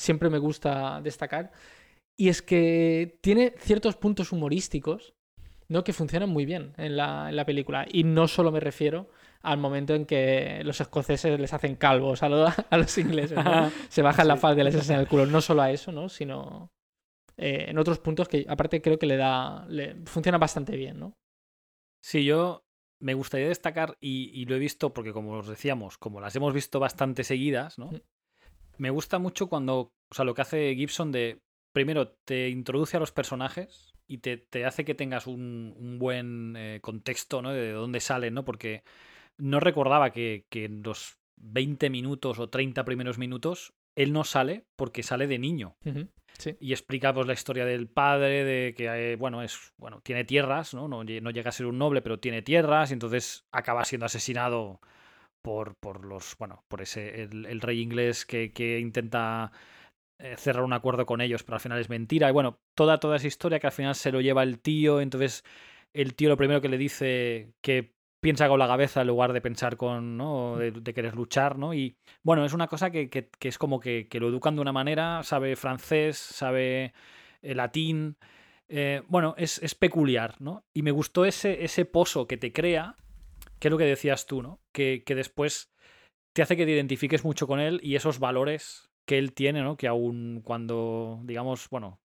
siempre 0.00 0.30
me 0.30 0.38
gusta 0.38 1.00
destacar 1.02 1.52
y 2.16 2.28
es 2.28 2.42
que 2.42 3.18
tiene 3.20 3.54
ciertos 3.58 3.96
puntos 3.96 4.32
humorísticos 4.32 5.14
¿no? 5.68 5.84
que 5.84 5.92
funcionan 5.92 6.28
muy 6.28 6.44
bien 6.44 6.74
en 6.76 6.96
la, 6.96 7.30
en 7.30 7.36
la 7.36 7.46
película. 7.46 7.86
Y 7.90 8.04
no 8.04 8.28
solo 8.28 8.50
me 8.50 8.60
refiero 8.60 9.08
al 9.42 9.58
momento 9.58 9.94
en 9.94 10.04
que 10.04 10.62
los 10.64 10.80
escoceses 10.80 11.38
les 11.38 11.52
hacen 11.54 11.76
calvos 11.76 12.22
a, 12.22 12.26
a 12.26 12.76
los 12.76 12.98
ingleses, 12.98 13.38
Se 13.88 14.02
bajan 14.02 14.28
la 14.28 14.36
falda 14.36 14.60
y 14.60 14.64
les 14.64 14.74
hacen 14.74 14.98
el 14.98 15.08
culo. 15.08 15.26
No 15.26 15.40
solo 15.40 15.62
a 15.62 15.70
eso, 15.70 15.92
¿no? 15.92 16.08
Sino 16.08 16.70
eh, 17.38 17.66
en 17.68 17.78
otros 17.78 17.98
puntos 18.00 18.28
que 18.28 18.44
aparte 18.48 18.82
creo 18.82 18.98
que 18.98 19.06
le 19.06 19.16
da... 19.16 19.64
Le, 19.68 19.94
funciona 20.04 20.36
bastante 20.36 20.76
bien, 20.76 20.98
¿no? 20.98 21.14
Sí, 22.02 22.24
yo 22.24 22.64
me 23.00 23.14
gustaría 23.14 23.48
destacar, 23.48 23.96
y, 23.98 24.44
lo 24.44 24.56
he 24.56 24.58
visto 24.58 24.92
porque 24.92 25.14
como 25.14 25.32
os 25.32 25.48
decíamos, 25.48 25.96
como 25.96 26.20
las 26.20 26.36
hemos 26.36 26.52
visto 26.52 26.80
bastante 26.80 27.24
seguidas, 27.24 27.78
¿no? 27.78 27.90
Me 28.80 28.88
gusta 28.88 29.18
mucho 29.18 29.48
cuando, 29.48 29.92
o 30.08 30.14
sea, 30.14 30.24
lo 30.24 30.32
que 30.32 30.40
hace 30.40 30.74
Gibson 30.74 31.12
de, 31.12 31.42
primero, 31.70 32.12
te 32.24 32.48
introduce 32.48 32.96
a 32.96 33.00
los 33.00 33.12
personajes 33.12 33.92
y 34.06 34.18
te, 34.18 34.64
hace 34.64 34.86
que 34.86 34.94
tengas 34.94 35.26
un, 35.26 35.98
buen 36.00 36.56
eh, 36.56 36.78
contexto, 36.80 37.42
¿no? 37.42 37.52
De 37.52 37.72
dónde 37.72 38.00
salen, 38.00 38.32
¿no? 38.32 38.46
Porque 38.46 38.82
no 39.36 39.60
recordaba 39.60 40.12
que, 40.12 40.46
en 40.50 40.82
los 40.82 41.18
20 41.36 41.90
minutos 41.90 42.38
o 42.38 42.48
30 42.48 42.82
primeros 42.86 43.18
minutos 43.18 43.74
él 43.96 44.14
no 44.14 44.24
sale 44.24 44.64
porque 44.76 45.02
sale 45.02 45.26
de 45.26 45.38
niño. 45.38 45.76
Y 46.58 46.72
explica 46.72 47.12
pues, 47.12 47.26
la 47.26 47.34
historia 47.34 47.66
del 47.66 47.86
padre, 47.86 48.44
de 48.44 48.74
que 48.74 48.86
eh, 48.86 49.16
bueno, 49.16 49.42
es, 49.42 49.74
bueno, 49.76 50.00
tiene 50.00 50.24
tierras, 50.24 50.72
¿no? 50.72 50.88
¿no? 50.88 51.04
llega 51.04 51.50
a 51.50 51.52
ser 51.52 51.66
un 51.66 51.76
noble, 51.76 52.00
pero 52.00 52.18
tiene 52.18 52.40
tierras, 52.40 52.88
y 52.88 52.94
entonces 52.94 53.44
acaba 53.52 53.84
siendo 53.84 54.06
asesinado 54.06 54.80
por, 55.42 55.76
por 55.76 56.04
los. 56.04 56.36
Bueno, 56.38 56.64
por 56.68 56.82
ese. 56.82 57.22
el, 57.22 57.60
rey 57.60 57.80
inglés 57.80 58.26
que, 58.26 58.52
que 58.52 58.78
intenta 58.78 59.52
eh, 60.18 60.36
cerrar 60.36 60.64
un 60.64 60.72
acuerdo 60.72 61.06
con 61.06 61.20
ellos, 61.20 61.42
pero 61.42 61.56
al 61.56 61.60
final 61.60 61.78
es 61.78 61.88
mentira. 61.88 62.28
Y 62.28 62.32
bueno, 62.32 62.60
toda, 62.74 62.98
toda 62.98 63.16
esa 63.16 63.26
historia 63.26 63.58
que 63.58 63.66
al 63.66 63.72
final 63.72 63.94
se 63.94 64.12
lo 64.12 64.20
lleva 64.20 64.42
el 64.42 64.60
tío. 64.60 65.00
Entonces, 65.00 65.44
el 65.92 66.14
tío 66.14 66.28
lo 66.28 66.36
primero 66.36 66.60
que 66.60 66.68
le 66.68 66.78
dice 66.78 67.54
que 67.62 67.94
piensa 68.20 68.48
con 68.48 68.58
la 68.58 68.66
cabeza 68.68 69.00
en 69.00 69.06
lugar 69.08 69.32
de 69.32 69.40
pensar 69.40 69.76
con, 69.76 70.16
¿no? 70.16 70.58
De, 70.58 70.94
querer 70.94 71.14
luchar, 71.14 71.58
¿no? 71.58 71.72
Y 71.74 71.96
bueno, 72.22 72.44
es 72.44 72.52
una 72.52 72.68
cosa 72.68 72.90
que, 72.90 73.08
que, 73.08 73.30
es 73.40 73.58
como 73.58 73.80
que, 73.80 74.06
lo 74.12 74.28
educan 74.28 74.56
de 74.56 74.60
una 74.60 74.72
manera, 74.72 75.22
sabe 75.22 75.56
francés, 75.56 76.18
sabe 76.18 76.92
eh, 77.42 77.54
latín, 77.54 78.16
eh, 78.68 79.02
bueno, 79.08 79.34
es, 79.38 79.58
es, 79.62 79.74
peculiar, 79.74 80.34
¿no? 80.40 80.64
Y 80.74 80.82
me 80.82 80.90
gustó 80.90 81.24
ese, 81.24 81.64
ese 81.64 81.86
pozo 81.86 82.26
que 82.26 82.36
te 82.36 82.52
crea, 82.52 82.96
que 83.60 83.68
es 83.68 83.72
lo 83.72 83.78
que 83.78 83.84
decías 83.84 84.26
tú, 84.26 84.42
¿no? 84.42 84.60
Que, 84.72 85.02
que 85.04 85.14
después 85.14 85.72
te 86.34 86.42
hace 86.42 86.56
que 86.56 86.64
te 86.64 86.72
identifiques 86.72 87.24
mucho 87.24 87.46
con 87.46 87.60
él 87.60 87.80
y 87.82 87.94
esos 87.94 88.18
valores 88.18 88.90
que 89.06 89.18
él 89.18 89.32
tiene, 89.32 89.62
¿no? 89.62 89.76
Que 89.76 89.88
aún 89.88 90.40
cuando, 90.44 91.20
digamos, 91.24 91.68
bueno, 91.70 92.00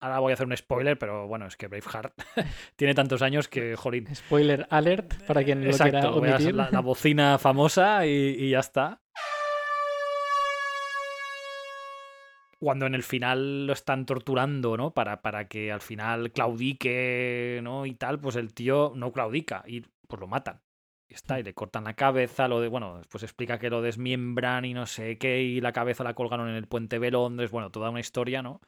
Ahora 0.00 0.20
voy 0.20 0.30
a 0.30 0.34
hacer 0.34 0.46
un 0.46 0.56
spoiler, 0.56 0.96
pero 0.96 1.26
bueno, 1.26 1.46
es 1.46 1.56
que 1.56 1.66
Braveheart 1.66 2.14
tiene 2.76 2.94
tantos 2.94 3.20
años 3.20 3.48
que, 3.48 3.74
jolín. 3.74 4.14
Spoiler 4.14 4.66
alert 4.70 5.24
para 5.26 5.42
quien 5.42 5.64
lo 5.66 5.76
quiera 5.76 6.10
omitir. 6.12 6.54
La, 6.54 6.70
la, 6.70 6.80
bocina 6.80 7.36
famosa 7.38 8.06
y, 8.06 8.50
ya 8.50 8.60
está. 8.60 9.02
Cuando 12.60 12.86
en 12.86 12.94
el 12.94 13.02
final 13.02 13.66
lo 13.66 13.72
están 13.72 14.06
torturando, 14.06 14.76
¿no? 14.76 14.92
Para, 14.92 15.20
para 15.20 15.48
que 15.48 15.72
al 15.72 15.80
final 15.80 16.30
claudique, 16.30 17.60
¿no? 17.64 17.84
Y 17.84 17.94
tal, 17.94 18.20
pues 18.20 18.36
el 18.36 18.54
tío 18.54 18.92
no 18.94 19.12
claudica 19.12 19.64
y 19.66 19.82
pues 20.06 20.20
lo 20.20 20.28
matan. 20.28 20.60
Está, 21.08 21.40
y 21.40 21.42
le 21.42 21.54
cortan 21.54 21.84
la 21.84 21.94
cabeza, 21.94 22.48
lo 22.48 22.60
de, 22.60 22.68
bueno, 22.68 22.98
después 22.98 23.22
explica 23.22 23.58
que 23.58 23.70
lo 23.70 23.80
desmiembran 23.80 24.64
y 24.66 24.74
no 24.74 24.86
sé 24.86 25.16
qué, 25.16 25.42
y 25.42 25.60
la 25.60 25.72
cabeza 25.72 26.04
la 26.04 26.14
colgaron 26.14 26.48
en 26.50 26.54
el 26.54 26.66
puente 26.66 26.98
de 26.98 27.10
Londres, 27.10 27.50
bueno, 27.50 27.70
toda 27.70 27.88
una 27.90 28.00
historia, 28.00 28.42
¿no? 28.42 28.60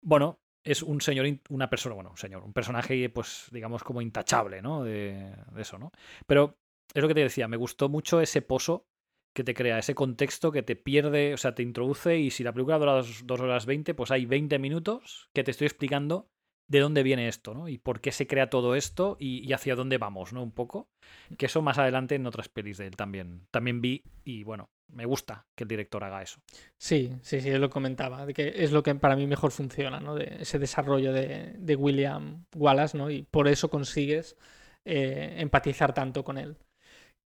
Bueno, 0.00 0.38
es 0.62 0.82
un 0.82 1.00
señor, 1.00 1.26
una 1.48 1.68
persona, 1.68 1.94
bueno, 1.94 2.10
un 2.10 2.16
señor, 2.16 2.44
un 2.44 2.52
personaje, 2.52 3.08
pues, 3.08 3.48
digamos, 3.50 3.82
como 3.82 4.00
intachable, 4.00 4.62
¿no? 4.62 4.84
De, 4.84 5.32
eso, 5.56 5.78
¿no? 5.78 5.90
Pero 6.26 6.58
es 6.94 7.02
lo 7.02 7.08
que 7.08 7.14
te 7.14 7.20
decía, 7.20 7.48
me 7.48 7.56
gustó 7.56 7.88
mucho 7.88 8.20
ese 8.20 8.42
pozo 8.42 8.86
que 9.34 9.44
te 9.44 9.54
crea, 9.54 9.78
ese 9.78 9.94
contexto 9.94 10.52
que 10.52 10.62
te 10.62 10.76
pierde, 10.76 11.34
o 11.34 11.36
sea, 11.36 11.54
te 11.54 11.62
introduce 11.62 12.18
y 12.18 12.30
si 12.30 12.44
la 12.44 12.52
película 12.52 12.78
dura 12.78 12.94
2 12.94 13.40
horas 13.40 13.66
20, 13.66 13.94
pues 13.94 14.10
hay 14.10 14.24
20 14.24 14.58
minutos 14.58 15.28
que 15.34 15.44
te 15.44 15.50
estoy 15.50 15.66
explicando 15.66 16.30
de 16.68 16.80
dónde 16.80 17.02
viene 17.02 17.28
esto, 17.28 17.54
¿no? 17.54 17.68
Y 17.68 17.78
por 17.78 18.00
qué 18.00 18.12
se 18.12 18.26
crea 18.26 18.50
todo 18.50 18.74
esto 18.74 19.16
y, 19.20 19.52
hacia 19.52 19.76
dónde 19.76 19.98
vamos, 19.98 20.32
¿no? 20.32 20.42
Un 20.42 20.52
poco. 20.52 20.88
Que 21.38 21.46
eso 21.46 21.62
más 21.62 21.78
adelante 21.78 22.14
en 22.14 22.26
otras 22.26 22.48
pelis 22.48 22.78
de 22.78 22.86
él 22.86 22.96
también, 22.96 23.46
también 23.50 23.80
vi 23.80 24.02
y 24.24 24.42
bueno, 24.42 24.70
me 24.88 25.04
gusta 25.04 25.46
que 25.54 25.64
el 25.64 25.68
director 25.68 26.02
haga 26.02 26.22
eso. 26.22 26.40
Sí, 26.78 27.12
sí, 27.22 27.40
sí, 27.40 27.50
lo 27.52 27.70
comentaba, 27.70 28.26
de 28.26 28.34
que 28.34 28.52
es 28.56 28.72
lo 28.72 28.82
que 28.82 28.94
para 28.94 29.16
mí 29.16 29.26
mejor 29.26 29.52
funciona, 29.52 30.00
¿no? 30.00 30.14
De 30.14 30.38
ese 30.40 30.58
desarrollo 30.58 31.12
de, 31.12 31.54
de 31.58 31.76
William 31.76 32.44
Wallace, 32.54 32.98
¿no? 32.98 33.10
Y 33.10 33.22
por 33.22 33.48
eso 33.48 33.70
consigues 33.70 34.36
eh, 34.88 35.34
empatizar 35.38 35.92
tanto 35.92 36.22
con 36.22 36.38
él. 36.38 36.56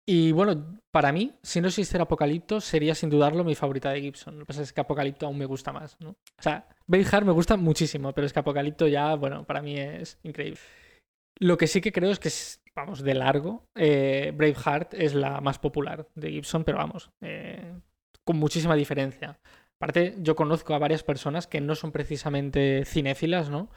Y 0.07 0.33
bueno, 0.33 0.81
para 0.91 1.13
mí, 1.13 1.33
si 1.43 1.61
no 1.61 1.69
existiera 1.69 2.05
Apocalipto, 2.05 2.61
sería 2.61 2.95
sin 2.95 3.11
dudarlo 3.11 3.45
mi 3.45 3.55
favorita 3.55 3.91
de 3.91 4.01
Gibson. 4.01 4.39
Lo 4.39 4.41
que 4.41 4.47
pasa 4.47 4.63
es 4.63 4.73
que 4.73 4.81
Apocalipto 4.81 5.27
aún 5.27 5.39
me 5.39 5.45
gusta 5.45 5.73
más, 5.73 5.97
¿no? 6.01 6.11
O 6.11 6.43
sea, 6.43 6.69
Braveheart 6.87 7.27
me 7.27 7.33
gusta 7.33 7.57
muchísimo, 7.57 8.13
pero 8.13 8.27
es 8.27 8.33
que 8.33 8.41
Apocalipto 8.41 8.89
ya, 8.89 9.15
bueno, 9.15 9.45
para 9.45 9.63
mí 9.63 9.79
es 9.79 10.19
increíble. 10.23 10.59
Lo 11.39 11.57
que 11.57 11.67
sí 11.67 11.81
que 11.81 11.93
creo 11.93 12.11
es 12.11 12.19
que, 12.19 12.31
vamos, 12.75 13.03
de 13.03 13.15
largo, 13.15 13.69
eh, 13.77 14.33
Braveheart 14.35 14.95
es 14.95 15.15
la 15.15 15.41
más 15.41 15.59
popular 15.59 16.09
de 16.15 16.31
Gibson, 16.31 16.65
pero 16.65 16.79
vamos, 16.79 17.11
eh, 17.21 17.73
con 18.25 18.37
muchísima 18.37 18.75
diferencia. 18.75 19.39
Aparte, 19.81 20.17
yo 20.19 20.35
conozco 20.35 20.75
a 20.75 20.79
varias 20.79 21.03
personas 21.03 21.47
que 21.47 21.61
no 21.61 21.75
son 21.75 21.93
precisamente 21.93 22.85
cinéfilas, 22.85 23.49
¿no? 23.49 23.71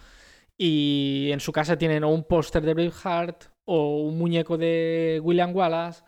Y 0.58 1.30
en 1.32 1.40
su 1.40 1.52
casa 1.52 1.78
tienen 1.78 2.04
o 2.04 2.10
un 2.10 2.24
póster 2.24 2.64
de 2.64 2.74
Braveheart, 2.74 3.54
o 3.66 4.02
un 4.02 4.18
muñeco 4.18 4.58
de 4.58 5.22
William 5.24 5.56
Wallace, 5.56 6.04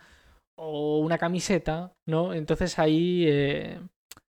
o 0.58 1.00
una 1.00 1.18
camiseta, 1.18 1.94
¿no? 2.08 2.34
Entonces 2.34 2.80
ahí 2.80 3.26
eh, 3.28 3.80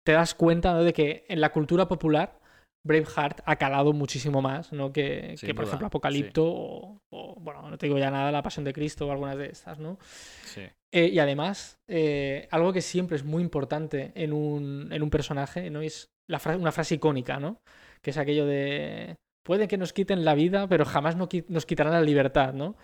te 0.04 0.12
das 0.12 0.34
cuenta 0.34 0.78
de 0.78 0.92
que 0.92 1.24
en 1.28 1.40
la 1.40 1.52
cultura 1.52 1.88
popular 1.88 2.38
Braveheart 2.86 3.40
ha 3.44 3.56
calado 3.56 3.92
muchísimo 3.92 4.40
más, 4.40 4.72
¿no? 4.72 4.92
Que, 4.92 5.34
por 5.54 5.64
ejemplo 5.64 5.88
Apocalipto 5.88 6.44
o, 6.46 7.00
bueno, 7.40 7.68
no 7.68 7.76
te 7.76 7.86
digo 7.86 7.98
ya 7.98 8.10
nada, 8.10 8.30
La 8.30 8.42
Pasión 8.42 8.64
de 8.64 8.72
Cristo 8.72 9.06
o 9.06 9.10
algunas 9.10 9.36
de 9.36 9.46
estas, 9.46 9.78
¿no? 9.78 9.98
Sí. 10.44 10.62
Eh, 10.92 11.08
y 11.08 11.18
además, 11.18 11.78
eh, 11.88 12.48
algo 12.50 12.72
que 12.72 12.80
siempre 12.80 13.16
es 13.16 13.24
muy 13.24 13.42
importante 13.42 14.12
en 14.14 14.32
un, 14.32 14.88
en 14.92 15.02
un 15.02 15.10
personaje, 15.10 15.68
¿no? 15.70 15.82
Es 15.82 16.08
la 16.28 16.40
una 16.56 16.72
frase 16.72 16.94
icónica, 16.94 17.38
¿no? 17.38 17.58
Que 18.02 18.10
es 18.10 18.18
aquello 18.18 18.46
de 18.46 19.16
puede 19.46 19.68
que 19.68 19.78
nos 19.78 19.92
quiten 19.92 20.24
la 20.24 20.34
vida, 20.34 20.68
pero 20.68 20.84
jamás 20.84 21.16
nos 21.16 21.66
quitarán 21.66 21.92
la 21.92 22.00
libertad, 22.02 22.52
¿no? 22.52 22.76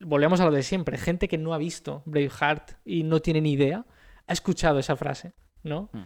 Volvemos 0.00 0.40
a 0.40 0.44
lo 0.44 0.50
de 0.50 0.62
siempre. 0.62 0.98
Gente 0.98 1.28
que 1.28 1.38
no 1.38 1.54
ha 1.54 1.58
visto 1.58 2.02
Braveheart 2.06 2.72
y 2.84 3.02
no 3.04 3.20
tiene 3.20 3.40
ni 3.40 3.52
idea, 3.52 3.86
ha 4.26 4.32
escuchado 4.32 4.78
esa 4.78 4.96
frase, 4.96 5.32
¿no? 5.62 5.90
Hmm. 5.92 6.04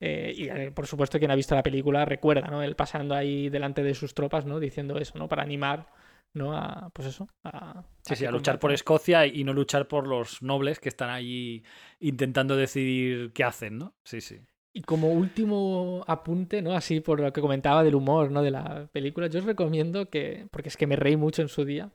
Eh, 0.00 0.32
y 0.36 0.48
eh, 0.48 0.70
por 0.70 0.86
supuesto, 0.86 1.18
quien 1.18 1.30
ha 1.30 1.34
visto 1.34 1.54
la 1.54 1.62
película 1.62 2.04
recuerda, 2.04 2.48
¿no? 2.48 2.62
Él 2.62 2.76
pasando 2.76 3.14
ahí 3.14 3.48
delante 3.48 3.82
de 3.82 3.94
sus 3.94 4.14
tropas, 4.14 4.46
¿no? 4.46 4.60
Diciendo 4.60 4.98
eso, 4.98 5.18
¿no? 5.18 5.28
Para 5.28 5.42
animar, 5.42 5.88
¿no? 6.34 6.56
A, 6.56 6.90
pues 6.92 7.08
eso, 7.08 7.26
a, 7.44 7.84
sí, 8.02 8.14
sí, 8.14 8.24
a 8.24 8.30
luchar 8.30 8.58
por 8.58 8.72
Escocia 8.72 9.26
y 9.26 9.42
no 9.44 9.52
luchar 9.52 9.88
por 9.88 10.06
los 10.06 10.40
nobles 10.42 10.78
que 10.78 10.88
están 10.88 11.10
allí 11.10 11.64
intentando 11.98 12.56
decidir 12.56 13.32
qué 13.32 13.44
hacen, 13.44 13.78
¿no? 13.78 13.94
Sí, 14.04 14.20
sí. 14.20 14.40
Y 14.72 14.82
como 14.82 15.10
último 15.12 16.04
apunte, 16.06 16.62
¿no? 16.62 16.74
Así 16.74 17.00
por 17.00 17.20
lo 17.20 17.32
que 17.32 17.40
comentaba 17.40 17.82
del 17.82 17.96
humor, 17.96 18.30
¿no? 18.30 18.42
De 18.42 18.52
la 18.52 18.88
película, 18.92 19.26
yo 19.26 19.40
os 19.40 19.44
recomiendo 19.44 20.08
que, 20.08 20.46
porque 20.52 20.68
es 20.68 20.76
que 20.76 20.86
me 20.86 20.94
reí 20.94 21.16
mucho 21.16 21.42
en 21.42 21.48
su 21.48 21.64
día, 21.64 21.90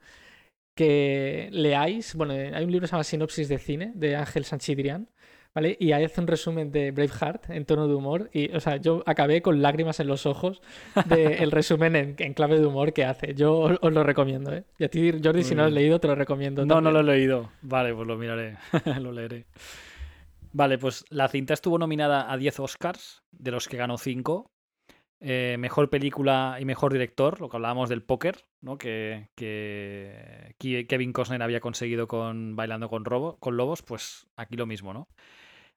que 0.76 1.50
leáis, 1.52 2.16
bueno, 2.16 2.34
hay 2.34 2.64
un 2.64 2.72
libro 2.72 2.82
que 2.82 2.88
se 2.88 2.92
llama 2.94 3.04
Sinopsis 3.04 3.50
de 3.50 3.58
Cine, 3.58 3.92
de 3.96 4.16
Ángel 4.16 4.46
Sanchidrián, 4.46 5.10
¿vale? 5.54 5.78
Y 5.80 5.92
ahí 5.92 6.04
hace 6.04 6.22
un 6.22 6.28
resumen 6.28 6.72
de 6.72 6.92
Braveheart 6.92 7.50
en 7.50 7.66
tono 7.66 7.88
de 7.88 7.96
humor. 7.96 8.30
Y, 8.34 8.54
o 8.56 8.60
sea, 8.60 8.78
yo 8.78 9.04
acabé 9.06 9.42
con 9.42 9.62
lágrimas 9.62 10.00
en 10.00 10.08
los 10.08 10.26
ojos 10.26 10.62
del 11.06 11.52
resumen 11.52 11.96
en, 11.96 12.34
clave 12.34 12.60
de 12.60 12.66
humor 12.66 12.94
que 12.94 13.06
hace. 13.06 13.34
Yo 13.36 13.58
os, 13.82 13.94
lo 13.94 14.04
recomiendo, 14.04 14.54
¿eh? 14.54 14.64
Y 14.80 14.84
a 14.84 14.90
ti, 14.90 15.12
Jordi, 15.24 15.44
si 15.44 15.56
no 15.56 15.62
lo 15.62 15.68
has 15.68 15.74
leído, 15.74 16.00
te 16.00 16.08
lo 16.08 16.16
recomiendo. 16.16 16.66
No, 16.66 16.82
no 16.82 16.92
lo 16.92 17.02
he 17.02 17.04
leído. 17.04 17.52
Vale, 17.62 17.94
pues 17.94 18.08
lo 18.08 18.18
miraré. 18.18 18.58
lo 19.00 19.12
leeré. 19.12 19.46
Vale, 20.52 20.78
pues 20.78 21.06
la 21.10 21.28
cinta 21.30 21.54
estuvo 21.54 21.80
nominada 21.80 22.32
a 22.32 22.38
10 22.38 22.60
Oscars, 22.60 23.24
de 23.32 23.52
los 23.52 23.68
que 23.68 23.78
ganó 23.78 23.98
5. 23.98 24.52
Eh, 25.26 25.56
mejor 25.58 25.90
película 25.90 26.58
y 26.60 26.66
mejor 26.66 26.92
director, 26.92 27.40
lo 27.40 27.48
que 27.48 27.56
hablábamos 27.56 27.88
del 27.88 28.04
póker, 28.04 28.44
¿no? 28.62 28.78
Que, 28.78 29.30
que, 29.38 30.58
Kevin 30.60 31.14
Costner 31.14 31.42
había 31.42 31.62
conseguido 31.62 32.10
con 32.10 32.58
Bailando 32.58 32.90
con, 32.90 33.06
Robo, 33.06 33.38
con 33.40 33.56
Lobos, 33.56 33.82
pues 33.84 34.28
aquí 34.38 34.58
lo 34.58 34.66
mismo, 34.66 34.94
¿no? 34.94 35.08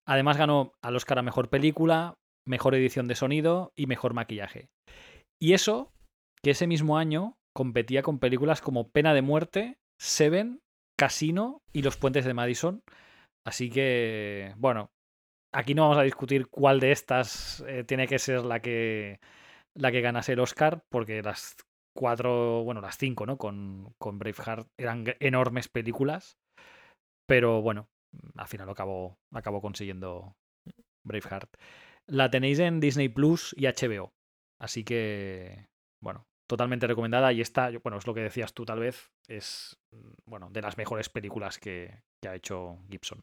Además 0.04 0.36
ganó 0.36 0.72
al 0.82 0.96
Oscar 0.96 1.20
a 1.20 1.22
Mejor 1.22 1.48
Película, 1.48 2.14
Mejor 2.44 2.74
Edición 2.74 3.06
de 3.06 3.14
Sonido 3.14 3.72
y 3.76 3.86
Mejor 3.86 4.14
Maquillaje. 4.14 4.66
Y 5.40 5.52
eso, 5.52 5.92
que 6.42 6.50
ese 6.50 6.66
mismo 6.66 6.98
año 6.98 7.36
competía 7.54 8.02
con 8.02 8.18
películas 8.18 8.60
como 8.60 8.88
Pena 8.90 9.14
de 9.14 9.22
Muerte, 9.22 9.78
Seven, 10.00 10.58
Casino 10.98 11.60
y 11.72 11.82
Los 11.82 11.96
Puentes 11.96 12.24
de 12.24 12.34
Madison. 12.34 12.82
Así 13.46 13.70
que, 13.70 14.54
bueno, 14.56 14.90
aquí 15.54 15.74
no 15.74 15.82
vamos 15.82 15.98
a 15.98 16.02
discutir 16.02 16.48
cuál 16.48 16.80
de 16.80 16.90
estas 16.90 17.64
eh, 17.68 17.84
tiene 17.84 18.08
que 18.08 18.18
ser 18.18 18.44
la 18.44 18.60
que, 18.60 19.20
la 19.76 19.92
que 19.92 20.00
ganase 20.00 20.32
el 20.32 20.40
Oscar, 20.40 20.82
porque 20.88 21.22
las 21.22 21.56
cuatro, 21.96 22.62
bueno, 22.64 22.80
las 22.80 22.98
cinco, 22.98 23.26
¿no? 23.26 23.36
Con, 23.36 23.94
con 23.98 24.18
Braveheart 24.18 24.68
eran 24.78 25.04
enormes 25.20 25.68
películas. 25.68 26.38
Pero 27.26 27.60
bueno, 27.62 27.88
al 28.36 28.48
final 28.48 28.68
acabó, 28.70 29.18
consiguiendo 29.60 30.36
Braveheart. 31.04 31.50
La 32.06 32.30
tenéis 32.30 32.58
en 32.60 32.80
Disney 32.80 33.08
Plus 33.08 33.54
y 33.56 33.66
HBO. 33.66 34.12
Así 34.60 34.84
que, 34.84 35.66
bueno, 36.00 36.24
totalmente 36.48 36.86
recomendada. 36.86 37.32
Y 37.32 37.40
esta, 37.40 37.70
bueno, 37.82 37.98
es 37.98 38.06
lo 38.06 38.14
que 38.14 38.20
decías 38.20 38.54
tú 38.54 38.64
tal 38.64 38.78
vez, 38.78 39.10
es, 39.26 39.76
bueno, 40.24 40.50
de 40.50 40.62
las 40.62 40.76
mejores 40.76 41.08
películas 41.08 41.58
que, 41.58 42.02
que 42.22 42.28
ha 42.28 42.34
hecho 42.34 42.78
Gibson. 42.88 43.20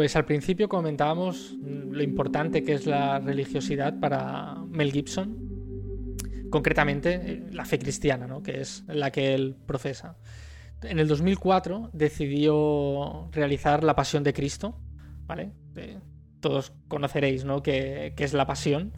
Pues 0.00 0.16
al 0.16 0.24
principio 0.24 0.66
comentábamos 0.66 1.54
lo 1.62 2.02
importante 2.02 2.64
que 2.64 2.72
es 2.72 2.86
la 2.86 3.18
religiosidad 3.18 4.00
para 4.00 4.54
Mel 4.70 4.92
Gibson, 4.92 5.36
concretamente 6.48 7.20
eh, 7.22 7.42
la 7.52 7.66
fe 7.66 7.78
cristiana, 7.78 8.26
¿no? 8.26 8.42
que 8.42 8.62
es 8.62 8.82
la 8.88 9.10
que 9.10 9.34
él 9.34 9.58
profesa. 9.66 10.16
En 10.84 11.00
el 11.00 11.06
2004 11.06 11.90
decidió 11.92 13.28
realizar 13.30 13.84
la 13.84 13.94
Pasión 13.94 14.24
de 14.24 14.32
Cristo, 14.32 14.80
¿vale? 15.26 15.52
todos 16.40 16.72
conoceréis, 16.88 17.44
¿no? 17.44 17.62
Que, 17.62 18.14
es 18.16 18.32
la 18.32 18.46
Pasión, 18.46 18.94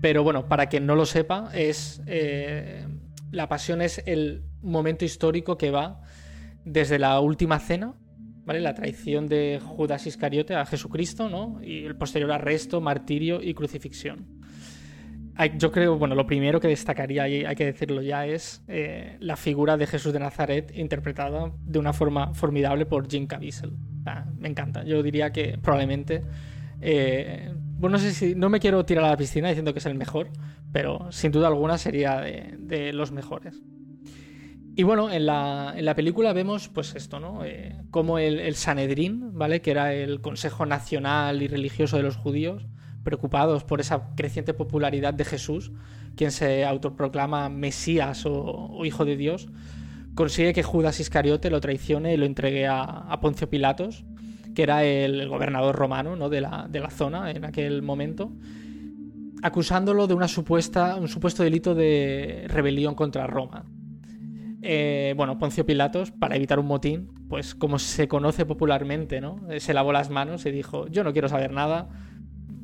pero 0.00 0.22
bueno, 0.24 0.48
para 0.48 0.70
quien 0.70 0.86
no 0.86 0.94
lo 0.96 1.04
sepa, 1.04 1.50
es 1.52 2.00
eh, 2.06 2.86
la 3.30 3.46
Pasión 3.50 3.82
es 3.82 4.02
el 4.06 4.42
momento 4.62 5.04
histórico 5.04 5.58
que 5.58 5.70
va 5.70 6.00
desde 6.64 6.98
la 6.98 7.20
última 7.20 7.58
cena, 7.58 7.92
¿vale? 8.46 8.60
La 8.60 8.74
traición 8.74 9.28
de 9.28 9.60
Judas 9.62 10.06
Iscariote 10.06 10.54
a 10.54 10.64
Jesucristo, 10.64 11.28
¿no? 11.28 11.60
Y 11.62 11.84
el 11.84 11.96
posterior 11.96 12.32
arresto, 12.32 12.80
martirio 12.80 13.42
y 13.42 13.52
crucifixión. 13.52 14.36
Yo 15.58 15.70
creo, 15.70 15.98
bueno, 15.98 16.14
lo 16.14 16.26
primero 16.26 16.60
que 16.60 16.68
destacaría, 16.68 17.28
y 17.28 17.44
hay 17.44 17.54
que 17.54 17.66
decirlo 17.66 18.00
ya, 18.00 18.24
es 18.24 18.64
eh, 18.68 19.18
la 19.20 19.36
figura 19.36 19.76
de 19.76 19.86
Jesús 19.86 20.14
de 20.14 20.18
Nazaret 20.18 20.72
interpretada 20.74 21.52
de 21.62 21.78
una 21.78 21.92
forma 21.92 22.32
formidable 22.32 22.86
por 22.86 23.06
Jim 23.06 23.26
Caviezel. 23.26 23.72
me 24.38 24.48
encanta. 24.48 24.82
Yo 24.84 25.02
diría 25.02 25.32
que 25.32 25.58
probablemente. 25.58 26.22
Eh, 26.80 27.52
bueno, 27.54 27.98
no 27.98 28.02
sé 28.02 28.12
si. 28.12 28.34
No 28.34 28.48
me 28.48 28.60
quiero 28.60 28.86
tirar 28.86 29.04
a 29.04 29.10
la 29.10 29.16
piscina 29.18 29.48
diciendo 29.48 29.74
que 29.74 29.80
es 29.80 29.86
el 29.86 29.94
mejor, 29.94 30.30
pero 30.72 31.12
sin 31.12 31.32
duda 31.32 31.48
alguna 31.48 31.76
sería 31.76 32.20
de, 32.20 32.92
los 32.94 33.12
mejores. 33.12 33.60
Y 34.76 34.82
bueno, 34.82 35.10
en 35.10 35.26
la, 35.26 35.72
en 35.74 35.84
la, 35.84 35.96
película 35.96 36.32
vemos, 36.34 36.68
pues 36.68 36.94
esto, 36.94 37.18
¿no? 37.18 37.44
Eh, 37.44 37.74
como 37.90 38.18
el, 38.18 38.38
el 38.38 38.54
Sanedrín, 38.54 39.36
¿vale? 39.36 39.62
Que 39.62 39.70
era 39.72 39.94
el 39.94 40.20
Consejo 40.20 40.66
Nacional 40.66 41.42
y 41.42 41.48
Religioso 41.48 41.96
de 41.96 42.02
los 42.02 42.16
Judíos 42.16 42.66
preocupados 43.06 43.62
por 43.62 43.80
esa 43.80 44.16
creciente 44.16 44.52
popularidad 44.52 45.14
de 45.14 45.24
Jesús, 45.24 45.70
quien 46.16 46.32
se 46.32 46.64
autoproclama 46.64 47.48
Mesías 47.48 48.24
o, 48.26 48.84
Hijo 48.84 49.04
de 49.04 49.16
Dios, 49.16 49.46
consigue 50.16 50.52
que 50.52 50.64
Judas 50.64 50.98
Iscariote 50.98 51.48
lo 51.48 51.60
traicione 51.60 52.14
y 52.14 52.16
lo 52.16 52.26
entregue 52.26 52.66
a, 52.66 53.16
Poncio 53.20 53.48
Pilatos, 53.48 54.04
que 54.56 54.64
era 54.64 54.82
el, 54.82 55.28
gobernador 55.28 55.76
romano 55.76 56.16
¿no? 56.16 56.28
de, 56.28 56.40
la, 56.40 56.90
zona 56.90 57.30
en 57.30 57.44
aquel 57.44 57.80
momento, 57.80 58.32
acusándolo 59.40 60.08
de 60.08 60.14
una 60.14 60.26
supuesta, 60.26 60.96
un 60.96 61.06
supuesto 61.06 61.44
delito 61.44 61.76
de 61.76 62.46
rebelión 62.48 62.96
contra 62.96 63.28
Roma. 63.28 63.66
Eh, 64.62 65.14
bueno, 65.16 65.38
Poncio 65.38 65.66
Pilatos, 65.66 66.10
para 66.10 66.36
evitar 66.36 66.58
un 66.58 66.66
motín, 66.66 67.10
pues 67.28 67.54
como 67.54 67.78
se 67.78 68.08
conoce 68.08 68.46
popularmente, 68.46 69.20
¿no? 69.20 69.40
Se 69.58 69.74
lavó 69.74 69.92
las 69.92 70.10
manos 70.10 70.46
y 70.46 70.50
dijo, 70.50 70.88
yo 70.88 71.04
no 71.04 71.12
quiero 71.12 71.28
saber 71.28 71.52
nada, 71.52 71.88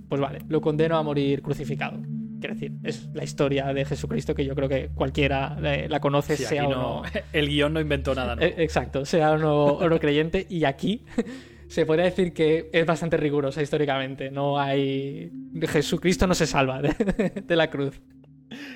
pues 0.09 0.21
vale, 0.21 0.41
lo 0.49 0.61
condeno 0.61 0.97
a 0.97 1.03
morir 1.03 1.43
crucificado. 1.43 1.99
Quiero 2.39 2.55
decir, 2.55 2.73
es 2.83 3.09
la 3.15 3.23
historia 3.23 3.73
de 3.73 3.85
Jesucristo 3.85 4.35
que 4.35 4.45
yo 4.45 4.57
creo 4.57 4.69
que 4.69 4.89
cualquiera 4.89 5.57
la 5.61 6.01
conoce, 6.01 6.37
sea 6.37 6.67
o 6.67 6.71
no. 6.71 7.03
El 7.33 7.49
guion 7.49 7.73
no 7.73 7.81
inventó 7.81 8.15
nada, 8.15 8.35
¿no? 8.35 8.43
Eh, 8.43 8.57
exacto, 8.59 9.05
sea 9.05 9.31
o 9.33 9.39
no, 9.39 9.99
creyente. 10.01 10.47
Y 10.51 10.65
aquí 10.65 11.05
se 11.69 11.87
podría 11.87 12.05
decir 12.05 12.33
que 12.33 12.69
es 12.73 12.85
bastante 12.85 13.17
rigurosa 13.17 13.63
históricamente. 13.63 14.31
No 14.31 14.59
hay. 14.59 15.31
Jesucristo 15.63 16.27
no 16.27 16.35
se 16.35 16.47
salva 16.47 16.83
de, 16.83 17.45
la 17.57 17.71
cruz. 17.71 18.01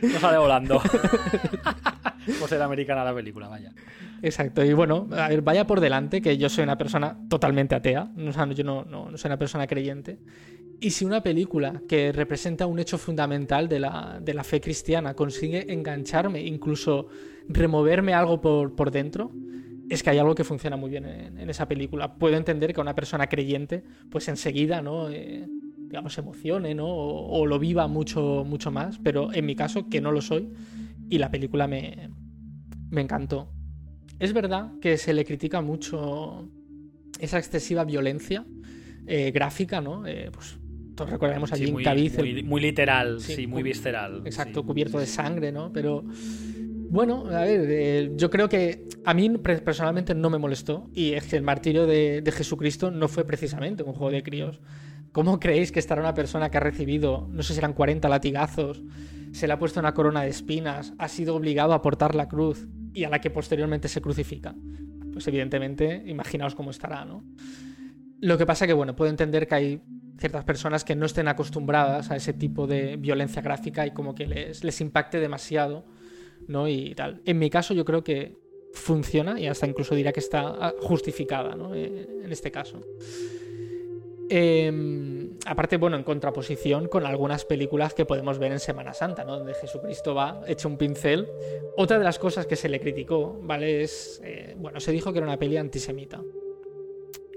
No 0.03 0.19
sale 0.19 0.39
volando. 0.39 0.81
Por 2.41 2.49
ser 2.49 2.63
americana 2.63 3.05
la 3.05 3.15
película, 3.15 3.49
vaya. 3.49 3.73
Exacto, 4.23 4.65
y 4.65 4.73
bueno, 4.73 5.09
a 5.13 5.29
ver, 5.29 5.43
vaya 5.43 5.67
por 5.67 5.81
delante 5.81 6.21
que 6.23 6.39
yo 6.39 6.49
soy 6.49 6.65
una 6.65 6.79
persona 6.79 7.19
totalmente 7.29 7.75
atea, 7.75 8.11
o 8.17 8.33
sea, 8.33 8.49
yo 8.51 8.65
no, 8.65 8.85
no 8.85 9.17
soy 9.17 9.29
una 9.29 9.39
persona 9.39 9.67
creyente, 9.67 10.19
y 10.81 10.91
si 10.91 11.05
una 11.05 11.23
película 11.23 11.81
que 11.89 12.13
representa 12.13 12.67
un 12.67 12.79
hecho 12.79 12.99
fundamental 12.99 13.69
de 13.69 13.81
la, 13.81 14.19
de 14.21 14.35
la 14.35 14.45
fe 14.45 14.61
cristiana 14.61 15.15
consigue 15.15 15.73
engancharme, 15.73 16.43
incluso 16.43 17.09
removerme 17.49 18.13
algo 18.13 18.41
por, 18.41 18.75
por 18.75 18.91
dentro, 18.91 19.31
es 19.89 20.03
que 20.03 20.11
hay 20.11 20.19
algo 20.19 20.35
que 20.35 20.45
funciona 20.45 20.77
muy 20.77 20.91
bien 20.91 21.07
en, 21.07 21.49
esa 21.49 21.67
película. 21.67 22.17
Puedo 22.17 22.37
entender 22.37 22.75
que 22.75 22.81
una 22.81 22.95
persona 22.95 23.29
creyente, 23.29 23.85
pues 24.11 24.29
enseguida, 24.29 24.83
¿no? 24.83 25.09
Eh, 25.09 25.47
digamos, 25.97 26.19
emocione, 26.19 26.75
¿no? 26.75 26.89
O, 26.89 27.47
lo 27.47 27.59
viva 27.59 27.87
mucho, 27.87 28.45
mucho 28.47 28.71
más, 28.71 28.99
pero 29.03 29.33
en 29.33 29.47
mi 29.47 29.57
caso, 29.57 29.89
que 29.89 30.03
no 30.03 30.13
lo 30.13 30.21
soy, 30.21 30.51
y 31.09 31.17
la 31.17 31.31
película 31.31 31.67
me, 31.67 32.11
me 32.91 33.01
encantó. 33.01 33.51
Es 34.19 34.35
verdad 34.35 34.73
que 34.83 34.99
se 34.99 35.15
le 35.15 35.25
critica 35.25 35.63
mucho 35.63 36.51
esa 37.19 37.39
excesiva 37.39 37.85
violencia 37.85 38.45
eh, 39.07 39.31
gráfica, 39.31 39.81
¿no? 39.81 40.07
Eh, 40.07 40.29
pues 40.31 40.59
todos 40.95 41.09
recordaremos 41.09 41.51
a 41.55 41.57
Jim 41.57 41.73
muy, 41.73 42.43
Muy, 42.43 42.61
literal, 42.61 43.19
sí, 43.23 43.47
muy 43.47 43.63
visceral. 43.63 44.21
Exacto, 44.27 44.67
cubierto 44.67 44.99
de 44.99 45.07
sangre, 45.07 45.51
¿no? 45.51 45.73
Pero 45.73 46.05
bueno, 46.91 47.25
a 47.31 47.41
ver, 47.41 47.67
eh, 47.71 48.13
yo 48.17 48.29
creo 48.29 48.51
que 48.51 48.85
a 49.05 49.15
mí 49.15 49.31
personalmente 49.39 50.15
no 50.15 50.29
me 50.29 50.39
molestó 50.39 50.91
y 50.95 51.13
es 51.13 51.25
que 51.25 51.37
el 51.37 51.43
martirio 51.43 51.87
de, 51.87 52.23
Jesucristo 52.35 52.91
no 52.91 53.09
fue 53.09 53.25
precisamente 53.25 53.83
un 53.83 53.93
juego 53.93 54.13
de 54.13 54.23
críos. 54.23 54.61
¿Cómo 55.17 55.41
creéis 55.41 55.73
que 55.73 55.79
estará 55.79 56.03
una 56.03 56.13
persona 56.13 56.51
que 56.51 56.59
ha 56.59 56.61
recibido, 56.61 57.27
no 57.31 57.43
sé 57.43 57.55
si 57.55 57.59
eran 57.59 57.73
40 57.73 58.07
latigazos, 58.07 58.83
se 59.33 59.47
le 59.47 59.55
ha 59.55 59.59
puesto 59.59 59.81
una 59.81 59.95
corona 59.95 60.21
de 60.21 60.29
espinas, 60.29 60.93
ha 60.99 61.09
sido 61.09 61.35
obligado 61.35 61.73
a 61.73 61.81
portar 61.81 62.15
la 62.15 62.29
cruz 62.29 62.69
y 62.93 63.05
a 63.05 63.09
la 63.09 63.19
que 63.19 63.31
posteriormente 63.31 63.89
se 63.89 64.03
crucifica? 64.03 64.55
Pues 65.15 65.27
evidentemente, 65.27 66.03
imaginaos 66.05 66.55
cómo 66.55 66.71
estará, 66.71 67.07
¿no? 67.07 67.25
Lo 68.21 68.37
que 68.37 68.45
pasa 68.45 68.67
que, 68.67 68.75
bueno, 68.75 68.95
puedo 68.95 69.11
entender 69.11 69.49
que 69.49 69.55
hay 69.55 69.83
ciertas 70.19 70.45
personas 70.45 70.85
que 70.85 70.95
no 70.95 71.07
estén 71.07 71.29
acostumbradas 71.29 72.11
a 72.11 72.17
ese 72.17 72.35
tipo 72.35 72.67
de 72.67 72.99
violencia 72.99 73.41
gráfica 73.41 73.87
y 73.87 73.93
como 73.93 74.15
que 74.15 74.27
les, 74.27 74.65
les 74.65 74.81
impacte 74.83 75.19
demasiado, 75.19 75.87
¿no? 76.47 76.69
Y 76.69 76.95
tal. 76.95 77.23
En 77.25 77.39
mi 77.39 77.49
caso 77.49 77.73
yo 77.73 77.87
creo 77.87 78.05
que 78.05 78.37
funciona 78.75 79.41
y 79.41 79.47
hasta 79.47 79.67
incluso 79.67 79.95
diría 79.95 80.13
que 80.13 80.21
está 80.21 80.57
ah, 80.61 80.75
justificada, 80.79 81.55
¿no? 81.55 81.75
Eh, 81.75 82.07
en 82.23 82.31
este 82.31 82.51
caso. 82.51 82.83
Em, 84.29 85.31
aparte, 85.47 85.77
bueno, 85.77 85.97
en 85.97 86.03
contraposición 86.03 86.89
con 86.89 87.07
algunas 87.07 87.45
películas 87.45 87.95
que 87.95 88.05
podemos 88.05 88.39
ver 88.39 88.53
en 88.53 88.59
Semana 88.59 88.93
Santa, 88.93 89.25
¿no? 89.25 89.39
Donde 89.39 89.55
Jesucristo 89.55 90.15
va 90.15 90.43
hecho 90.47 90.69
un 90.69 90.77
pincel. 90.77 91.29
Otra 91.77 91.99
de 91.99 92.05
las 92.05 92.19
cosas 92.19 92.47
que 92.47 92.57
se 92.57 92.69
le 92.69 92.81
criticó, 92.81 93.39
¿vale? 93.43 93.83
Es, 93.83 94.21
eh, 94.25 94.57
bueno, 94.59 94.81
se 94.81 94.91
dijo 94.91 95.13
que 95.13 95.19
era 95.19 95.27
una 95.27 95.39
peli 95.39 95.57
antisemita. 95.57 96.23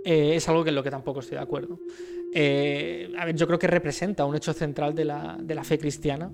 Eh, 0.03 0.35
es 0.35 0.49
algo 0.49 0.65
en 0.65 0.75
lo 0.75 0.81
que 0.81 0.89
tampoco 0.89 1.19
estoy 1.19 1.37
de 1.37 1.43
acuerdo. 1.43 1.79
Eh, 2.33 3.11
a 3.17 3.25
ver, 3.25 3.35
yo 3.35 3.45
creo 3.45 3.59
que 3.59 3.67
representa 3.67 4.25
un 4.25 4.35
hecho 4.35 4.53
central 4.53 4.95
de 4.95 5.05
la, 5.05 5.63
fe 5.63 5.77
cristiana 5.77 6.31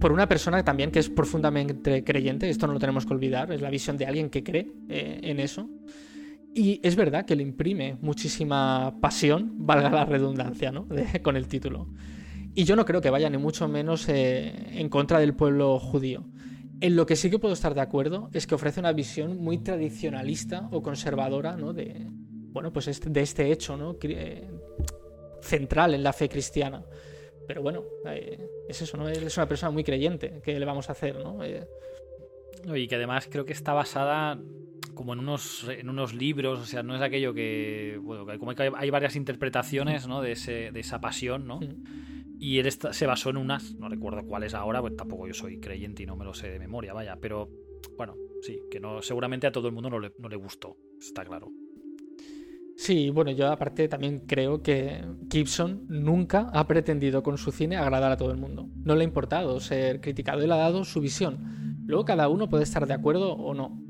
por 0.00 0.12
una 0.12 0.28
persona 0.28 0.62
también 0.62 0.90
que 0.90 0.98
es 0.98 1.08
profundamente 1.08 2.04
creyente, 2.04 2.50
esto 2.50 2.66
no 2.66 2.74
lo 2.74 2.78
tenemos 2.78 3.06
que 3.06 3.14
olvidar, 3.14 3.50
es 3.52 3.62
la 3.62 3.70
visión 3.70 3.96
de 3.96 4.04
alguien 4.04 4.28
que 4.28 4.42
cree 4.42 4.70
en 4.88 5.40
eso. 5.40 5.70
Y 6.54 6.80
es 6.84 6.94
verdad 6.94 7.26
que 7.26 7.34
le 7.34 7.42
imprime 7.42 7.98
muchísima 8.00 8.96
pasión, 9.00 9.66
valga 9.66 9.90
la 9.90 10.04
redundancia, 10.04 10.70
¿no? 10.70 10.86
con 11.22 11.36
el 11.36 11.48
título. 11.48 11.88
Y 12.54 12.64
yo 12.64 12.76
no 12.76 12.84
creo 12.84 13.00
que 13.00 13.10
vaya 13.10 13.28
ni 13.28 13.38
mucho 13.38 13.66
menos 13.66 14.08
en 14.08 14.88
contra 14.88 15.18
del 15.18 15.34
pueblo 15.34 15.80
judío. 15.80 16.24
En 16.80 16.94
lo 16.94 17.06
que 17.06 17.16
sí 17.16 17.30
que 17.30 17.40
puedo 17.40 17.54
estar 17.54 17.74
de 17.74 17.80
acuerdo 17.80 18.30
es 18.32 18.46
que 18.46 18.54
ofrece 18.54 18.78
una 18.78 18.92
visión 18.92 19.38
muy 19.38 19.58
tradicionalista 19.58 20.68
o 20.70 20.82
conservadora 20.82 21.56
¿no? 21.56 21.72
de, 21.72 22.06
bueno, 22.54 22.72
pues 22.72 22.86
este, 22.86 23.10
de 23.10 23.22
este 23.22 23.50
hecho, 23.50 23.76
¿no? 23.76 23.96
Eh, 24.02 24.48
central 25.40 25.94
en 25.94 26.04
la 26.04 26.12
fe 26.12 26.28
cristiana. 26.28 26.84
Pero 27.48 27.62
bueno, 27.62 27.82
eh, 28.06 28.48
es 28.68 28.80
eso, 28.80 28.96
¿no? 28.96 29.08
es 29.08 29.36
una 29.36 29.48
persona 29.48 29.70
muy 29.70 29.82
creyente. 29.82 30.40
¿Qué 30.42 30.58
le 30.58 30.64
vamos 30.64 30.88
a 30.88 30.92
hacer, 30.92 31.16
no? 31.16 31.42
Eh, 31.42 31.66
y 32.74 32.86
que 32.86 32.94
además 32.94 33.28
creo 33.30 33.44
que 33.44 33.52
está 33.52 33.72
basada 33.72 34.40
como 34.94 35.12
en 35.12 35.20
unos, 35.20 35.66
en 35.68 35.88
unos 35.88 36.14
libros, 36.14 36.60
o 36.60 36.66
sea, 36.66 36.82
no 36.82 36.94
es 36.94 37.02
aquello 37.02 37.32
que, 37.32 37.98
bueno, 38.02 38.26
como 38.38 38.54
que 38.54 38.70
hay 38.76 38.90
varias 38.90 39.16
interpretaciones, 39.16 40.06
¿no? 40.06 40.20
De, 40.20 40.32
ese, 40.32 40.70
de 40.72 40.80
esa 40.80 41.00
pasión, 41.00 41.46
¿no? 41.46 41.60
Y 42.38 42.58
él 42.58 42.70
se 42.70 43.06
basó 43.06 43.30
en 43.30 43.36
unas, 43.36 43.74
no 43.74 43.88
recuerdo 43.88 44.24
cuáles 44.26 44.54
ahora, 44.54 44.80
pues 44.80 44.96
tampoco 44.96 45.26
yo 45.26 45.34
soy 45.34 45.60
creyente 45.60 46.02
y 46.02 46.06
no 46.06 46.16
me 46.16 46.24
lo 46.24 46.34
sé 46.34 46.50
de 46.50 46.58
memoria, 46.58 46.92
vaya, 46.92 47.16
pero 47.20 47.48
bueno, 47.96 48.14
sí, 48.42 48.60
que 48.70 48.80
no, 48.80 49.00
seguramente 49.02 49.46
a 49.46 49.52
todo 49.52 49.68
el 49.68 49.74
mundo 49.74 49.90
no 49.90 49.98
le, 49.98 50.12
no 50.18 50.28
le 50.28 50.36
gustó, 50.36 50.76
está 51.00 51.24
claro. 51.24 51.50
Sí, 52.76 53.10
bueno, 53.10 53.30
yo 53.30 53.50
aparte 53.50 53.86
también 53.88 54.24
creo 54.26 54.60
que 54.60 55.04
Gibson 55.30 55.86
nunca 55.88 56.50
ha 56.52 56.66
pretendido 56.66 57.22
con 57.22 57.38
su 57.38 57.52
cine 57.52 57.76
agradar 57.76 58.10
a 58.10 58.16
todo 58.16 58.32
el 58.32 58.36
mundo. 58.36 58.68
No 58.82 58.96
le 58.96 59.02
ha 59.02 59.04
importado 59.04 59.60
ser 59.60 60.00
criticado, 60.00 60.42
él 60.42 60.50
ha 60.50 60.56
dado 60.56 60.84
su 60.84 61.00
visión. 61.00 61.84
Luego 61.86 62.04
cada 62.04 62.28
uno 62.28 62.48
puede 62.48 62.64
estar 62.64 62.86
de 62.86 62.94
acuerdo 62.94 63.34
o 63.34 63.54
no. 63.54 63.80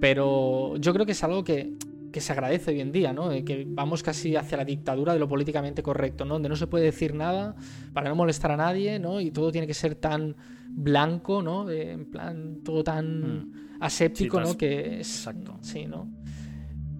Pero 0.00 0.76
yo 0.76 0.92
creo 0.92 1.06
que 1.06 1.12
es 1.12 1.22
algo 1.22 1.44
que, 1.44 1.74
se 2.12 2.32
agradece 2.32 2.72
hoy 2.72 2.80
en 2.80 2.90
día, 2.90 3.12
¿no? 3.12 3.30
Que 3.44 3.64
vamos 3.68 4.02
casi 4.02 4.34
hacia 4.34 4.56
la 4.56 4.64
dictadura 4.64 5.12
de 5.12 5.18
lo 5.18 5.28
políticamente 5.28 5.82
correcto, 5.82 6.24
¿no? 6.24 6.34
Donde 6.34 6.48
no 6.48 6.56
se 6.56 6.66
puede 6.66 6.86
decir 6.86 7.14
nada 7.14 7.54
para 7.92 8.08
no 8.08 8.16
molestar 8.16 8.50
a 8.50 8.56
nadie, 8.56 8.98
¿no? 8.98 9.20
Y 9.20 9.30
todo 9.30 9.52
tiene 9.52 9.66
que 9.66 9.74
ser 9.74 9.94
tan 9.94 10.34
blanco, 10.68 11.42
¿no? 11.42 11.70
En 11.70 12.10
plan, 12.10 12.62
todo 12.64 12.82
tan 12.82 13.44
mm. 13.44 13.52
aséptico, 13.80 14.40
¿no? 14.40 14.56
Que 14.56 15.00
es... 15.00 15.18
Exacto. 15.18 15.58
Sí, 15.60 15.86
¿no? 15.86 16.10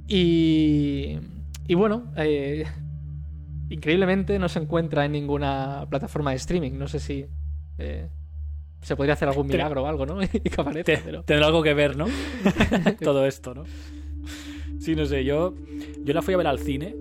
Y, 0.07 1.19
y 1.67 1.75
bueno, 1.75 2.13
eh, 2.17 2.67
increíblemente 3.71 4.39
no 4.39 4.49
se 4.49 4.59
encuentra 4.59 5.07
en 5.07 5.13
ninguna 5.13 5.87
plataforma 5.89 6.31
de 6.31 6.37
streaming. 6.37 6.73
No 6.73 6.87
sé 6.87 7.01
si... 7.01 7.27
Eh, 7.79 8.09
Se 8.83 8.97
podría 8.97 9.15
hacer 9.15 9.29
algún 9.29 9.47
milagro 9.47 9.83
o 9.83 9.87
algo, 9.87 10.07
¿no? 10.07 10.23
y 10.23 10.29
Tendrá 10.31 11.47
algo 11.47 11.63
que 11.63 11.75
ver, 11.75 11.97
¿no? 11.97 12.07
Todo 13.01 13.27
esto, 13.27 13.55
¿no? 13.55 13.65
Sí, 14.79 14.95
no 14.95 15.05
sé, 15.05 15.25
yo, 15.25 15.55
yo 16.05 16.15
la 16.15 16.23
fui 16.23 16.35
a 16.35 16.39
ver 16.39 16.47
al 16.47 16.59
cine 16.59 16.97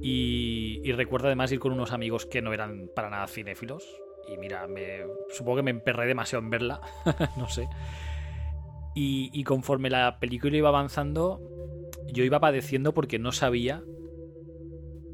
y, 0.00 0.80
y, 0.82 0.92
recuerdo 0.92 1.26
además 1.26 1.52
ir 1.52 1.58
con 1.58 1.72
unos 1.72 1.92
amigos 1.92 2.24
que 2.24 2.40
no 2.40 2.54
eran 2.54 2.88
para 2.94 3.10
nada 3.10 3.26
cinéfilos. 3.26 3.84
Y 4.32 4.38
mira, 4.38 4.66
me, 4.66 5.02
supongo 5.30 5.56
que 5.56 5.62
me 5.62 5.70
emperré 5.70 6.06
demasiado 6.06 6.44
en 6.44 6.50
verla, 6.50 6.80
no 7.36 7.48
sé. 7.48 7.68
Y, 8.94 9.30
y, 9.32 9.44
conforme 9.44 9.90
la 9.90 10.18
película 10.20 10.56
iba 10.56 10.68
avanzando, 10.68 11.40
yo 12.06 12.24
iba 12.24 12.40
padeciendo 12.40 12.94
porque 12.94 13.18
no 13.18 13.32
sabía 13.32 13.82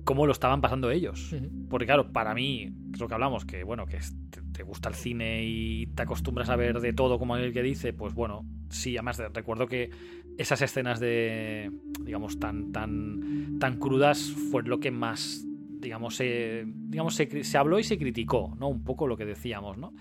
cómo 0.04 0.26
lo 0.26 0.32
estaban 0.32 0.60
pasando 0.60 0.90
ellos. 0.90 1.34
Porque 1.68 1.86
claro, 1.86 2.12
para 2.12 2.34
mí, 2.34 2.72
es 2.92 3.00
lo 3.00 3.08
que 3.08 3.14
hablamos, 3.14 3.44
que 3.44 3.64
bueno, 3.64 3.86
que 3.86 3.98
te, 4.52 4.62
gusta 4.62 4.88
el 4.88 4.94
cine 4.94 5.44
y 5.44 5.86
te 5.88 6.02
acostumbras 6.02 6.48
a 6.50 6.56
ver 6.56 6.80
de 6.80 6.92
todo 6.92 7.18
como 7.18 7.36
el 7.36 7.52
que 7.52 7.62
dice, 7.62 7.92
pues 7.92 8.14
bueno, 8.14 8.46
sí, 8.68 8.96
además 8.96 9.20
recuerdo 9.32 9.66
que 9.66 9.90
esas 10.38 10.62
escenas 10.62 11.00
de, 11.00 11.70
digamos, 12.00 12.38
tan, 12.38 12.72
tan, 12.72 13.58
tan 13.58 13.78
crudas 13.78 14.32
fue 14.50 14.62
lo 14.62 14.78
que 14.78 14.90
más, 14.90 15.44
digamos, 15.80 16.16
se, 16.16 16.64
digamos 16.66 17.14
se, 17.14 17.44
se 17.44 17.58
habló 17.58 17.78
y 17.78 17.84
se 17.84 17.98
criticó, 17.98 18.54
¿no? 18.58 18.68
Un 18.68 18.84
poco 18.84 19.06
lo 19.06 19.16
que 19.16 19.24
decíamos, 19.24 19.78
¿no? 19.78 19.92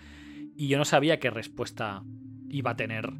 Y 0.55 0.67
yo 0.67 0.77
no 0.77 0.85
sabía 0.85 1.19
qué 1.19 1.29
respuesta 1.29 2.03
iba 2.49 2.71
a 2.71 2.75
tener 2.75 3.11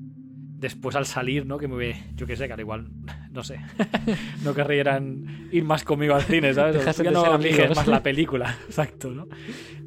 después 0.63 0.95
al 0.95 1.05
salir, 1.05 1.45
¿no? 1.45 1.57
Que 1.57 1.67
me 1.67 1.75
ve, 1.75 1.95
yo 2.15 2.25
qué 2.25 2.37
sé, 2.37 2.47
que 2.47 2.53
al 2.53 2.59
igual, 2.61 2.87
no 3.31 3.43
sé, 3.43 3.59
no 4.43 4.53
querrían 4.53 5.49
ir 5.51 5.65
más 5.65 5.83
conmigo 5.83 6.15
al 6.15 6.21
cine, 6.21 6.53
¿sabes? 6.53 6.97
ya 6.97 7.11
no 7.11 7.35
eliges 7.35 7.75
más 7.75 7.85
la 7.85 8.01
película, 8.03 8.57
exacto, 8.65 9.09
¿no? 9.09 9.27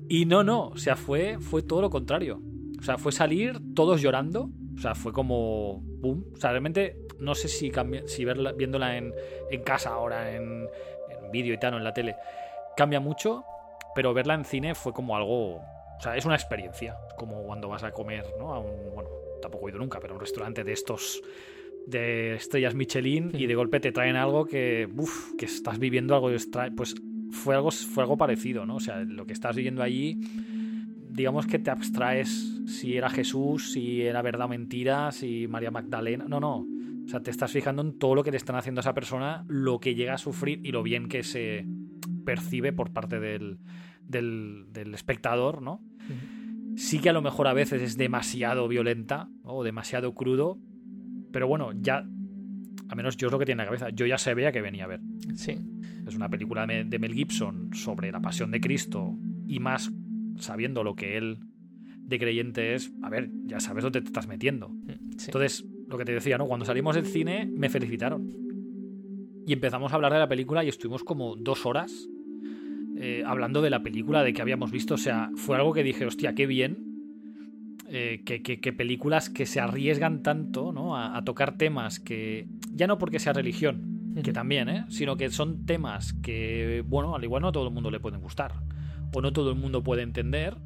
Y 0.06 0.26
no, 0.26 0.44
no, 0.44 0.68
o 0.68 0.76
sea, 0.76 0.94
fue, 0.94 1.38
fue 1.40 1.62
todo 1.62 1.80
lo 1.80 1.90
contrario. 1.90 2.42
O 2.78 2.82
sea, 2.82 2.98
fue 2.98 3.10
salir 3.10 3.58
todos 3.74 4.02
llorando, 4.02 4.50
o 4.76 4.80
sea, 4.80 4.94
fue 4.94 5.14
como, 5.14 5.80
boom, 5.80 6.26
o 6.34 6.36
sea, 6.36 6.50
realmente 6.50 6.98
no 7.18 7.34
sé 7.34 7.48
si, 7.48 7.72
si 8.04 8.24
verla, 8.26 8.52
viéndola 8.52 8.98
en, 8.98 9.14
en 9.50 9.62
casa 9.62 9.94
ahora, 9.94 10.36
en, 10.36 10.68
en 11.10 11.30
vídeo 11.32 11.54
y 11.54 11.58
tal, 11.58 11.72
o 11.72 11.76
en 11.78 11.84
la 11.84 11.94
tele, 11.94 12.16
cambia 12.76 13.00
mucho, 13.00 13.44
pero 13.94 14.12
verla 14.12 14.34
en 14.34 14.44
cine 14.44 14.74
fue 14.74 14.92
como 14.92 15.16
algo, 15.16 15.56
o 15.56 16.00
sea, 16.00 16.18
es 16.18 16.26
una 16.26 16.34
experiencia, 16.34 16.98
como 17.16 17.44
cuando 17.44 17.66
vas 17.70 17.82
a 17.82 17.92
comer, 17.92 18.26
¿no? 18.38 18.52
A 18.52 18.58
un, 18.58 18.94
bueno, 18.94 19.08
tampoco 19.46 19.68
he 19.68 19.70
ido 19.70 19.78
nunca, 19.78 20.00
pero 20.00 20.14
un 20.14 20.20
restaurante 20.20 20.64
de 20.64 20.72
estos 20.72 21.22
de 21.86 22.34
estrellas 22.34 22.74
Michelin 22.74 23.30
y 23.32 23.46
de 23.46 23.54
golpe 23.54 23.78
te 23.78 23.92
traen 23.92 24.16
algo 24.16 24.44
que, 24.44 24.88
uf, 24.96 25.34
que 25.38 25.46
estás 25.46 25.78
viviendo 25.78 26.16
algo 26.16 26.30
pues 26.76 26.96
fue 27.30 27.54
algo, 27.54 27.70
fue 27.70 28.02
algo 28.02 28.16
parecido, 28.16 28.66
¿no? 28.66 28.76
O 28.76 28.80
sea, 28.80 29.04
lo 29.04 29.24
que 29.24 29.32
estás 29.32 29.54
viviendo 29.54 29.84
allí, 29.84 30.18
digamos 31.10 31.46
que 31.46 31.60
te 31.60 31.70
abstraes 31.70 32.60
si 32.66 32.96
era 32.96 33.08
Jesús, 33.08 33.72
si 33.72 34.02
era 34.02 34.20
verdad 34.20 34.46
o 34.46 34.48
mentira, 34.48 35.12
si 35.12 35.46
María 35.46 35.70
Magdalena, 35.70 36.24
no, 36.26 36.40
no. 36.40 36.66
O 37.04 37.08
sea, 37.08 37.20
te 37.20 37.30
estás 37.30 37.52
fijando 37.52 37.82
en 37.82 37.98
todo 37.98 38.16
lo 38.16 38.24
que 38.24 38.32
te 38.32 38.36
están 38.36 38.56
haciendo 38.56 38.80
a 38.80 38.82
esa 38.82 38.94
persona, 38.94 39.44
lo 39.46 39.78
que 39.78 39.94
llega 39.94 40.14
a 40.14 40.18
sufrir 40.18 40.60
y 40.64 40.72
lo 40.72 40.82
bien 40.82 41.08
que 41.08 41.22
se 41.22 41.64
percibe 42.24 42.72
por 42.72 42.92
parte 42.92 43.20
del, 43.20 43.58
del, 44.02 44.92
espectador, 44.92 45.62
¿no? 45.62 45.80
Sí 46.76 46.98
que 46.98 47.08
a 47.08 47.12
lo 47.12 47.22
mejor 47.22 47.48
a 47.48 47.52
veces 47.52 47.82
es 47.82 47.96
demasiado 47.96 48.68
violenta 48.68 49.28
o 49.42 49.64
demasiado 49.64 50.14
crudo, 50.14 50.58
pero 51.32 51.48
bueno, 51.48 51.72
ya, 51.74 52.06
a 52.88 52.94
menos 52.94 53.16
yo 53.16 53.28
es 53.28 53.32
lo 53.32 53.38
que 53.38 53.46
tiene 53.46 53.62
en 53.62 53.66
la 53.66 53.70
cabeza, 53.72 53.90
yo 53.90 54.06
ya 54.06 54.18
sabía 54.18 54.52
que 54.52 54.60
venía 54.60 54.84
a 54.84 54.88
ver. 54.88 55.00
Sí. 55.34 55.58
Es 56.06 56.14
una 56.14 56.28
película 56.28 56.66
de 56.66 56.98
Mel 56.98 57.14
Gibson 57.14 57.70
sobre 57.72 58.12
la 58.12 58.20
pasión 58.20 58.50
de 58.50 58.60
Cristo 58.60 59.16
y 59.46 59.58
más 59.58 59.90
sabiendo 60.38 60.84
lo 60.84 60.94
que 60.94 61.16
él 61.16 61.38
de 62.06 62.18
creyente 62.18 62.74
es, 62.74 62.92
a 63.02 63.10
ver, 63.10 63.30
ya 63.46 63.58
sabes 63.58 63.82
dónde 63.82 64.00
te 64.00 64.06
estás 64.06 64.28
metiendo. 64.28 64.68
Mm, 64.68 65.10
Entonces, 65.26 65.64
lo 65.88 65.98
que 65.98 66.04
te 66.04 66.12
decía, 66.12 66.38
¿no? 66.38 66.46
Cuando 66.46 66.64
salimos 66.64 66.94
del 66.94 67.06
cine 67.06 67.46
me 67.46 67.68
felicitaron. 67.68 68.28
Y 69.46 69.52
empezamos 69.52 69.92
a 69.92 69.96
hablar 69.96 70.12
de 70.12 70.18
la 70.18 70.28
película 70.28 70.64
y 70.64 70.68
estuvimos 70.68 71.04
como 71.04 71.36
dos 71.36 71.66
horas 71.66 72.08
eh, 72.98 73.22
hablando 73.26 73.62
de 73.62 73.70
la 73.70 73.82
película, 73.82 74.22
de 74.22 74.32
que 74.32 74.42
habíamos 74.42 74.70
visto. 74.70 74.94
O 74.94 74.98
sea, 74.98 75.30
fue 75.36 75.56
algo 75.56 75.72
que 75.72 75.82
dije, 75.82 76.06
hostia, 76.06 76.34
qué 76.34 76.46
bien. 76.46 76.84
Eh, 77.88 78.22
que, 78.24 78.72
películas 78.72 79.30
que 79.30 79.46
se 79.46 79.60
arriesgan 79.60 80.24
tanto 80.24 80.72
¿no? 80.72 80.96
a, 80.96 81.22
tocar 81.24 81.56
temas 81.56 82.00
que. 82.00 82.48
Ya 82.72 82.86
no 82.86 82.98
porque 82.98 83.18
sea 83.18 83.32
religión, 83.32 84.12
que 84.24 84.32
también, 84.32 84.68
¿eh? 84.68 84.84
sino 84.88 85.16
que 85.16 85.30
son 85.30 85.66
temas 85.66 86.12
que, 86.14 86.82
bueno, 86.86 87.14
al 87.14 87.22
igual 87.22 87.42
no 87.42 87.48
a 87.48 87.52
todo 87.52 87.68
el 87.68 87.72
mundo 87.72 87.90
le 87.90 88.00
pueden 88.00 88.20
gustar. 88.20 88.54
O 89.14 89.20
no 89.20 89.32
todo 89.32 89.50
el 89.50 89.56
mundo 89.56 89.82
puede 89.82 90.02
entender 90.02 90.56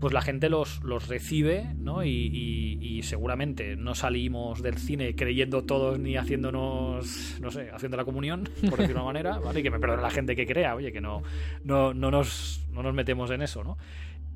pues 0.00 0.12
la 0.12 0.20
gente 0.20 0.48
los, 0.48 0.82
los 0.82 1.08
recibe, 1.08 1.74
¿no? 1.76 2.04
Y, 2.04 3.00
seguramente 3.04 3.76
no 3.76 3.94
salimos 3.94 4.62
del 4.62 4.78
cine 4.78 5.14
creyendo 5.14 5.64
todos 5.64 5.98
ni 5.98 6.16
haciéndonos, 6.16 7.38
no 7.40 7.50
sé, 7.50 7.68
haciendo 7.70 7.98
la 7.98 8.04
comunión, 8.04 8.44
por 8.70 8.78
decirlo 8.78 8.86
de 8.86 8.92
una 8.92 9.04
manera, 9.04 9.38
¿vale? 9.38 9.60
Y 9.60 9.62
que 9.62 9.70
me 9.70 9.78
perdone 9.78 10.00
la 10.00 10.10
gente 10.10 10.34
que 10.34 10.46
crea, 10.46 10.74
oye, 10.74 10.90
que 10.90 11.02
no, 11.02 11.22
no, 11.64 11.92
no, 11.92 12.10
nos, 12.10 12.66
no 12.72 12.82
nos 12.82 12.94
metemos 12.94 13.30
en 13.30 13.42
eso, 13.42 13.62
¿no? 13.62 13.76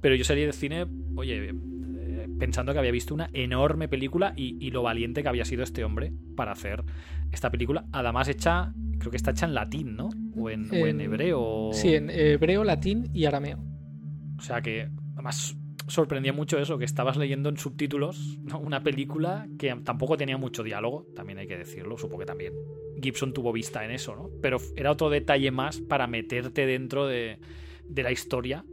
Pero 0.03 0.15
yo 0.17 0.25
salí 0.25 0.43
del 0.43 0.53
cine, 0.53 0.87
oye, 1.17 1.49
eh, 1.49 2.29
pensando 2.39 2.73
que 2.73 2.79
había 2.79 2.93
visto 2.93 3.15
una 3.15 3.31
enorme 3.33 3.89
película 3.89 4.35
y, 4.37 4.71
lo 4.71 4.83
valiente 4.83 5.23
que 5.23 5.29
había 5.29 5.45
sido 5.45 5.63
este 5.63 5.83
hombre 5.83 6.13
para 6.37 6.53
hacer 6.53 6.85
esta 7.33 7.51
película, 7.51 7.87
además 7.93 8.29
hecha, 8.29 8.75
creo 8.99 9.11
que 9.11 9.17
está 9.17 9.31
hecha 9.31 9.47
en 9.47 9.55
latín, 9.55 9.97
¿no? 9.97 10.11
O 10.37 10.51
en, 10.51 10.71
o 10.71 10.87
en 10.87 11.01
hebreo. 11.01 11.71
Sí, 11.73 11.95
en 11.95 12.11
hebreo, 12.11 12.65
latín 12.65 13.09
y 13.15 13.25
arameo. 13.25 13.65
O 14.39 14.43
sea 14.43 14.61
que 14.61 14.91
Además, 15.19 15.57
sorprendía 15.89 16.33
mucho 16.33 16.61
eso, 16.61 16.79
que 16.79 16.85
estabas 16.85 17.17
leyendo 17.17 17.49
en 17.49 17.57
subtítulos 17.57 18.39
una 18.61 18.85
película 18.85 19.49
que 19.59 19.75
tampoco 19.83 20.17
tenía 20.17 20.37
mucho 20.37 20.63
diálogo, 20.63 21.09
también 21.17 21.41
hay 21.41 21.49
que 21.49 21.59
decirlo, 21.59 21.99
supongo 21.99 22.21
que 22.21 22.27
también 22.27 22.53
Gibson 23.03 23.33
tuvo 23.33 23.53
vista 23.53 23.85
en 23.85 23.91
eso, 23.91 24.15
¿no? 24.15 24.31
Pero 24.41 24.59
era 24.77 24.93
otro 24.93 25.11
detalle 25.11 25.51
más 25.51 25.81
para 25.81 26.07
meterte 26.07 26.67
dentro 26.67 27.09
de, 27.09 27.41
la 27.97 28.13
historia 28.13 28.65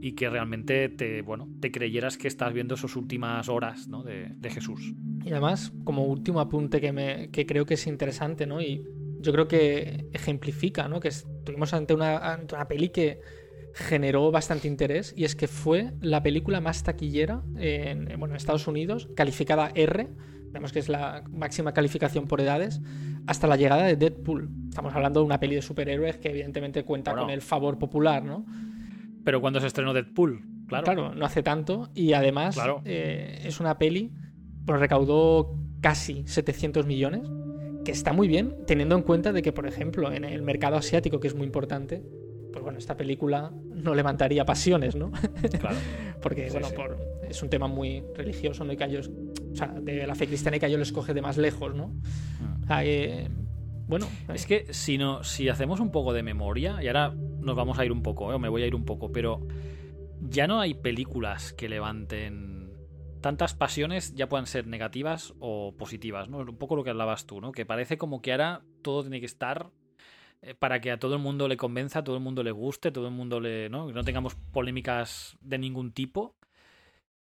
y 0.00 0.12
que 0.16 0.28
realmente 0.28 0.88
te, 0.88 1.22
bueno, 1.22 1.48
te 1.60 1.70
creyeras 1.70 2.18
que 2.18 2.26
estás 2.26 2.52
viendo 2.52 2.74
esas 2.74 2.96
últimas 2.96 3.48
horas 3.48 3.86
¿no? 3.86 4.02
de, 4.02 4.50
Jesús. 4.50 4.92
Y 5.24 5.30
además, 5.30 5.72
como 5.84 6.06
último 6.06 6.40
apunte 6.40 6.80
que, 6.80 6.92
me, 6.92 7.30
que 7.30 7.46
creo 7.46 7.64
que 7.64 7.74
es 7.74 7.86
interesante, 7.86 8.44
¿no? 8.44 8.60
Y 8.60 8.82
yo 9.20 9.30
creo 9.30 9.46
que 9.46 10.08
ejemplifica, 10.12 10.88
¿no? 10.88 10.98
Que 10.98 11.08
estuvimos 11.08 11.72
ante 11.74 11.94
una, 11.94 12.32
ante 12.32 12.56
una 12.56 12.66
peli 12.66 12.88
que 12.88 13.20
generó 13.74 14.30
bastante 14.30 14.68
interés 14.68 15.14
y 15.16 15.24
es 15.24 15.34
que 15.34 15.48
fue 15.48 15.92
la 16.00 16.22
película 16.22 16.60
más 16.60 16.82
taquillera 16.82 17.42
en, 17.56 18.06
bueno, 18.18 18.34
en 18.34 18.36
Estados 18.36 18.66
Unidos, 18.66 19.08
calificada 19.16 19.70
R, 19.74 20.10
vemos 20.50 20.72
que 20.72 20.78
es 20.78 20.88
la 20.88 21.24
máxima 21.30 21.72
calificación 21.72 22.26
por 22.26 22.40
edades, 22.40 22.80
hasta 23.26 23.46
la 23.46 23.56
llegada 23.56 23.84
de 23.84 23.96
Deadpool. 23.96 24.50
Estamos 24.68 24.94
hablando 24.94 25.20
de 25.20 25.26
una 25.26 25.40
peli 25.40 25.54
de 25.54 25.62
superhéroes 25.62 26.18
que 26.18 26.30
evidentemente 26.30 26.84
cuenta 26.84 27.14
con 27.14 27.30
el 27.30 27.40
favor 27.40 27.78
popular, 27.78 28.24
¿no? 28.24 28.44
Pero 29.24 29.40
cuando 29.40 29.60
se 29.60 29.66
estrenó 29.66 29.92
Deadpool, 29.94 30.42
claro. 30.66 30.84
Claro, 30.84 31.14
no 31.14 31.24
hace 31.24 31.42
tanto 31.42 31.90
y 31.94 32.12
además 32.12 32.58
eh, 32.84 33.40
es 33.44 33.60
una 33.60 33.78
peli, 33.78 34.12
pues 34.66 34.80
recaudó 34.80 35.56
casi 35.80 36.24
700 36.26 36.86
millones, 36.86 37.28
que 37.84 37.92
está 37.92 38.12
muy 38.12 38.28
bien, 38.28 38.56
teniendo 38.66 38.94
en 38.96 39.02
cuenta 39.02 39.32
de 39.32 39.42
que, 39.42 39.52
por 39.52 39.66
ejemplo, 39.66 40.12
en 40.12 40.24
el 40.24 40.42
mercado 40.42 40.76
asiático, 40.76 41.20
que 41.20 41.28
es 41.28 41.34
muy 41.34 41.46
importante, 41.46 42.02
pues 42.52 42.62
bueno, 42.62 42.78
esta 42.78 42.96
película 42.96 43.50
no 43.74 43.94
levantaría 43.94 44.44
pasiones, 44.44 44.94
¿no? 44.94 45.10
Claro. 45.60 45.76
Porque, 46.20 46.48
bueno, 46.50 46.68
es 47.28 47.42
un 47.42 47.50
tema 47.50 47.66
muy 47.66 48.02
religioso, 48.14 48.64
¿no? 48.64 48.72
Y 48.72 48.76
que 48.76 48.84
ellos, 48.84 49.10
o 49.52 49.56
sea, 49.56 49.68
de 49.68 50.06
la 50.06 50.14
fe 50.14 50.26
cristiana 50.26 50.56
y 50.56 50.60
que 50.60 50.66
ellos 50.66 50.78
les 50.78 50.92
coge 50.92 51.14
de 51.14 51.22
más 51.22 51.36
lejos, 51.36 51.74
¿no? 51.74 51.88
Mm. 51.88 53.88
bueno. 53.88 54.06
Es 54.32 54.46
que 54.46 54.72
si, 54.72 54.98
no, 54.98 55.24
si 55.24 55.48
hacemos 55.48 55.80
un 55.80 55.90
poco 55.90 56.12
de 56.12 56.22
memoria, 56.22 56.82
y 56.82 56.86
ahora 56.86 57.10
nos 57.10 57.56
vamos 57.56 57.78
a 57.78 57.84
ir 57.84 57.92
un 57.92 58.02
poco, 58.02 58.32
¿eh? 58.32 58.36
o 58.36 58.38
me 58.38 58.48
voy 58.48 58.62
a 58.62 58.66
ir 58.66 58.74
un 58.74 58.84
poco, 58.84 59.10
pero 59.10 59.46
ya 60.20 60.46
no 60.46 60.60
hay 60.60 60.74
películas 60.74 61.52
que 61.52 61.68
levanten 61.68 62.70
tantas 63.20 63.54
pasiones, 63.54 64.14
ya 64.14 64.28
puedan 64.28 64.46
ser 64.46 64.66
negativas 64.66 65.34
o 65.38 65.74
positivas, 65.76 66.28
¿no? 66.28 66.38
Un 66.38 66.58
poco 66.58 66.76
lo 66.76 66.84
que 66.84 66.90
hablabas 66.90 67.26
tú, 67.26 67.40
¿no? 67.40 67.52
Que 67.52 67.64
parece 67.64 67.96
como 67.96 68.20
que 68.20 68.32
ahora 68.32 68.62
todo 68.82 69.02
tiene 69.02 69.20
que 69.20 69.26
estar 69.26 69.68
eh, 69.68 69.81
para 70.58 70.80
que 70.80 70.90
a 70.90 70.98
todo 70.98 71.14
el 71.14 71.20
mundo 71.20 71.48
le 71.48 71.56
convenza, 71.56 72.00
a 72.00 72.04
todo 72.04 72.16
el 72.16 72.22
mundo 72.22 72.42
le 72.42 72.50
guste, 72.50 72.90
todo 72.90 73.06
el 73.06 73.14
mundo 73.14 73.40
le. 73.40 73.68
¿no? 73.68 73.86
Que 73.86 73.92
no 73.92 74.04
tengamos 74.04 74.34
polémicas 74.34 75.36
de 75.40 75.58
ningún 75.58 75.92
tipo. 75.92 76.34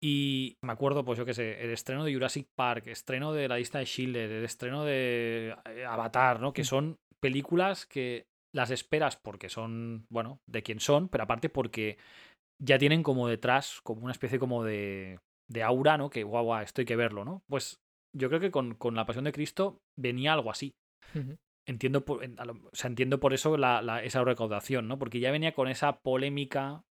Y 0.00 0.56
me 0.62 0.72
acuerdo, 0.72 1.04
pues 1.04 1.18
yo 1.18 1.24
qué 1.24 1.34
sé, 1.34 1.64
el 1.64 1.70
estreno 1.70 2.04
de 2.04 2.14
Jurassic 2.14 2.46
Park, 2.54 2.86
estreno 2.86 3.32
de 3.32 3.48
La 3.48 3.56
lista 3.56 3.78
de 3.78 3.86
Schindler, 3.86 4.30
el 4.30 4.44
estreno 4.44 4.84
de 4.84 5.56
eh, 5.64 5.84
Avatar, 5.84 6.40
¿no? 6.40 6.52
Que 6.52 6.62
mm. 6.62 6.66
son 6.66 6.96
películas 7.20 7.84
que 7.84 8.26
las 8.54 8.70
esperas 8.70 9.16
porque 9.16 9.48
son, 9.48 10.06
bueno, 10.08 10.38
de 10.46 10.62
quién 10.62 10.78
son, 10.78 11.08
pero 11.08 11.24
aparte 11.24 11.48
porque 11.48 11.98
ya 12.62 12.78
tienen 12.78 13.02
como 13.02 13.26
detrás, 13.26 13.80
como 13.82 14.02
una 14.02 14.12
especie 14.12 14.38
como 14.38 14.62
de, 14.62 15.18
de 15.50 15.62
aura, 15.64 15.98
¿no? 15.98 16.10
Que 16.10 16.22
guau, 16.22 16.44
guau, 16.44 16.62
esto 16.62 16.80
hay 16.80 16.86
que 16.86 16.96
verlo, 16.96 17.24
¿no? 17.24 17.42
Pues 17.48 17.80
yo 18.16 18.28
creo 18.28 18.40
que 18.40 18.52
con, 18.52 18.74
con 18.74 18.94
La 18.94 19.04
Pasión 19.04 19.24
de 19.24 19.32
Cristo 19.32 19.80
venía 19.98 20.32
algo 20.32 20.50
así 20.50 20.74
entiendo 21.68 22.04
por, 22.04 22.24
o 22.24 22.70
sea, 22.72 22.88
entiendo 22.88 23.20
por 23.20 23.34
eso 23.34 23.56
la, 23.56 24.02
esa 24.02 24.24
recaudación, 24.24 24.88
¿no? 24.88 24.98
Porque 24.98 25.20
ya 25.20 25.30
venía 25.30 25.52
con 25.54 25.68
esa 25.68 26.00
polémica 26.00 26.84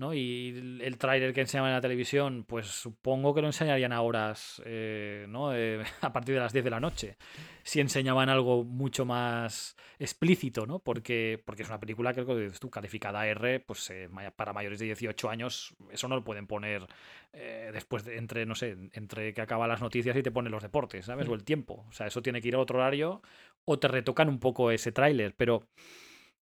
¿no? 0.00 0.14
Y 0.14 0.48
el, 0.56 0.80
el 0.80 0.96
tráiler 0.96 1.34
que 1.34 1.42
enseñaban 1.42 1.70
en 1.70 1.76
la 1.76 1.80
televisión, 1.82 2.44
pues 2.48 2.66
supongo 2.66 3.34
que 3.34 3.42
lo 3.42 3.48
enseñarían 3.48 3.92
a 3.92 4.00
horas, 4.00 4.62
eh, 4.64 5.26
¿no? 5.28 5.54
Eh, 5.54 5.84
a 6.00 6.12
partir 6.12 6.34
de 6.34 6.40
las 6.40 6.54
10 6.54 6.64
de 6.64 6.70
la 6.70 6.80
noche. 6.80 7.18
Si 7.62 7.80
enseñaban 7.80 8.30
algo 8.30 8.64
mucho 8.64 9.04
más 9.04 9.76
explícito, 9.98 10.66
¿no? 10.66 10.78
Porque, 10.78 11.40
porque 11.44 11.62
es 11.64 11.68
una 11.68 11.78
película 11.78 12.14
que, 12.14 12.24
dices 12.24 12.58
tú, 12.58 12.70
calificada 12.70 13.26
R, 13.26 13.60
pues 13.60 13.90
eh, 13.90 14.08
para 14.34 14.54
mayores 14.54 14.78
de 14.78 14.86
18 14.86 15.28
años, 15.28 15.76
eso 15.90 16.08
no 16.08 16.16
lo 16.16 16.24
pueden 16.24 16.46
poner 16.46 16.86
eh, 17.34 17.70
después 17.72 18.04
de, 18.04 18.16
entre, 18.16 18.46
no 18.46 18.54
sé, 18.54 18.76
entre 18.92 19.34
que 19.34 19.42
acaban 19.42 19.68
las 19.68 19.82
noticias 19.82 20.16
y 20.16 20.22
te 20.22 20.30
ponen 20.30 20.50
los 20.50 20.62
deportes, 20.62 21.04
¿sabes? 21.04 21.28
O 21.28 21.34
el 21.34 21.44
tiempo. 21.44 21.84
O 21.88 21.92
sea, 21.92 22.06
eso 22.06 22.22
tiene 22.22 22.40
que 22.40 22.48
ir 22.48 22.54
a 22.54 22.58
otro 22.58 22.78
horario 22.78 23.20
o 23.68 23.78
te 23.78 23.88
retocan 23.88 24.28
un 24.28 24.40
poco 24.40 24.70
ese 24.70 24.92
tráiler, 24.92 25.34
pero 25.36 25.68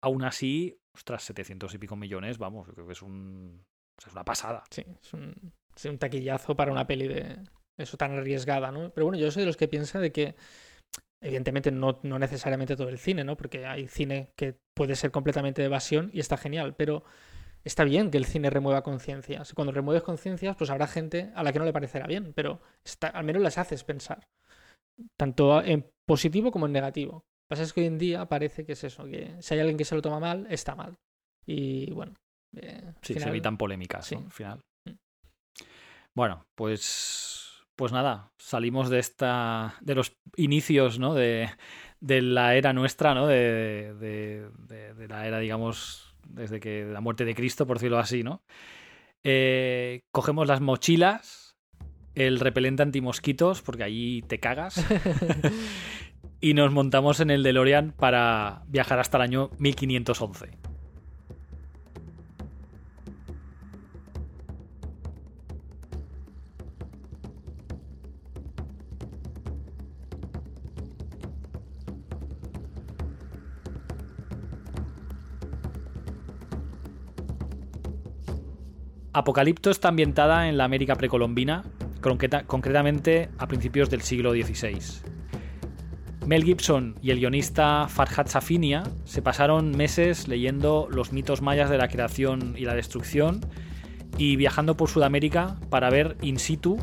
aún 0.03 0.23
así, 0.23 0.77
ostras, 0.95 1.23
700 1.23 1.73
y 1.73 1.77
pico 1.77 1.95
millones, 1.95 2.37
vamos, 2.37 2.67
yo 2.67 2.73
creo 2.73 2.87
que 2.87 2.93
es 2.93 3.01
un 3.01 3.63
es 4.05 4.13
una 4.13 4.23
pasada. 4.23 4.63
Sí, 4.69 4.85
es 5.01 5.13
un, 5.13 5.53
es 5.75 5.85
un 5.85 5.97
taquillazo 5.97 6.55
para 6.55 6.71
una 6.71 6.85
peli 6.85 7.07
de 7.07 7.39
eso 7.77 7.97
tan 7.97 8.11
arriesgada, 8.11 8.71
¿no? 8.71 8.91
Pero 8.91 9.05
bueno, 9.05 9.19
yo 9.19 9.31
soy 9.31 9.41
de 9.41 9.47
los 9.47 9.57
que 9.57 9.67
piensa 9.67 9.99
de 9.99 10.11
que, 10.11 10.35
evidentemente, 11.21 11.71
no, 11.71 11.99
no 12.03 12.19
necesariamente 12.19 12.75
todo 12.75 12.89
el 12.89 12.97
cine, 12.97 13.23
¿no? 13.23 13.37
Porque 13.37 13.65
hay 13.65 13.87
cine 13.87 14.31
que 14.35 14.57
puede 14.75 14.95
ser 14.95 15.11
completamente 15.11 15.61
de 15.61 15.67
evasión 15.67 16.09
y 16.13 16.19
está 16.19 16.37
genial, 16.37 16.75
pero 16.75 17.03
está 17.63 17.83
bien 17.83 18.11
que 18.11 18.17
el 18.17 18.25
cine 18.25 18.49
remueva 18.49 18.83
conciencias. 18.83 19.53
Cuando 19.53 19.71
remueves 19.71 20.03
conciencias, 20.03 20.55
pues 20.55 20.69
habrá 20.69 20.87
gente 20.87 21.31
a 21.35 21.43
la 21.43 21.51
que 21.51 21.59
no 21.59 21.65
le 21.65 21.73
parecerá 21.73 22.07
bien, 22.07 22.33
pero 22.33 22.61
está, 22.83 23.07
al 23.07 23.25
menos 23.25 23.41
las 23.41 23.57
haces 23.57 23.83
pensar, 23.83 24.27
tanto 25.17 25.61
en 25.63 25.89
positivo 26.07 26.51
como 26.51 26.65
en 26.65 26.71
negativo. 26.71 27.13
Lo 27.13 27.19
que 27.21 27.49
pasa 27.49 27.63
es 27.63 27.73
que 27.73 27.81
hoy 27.81 27.87
en 27.87 27.97
día 27.99 28.25
parece 28.27 28.65
que 28.65 28.71
es 28.73 28.83
eso, 28.83 29.05
que 29.05 29.35
si 29.41 29.53
hay 29.53 29.59
alguien 29.59 29.77
que 29.77 29.85
se 29.85 29.93
lo 29.95 30.01
toma 30.01 30.19
mal, 30.19 30.47
está 30.49 30.73
mal. 30.75 30.95
Y 31.45 31.91
bueno. 31.91 32.13
eh, 32.55 32.93
Sí, 33.01 33.13
se 33.13 33.29
evitan 33.29 33.57
polémicas, 33.57 34.05
sí. 34.07 34.15
¿no? 34.15 34.21
Al 34.25 34.31
final. 34.31 34.59
Mm. 34.85 34.91
Bueno, 36.15 36.45
pues, 36.55 37.63
pues 37.75 37.91
nada, 37.91 38.31
salimos 38.37 38.89
de 38.89 38.99
esta, 38.99 39.75
de 39.81 39.95
los 39.95 40.17
inicios, 40.35 40.97
¿no? 40.99 41.13
De, 41.13 41.49
de 41.99 42.21
la 42.21 42.55
era 42.55 42.73
nuestra, 42.73 43.13
¿no? 43.13 43.27
De, 43.27 43.93
de- 43.95 44.49
de- 44.67 44.93
de 44.93 45.07
la 45.07 45.27
era, 45.27 45.39
digamos, 45.39 46.15
desde 46.27 46.59
que 46.59 46.85
la 46.85 47.01
muerte 47.01 47.23
de 47.25 47.35
Cristo, 47.35 47.65
por 47.67 47.77
decirlo 47.77 47.99
así, 47.99 48.23
¿no? 48.23 48.41
Eh, 49.23 50.01
cogemos 50.11 50.47
las 50.47 50.59
mochilas, 50.61 51.55
el 52.15 52.39
repelente 52.39 52.81
antimosquitos, 52.83 53.61
porque 53.61 53.83
allí 53.83 54.21
te 54.23 54.39
cagas, 54.39 54.83
y 56.39 56.53
nos 56.53 56.71
montamos 56.71 57.19
en 57.19 57.29
el 57.31 57.43
DeLorean 57.43 57.93
para 57.97 58.63
viajar 58.67 58.99
hasta 58.99 59.17
el 59.17 59.23
año 59.23 59.49
1511. 59.59 60.49
Apocalipto 79.13 79.71
está 79.71 79.87
ambientada 79.87 80.47
en 80.47 80.57
la 80.57 80.65
América 80.65 80.95
precolombina, 80.95 81.63
concreta- 82.01 82.43
concretamente 82.45 83.29
a 83.37 83.47
principios 83.47 83.89
del 83.89 84.01
siglo 84.01 84.31
XVI. 84.31 84.77
Mel 86.27 86.43
Gibson 86.43 86.95
y 87.01 87.11
el 87.11 87.19
guionista 87.19 87.87
Farhad 87.87 88.27
Safinia 88.27 88.83
se 89.05 89.21
pasaron 89.21 89.71
meses 89.71 90.27
leyendo 90.27 90.89
los 90.91 91.13
mitos 91.13 91.41
mayas 91.41 91.69
de 91.69 91.77
la 91.77 91.87
creación 91.87 92.53
y 92.57 92.65
la 92.65 92.75
destrucción 92.75 93.39
y 94.17 94.35
viajando 94.35 94.75
por 94.75 94.89
Sudamérica 94.89 95.55
para 95.69 95.89
ver 95.89 96.17
in 96.21 96.37
situ 96.37 96.77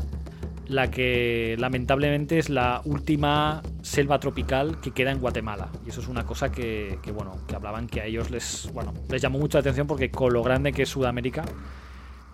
la 0.67 0.89
que 0.89 1.55
lamentablemente 1.59 2.39
es 2.39 2.49
la 2.49 2.81
última 2.85 3.61
selva 3.83 4.19
tropical 4.19 4.81
que 4.81 4.89
queda 4.89 5.11
en 5.11 5.19
Guatemala. 5.19 5.69
Y 5.85 5.89
eso 5.89 6.01
es 6.01 6.07
una 6.07 6.25
cosa 6.25 6.51
que, 6.51 6.97
bueno, 7.13 7.37
que 7.47 7.55
hablaban 7.55 7.85
que 7.85 8.01
a 8.01 8.05
ellos 8.05 8.31
les, 8.31 8.67
bueno, 8.73 8.95
les 9.11 9.21
llamó 9.21 9.37
mucho 9.37 9.59
la 9.59 9.59
atención 9.59 9.85
porque 9.85 10.09
con 10.09 10.33
lo 10.33 10.41
grande 10.41 10.73
que 10.73 10.81
es 10.81 10.89
Sudamérica 10.89 11.45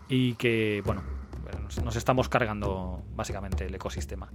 y 0.07 0.35
que, 0.35 0.81
bueno, 0.85 1.03
nos, 1.61 1.83
nos 1.83 1.95
estamos 1.97 2.29
cargando 2.29 3.01
básicamente 3.17 3.65
el 3.65 3.75
ecosistema. 3.75 4.29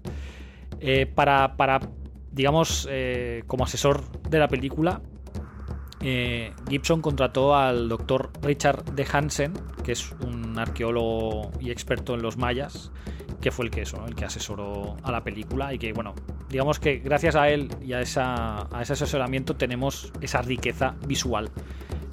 Eh, 0.79 1.07
para, 1.07 1.57
para, 1.57 1.81
digamos, 2.37 2.87
eh, 2.91 3.45
como 3.47 3.65
asesor 3.65 4.05
de 4.29 4.39
la 4.39 4.47
película, 4.47 5.01
eh, 6.01 6.53
Gibson 6.69 7.01
contrató 7.01 7.57
al 7.57 7.89
doctor 7.89 8.31
Richard 8.43 8.85
de 8.93 9.07
Hansen, 9.11 9.55
que 9.83 9.93
es 9.93 10.13
un 10.21 10.59
arqueólogo 10.59 11.51
y 11.61 11.71
experto 11.71 12.15
en 12.15 12.21
los 12.21 12.37
mayas, 12.37 12.93
que 13.41 13.51
fue 13.51 13.65
el 13.65 13.71
que 13.71 13.83
eso, 13.83 13.97
¿no? 13.97 14.07
el 14.07 14.15
que 14.15 14.27
asesoró 14.27 14.99
a 15.03 15.11
la 15.11 15.25
película 15.25 15.73
y 15.73 15.79
que, 15.79 15.95
bueno, 15.95 16.15
digamos 16.51 16.79
que 16.79 16.99
gracias 16.99 17.37
a 17.37 17.49
él 17.49 17.71
y 17.81 17.95
a, 17.95 18.03
esa, 18.03 18.69
a 18.71 18.83
ese 18.83 18.93
asesoramiento 18.93 19.57
tenemos 19.57 20.13
esa 20.21 20.43
riqueza 20.43 20.95
visual 21.07 21.51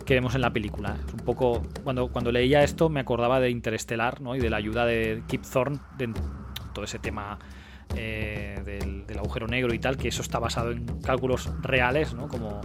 que 0.06 0.14
vemos 0.14 0.36
en 0.36 0.42
la 0.42 0.54
película. 0.54 0.96
Es 1.06 1.14
un 1.14 1.20
poco, 1.20 1.64
cuando, 1.84 2.08
cuando 2.08 2.32
leía 2.32 2.64
esto 2.64 2.88
me 2.88 3.02
acordaba 3.02 3.42
de 3.42 3.50
Interestelar 3.50 4.22
¿no? 4.22 4.38
y 4.38 4.40
de 4.40 4.50
la 4.50 4.56
ayuda 4.56 4.86
de 4.86 5.22
Kip 5.28 5.44
Thorne 5.44 5.80
de 5.98 6.14
todo 6.74 6.86
ese 6.86 7.00
tema 7.00 7.40
eh, 7.96 8.62
del, 8.66 9.04
agujero 9.18 9.48
negro 9.48 9.74
y 9.74 9.80
tal, 9.80 9.96
que 9.96 10.10
eso 10.10 10.22
está 10.22 10.38
basado 10.40 10.72
en 10.72 10.86
cálculos 11.02 11.50
reales, 11.62 12.14
¿no? 12.14 12.28
como 12.28 12.60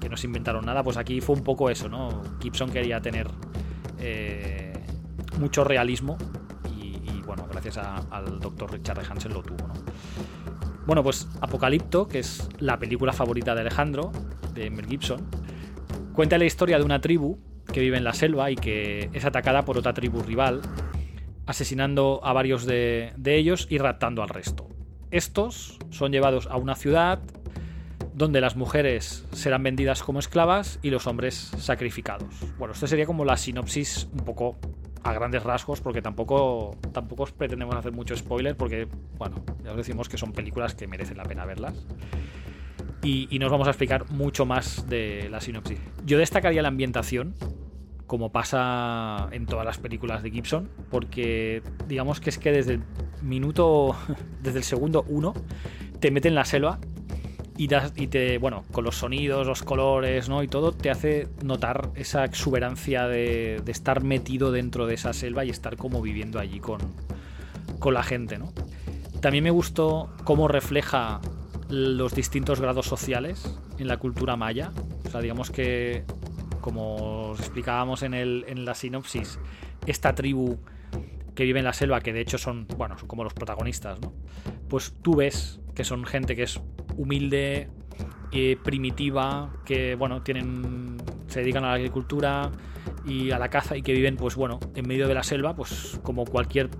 que 0.00 0.08
no 0.10 0.16
se 0.18 0.26
inventaron 0.26 0.66
nada, 0.66 0.82
pues 0.82 0.98
aquí 0.98 1.20
fue 1.20 1.34
un 1.34 1.42
poco 1.42 1.70
eso, 1.70 1.88
¿no? 1.88 2.22
Gibson 2.42 2.70
quería 2.70 3.00
tener 3.00 3.26
eh, 4.00 4.74
mucho 5.38 5.64
realismo 5.64 6.18
y, 6.76 7.22
bueno, 7.22 7.46
gracias 7.50 7.78
al 7.78 8.38
doctor 8.38 8.70
Richard 8.72 9.00
Hansen 9.10 9.32
lo 9.32 9.42
tuvo, 9.42 9.66
¿no? 9.66 9.74
Bueno, 10.86 11.02
pues 11.02 11.28
Apocalipto, 11.40 12.06
que 12.06 12.18
es 12.18 12.48
la 12.58 12.78
película 12.78 13.14
favorita 13.14 13.54
de 13.54 13.62
Alejandro, 13.62 14.12
de 14.52 14.68
Mel 14.68 14.86
Gibson, 14.86 15.26
cuenta 16.12 16.36
la 16.36 16.44
historia 16.44 16.76
de 16.76 16.84
una 16.84 17.00
tribu 17.00 17.38
que 17.72 17.80
vive 17.80 17.96
en 17.96 18.04
la 18.04 18.12
selva 18.12 18.50
y 18.50 18.56
que 18.56 19.08
es 19.14 19.24
atacada 19.24 19.64
por 19.64 19.78
otra 19.78 19.94
tribu 19.94 20.22
rival, 20.22 20.60
asesinando 21.46 22.20
a 22.22 22.32
varios 22.32 22.64
de, 22.66 23.12
de 23.16 23.36
ellos 23.36 23.66
y 23.70 23.78
raptando 23.78 24.22
al 24.22 24.28
resto. 24.28 24.68
Estos 25.10 25.78
son 25.90 26.12
llevados 26.12 26.46
a 26.48 26.56
una 26.56 26.74
ciudad 26.74 27.20
donde 28.14 28.40
las 28.40 28.56
mujeres 28.56 29.26
serán 29.32 29.62
vendidas 29.62 30.02
como 30.02 30.20
esclavas 30.20 30.78
y 30.82 30.90
los 30.90 31.06
hombres 31.06 31.52
sacrificados. 31.58 32.34
Bueno, 32.58 32.74
esto 32.74 32.86
sería 32.86 33.06
como 33.06 33.24
la 33.24 33.36
sinopsis 33.36 34.08
un 34.12 34.24
poco 34.24 34.56
a 35.02 35.12
grandes 35.12 35.42
rasgos, 35.42 35.80
porque 35.80 36.00
tampoco, 36.00 36.76
tampoco 36.92 37.24
os 37.24 37.32
pretendemos 37.32 37.74
hacer 37.74 37.92
mucho 37.92 38.16
spoiler, 38.16 38.56
porque, 38.56 38.88
bueno, 39.18 39.44
ya 39.62 39.72
os 39.72 39.76
decimos 39.76 40.08
que 40.08 40.16
son 40.16 40.32
películas 40.32 40.74
que 40.74 40.86
merecen 40.86 41.18
la 41.18 41.24
pena 41.24 41.44
verlas. 41.44 41.74
Y, 43.02 43.28
y 43.30 43.38
nos 43.38 43.50
vamos 43.50 43.66
a 43.66 43.70
explicar 43.70 44.10
mucho 44.10 44.46
más 44.46 44.88
de 44.88 45.28
la 45.30 45.42
sinopsis. 45.42 45.78
Yo 46.06 46.16
destacaría 46.16 46.62
la 46.62 46.68
ambientación, 46.68 47.34
como 48.06 48.30
pasa 48.30 49.28
en 49.32 49.46
todas 49.46 49.64
las 49.64 49.78
películas 49.78 50.22
de 50.22 50.30
Gibson, 50.30 50.68
porque 50.90 51.62
digamos 51.88 52.20
que 52.20 52.30
es 52.30 52.38
que 52.38 52.52
desde 52.52 52.74
el 52.74 52.82
minuto, 53.22 53.96
desde 54.42 54.58
el 54.58 54.64
segundo 54.64 55.04
uno, 55.08 55.34
te 56.00 56.10
mete 56.10 56.28
en 56.28 56.34
la 56.34 56.44
selva 56.44 56.78
y, 57.56 57.68
te, 57.68 58.38
bueno, 58.38 58.64
con 58.72 58.82
los 58.82 58.96
sonidos, 58.96 59.46
los 59.46 59.62
colores, 59.62 60.28
¿no? 60.28 60.42
Y 60.42 60.48
todo 60.48 60.72
te 60.72 60.90
hace 60.90 61.28
notar 61.44 61.90
esa 61.94 62.24
exuberancia 62.24 63.06
de, 63.06 63.62
de 63.64 63.72
estar 63.72 64.02
metido 64.02 64.50
dentro 64.50 64.86
de 64.86 64.94
esa 64.94 65.12
selva 65.12 65.44
y 65.44 65.50
estar 65.50 65.76
como 65.76 66.02
viviendo 66.02 66.40
allí 66.40 66.58
con, 66.58 66.80
con 67.78 67.94
la 67.94 68.02
gente, 68.02 68.38
¿no? 68.38 68.52
También 69.20 69.44
me 69.44 69.50
gustó 69.50 70.10
cómo 70.24 70.48
refleja 70.48 71.20
los 71.68 72.14
distintos 72.14 72.60
grados 72.60 72.86
sociales 72.86 73.58
en 73.78 73.88
la 73.88 73.96
cultura 73.96 74.36
maya. 74.36 74.72
O 75.06 75.10
sea, 75.10 75.20
digamos 75.20 75.50
que, 75.50 76.04
como 76.64 77.32
os 77.32 77.40
explicábamos 77.40 78.02
en, 78.02 78.14
el, 78.14 78.46
en 78.48 78.64
la 78.64 78.74
sinopsis, 78.74 79.38
esta 79.86 80.14
tribu 80.14 80.56
que 81.34 81.44
vive 81.44 81.58
en 81.58 81.66
la 81.66 81.74
selva, 81.74 82.00
que 82.00 82.14
de 82.14 82.22
hecho 82.22 82.38
son, 82.38 82.66
bueno, 82.78 82.96
son 82.96 83.06
como 83.06 83.22
los 83.22 83.34
protagonistas, 83.34 84.00
¿no? 84.00 84.14
Pues 84.66 84.94
tú 85.02 85.16
ves 85.16 85.60
que 85.74 85.84
son 85.84 86.06
gente 86.06 86.34
que 86.34 86.44
es 86.44 86.62
humilde, 86.96 87.68
eh, 88.32 88.56
primitiva, 88.64 89.52
que 89.66 89.94
bueno, 89.94 90.22
tienen. 90.22 90.96
se 91.26 91.40
dedican 91.40 91.64
a 91.64 91.68
la 91.68 91.74
agricultura 91.74 92.50
y 93.04 93.30
a 93.30 93.38
la 93.38 93.50
caza 93.50 93.76
y 93.76 93.82
que 93.82 93.92
viven, 93.92 94.16
pues 94.16 94.34
bueno, 94.34 94.58
en 94.74 94.88
medio 94.88 95.06
de 95.06 95.12
la 95.12 95.22
selva, 95.22 95.54
pues 95.54 96.00
como 96.02 96.24
cualquier 96.24 96.70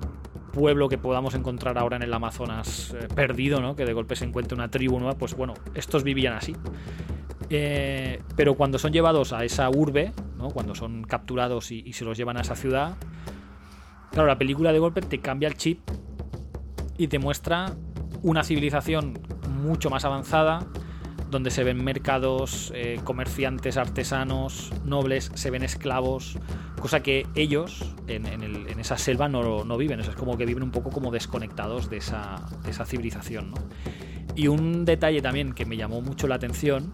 pueblo 0.50 0.88
que 0.88 0.96
podamos 0.96 1.34
encontrar 1.34 1.76
ahora 1.76 1.96
en 1.96 2.04
el 2.04 2.14
Amazonas 2.14 2.96
eh, 2.98 3.06
perdido, 3.14 3.60
¿no? 3.60 3.76
Que 3.76 3.84
de 3.84 3.92
golpe 3.92 4.16
se 4.16 4.24
encuentre 4.24 4.54
una 4.54 4.70
tribu 4.70 4.98
nueva, 4.98 5.18
pues 5.18 5.34
bueno, 5.34 5.52
estos 5.74 6.04
vivían 6.04 6.32
así. 6.32 6.56
Eh, 7.50 8.22
pero 8.36 8.54
cuando 8.54 8.78
son 8.78 8.92
llevados 8.92 9.32
a 9.32 9.44
esa 9.44 9.68
urbe. 9.70 10.12
Cuando 10.52 10.74
son 10.74 11.04
capturados 11.04 11.70
y, 11.70 11.92
se 11.94 12.04
los 12.04 12.18
llevan 12.18 12.36
a 12.36 12.42
esa 12.42 12.54
ciudad, 12.54 12.96
claro, 14.10 14.28
la 14.28 14.36
película 14.36 14.74
de 14.74 14.78
golpe 14.78 15.00
te 15.00 15.18
cambia 15.18 15.48
el 15.48 15.54
chip 15.56 15.80
y 16.98 17.08
te 17.08 17.18
muestra 17.18 17.72
una 18.22 18.44
civilización 18.44 19.18
mucho 19.62 19.88
más 19.88 20.04
avanzada, 20.04 20.66
donde 21.30 21.50
se 21.50 21.64
ven 21.64 21.82
mercados, 21.82 22.72
eh, 22.74 23.00
comerciantes, 23.04 23.76
artesanos, 23.76 24.70
nobles, 24.84 25.30
se 25.34 25.50
ven 25.50 25.62
esclavos, 25.62 26.38
cosa 26.80 27.02
que 27.02 27.26
ellos 27.34 27.94
en, 28.06 28.26
esa 28.78 28.98
selva 28.98 29.28
no, 29.28 29.76
viven, 29.78 30.00
es 30.00 30.08
como 30.10 30.36
que 30.36 30.44
viven 30.44 30.62
un 30.62 30.70
poco 30.70 30.90
como 30.90 31.10
desconectados 31.10 31.88
de 31.88 31.96
esa, 31.96 32.46
civilización. 32.84 33.54
Y 34.36 34.48
un 34.48 34.84
detalle 34.84 35.22
también 35.22 35.54
que 35.54 35.64
me 35.64 35.76
llamó 35.76 36.02
mucho 36.02 36.26
la 36.26 36.34
atención 36.34 36.92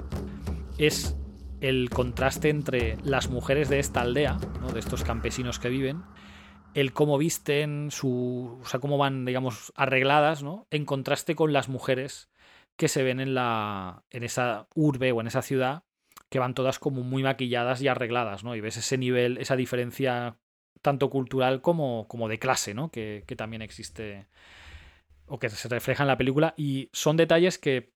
es 0.80 1.14
el 1.60 1.90
contraste 1.90 2.48
entre 2.48 2.96
las 3.04 3.28
mujeres 3.28 3.68
de 3.68 3.78
esta 3.78 4.00
aldea, 4.00 4.38
¿no? 4.62 4.72
de 4.72 4.80
estos 4.80 5.04
campesinos 5.04 5.58
que 5.58 5.68
viven, 5.68 6.02
el 6.72 6.94
cómo 6.94 7.18
visten, 7.18 7.90
su, 7.90 8.58
o 8.62 8.64
sea, 8.64 8.80
cómo 8.80 8.96
van, 8.96 9.26
digamos, 9.26 9.74
arregladas, 9.76 10.42
¿no? 10.42 10.66
En 10.70 10.86
contraste 10.86 11.34
con 11.34 11.52
las 11.52 11.68
mujeres 11.68 12.30
que 12.76 12.88
se 12.88 13.02
ven 13.02 13.20
en, 13.20 13.34
la, 13.34 14.04
en 14.08 14.22
esa 14.22 14.68
urbe 14.74 15.12
o 15.12 15.20
en 15.20 15.26
esa 15.26 15.42
ciudad, 15.42 15.84
que 16.30 16.38
van 16.38 16.54
todas 16.54 16.78
como 16.78 17.02
muy 17.02 17.22
maquilladas 17.22 17.82
y 17.82 17.88
arregladas, 17.88 18.42
¿no? 18.42 18.56
Y 18.56 18.62
ves 18.62 18.78
ese 18.78 18.96
nivel, 18.96 19.36
esa 19.36 19.56
diferencia 19.56 20.38
tanto 20.80 21.10
cultural 21.10 21.60
como, 21.60 22.08
como 22.08 22.28
de 22.28 22.38
clase, 22.38 22.72
¿no? 22.72 22.90
Que, 22.90 23.24
que 23.26 23.36
también 23.36 23.60
existe 23.60 24.28
o 25.26 25.38
que 25.38 25.50
se 25.50 25.68
refleja 25.68 26.04
en 26.04 26.08
la 26.08 26.16
película. 26.16 26.54
Y 26.56 26.88
son 26.92 27.18
detalles 27.18 27.58
que, 27.58 27.92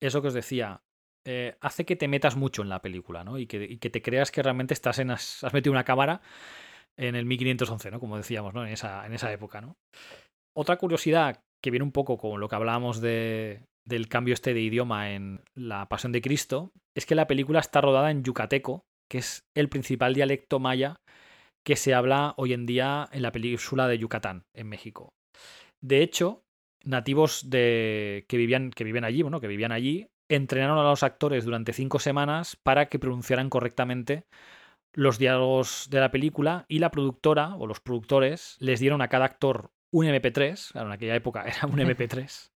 eso 0.00 0.20
que 0.20 0.28
os 0.28 0.34
decía, 0.34 0.82
eh, 1.26 1.56
hace 1.60 1.84
que 1.84 1.96
te 1.96 2.06
metas 2.06 2.36
mucho 2.36 2.62
en 2.62 2.68
la 2.68 2.80
película, 2.80 3.24
¿no? 3.24 3.36
Y 3.36 3.46
que, 3.46 3.76
te 3.78 4.02
creas 4.02 4.30
que 4.30 4.42
realmente 4.42 4.74
estás 4.74 5.00
en 5.00 5.10
has, 5.10 5.44
metido 5.52 5.72
una 5.72 5.84
cámara 5.84 6.20
en 6.96 7.16
el 7.16 7.26
1511, 7.26 7.90
¿no? 7.90 8.00
Como 8.00 8.16
decíamos, 8.16 8.54
¿no? 8.54 8.64
En 8.64 8.72
esa, 8.72 9.04
en 9.04 9.12
esa 9.12 9.32
época, 9.32 9.60
¿no? 9.60 9.76
Otra 10.56 10.76
curiosidad 10.76 11.42
que 11.60 11.70
viene 11.72 11.84
un 11.84 11.90
poco 11.90 12.16
con 12.16 12.40
lo 12.40 12.48
que 12.48 12.54
hablábamos 12.54 13.00
de, 13.00 13.66
del 13.84 14.08
cambio 14.08 14.34
este 14.34 14.54
de 14.54 14.60
idioma 14.60 15.10
en 15.12 15.42
La 15.54 15.88
Pasión 15.88 16.12
de 16.12 16.22
Cristo, 16.22 16.70
es 16.94 17.06
que 17.06 17.16
la 17.16 17.26
película 17.26 17.58
está 17.58 17.80
rodada 17.80 18.12
en 18.12 18.22
yucateco, 18.22 18.86
que 19.10 19.18
es 19.18 19.44
el 19.54 19.68
principal 19.68 20.14
dialecto 20.14 20.60
maya 20.60 21.00
que 21.64 21.74
se 21.74 21.92
habla 21.92 22.34
hoy 22.36 22.52
en 22.52 22.66
día 22.66 23.08
en 23.10 23.22
la 23.22 23.32
península 23.32 23.88
de 23.88 23.98
Yucatán, 23.98 24.44
en 24.54 24.68
México. 24.68 25.12
De 25.82 26.02
hecho, 26.02 26.44
nativos 26.84 27.50
de, 27.50 28.24
que, 28.28 28.36
vivían, 28.36 28.70
que 28.70 28.84
viven 28.84 29.02
allí, 29.02 29.22
bueno, 29.22 29.40
que 29.40 29.48
vivían 29.48 29.72
allí, 29.72 30.06
entrenaron 30.28 30.78
a 30.78 30.82
los 30.82 31.02
actores 31.02 31.44
durante 31.44 31.72
cinco 31.72 31.98
semanas 31.98 32.56
para 32.56 32.86
que 32.86 32.98
pronunciaran 32.98 33.50
correctamente 33.50 34.26
los 34.92 35.18
diálogos 35.18 35.88
de 35.90 36.00
la 36.00 36.10
película 36.10 36.64
y 36.68 36.78
la 36.78 36.90
productora 36.90 37.54
o 37.56 37.66
los 37.66 37.80
productores 37.80 38.56
les 38.60 38.80
dieron 38.80 39.02
a 39.02 39.08
cada 39.08 39.26
actor 39.26 39.70
un 39.92 40.06
MP3, 40.06 40.80
en 40.80 40.90
aquella 40.90 41.14
época 41.14 41.44
era 41.46 41.66
un 41.66 41.78
MP3, 41.78 42.50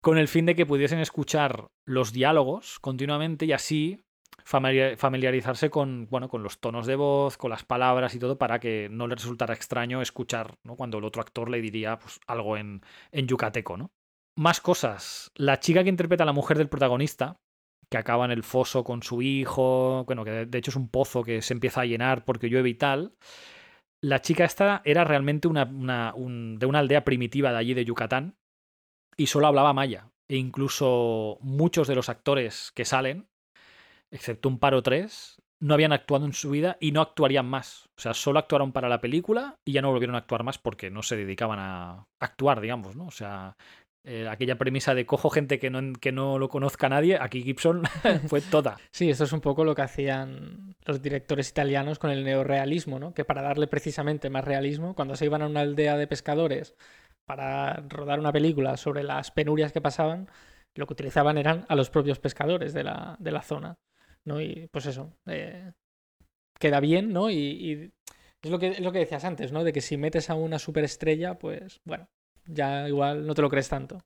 con 0.00 0.18
el 0.18 0.28
fin 0.28 0.46
de 0.46 0.54
que 0.54 0.66
pudiesen 0.66 1.00
escuchar 1.00 1.68
los 1.84 2.12
diálogos 2.12 2.78
continuamente 2.78 3.44
y 3.46 3.52
así 3.52 4.00
familiarizarse 4.44 5.70
con, 5.70 6.08
bueno, 6.10 6.28
con 6.28 6.42
los 6.42 6.58
tonos 6.58 6.86
de 6.86 6.96
voz, 6.96 7.36
con 7.36 7.50
las 7.50 7.64
palabras 7.64 8.14
y 8.14 8.18
todo, 8.18 8.38
para 8.38 8.58
que 8.58 8.88
no 8.90 9.06
les 9.06 9.20
resultara 9.20 9.54
extraño 9.54 10.02
escuchar 10.02 10.54
¿no? 10.64 10.76
cuando 10.76 10.98
el 10.98 11.04
otro 11.04 11.22
actor 11.22 11.48
le 11.48 11.60
diría 11.60 11.98
pues, 11.98 12.18
algo 12.26 12.56
en, 12.56 12.80
en 13.12 13.28
yucateco. 13.28 13.76
¿no? 13.76 13.92
Más 14.36 14.60
cosas. 14.60 15.30
La 15.34 15.60
chica 15.60 15.82
que 15.82 15.90
interpreta 15.90 16.22
a 16.22 16.26
la 16.26 16.32
mujer 16.32 16.56
del 16.58 16.68
protagonista, 16.68 17.36
que 17.90 17.98
acaba 17.98 18.24
en 18.24 18.30
el 18.30 18.42
foso 18.42 18.84
con 18.84 19.02
su 19.02 19.22
hijo, 19.22 20.04
bueno, 20.04 20.24
que 20.24 20.46
de 20.46 20.58
hecho 20.58 20.70
es 20.70 20.76
un 20.76 20.88
pozo 20.88 21.22
que 21.22 21.42
se 21.42 21.52
empieza 21.52 21.82
a 21.82 21.86
llenar 21.86 22.24
porque 22.24 22.48
llueve 22.48 22.68
y 22.68 22.74
tal. 22.74 23.14
La 24.02 24.22
chica 24.22 24.44
esta 24.44 24.80
era 24.84 25.04
realmente 25.04 25.48
una, 25.48 25.64
de 25.66 26.66
una 26.66 26.78
aldea 26.78 27.04
primitiva 27.04 27.50
de 27.50 27.58
allí 27.58 27.74
de 27.74 27.84
Yucatán 27.84 28.36
y 29.16 29.26
solo 29.26 29.48
hablaba 29.48 29.72
maya. 29.72 30.10
E 30.28 30.36
incluso 30.36 31.38
muchos 31.40 31.88
de 31.88 31.96
los 31.96 32.08
actores 32.08 32.70
que 32.74 32.84
salen, 32.84 33.28
excepto 34.12 34.48
un 34.48 34.60
par 34.60 34.74
o 34.74 34.82
tres, 34.82 35.42
no 35.60 35.74
habían 35.74 35.92
actuado 35.92 36.24
en 36.24 36.32
su 36.32 36.50
vida 36.50 36.78
y 36.80 36.92
no 36.92 37.02
actuarían 37.02 37.46
más. 37.46 37.90
O 37.98 38.00
sea, 38.00 38.14
solo 38.14 38.38
actuaron 38.38 38.72
para 38.72 38.88
la 38.88 39.00
película 39.00 39.56
y 39.66 39.72
ya 39.72 39.82
no 39.82 39.90
volvieron 39.90 40.14
a 40.14 40.18
actuar 40.18 40.44
más 40.44 40.56
porque 40.58 40.90
no 40.90 41.02
se 41.02 41.16
dedicaban 41.16 41.58
a 41.58 42.06
actuar, 42.20 42.60
digamos, 42.60 42.96
¿no? 42.96 43.06
O 43.06 43.10
sea, 43.10 43.56
eh, 44.02 44.26
aquella 44.28 44.56
premisa 44.56 44.94
de 44.94 45.04
cojo 45.04 45.28
gente 45.28 45.58
que 45.58 45.68
no, 45.68 45.92
que 45.92 46.10
no 46.10 46.38
lo 46.38 46.48
conozca 46.48 46.88
nadie, 46.88 47.18
aquí 47.20 47.42
Gibson 47.42 47.82
fue 48.28 48.40
toda. 48.40 48.78
Sí, 48.90 49.10
esto 49.10 49.24
es 49.24 49.32
un 49.32 49.40
poco 49.40 49.64
lo 49.64 49.74
que 49.74 49.82
hacían 49.82 50.74
los 50.86 51.02
directores 51.02 51.50
italianos 51.50 51.98
con 51.98 52.10
el 52.10 52.24
neorealismo, 52.24 52.98
¿no? 52.98 53.12
Que 53.12 53.24
para 53.24 53.42
darle 53.42 53.66
precisamente 53.66 54.30
más 54.30 54.44
realismo, 54.44 54.94
cuando 54.94 55.16
se 55.16 55.26
iban 55.26 55.42
a 55.42 55.46
una 55.46 55.60
aldea 55.60 55.96
de 55.96 56.06
pescadores 56.06 56.74
para 57.26 57.84
rodar 57.88 58.18
una 58.18 58.32
película 58.32 58.76
sobre 58.76 59.02
las 59.02 59.30
penurias 59.30 59.72
que 59.72 59.80
pasaban, 59.82 60.28
lo 60.74 60.86
que 60.86 60.94
utilizaban 60.94 61.36
eran 61.36 61.66
a 61.68 61.76
los 61.76 61.90
propios 61.90 62.18
pescadores 62.18 62.72
de 62.72 62.84
la, 62.84 63.16
de 63.18 63.32
la 63.32 63.42
zona, 63.42 63.78
¿no? 64.24 64.40
Y 64.40 64.68
pues 64.72 64.86
eso, 64.86 65.12
eh, 65.26 65.72
queda 66.58 66.80
bien, 66.80 67.12
¿no? 67.12 67.30
Y, 67.30 67.92
es, 68.42 68.50
lo 68.50 68.58
que, 68.58 68.68
es 68.68 68.80
lo 68.80 68.92
que 68.92 69.00
decías 69.00 69.24
antes, 69.24 69.52
¿no? 69.52 69.62
De 69.62 69.72
que 69.72 69.82
si 69.82 69.96
metes 69.96 70.30
a 70.30 70.34
una 70.34 70.58
superestrella, 70.58 71.38
pues 71.38 71.80
bueno, 71.84 72.08
ya 72.52 72.88
igual 72.88 73.26
no 73.26 73.34
te 73.34 73.42
lo 73.42 73.50
crees 73.50 73.68
tanto. 73.68 74.00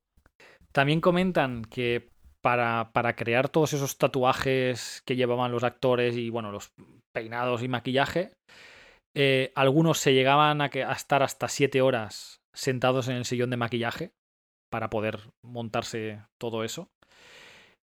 También 0.73 1.01
comentan 1.01 1.65
que 1.65 2.09
para, 2.43 2.91
para, 2.93 3.17
crear 3.17 3.49
todos 3.49 3.73
esos 3.73 3.97
tatuajes 3.97 5.03
que 5.07 5.17
llevaban 5.17 5.53
los 5.53 5.65
actores 5.65 6.17
y 6.17 6.31
bueno, 6.31 6.53
los 6.53 6.73
peinados 7.15 7.63
y 7.63 7.69
maquillaje, 7.69 8.33
eh, 9.17 9.53
algunos 9.55 9.99
se 9.99 10.13
llegaban 10.13 10.61
a, 10.61 10.65
a 10.65 10.93
estar 10.93 11.23
hasta 11.23 11.49
siete 11.49 11.81
horas 11.81 12.41
sentados 12.55 13.09
en 13.09 13.17
el 13.17 13.25
sillón 13.25 13.51
de 13.51 13.57
maquillaje 13.57 14.13
para 14.71 14.91
poder 14.91 15.21
montarse 15.45 16.23
todo 16.41 16.65
eso. 16.65 16.89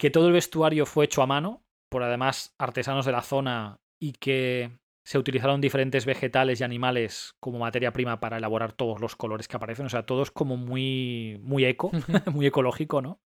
Que 0.01 0.11
todo 0.11 0.29
el 0.29 0.33
vestuario 0.33 0.87
fue 0.87 1.05
hecho 1.05 1.23
a 1.23 1.27
mano 1.27 1.63
por 1.91 2.03
además 2.03 2.55
artesanos 2.59 3.05
de 3.05 3.13
la 3.13 3.23
zona 3.23 3.77
y 4.01 4.13
que 4.13 4.71
se 5.03 5.19
utilizaron 5.19 5.61
diferentes 5.61 6.05
vegetales 6.05 6.61
y 6.61 6.65
animales 6.65 7.35
como 7.41 7.59
materia 7.59 7.93
prima 7.93 8.21
para 8.21 8.37
elaborar 8.37 8.73
todos 8.73 9.01
los 9.01 9.17
colores 9.17 9.49
que 9.49 9.57
aparecen. 9.57 9.87
O 9.87 9.89
sea, 9.89 10.05
todo 10.05 10.23
es 10.23 10.31
como 10.31 10.57
muy, 10.57 11.39
muy 11.43 11.65
eco, 11.65 11.91
muy 12.33 12.47
ecológico, 12.47 13.01
¿no? 13.01 13.21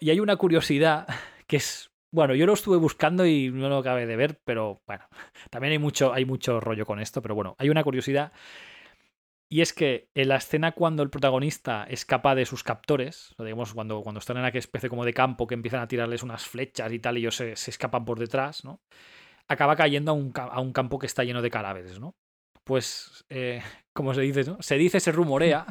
Y 0.00 0.10
hay 0.10 0.20
una 0.20 0.36
curiosidad 0.36 1.06
que 1.46 1.56
es. 1.56 1.90
Bueno, 2.10 2.34
yo 2.34 2.46
lo 2.46 2.52
estuve 2.52 2.76
buscando 2.76 3.26
y 3.26 3.50
no 3.50 3.68
lo 3.68 3.78
acabé 3.78 4.06
de 4.06 4.14
ver, 4.14 4.40
pero 4.44 4.80
bueno, 4.86 5.04
también 5.50 5.72
hay 5.72 5.78
mucho, 5.78 6.12
hay 6.12 6.24
mucho 6.24 6.60
rollo 6.60 6.86
con 6.86 7.00
esto, 7.00 7.22
pero 7.22 7.34
bueno, 7.34 7.56
hay 7.58 7.70
una 7.70 7.82
curiosidad. 7.82 8.32
Y 9.48 9.60
es 9.60 9.72
que 9.72 10.08
en 10.14 10.28
la 10.28 10.36
escena 10.36 10.72
cuando 10.72 11.02
el 11.02 11.10
protagonista 11.10 11.84
escapa 11.88 12.34
de 12.34 12.46
sus 12.46 12.64
captores, 12.64 13.34
digamos, 13.38 13.74
cuando, 13.74 14.02
cuando 14.02 14.18
están 14.18 14.36
en 14.38 14.44
aquella 14.44 14.60
especie 14.60 14.88
como 14.88 15.04
de 15.04 15.12
campo 15.12 15.46
que 15.46 15.54
empiezan 15.54 15.80
a 15.80 15.88
tirarles 15.88 16.22
unas 16.22 16.46
flechas 16.46 16.92
y 16.92 16.98
tal, 16.98 17.18
y 17.18 17.20
ellos 17.20 17.36
se, 17.36 17.54
se 17.54 17.70
escapan 17.70 18.04
por 18.04 18.18
detrás, 18.18 18.64
¿no? 18.64 18.80
Acaba 19.48 19.76
cayendo 19.76 20.12
a 20.12 20.14
un, 20.14 20.32
a 20.34 20.60
un 20.60 20.72
campo 20.72 20.98
que 20.98 21.06
está 21.06 21.24
lleno 21.24 21.42
de 21.42 21.50
cadáveres, 21.50 22.00
¿no? 22.00 22.14
Pues, 22.64 23.24
eh, 23.28 23.62
como 23.94 24.14
se 24.14 24.22
dice, 24.22 24.44
¿no? 24.44 24.58
Se 24.60 24.76
dice, 24.76 25.00
se 25.00 25.12
rumorea 25.12 25.66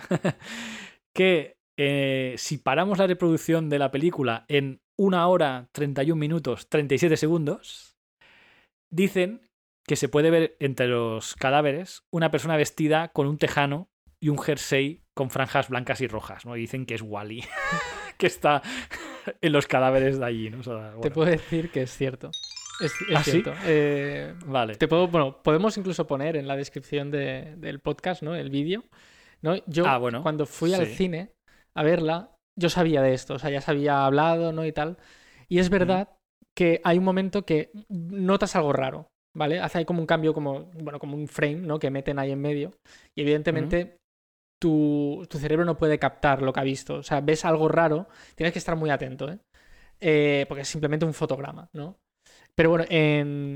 que 1.16 1.58
eh, 1.78 2.36
si 2.38 2.58
paramos 2.58 3.00
la 3.00 3.08
reproducción 3.08 3.70
de 3.70 3.80
la 3.80 3.92
película 3.92 4.46
en 4.48 4.82
una 4.98 5.28
hora 5.28 5.70
31 5.72 6.20
minutos 6.20 6.70
37 6.70 7.18
segundos, 7.18 7.98
dicen 8.92 9.50
que 9.88 9.96
se 9.96 10.08
puede 10.08 10.30
ver 10.30 10.56
entre 10.60 10.88
los 10.88 11.36
cadáveres 11.36 12.04
una 12.12 12.32
persona 12.32 12.58
vestida 12.58 13.10
con 13.10 13.28
un 13.28 13.38
tejano 13.38 13.90
y 14.22 14.30
un 14.30 14.40
jersey 14.40 15.04
con 15.16 15.30
franjas 15.30 15.68
blancas 15.70 16.00
y 16.02 16.08
rojas, 16.08 16.46
¿no? 16.46 16.56
Y 16.56 16.62
dicen 16.62 16.86
que 16.86 16.96
es 16.96 17.02
Wally, 17.02 17.44
que 18.18 18.28
está 18.28 18.62
en 19.42 19.52
los 19.52 19.68
cadáveres 19.68 20.20
de 20.20 20.26
allí, 20.26 20.50
¿no? 20.50 20.62
Te 21.02 21.12
puedo 21.12 21.30
decir 21.30 21.72
que 21.72 21.82
es 21.82 21.92
cierto. 21.92 22.32
Es, 22.80 22.94
¿Ah, 23.16 23.24
cierto. 23.24 23.54
Eh, 23.66 24.34
vale. 24.46 24.76
Te 24.76 24.88
puedo, 24.88 25.08
bueno, 25.08 25.42
podemos 25.44 25.78
incluso 25.78 26.08
poner 26.08 26.36
en 26.36 26.48
la 26.48 26.56
descripción 26.56 27.12
del 27.12 27.80
podcast, 27.80 28.24
¿no? 28.24 28.36
El 28.36 28.50
vídeo. 28.50 28.84
¿no? 29.42 29.56
Yo, 29.68 29.86
ah, 29.86 29.98
bueno, 29.98 30.24
cuando 30.24 30.46
fui 30.46 30.74
al 30.74 30.88
cine 30.88 31.34
a 31.76 31.84
verla, 31.84 32.36
yo 32.58 32.70
sabía 32.70 33.02
de 33.02 33.14
esto, 33.14 33.36
o 33.36 33.40
sea, 33.40 33.50
ya 33.50 33.62
se 33.62 33.72
había 33.72 34.06
hablado, 34.06 34.52
¿no? 34.52 34.66
Y 34.66 34.72
tal. 34.72 34.98
Y 35.50 35.60
es 35.60 35.70
verdad 35.70 36.10
que 36.56 36.82
hay 36.84 36.98
un 36.98 37.04
momento 37.04 37.46
que 37.46 37.72
notas 37.90 38.56
algo 38.56 38.74
raro, 38.74 39.08
¿vale? 39.36 39.60
Hace 39.60 39.80
ahí 39.80 39.86
como 39.86 40.00
un 40.00 40.08
cambio, 40.08 40.34
como, 40.34 40.72
bueno, 40.82 40.98
como 40.98 41.16
un 41.16 41.28
frame, 41.28 41.58
¿no? 41.58 41.78
Que 41.78 41.92
meten 41.92 42.20
ahí 42.20 42.32
en 42.32 42.42
medio. 42.42 42.72
Y 43.16 43.22
evidentemente 43.22 43.98
tu, 44.62 45.26
tu, 45.30 45.38
cerebro 45.40 45.66
no 45.66 45.78
puede 45.78 46.00
captar 46.00 46.42
lo 46.42 46.54
que 46.54 46.60
ha 46.62 46.64
visto. 46.64 46.96
O 46.96 47.04
sea, 47.04 47.22
ves 47.22 47.44
algo 47.44 47.68
raro, 47.68 48.08
tienes 48.36 48.54
que 48.54 48.60
estar 48.60 48.76
muy 48.78 48.90
atento, 48.90 49.30
¿eh? 49.30 49.40
eh 50.00 50.46
porque 50.48 50.62
es 50.62 50.68
simplemente 50.70 51.06
un 51.06 51.14
fotograma, 51.14 51.68
¿no? 51.74 51.98
Pero 52.56 52.70
bueno, 52.70 52.86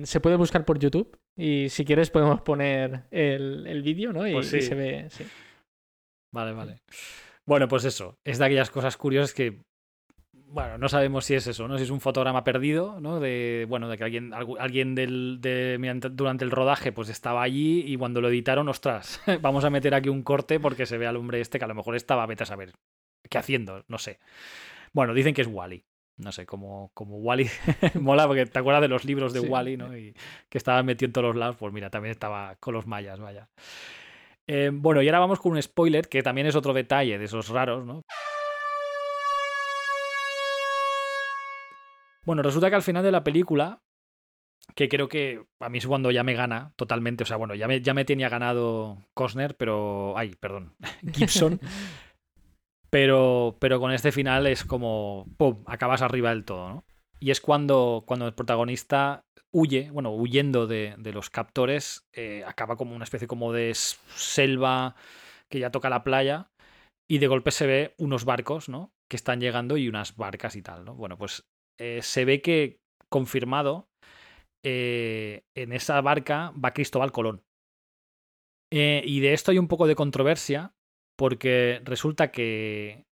se 0.05 0.19
puede 0.19 0.35
buscar 0.37 0.65
por 0.65 0.79
YouTube 0.79 1.17
y 1.35 1.69
si 1.69 1.85
quieres 1.85 2.09
podemos 2.09 2.41
poner 2.41 3.03
el, 3.11 3.81
vídeo, 3.83 4.11
¿no? 4.11 4.27
Y, 4.27 4.33
pues 4.33 4.49
se 4.49 4.73
ve, 4.73 5.07
sí. 5.09 5.23
Vale, 6.33 6.53
vale. 6.53 6.77
Bueno, 7.45 7.67
pues 7.67 7.85
eso, 7.85 8.17
es 8.25 8.39
de 8.39 8.45
aquellas 8.45 8.71
cosas 8.71 8.97
curiosas 8.97 9.33
que, 9.33 9.61
bueno, 10.33 10.77
no 10.77 10.89
sabemos 10.89 11.25
si 11.25 11.35
es 11.35 11.45
eso, 11.47 11.67
¿no? 11.67 11.77
Si 11.77 11.83
es 11.83 11.89
un 11.89 12.01
fotograma 12.01 12.43
perdido, 12.43 12.99
¿no? 12.99 13.19
De, 13.19 13.65
bueno, 13.69 13.87
de 13.87 13.97
que 13.97 14.03
alguien, 14.03 14.33
alguien 14.33 14.95
del, 14.95 15.39
durante 16.11 16.43
el 16.43 16.51
rodaje 16.51 16.91
pues 16.91 17.09
estaba 17.09 17.43
allí 17.43 17.83
y 17.85 17.97
cuando 17.97 18.21
lo 18.21 18.29
editaron, 18.29 18.67
ostras, 18.67 19.21
vamos 19.41 19.63
a 19.63 19.69
meter 19.69 19.93
aquí 19.93 20.09
un 20.09 20.23
corte 20.23 20.59
porque 20.59 20.85
se 20.85 20.97
ve 20.97 21.07
al 21.07 21.17
hombre 21.17 21.39
este 21.39 21.59
que 21.59 21.65
a 21.65 21.67
lo 21.67 21.75
mejor 21.75 21.95
estaba, 21.95 22.25
vete 22.25 22.43
a 22.43 22.47
saber, 22.47 22.73
¿qué 23.29 23.37
haciendo? 23.37 23.83
No 23.87 23.97
sé. 23.97 24.19
Bueno, 24.93 25.13
dicen 25.13 25.33
que 25.33 25.41
es 25.41 25.47
Wally. 25.47 25.83
No 26.17 26.31
sé, 26.31 26.45
como, 26.45 26.91
como 26.93 27.17
Wally. 27.17 27.47
Mola 28.01 28.27
porque 28.27 28.45
te 28.45 28.59
acuerdas 28.59 28.81
de 28.81 28.87
los 28.87 29.05
libros 29.05 29.33
de 29.33 29.39
Wally, 29.39 29.77
¿no? 29.77 29.95
Y 29.95 30.15
que 30.49 30.57
estaba 30.57 30.81
metido 30.83 31.07
en 31.07 31.13
todos 31.13 31.27
los 31.27 31.35
lados. 31.35 31.55
Pues 31.57 31.71
mira, 31.73 31.89
también 31.89 32.11
estaba 32.11 32.55
con 32.55 32.73
los 32.73 32.87
mayas, 32.87 33.19
vaya. 33.19 33.49
Eh, 34.47 34.71
bueno, 34.73 35.01
y 35.01 35.07
ahora 35.07 35.19
vamos 35.19 35.39
con 35.39 35.51
un 35.51 35.61
spoiler, 35.61 36.07
que 36.07 36.23
también 36.23 36.47
es 36.47 36.55
otro 36.55 36.73
detalle 36.73 37.17
de 37.17 37.25
esos 37.25 37.49
raros, 37.49 37.85
¿no? 37.85 38.01
Bueno, 42.25 42.41
resulta 42.41 42.69
que 42.69 42.75
al 42.75 42.81
final 42.81 43.03
de 43.03 43.11
la 43.11 43.23
película, 43.23 43.81
que 44.75 44.89
creo 44.89 45.07
que 45.07 45.45
a 45.59 45.69
mí 45.69 45.77
es 45.77 45.87
cuando 45.87 46.11
ya 46.11 46.23
me 46.23 46.33
gana 46.33 46.73
totalmente, 46.75 47.23
o 47.23 47.25
sea, 47.25 47.37
bueno, 47.37 47.55
ya 47.55 47.67
me, 47.67 47.81
ya 47.81 47.93
me 47.93 48.05
tenía 48.05 48.27
ganado 48.27 49.05
Costner, 49.13 49.55
pero... 49.55 50.17
Ay, 50.17 50.35
perdón, 50.35 50.75
Gibson. 51.13 51.59
pero, 52.89 53.57
pero 53.59 53.79
con 53.79 53.91
este 53.91 54.11
final 54.11 54.47
es 54.47 54.63
como, 54.63 55.25
¡pum!, 55.37 55.63
acabas 55.65 56.01
arriba 56.01 56.29
del 56.29 56.45
todo, 56.45 56.69
¿no? 56.69 56.85
Y 57.19 57.31
es 57.31 57.41
cuando, 57.41 58.03
cuando 58.05 58.27
el 58.27 58.33
protagonista 58.33 59.23
huye, 59.51 59.89
bueno, 59.91 60.11
huyendo 60.11 60.67
de, 60.67 60.95
los 61.13 61.29
captores, 61.29 62.07
eh, 62.13 62.43
acaba 62.45 62.75
como 62.75 62.95
una 62.95 63.03
especie 63.03 63.27
como 63.27 63.53
de 63.53 63.73
selva 63.73 64.95
que 65.49 65.59
ya 65.59 65.71
toca 65.71 65.89
la 65.89 66.03
playa 66.03 66.51
y 67.09 67.19
de 67.19 67.27
golpe 67.27 67.51
se 67.51 67.65
ve 67.65 67.95
unos 67.97 68.25
barcos, 68.25 68.69
¿no? 68.69 68.91
Que 69.09 69.15
están 69.15 69.39
llegando 69.39 69.77
y 69.77 69.87
unas 69.87 70.15
barcas 70.15 70.55
y 70.55 70.61
tal, 70.61 70.85
¿no? 70.85 70.95
Bueno, 70.95 71.17
pues 71.17 71.47
eh, 71.79 72.01
se 72.01 72.25
ve 72.25 72.41
que 72.41 72.79
confirmado 73.09 73.87
eh, 74.63 75.43
en 75.55 75.71
esa 75.71 76.01
barca 76.01 76.53
va 76.63 76.73
Cristóbal 76.73 77.11
Colón. 77.11 77.41
y 78.71 79.19
de 79.21 79.33
esto 79.33 79.51
hay 79.51 79.59
un 79.59 79.69
poco 79.69 79.87
de 79.87 79.95
controversia 79.95 80.73
porque 81.17 81.81
resulta 81.83 82.31
que 82.31 83.05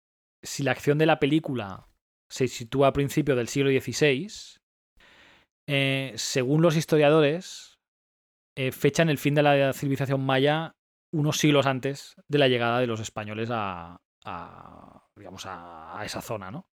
si 0.45 0.63
la 0.63 0.73
acción 0.73 0.99
de 0.99 1.07
la 1.07 1.21
película 1.21 1.89
se 2.31 2.49
sitúa 2.49 2.89
a 2.89 2.93
principios 2.93 3.37
del 3.37 3.49
siglo 3.49 3.71
XVI, 3.71 4.29
eh, 5.69 6.13
según 6.17 6.63
los 6.63 6.77
historiadores, 6.77 7.79
eh, 8.57 8.73
fechan 8.73 9.09
el 9.09 9.19
fin 9.19 9.35
de 9.35 9.43
la 9.43 9.73
civilización 9.73 10.25
maya 10.25 10.73
unos 11.15 11.39
siglos 11.39 11.67
antes 11.67 12.15
de 12.29 12.39
la 12.39 12.49
llegada 12.49 12.81
de 12.81 12.87
los 12.87 13.01
españoles 13.01 13.51
a, 13.53 13.99
digamos, 15.17 15.45
a, 15.47 16.01
esa 16.05 16.23
zona, 16.23 16.51
¿no? 16.51 16.67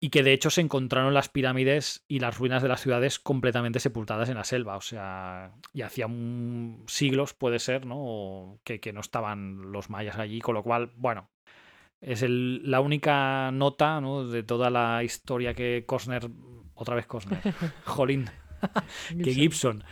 Y 0.00 0.10
que 0.10 0.22
de 0.22 0.32
hecho 0.32 0.50
se 0.50 0.60
encontraron 0.60 1.12
las 1.12 1.28
pirámides 1.28 2.04
y 2.06 2.20
las 2.20 2.38
ruinas 2.38 2.62
de 2.62 2.68
las 2.68 2.80
ciudades 2.80 3.18
completamente 3.18 3.80
sepultadas 3.80 4.28
en 4.28 4.36
la 4.36 4.44
selva. 4.44 4.76
O 4.76 4.80
sea, 4.80 5.52
y 5.72 5.82
hacía 5.82 6.06
siglos, 6.86 7.34
puede 7.34 7.58
ser, 7.58 7.84
¿no? 7.84 8.60
Que, 8.62 8.78
que 8.78 8.92
no 8.92 9.00
estaban 9.00 9.72
los 9.72 9.90
mayas 9.90 10.16
allí, 10.16 10.40
con 10.40 10.54
lo 10.54 10.62
cual, 10.62 10.92
bueno, 10.96 11.28
es 12.00 12.24
la 12.28 12.80
única 12.80 13.50
nota 13.52 14.00
¿no? 14.00 14.26
de 14.26 14.42
toda 14.42 14.70
la 14.70 15.02
historia 15.02 15.54
que 15.54 15.84
Costner, 15.86 16.28
otra 16.74 16.94
vez 16.94 17.06
Costner, 17.06 17.40
Jolín, 17.84 18.30
que 19.22 19.34
Gibson 19.34 19.82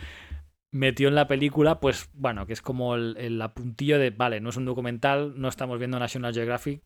metió 0.70 1.08
en 1.08 1.14
la 1.14 1.26
película, 1.26 1.80
pues 1.80 2.10
bueno, 2.14 2.46
que 2.46 2.52
es 2.52 2.62
como 2.62 2.94
el, 2.94 3.16
el, 3.18 3.40
apuntillo 3.40 3.98
de, 3.98 4.10
vale, 4.10 4.40
no 4.40 4.50
es 4.50 4.56
un 4.56 4.66
documental, 4.66 5.34
no 5.36 5.48
estamos 5.48 5.78
viendo 5.78 5.98
National 5.98 6.34
Geographic, 6.34 6.82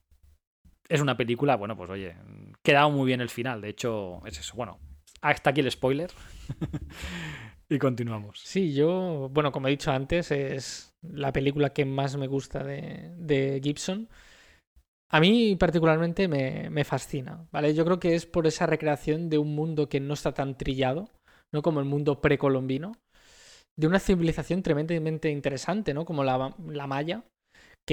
es 0.91 1.01
una 1.01 1.17
película, 1.17 1.57
bueno, 1.57 1.77
pues 1.77 1.89
oye, 1.89 2.17
quedado 2.63 2.91
muy 2.91 3.07
bien 3.07 3.21
el 3.21 3.31
final, 3.31 3.61
de 3.61 3.71
hecho 3.71 4.21
es 4.27 4.39
eso. 4.41 4.55
Bueno, 4.57 4.79
hasta 5.23 5.51
aquí 5.51 5.61
el 5.61 5.71
spoiler. 5.71 6.11
y 7.69 7.79
continuamos. 7.79 8.41
Sí, 8.45 8.75
yo, 8.75 9.31
bueno, 9.33 9.53
como 9.53 9.69
he 9.69 9.71
dicho 9.71 9.93
antes, 9.93 10.31
es 10.33 10.93
la 11.01 11.33
película 11.33 11.73
que 11.73 11.85
más 11.85 12.17
me 12.17 12.27
gusta 12.27 12.65
de, 12.65 13.13
de 13.17 13.61
Gibson. 13.63 14.09
A 15.13 15.21
mí 15.21 15.57
particularmente 15.57 16.29
me, 16.29 16.85
fascina, 16.85 17.49
¿vale? 17.51 17.75
Yo 17.75 17.85
creo 17.85 17.99
que 17.99 18.15
es 18.15 18.27
por 18.27 18.47
esa 18.47 18.67
recreación 18.67 19.29
de 19.29 19.39
un 19.39 19.55
mundo 19.55 19.89
que 19.89 19.99
no 19.99 20.15
está 20.15 20.33
tan 20.33 20.57
trillado, 20.57 21.11
¿no? 21.53 21.63
Como 21.63 21.81
el 21.81 21.87
mundo 21.87 22.21
precolombino, 22.21 22.93
de 23.77 23.87
una 23.89 23.99
civilización 23.99 24.63
tremendamente 24.63 25.31
interesante, 25.31 25.95
¿no? 25.95 26.05
Como 26.05 26.23
la, 26.23 26.55
maya, 26.87 27.25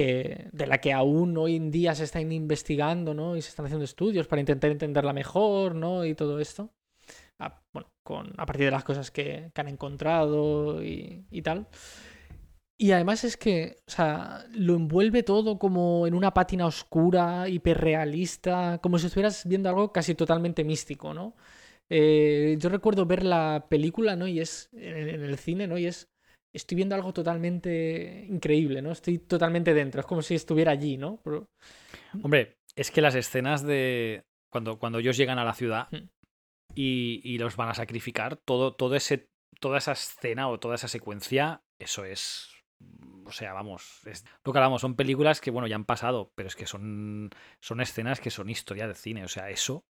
de 0.04 0.66
la 0.66 0.78
que 0.78 0.92
aún 0.92 1.36
hoy 1.36 1.56
en 1.56 1.70
día 1.70 1.94
se 1.94 2.04
están 2.04 2.30
investigando, 2.32 3.14
¿no? 3.14 3.36
Y 3.36 3.42
se 3.42 3.50
están 3.50 3.66
haciendo 3.66 3.84
estudios 3.84 4.26
para 4.26 4.40
intentar 4.40 4.70
entenderla 4.70 5.12
mejor, 5.12 5.74
¿no? 5.74 6.04
Y 6.04 6.14
todo 6.14 6.40
esto. 6.40 6.70
A, 7.38 7.62
bueno, 7.72 7.88
con, 8.02 8.32
a 8.36 8.46
partir 8.46 8.66
de 8.66 8.72
las 8.72 8.84
cosas 8.84 9.10
que, 9.10 9.50
han 9.54 9.68
encontrado 9.68 10.82
y, 10.82 11.42
tal. 11.42 11.68
Y 12.78 12.92
además 12.92 13.24
es 13.24 13.36
que, 13.36 13.76
o 13.86 13.90
sea, 13.90 14.44
lo 14.52 14.74
envuelve 14.74 15.22
todo 15.22 15.58
como 15.58 16.06
en 16.06 16.14
una 16.14 16.32
pátina 16.32 16.66
oscura, 16.66 17.48
hiperrealista, 17.48 18.78
como 18.82 18.98
si 18.98 19.06
estuvieras 19.06 19.46
viendo 19.46 19.68
algo 19.68 19.92
casi 19.92 20.14
totalmente 20.14 20.64
místico, 20.64 21.12
¿no? 21.14 21.34
Eh, 21.90 22.56
yo 22.60 22.68
recuerdo 22.68 23.06
ver 23.06 23.24
la 23.24 23.66
película, 23.68 24.14
¿no? 24.16 24.26
Y 24.28 24.40
es 24.40 24.68
en 24.72 25.22
el 25.22 25.38
cine, 25.38 25.66
¿no? 25.66 25.78
Y 25.78 25.86
es, 25.86 26.08
estoy 26.58 26.76
viendo 26.76 26.94
algo 26.94 27.12
totalmente 27.12 28.26
increíble, 28.28 28.82
¿no? 28.82 28.92
Estoy 28.92 29.18
totalmente 29.18 29.74
dentro, 29.74 30.00
es 30.00 30.06
como 30.06 30.22
si 30.22 30.34
estuviera 30.34 30.72
allí, 30.72 30.96
¿no? 30.96 31.20
Hombre, 32.22 32.58
es 32.76 32.90
que 32.90 33.00
las 33.00 33.14
escenas 33.14 33.62
de 33.62 34.24
cuando, 34.50 34.78
cuando 34.78 34.98
ellos 34.98 35.16
llegan 35.16 35.38
a 35.38 35.44
la 35.44 35.54
ciudad 35.54 35.88
hmm. 35.90 36.08
y, 36.74 37.20
y, 37.24 37.38
los 37.38 37.56
van 37.56 37.68
a 37.68 37.74
sacrificar, 37.74 38.36
todo, 38.36 38.74
todo 38.74 38.94
ese, 38.94 39.28
toda 39.60 39.78
esa 39.78 39.92
escena 39.92 40.48
o 40.48 40.58
toda 40.58 40.74
esa 40.74 40.88
secuencia, 40.88 41.62
eso 41.78 42.04
es 42.04 42.58
o 43.24 43.32
sea, 43.32 43.52
vamos, 43.52 44.06
es, 44.06 44.24
lo 44.44 44.52
que 44.52 44.58
hablamos, 44.58 44.80
son 44.80 44.94
películas 44.94 45.40
que, 45.40 45.50
bueno, 45.50 45.66
ya 45.66 45.76
han 45.76 45.84
pasado, 45.84 46.32
pero 46.34 46.48
es 46.48 46.56
que 46.56 46.66
son, 46.66 47.30
son 47.60 47.80
escenas 47.80 48.20
que 48.20 48.30
son 48.30 48.48
historia 48.48 48.88
de 48.88 48.94
cine. 48.94 49.24
O 49.24 49.28
sea, 49.28 49.50
eso, 49.50 49.84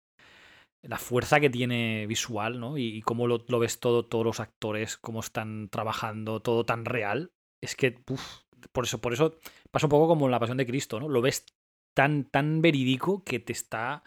la 0.83 0.99
fuerza 0.99 1.41
que 1.41 1.51
tiene 1.51 2.07
visual, 2.07 2.61
¿no? 2.61 2.79
Y, 2.79 3.03
cómo 3.03 3.27
lo, 3.27 3.41
ves 3.59 3.81
todo, 3.81 4.05
todos 4.05 4.25
los 4.25 4.41
actores, 4.41 4.97
cómo 4.97 5.21
están 5.21 5.69
trabajando, 5.71 6.41
todo 6.41 6.65
tan 6.65 6.85
real, 6.85 7.33
es 7.61 7.77
que, 7.77 7.99
uf, 8.11 8.43
por 8.73 8.85
eso, 8.85 9.01
por 9.01 9.13
eso 9.13 9.39
pasa 9.71 9.87
un 9.87 9.91
poco 9.91 10.09
como 10.09 10.27
en 10.27 10.33
la 10.33 10.41
Pasión 10.41 10.59
de 10.59 10.67
Cristo, 10.67 11.01
¿no? 11.01 11.09
Lo 11.09 11.21
ves 11.21 11.47
tan, 11.95 12.25
tan 12.25 12.63
verídico 12.63 13.25
que 13.25 13.41
te 13.41 13.53
está 13.53 14.03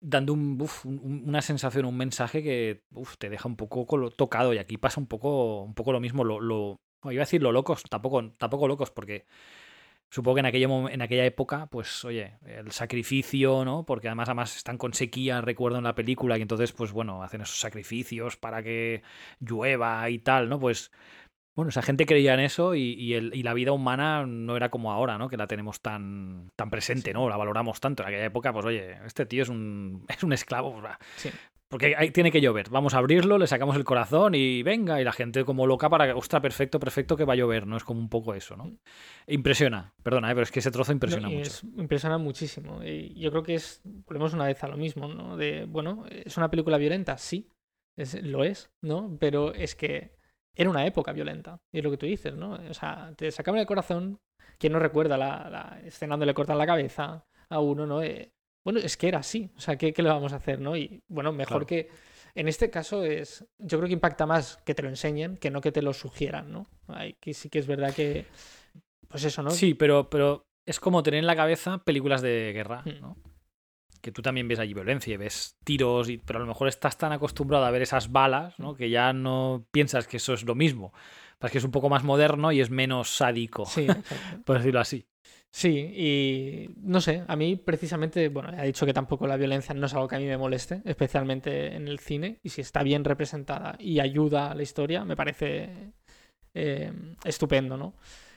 dando 0.00 0.32
un, 0.34 0.58
una 0.84 1.40
sensación, 1.42 1.86
un 1.86 1.96
mensaje 1.96 2.42
que 2.42 2.82
te 3.18 3.30
deja 3.30 3.48
un 3.48 3.56
poco 3.56 4.10
tocado. 4.10 4.52
Y 4.52 4.58
aquí 4.58 4.76
pasa 4.76 5.00
un 5.00 5.06
poco, 5.06 5.62
un 5.62 5.74
poco 5.74 5.92
lo 5.92 6.00
mismo. 6.00 6.24
Lo, 6.24 6.40
lo, 6.40 6.76
iba 7.04 7.22
a 7.22 7.26
decir 7.26 7.42
lo 7.42 7.52
locos, 7.52 7.82
tampoco, 7.84 8.32
tampoco 8.32 8.68
locos, 8.68 8.90
porque 8.90 9.24
supongo 10.10 10.36
que 10.36 10.40
en 10.40 10.46
aquella, 10.46 10.68
en 10.68 11.02
aquella 11.02 11.24
época, 11.24 11.66
pues 11.66 12.04
oye, 12.04 12.38
el 12.46 12.70
sacrificio, 12.72 13.64
¿no? 13.64 13.84
Porque 13.84 14.08
además, 14.08 14.28
además 14.28 14.56
están 14.56 14.78
con 14.78 14.94
sequía, 14.94 15.40
recuerdo 15.40 15.78
en 15.78 15.84
la 15.84 15.94
película, 15.94 16.38
y 16.38 16.42
entonces, 16.42 16.72
pues 16.72 16.92
bueno, 16.92 17.22
hacen 17.22 17.40
esos 17.40 17.58
sacrificios 17.58 18.36
para 18.36 18.62
que 18.62 19.02
llueva 19.40 20.08
y 20.10 20.18
tal, 20.18 20.48
¿no? 20.48 20.58
Pues 20.58 20.90
bueno, 21.54 21.68
esa 21.68 21.82
gente 21.82 22.04
creía 22.04 22.34
en 22.34 22.40
eso 22.40 22.74
y, 22.74 23.14
el, 23.14 23.32
y, 23.32 23.44
la 23.44 23.54
vida 23.54 23.70
humana 23.70 24.26
no 24.26 24.56
era 24.56 24.70
como 24.70 24.90
ahora, 24.90 25.18
¿no? 25.18 25.28
Que 25.28 25.36
la 25.36 25.46
tenemos 25.46 25.80
tan, 25.80 26.50
tan 26.56 26.68
presente, 26.68 27.12
¿no? 27.12 27.28
La 27.28 27.36
valoramos 27.36 27.78
tanto. 27.78 28.02
En 28.02 28.08
aquella 28.08 28.24
época, 28.24 28.52
pues 28.52 28.66
oye, 28.66 28.98
este 29.06 29.24
tío 29.24 29.44
es 29.44 29.48
un, 29.48 30.04
es 30.08 30.24
un 30.24 30.32
esclavo. 30.32 30.82
Sí. 31.16 31.30
Porque 31.68 31.94
ahí 31.96 32.10
tiene 32.10 32.30
que 32.30 32.40
llover. 32.40 32.70
Vamos 32.70 32.94
a 32.94 32.98
abrirlo, 32.98 33.38
le 33.38 33.46
sacamos 33.46 33.76
el 33.76 33.84
corazón 33.84 34.34
y 34.34 34.62
venga. 34.62 35.00
Y 35.00 35.04
la 35.04 35.12
gente 35.12 35.44
como 35.44 35.66
loca 35.66 35.88
para 35.88 36.06
que, 36.06 36.12
ostras, 36.12 36.42
perfecto, 36.42 36.78
perfecto 36.78 37.16
que 37.16 37.24
va 37.24 37.32
a 37.32 37.36
llover. 37.36 37.66
No 37.66 37.76
es 37.76 37.84
como 37.84 38.00
un 38.00 38.08
poco 38.08 38.34
eso, 38.34 38.56
¿no? 38.56 38.76
Impresiona, 39.26 39.92
perdona, 40.02 40.30
¿eh? 40.30 40.34
pero 40.34 40.44
es 40.44 40.52
que 40.52 40.60
ese 40.60 40.70
trozo 40.70 40.92
impresiona 40.92 41.28
mucho. 41.28 41.66
impresiona 41.76 42.18
muchísimo. 42.18 42.82
Y 42.84 43.18
yo 43.18 43.30
creo 43.30 43.42
que 43.42 43.54
es, 43.54 43.80
volvemos 43.84 44.34
una 44.34 44.46
vez 44.46 44.62
a 44.62 44.68
lo 44.68 44.76
mismo, 44.76 45.08
¿no? 45.08 45.36
De, 45.36 45.64
bueno, 45.64 46.04
¿es 46.10 46.36
una 46.36 46.50
película 46.50 46.78
violenta? 46.78 47.16
Sí, 47.18 47.50
lo 48.22 48.44
es, 48.44 48.70
¿no? 48.82 49.16
Pero 49.18 49.54
es 49.54 49.74
que 49.74 50.16
era 50.54 50.70
una 50.70 50.86
época 50.86 51.12
violenta. 51.12 51.60
Y 51.72 51.78
es 51.78 51.84
lo 51.84 51.90
que 51.90 51.98
tú 51.98 52.06
dices, 52.06 52.34
¿no? 52.34 52.52
O 52.52 52.74
sea, 52.74 53.12
te 53.16 53.30
sacaban 53.30 53.60
el 53.60 53.66
corazón. 53.66 54.20
¿Quién 54.58 54.72
no 54.72 54.78
recuerda 54.78 55.16
la, 55.16 55.48
la 55.50 55.80
escena 55.84 56.12
donde 56.12 56.26
le 56.26 56.34
cortan 56.34 56.58
la 56.58 56.66
cabeza 56.66 57.26
a 57.48 57.60
uno, 57.60 57.86
¿no? 57.86 58.02
Eh, 58.02 58.32
bueno, 58.64 58.80
es 58.80 58.96
que 58.96 59.08
era 59.08 59.18
así. 59.18 59.50
O 59.56 59.60
sea, 59.60 59.76
¿qué, 59.76 59.92
le 59.96 60.08
vamos 60.08 60.32
a 60.32 60.36
hacer, 60.36 60.60
no? 60.60 60.76
Y 60.76 61.02
bueno, 61.08 61.32
mejor 61.32 61.66
que. 61.66 61.88
En 62.34 62.48
este 62.48 62.70
caso 62.70 63.04
es. 63.04 63.46
Yo 63.58 63.78
creo 63.78 63.88
que 63.88 63.94
impacta 63.94 64.26
más 64.26 64.56
que 64.64 64.74
te 64.74 64.82
lo 64.82 64.88
enseñen 64.88 65.36
que 65.36 65.50
no 65.50 65.60
que 65.60 65.70
te 65.70 65.82
lo 65.82 65.92
sugieran, 65.92 66.50
¿no? 66.50 66.66
que 67.20 67.34
sí 67.34 67.50
que 67.50 67.58
es 67.58 67.66
verdad 67.66 67.94
que. 67.94 68.26
Pues 69.08 69.22
eso, 69.24 69.42
¿no? 69.42 69.50
Sí, 69.50 69.74
pero, 69.74 70.10
pero 70.10 70.46
es 70.66 70.80
como 70.80 71.02
tener 71.02 71.18
en 71.18 71.26
la 71.26 71.36
cabeza 71.36 71.78
películas 71.78 72.22
de 72.22 72.52
guerra, 72.52 72.82
hmm. 72.84 73.00
¿no? 73.00 73.16
Que 74.00 74.10
tú 74.10 74.22
también 74.22 74.48
ves 74.48 74.58
allí 74.58 74.74
violencia 74.74 75.14
y 75.14 75.16
ves 75.16 75.56
tiros, 75.64 76.08
y, 76.08 76.18
pero 76.18 76.38
a 76.38 76.40
lo 76.40 76.46
mejor 76.46 76.68
estás 76.68 76.98
tan 76.98 77.12
acostumbrado 77.12 77.64
a 77.64 77.70
ver 77.70 77.82
esas 77.82 78.10
balas, 78.10 78.58
¿no? 78.58 78.72
Hmm. 78.72 78.76
Que 78.76 78.90
ya 78.90 79.12
no 79.12 79.66
piensas 79.70 80.08
que 80.08 80.16
eso 80.16 80.32
es 80.32 80.44
lo 80.44 80.54
mismo. 80.54 80.92
Pues 81.38 81.52
que 81.52 81.58
es 81.58 81.64
un 81.64 81.70
poco 81.70 81.90
más 81.90 82.02
moderno 82.02 82.52
y 82.52 82.60
es 82.60 82.70
menos 82.70 83.16
sádico, 83.16 83.66
sí, 83.66 83.86
por 84.46 84.56
decirlo 84.56 84.80
así. 84.80 85.06
Sí, 85.56 85.68
y 85.94 86.74
no 86.78 87.00
sé, 87.00 87.22
a 87.28 87.36
mí 87.36 87.54
precisamente, 87.54 88.28
bueno, 88.28 88.48
ha 88.58 88.64
dicho 88.64 88.84
que 88.86 88.92
tampoco 88.92 89.28
la 89.28 89.36
violencia 89.36 89.72
no 89.72 89.86
es 89.86 89.94
algo 89.94 90.08
que 90.08 90.16
a 90.16 90.18
mí 90.18 90.26
me 90.26 90.36
moleste, 90.36 90.82
especialmente 90.84 91.76
en 91.76 91.86
el 91.86 92.00
cine, 92.00 92.40
y 92.42 92.48
si 92.48 92.60
está 92.60 92.82
bien 92.82 93.04
representada 93.04 93.76
y 93.78 94.00
ayuda 94.00 94.50
a 94.50 94.54
la 94.56 94.64
historia, 94.64 95.04
me 95.04 95.14
parece 95.14 95.92
eh, 96.54 96.92
estupendo, 97.24 97.76
¿no? 97.76 97.94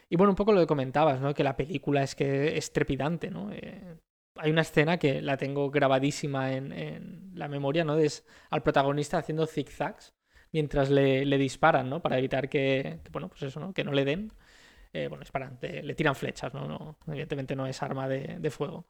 Y 0.07 0.15
bueno, 0.15 0.31
un 0.31 0.35
poco 0.35 0.52
lo 0.53 0.60
que 0.60 0.68
comentabas, 0.68 1.19
¿no? 1.19 1.34
Que 1.34 1.44
la 1.44 1.57
película 1.57 2.03
es 2.03 2.14
que 2.14 2.56
es 2.56 2.72
trepidante, 2.72 3.31
¿no? 3.31 3.52
Eh, 3.52 3.98
hay 4.35 4.52
una 4.52 4.61
escena 4.61 4.98
que 4.99 5.19
la 5.19 5.38
tengo 5.38 5.72
grabadísima 5.72 6.53
en, 6.53 7.31
la 7.34 7.48
memoria, 7.48 7.84
¿no? 7.84 7.98
Es 7.98 8.27
al 8.52 8.61
protagonista 8.61 9.18
haciendo 9.18 9.48
zigzags 9.48 10.14
mientras 10.52 10.91
le, 10.91 11.26
disparan, 11.39 11.89
¿no? 11.89 11.99
Para 11.99 12.19
evitar 12.19 12.48
que, 12.48 12.99
bueno, 13.11 13.30
pues 13.30 13.41
eso, 13.41 13.60
¿no? 13.60 13.73
Que 13.73 13.84
no 13.84 13.91
le 13.91 14.06
den. 14.06 14.31
Eh, 14.93 15.07
bueno, 15.07 15.22
disparan, 15.22 15.57
le 15.61 15.95
tiran 15.95 16.15
flechas, 16.15 16.53
¿no? 16.53 16.68
¿no? 16.68 16.97
Evidentemente 17.07 17.55
no 17.55 17.68
es 17.68 17.81
arma 17.84 18.07
de, 18.07 18.49
fuego. 18.49 18.85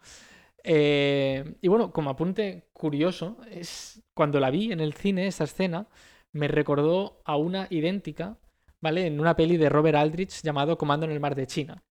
Eh, 0.63 1.55
y 1.61 1.67
bueno, 1.67 1.91
como 1.91 2.09
apunte 2.09 2.69
curioso, 2.73 3.37
es 3.49 4.01
cuando 4.13 4.39
la 4.39 4.49
vi 4.49 4.71
en 4.71 4.79
el 4.79 4.93
cine, 4.93 5.27
esta 5.27 5.45
escena, 5.45 5.87
me 6.31 6.47
recordó 6.47 7.21
a 7.25 7.37
una 7.37 7.67
idéntica, 7.69 8.37
¿vale? 8.79 9.07
En 9.07 9.19
una 9.19 9.35
peli 9.35 9.57
de 9.57 9.69
Robert 9.69 9.97
Aldrich 9.97 10.41
llamado 10.43 10.77
Comando 10.77 11.05
en 11.05 11.11
el 11.11 11.19
Mar 11.19 11.35
de 11.35 11.47
China. 11.47 11.83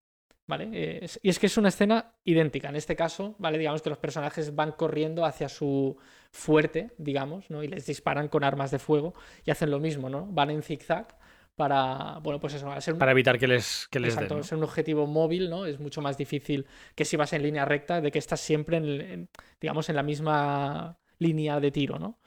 ¿Vale? 0.48 1.00
y 1.22 1.28
es 1.28 1.38
que 1.40 1.46
es 1.46 1.56
una 1.56 1.70
escena 1.70 2.14
idéntica. 2.22 2.68
En 2.68 2.76
este 2.76 2.94
caso, 2.94 3.34
¿vale? 3.40 3.58
Digamos 3.58 3.82
que 3.82 3.90
los 3.90 3.98
personajes 3.98 4.54
van 4.54 4.70
corriendo 4.70 5.24
hacia 5.24 5.48
su 5.48 5.96
fuerte, 6.30 6.92
digamos, 6.98 7.50
¿no? 7.50 7.64
Y 7.64 7.66
les 7.66 7.84
disparan 7.84 8.28
con 8.28 8.44
armas 8.44 8.70
de 8.70 8.78
fuego 8.78 9.12
y 9.44 9.50
hacen 9.50 9.72
lo 9.72 9.80
mismo, 9.80 10.08
¿no? 10.08 10.24
Van 10.26 10.50
en 10.50 10.62
zigzag 10.62 11.18
para, 11.56 12.18
bueno, 12.22 12.38
pues 12.38 12.54
eso, 12.54 12.68
para 12.98 13.12
evitar 13.12 13.38
que 13.38 13.48
les, 13.48 13.88
que 13.90 13.98
les 13.98 14.14
exacto, 14.14 14.42
ser 14.42 14.58
un 14.58 14.64
objetivo 14.64 15.06
móvil, 15.06 15.50
¿no? 15.50 15.66
Es 15.66 15.80
mucho 15.80 16.02
más 16.02 16.18
difícil 16.18 16.66
que 16.94 17.04
si 17.04 17.16
vas 17.16 17.32
en 17.32 17.42
línea 17.42 17.64
recta, 17.64 18.00
de 18.00 18.10
que 18.10 18.18
estás 18.18 18.40
siempre, 18.40 18.76
en, 18.76 19.28
digamos, 19.60 19.88
en 19.88 19.96
la 19.96 20.02
misma 20.02 20.98
línea 21.18 21.58
de 21.58 21.70
tiro, 21.70 21.98
¿no? 21.98 22.18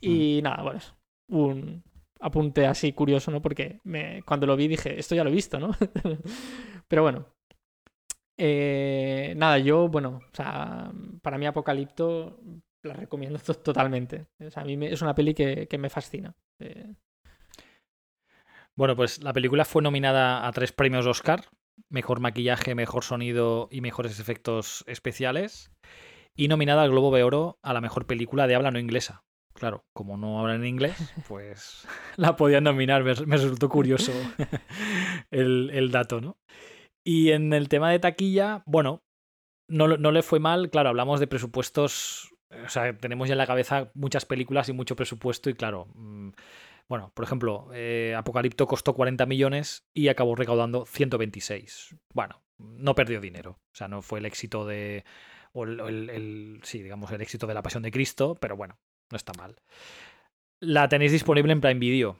Y 0.00 0.40
mm. 0.40 0.44
nada, 0.44 0.62
bueno, 0.62 0.80
un 1.28 1.82
apunte 2.20 2.66
así 2.66 2.92
curioso, 2.92 3.30
¿no? 3.30 3.40
Porque 3.40 3.80
me, 3.84 4.22
cuando 4.24 4.46
lo 4.46 4.56
vi 4.56 4.68
dije, 4.68 4.98
esto 4.98 5.14
ya 5.14 5.24
lo 5.24 5.30
he 5.30 5.34
visto, 5.34 5.58
¿no? 5.58 5.70
Pero 6.88 7.02
bueno, 7.02 7.26
eh, 8.36 9.34
nada, 9.36 9.58
yo, 9.58 9.88
bueno, 9.88 10.20
o 10.32 10.36
sea, 10.36 10.92
para 11.22 11.38
mí 11.38 11.46
Apocalipto 11.46 12.40
la 12.82 12.94
recomiendo 12.94 13.38
totalmente. 13.64 14.26
O 14.38 14.50
sea, 14.50 14.62
a 14.62 14.66
mí 14.66 14.78
es 14.86 15.02
una 15.02 15.14
peli 15.14 15.34
que, 15.34 15.68
me 15.78 15.90
fascina. 15.90 16.34
Eh. 16.58 16.94
Bueno, 18.76 18.96
pues 18.96 19.22
la 19.22 19.32
película 19.32 19.64
fue 19.64 19.82
nominada 19.82 20.46
a 20.46 20.52
tres 20.52 20.72
premios 20.72 21.06
Oscar: 21.06 21.46
mejor 21.88 22.20
maquillaje, 22.20 22.74
mejor 22.74 23.04
sonido 23.04 23.68
y 23.70 23.80
mejores 23.80 24.20
efectos 24.20 24.84
especiales. 24.86 25.72
Y 26.36 26.48
nominada 26.48 26.82
al 26.82 26.90
Globo 26.90 27.14
de 27.14 27.22
Oro 27.22 27.58
a 27.62 27.72
la 27.72 27.80
mejor 27.80 28.06
película 28.06 28.46
de 28.46 28.54
habla 28.54 28.70
no 28.70 28.78
inglesa. 28.78 29.22
Claro, 29.54 29.84
como 29.92 30.16
no 30.16 30.40
hablan 30.40 30.64
inglés, 30.64 30.96
pues 31.28 31.86
la 32.16 32.36
podían 32.36 32.64
nominar. 32.64 33.02
Me, 33.04 33.14
resultó 33.14 33.68
curioso 33.68 34.12
el, 35.30 35.70
el 35.72 35.90
dato, 35.90 36.20
¿no? 36.20 36.36
Y 37.04 37.32
en 37.32 37.52
el 37.52 37.68
tema 37.68 37.90
de 37.90 37.98
taquilla, 37.98 38.62
bueno, 38.66 39.02
no, 39.68 39.88
no 39.88 40.12
le 40.12 40.22
fue 40.22 40.38
mal. 40.38 40.70
Claro, 40.70 40.90
hablamos 40.90 41.20
de 41.20 41.26
presupuestos. 41.26 42.34
O 42.64 42.68
sea, 42.68 42.96
tenemos 42.96 43.28
ya 43.28 43.34
en 43.34 43.38
la 43.38 43.46
cabeza 43.46 43.90
muchas 43.94 44.26
películas 44.26 44.68
y 44.68 44.72
mucho 44.72 44.96
presupuesto. 44.96 45.50
Y 45.50 45.54
claro, 45.54 45.86
mm, 45.94 46.30
bueno, 46.90 47.12
por 47.14 47.24
ejemplo, 47.24 47.68
eh, 47.72 48.16
Apocalipto 48.18 48.66
costó 48.66 48.94
40 48.94 49.24
millones 49.24 49.86
y 49.94 50.08
acabó 50.08 50.34
recaudando 50.34 50.84
126. 50.86 51.94
Bueno, 52.12 52.42
no 52.58 52.96
perdió 52.96 53.20
dinero. 53.20 53.52
O 53.52 53.76
sea, 53.76 53.86
no 53.86 54.02
fue 54.02 54.18
el 54.18 54.26
éxito 54.26 54.66
de. 54.66 55.04
O 55.52 55.62
el, 55.62 56.58
sí, 56.64 56.82
digamos, 56.82 57.12
el 57.12 57.20
éxito 57.20 57.46
de 57.46 57.54
la 57.54 57.62
Pasión 57.62 57.84
de 57.84 57.92
Cristo, 57.92 58.36
pero 58.40 58.56
bueno, 58.56 58.76
no 59.08 59.16
está 59.16 59.32
mal. 59.38 59.54
La 60.58 60.88
tenéis 60.88 61.12
disponible 61.12 61.52
en 61.52 61.60
Prime 61.60 61.78
Video. 61.78 62.18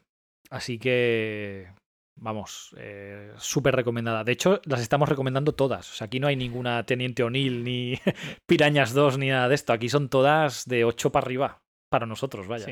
Así 0.51 0.79
que 0.79 1.73
vamos, 2.15 2.73
eh, 2.79 3.33
súper 3.39 3.75
recomendada. 3.75 4.23
De 4.23 4.31
hecho, 4.31 4.61
las 4.67 4.83
estamos 4.83 5.09
recomendando 5.09 5.53
todas. 5.53 5.91
O 5.91 5.95
sea, 5.95 6.05
aquí 6.05 6.21
no 6.21 6.29
hay 6.29 6.37
ninguna 6.37 6.87
Teniente 6.87 7.25
O'Neill, 7.25 7.65
ni 7.65 7.99
Pirañas 8.47 8.95
2, 8.95 9.19
ni 9.19 9.31
nada 9.31 9.49
de 9.49 9.57
esto. 9.57 9.73
Aquí 9.73 9.89
son 9.89 10.09
todas 10.09 10.65
de 10.69 10.85
8 10.85 11.11
para 11.11 11.25
arriba, 11.25 11.63
para 11.89 12.07
nosotros, 12.07 12.47
vaya. 12.47 12.67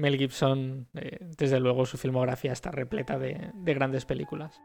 Mel 0.00 0.16
Gibson, 0.16 0.88
eh, 0.94 1.18
desde 1.36 1.60
luego, 1.60 1.86
su 1.86 1.98
filmografía 1.98 2.52
está 2.52 2.70
repleta 2.70 3.18
de 3.18 3.52
grandes 3.74 4.04
películas. 4.04 4.60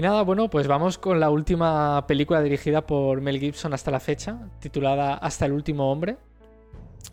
Y 0.00 0.02
nada, 0.02 0.22
bueno, 0.22 0.48
pues 0.48 0.66
vamos 0.66 0.96
con 0.96 1.20
la 1.20 1.28
última 1.28 2.06
película 2.06 2.40
dirigida 2.40 2.86
por 2.86 3.20
Mel 3.20 3.38
Gibson 3.38 3.74
hasta 3.74 3.90
la 3.90 4.00
fecha, 4.00 4.48
titulada 4.58 5.12
Hasta 5.12 5.44
el 5.44 5.52
último 5.52 5.92
hombre. 5.92 6.16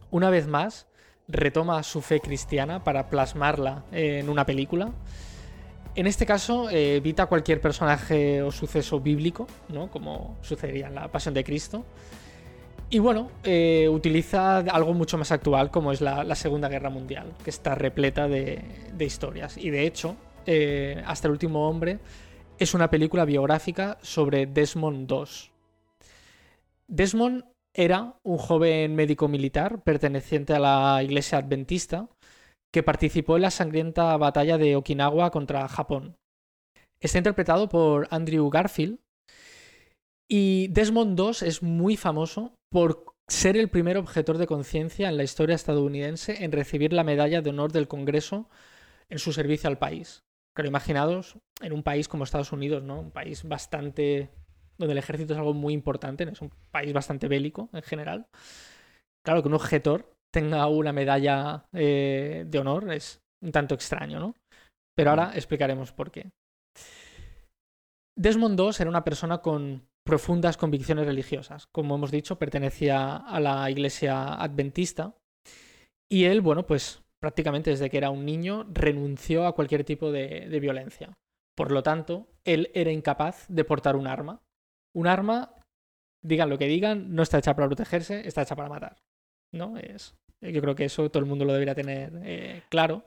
Una 0.09 0.29
vez 0.29 0.47
más, 0.47 0.87
retoma 1.27 1.83
su 1.83 1.99
fe 1.99 2.21
cristiana 2.21 2.85
para 2.85 3.09
plasmarla 3.09 3.83
en 3.91 4.29
una 4.29 4.45
película. 4.45 4.93
En 5.95 6.07
este 6.07 6.25
caso, 6.25 6.69
eh, 6.69 6.95
evita 6.95 7.25
cualquier 7.25 7.59
personaje 7.59 8.41
o 8.41 8.51
suceso 8.51 9.01
bíblico, 9.01 9.47
¿no? 9.67 9.91
como 9.91 10.37
sucedería 10.41 10.87
en 10.87 10.95
la 10.95 11.09
Pasión 11.09 11.33
de 11.33 11.43
Cristo. 11.43 11.83
Y 12.89 12.99
bueno, 12.99 13.31
eh, 13.43 13.89
utiliza 13.91 14.59
algo 14.59 14.93
mucho 14.93 15.17
más 15.17 15.33
actual 15.33 15.71
como 15.71 15.91
es 15.91 15.99
la, 15.99 16.35
Segunda 16.35 16.69
Guerra 16.69 16.89
Mundial, 16.89 17.33
que 17.43 17.49
está 17.49 17.75
repleta 17.75 18.29
de, 18.29 18.63
historias. 18.97 19.57
Y 19.57 19.71
de 19.71 19.85
hecho, 19.85 20.15
eh, 20.45 21.03
Hasta 21.05 21.27
el 21.27 21.33
último 21.33 21.67
hombre 21.67 21.99
es 22.59 22.73
una 22.73 22.89
película 22.89 23.25
biográfica 23.25 23.97
sobre 24.01 24.45
Desmond 24.45 25.11
II. 25.11 25.25
Desmond 26.87 27.45
era 27.75 28.15
un 28.23 28.37
joven 28.37 28.95
médico 28.95 29.27
militar 29.27 29.83
perteneciente 29.83 30.53
a 30.53 30.59
la 30.59 31.03
Iglesia 31.03 31.37
Adventista 31.37 32.09
que 32.73 32.83
participó 32.83 33.35
en 33.35 33.43
la 33.43 33.51
sangrienta 33.51 34.17
batalla 34.17 34.57
de 34.57 34.75
Okinawa 34.75 35.31
contra 35.31 35.67
Japón. 35.67 36.15
Está 36.99 37.19
interpretado 37.19 37.69
por 37.69 38.07
Andrew 38.09 38.49
Garfield 38.49 38.99
y 40.29 40.67
Desmond 40.69 41.19
II 41.19 41.47
es 41.47 41.61
muy 41.61 41.95
famoso 41.95 42.53
por 42.71 43.05
ser 43.29 43.57
el 43.57 43.69
primer 43.69 43.97
objetor 43.97 44.37
de 44.37 44.47
conciencia 44.47 45.09
en 45.09 45.17
la 45.17 45.23
historia 45.23 45.55
estadounidense 45.55 46.43
en 46.43 46.51
recibir 46.51 46.93
la 46.93 47.03
medalla 47.03 47.41
de 47.41 47.49
honor 47.49 47.71
del 47.71 47.87
Congreso 47.87 48.49
en 49.09 49.19
su 49.19 49.33
servicio 49.33 49.69
al 49.69 49.77
país. 49.77 50.23
Pero 50.57 50.69
imaginados 50.69 51.37
en 51.61 51.71
un 51.71 51.83
país 51.83 52.07
como 52.07 52.23
Estados 52.23 52.51
Unidos, 52.51 52.81
¿no? 52.81 52.99
Un 52.99 53.11
país 53.11 53.43
bastante. 53.43 54.31
donde 54.79 54.93
el 54.93 54.97
ejército 54.97 55.33
es 55.33 55.39
algo 55.39 55.53
muy 55.53 55.71
importante, 55.71 56.23
es 56.23 56.41
un 56.41 56.51
país 56.71 56.93
bastante 56.93 57.27
bélico 57.27 57.69
en 57.73 57.83
general. 57.83 58.27
Claro 59.23 59.43
que 59.43 59.49
un 59.49 59.53
objetor 59.53 60.17
tenga 60.33 60.65
una 60.65 60.91
medalla 60.93 61.67
eh, 61.73 62.43
de 62.47 62.59
honor 62.59 62.91
es 62.91 63.21
un 63.43 63.51
tanto 63.51 63.75
extraño, 63.75 64.19
¿no? 64.19 64.35
Pero 64.95 65.11
ahora 65.11 65.31
explicaremos 65.35 65.91
por 65.91 66.09
qué. 66.09 66.31
Desmond 68.17 68.59
II 68.59 68.69
era 68.79 68.89
una 68.89 69.03
persona 69.03 69.43
con 69.43 69.87
profundas 70.03 70.57
convicciones 70.57 71.05
religiosas. 71.05 71.67
Como 71.67 71.93
hemos 71.95 72.09
dicho, 72.09 72.39
pertenecía 72.39 73.15
a 73.17 73.39
la 73.39 73.69
iglesia 73.69 74.33
adventista. 74.33 75.13
Y 76.09 76.23
él, 76.23 76.41
bueno, 76.41 76.65
pues 76.65 77.03
prácticamente 77.21 77.71
desde 77.71 77.89
que 77.89 77.97
era 77.97 78.09
un 78.09 78.25
niño, 78.25 78.65
renunció 78.71 79.47
a 79.47 79.53
cualquier 79.53 79.83
tipo 79.83 80.11
de, 80.11 80.47
violencia. 80.59 81.13
Por 81.55 81.71
lo 81.71 81.83
tanto, 81.83 82.27
él 82.43 82.69
era 82.73 82.91
incapaz 82.91 83.45
de 83.47 83.63
portar 83.63 83.95
un 83.95 84.07
arma. 84.07 84.41
Un 84.95 85.07
arma, 85.07 85.55
digan 86.23 86.49
lo 86.49 86.57
que 86.57 86.67
digan, 86.67 87.15
no 87.15 87.23
está 87.23 87.39
hecha 87.39 87.55
para 87.55 87.67
protegerse, 87.67 88.27
está 88.27 88.43
hecha 88.43 88.55
para 88.55 88.69
matar. 88.69 88.97
¿No? 89.53 89.77
Es, 89.77 90.15
yo 90.41 90.61
creo 90.61 90.75
que 90.75 90.85
eso 90.85 91.09
todo 91.09 91.21
el 91.21 91.29
mundo 91.29 91.45
lo 91.45 91.53
debería 91.53 91.75
tener 91.75 92.11
eh, 92.23 92.61
claro. 92.69 93.05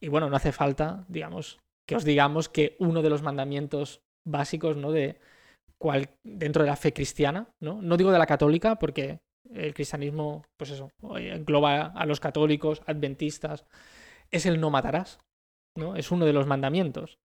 Y 0.00 0.08
bueno, 0.08 0.30
no 0.30 0.36
hace 0.36 0.52
falta, 0.52 1.04
digamos, 1.08 1.58
que 1.86 1.96
os 1.96 2.04
digamos 2.04 2.48
que 2.48 2.76
uno 2.78 3.02
de 3.02 3.10
los 3.10 3.22
mandamientos 3.22 4.00
básicos, 4.26 4.76
¿no? 4.76 4.92
De 4.92 5.20
cual, 5.78 6.10
dentro 6.24 6.62
de 6.62 6.70
la 6.70 6.76
fe 6.76 6.92
cristiana, 6.92 7.50
¿no? 7.60 7.82
No 7.82 7.96
digo 7.96 8.12
de 8.12 8.18
la 8.18 8.26
católica, 8.26 8.76
porque 8.76 9.18
el 9.50 9.74
cristianismo, 9.74 10.44
pues 10.56 10.70
eso, 10.70 10.90
engloba 11.16 11.86
a 11.86 12.06
los 12.06 12.20
católicos, 12.20 12.82
adventistas, 12.86 13.64
es 14.30 14.46
el 14.46 14.60
no 14.60 14.70
matarás, 14.70 15.18
¿no? 15.76 15.96
Es 15.96 16.10
uno 16.10 16.24
de 16.24 16.32
los 16.32 16.46
mandamientos. 16.46 17.18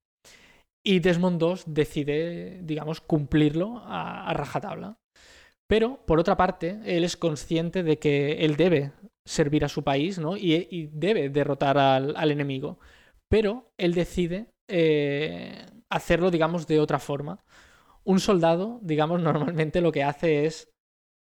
Y 0.85 0.99
Desmond 0.99 1.41
II 1.41 1.55
decide, 1.65 2.61
digamos, 2.63 3.01
cumplirlo 3.01 3.81
a, 3.85 4.33
rajatabla. 4.33 4.97
Pero, 5.67 6.05
por 6.05 6.19
otra 6.19 6.37
parte, 6.37 6.79
él 6.85 7.03
es 7.03 7.17
consciente 7.17 7.83
de 7.83 7.99
que 7.99 8.45
él 8.45 8.55
debe 8.55 8.93
servir 9.25 9.65
a 9.65 9.69
su 9.69 9.83
país, 9.83 10.17
¿no? 10.17 10.37
Y, 10.37 10.89
debe 10.93 11.29
derrotar 11.29 11.77
al, 11.77 12.31
enemigo. 12.31 12.79
Pero 13.29 13.73
él 13.77 13.93
decide 13.93 14.47
eh, 14.69 15.65
hacerlo, 15.89 16.31
digamos, 16.31 16.67
de 16.67 16.79
otra 16.79 16.99
forma. 16.99 17.43
Un 18.05 18.21
soldado, 18.21 18.79
digamos, 18.81 19.21
normalmente 19.21 19.81
lo 19.81 19.91
que 19.91 20.03
hace 20.03 20.45
es 20.45 20.69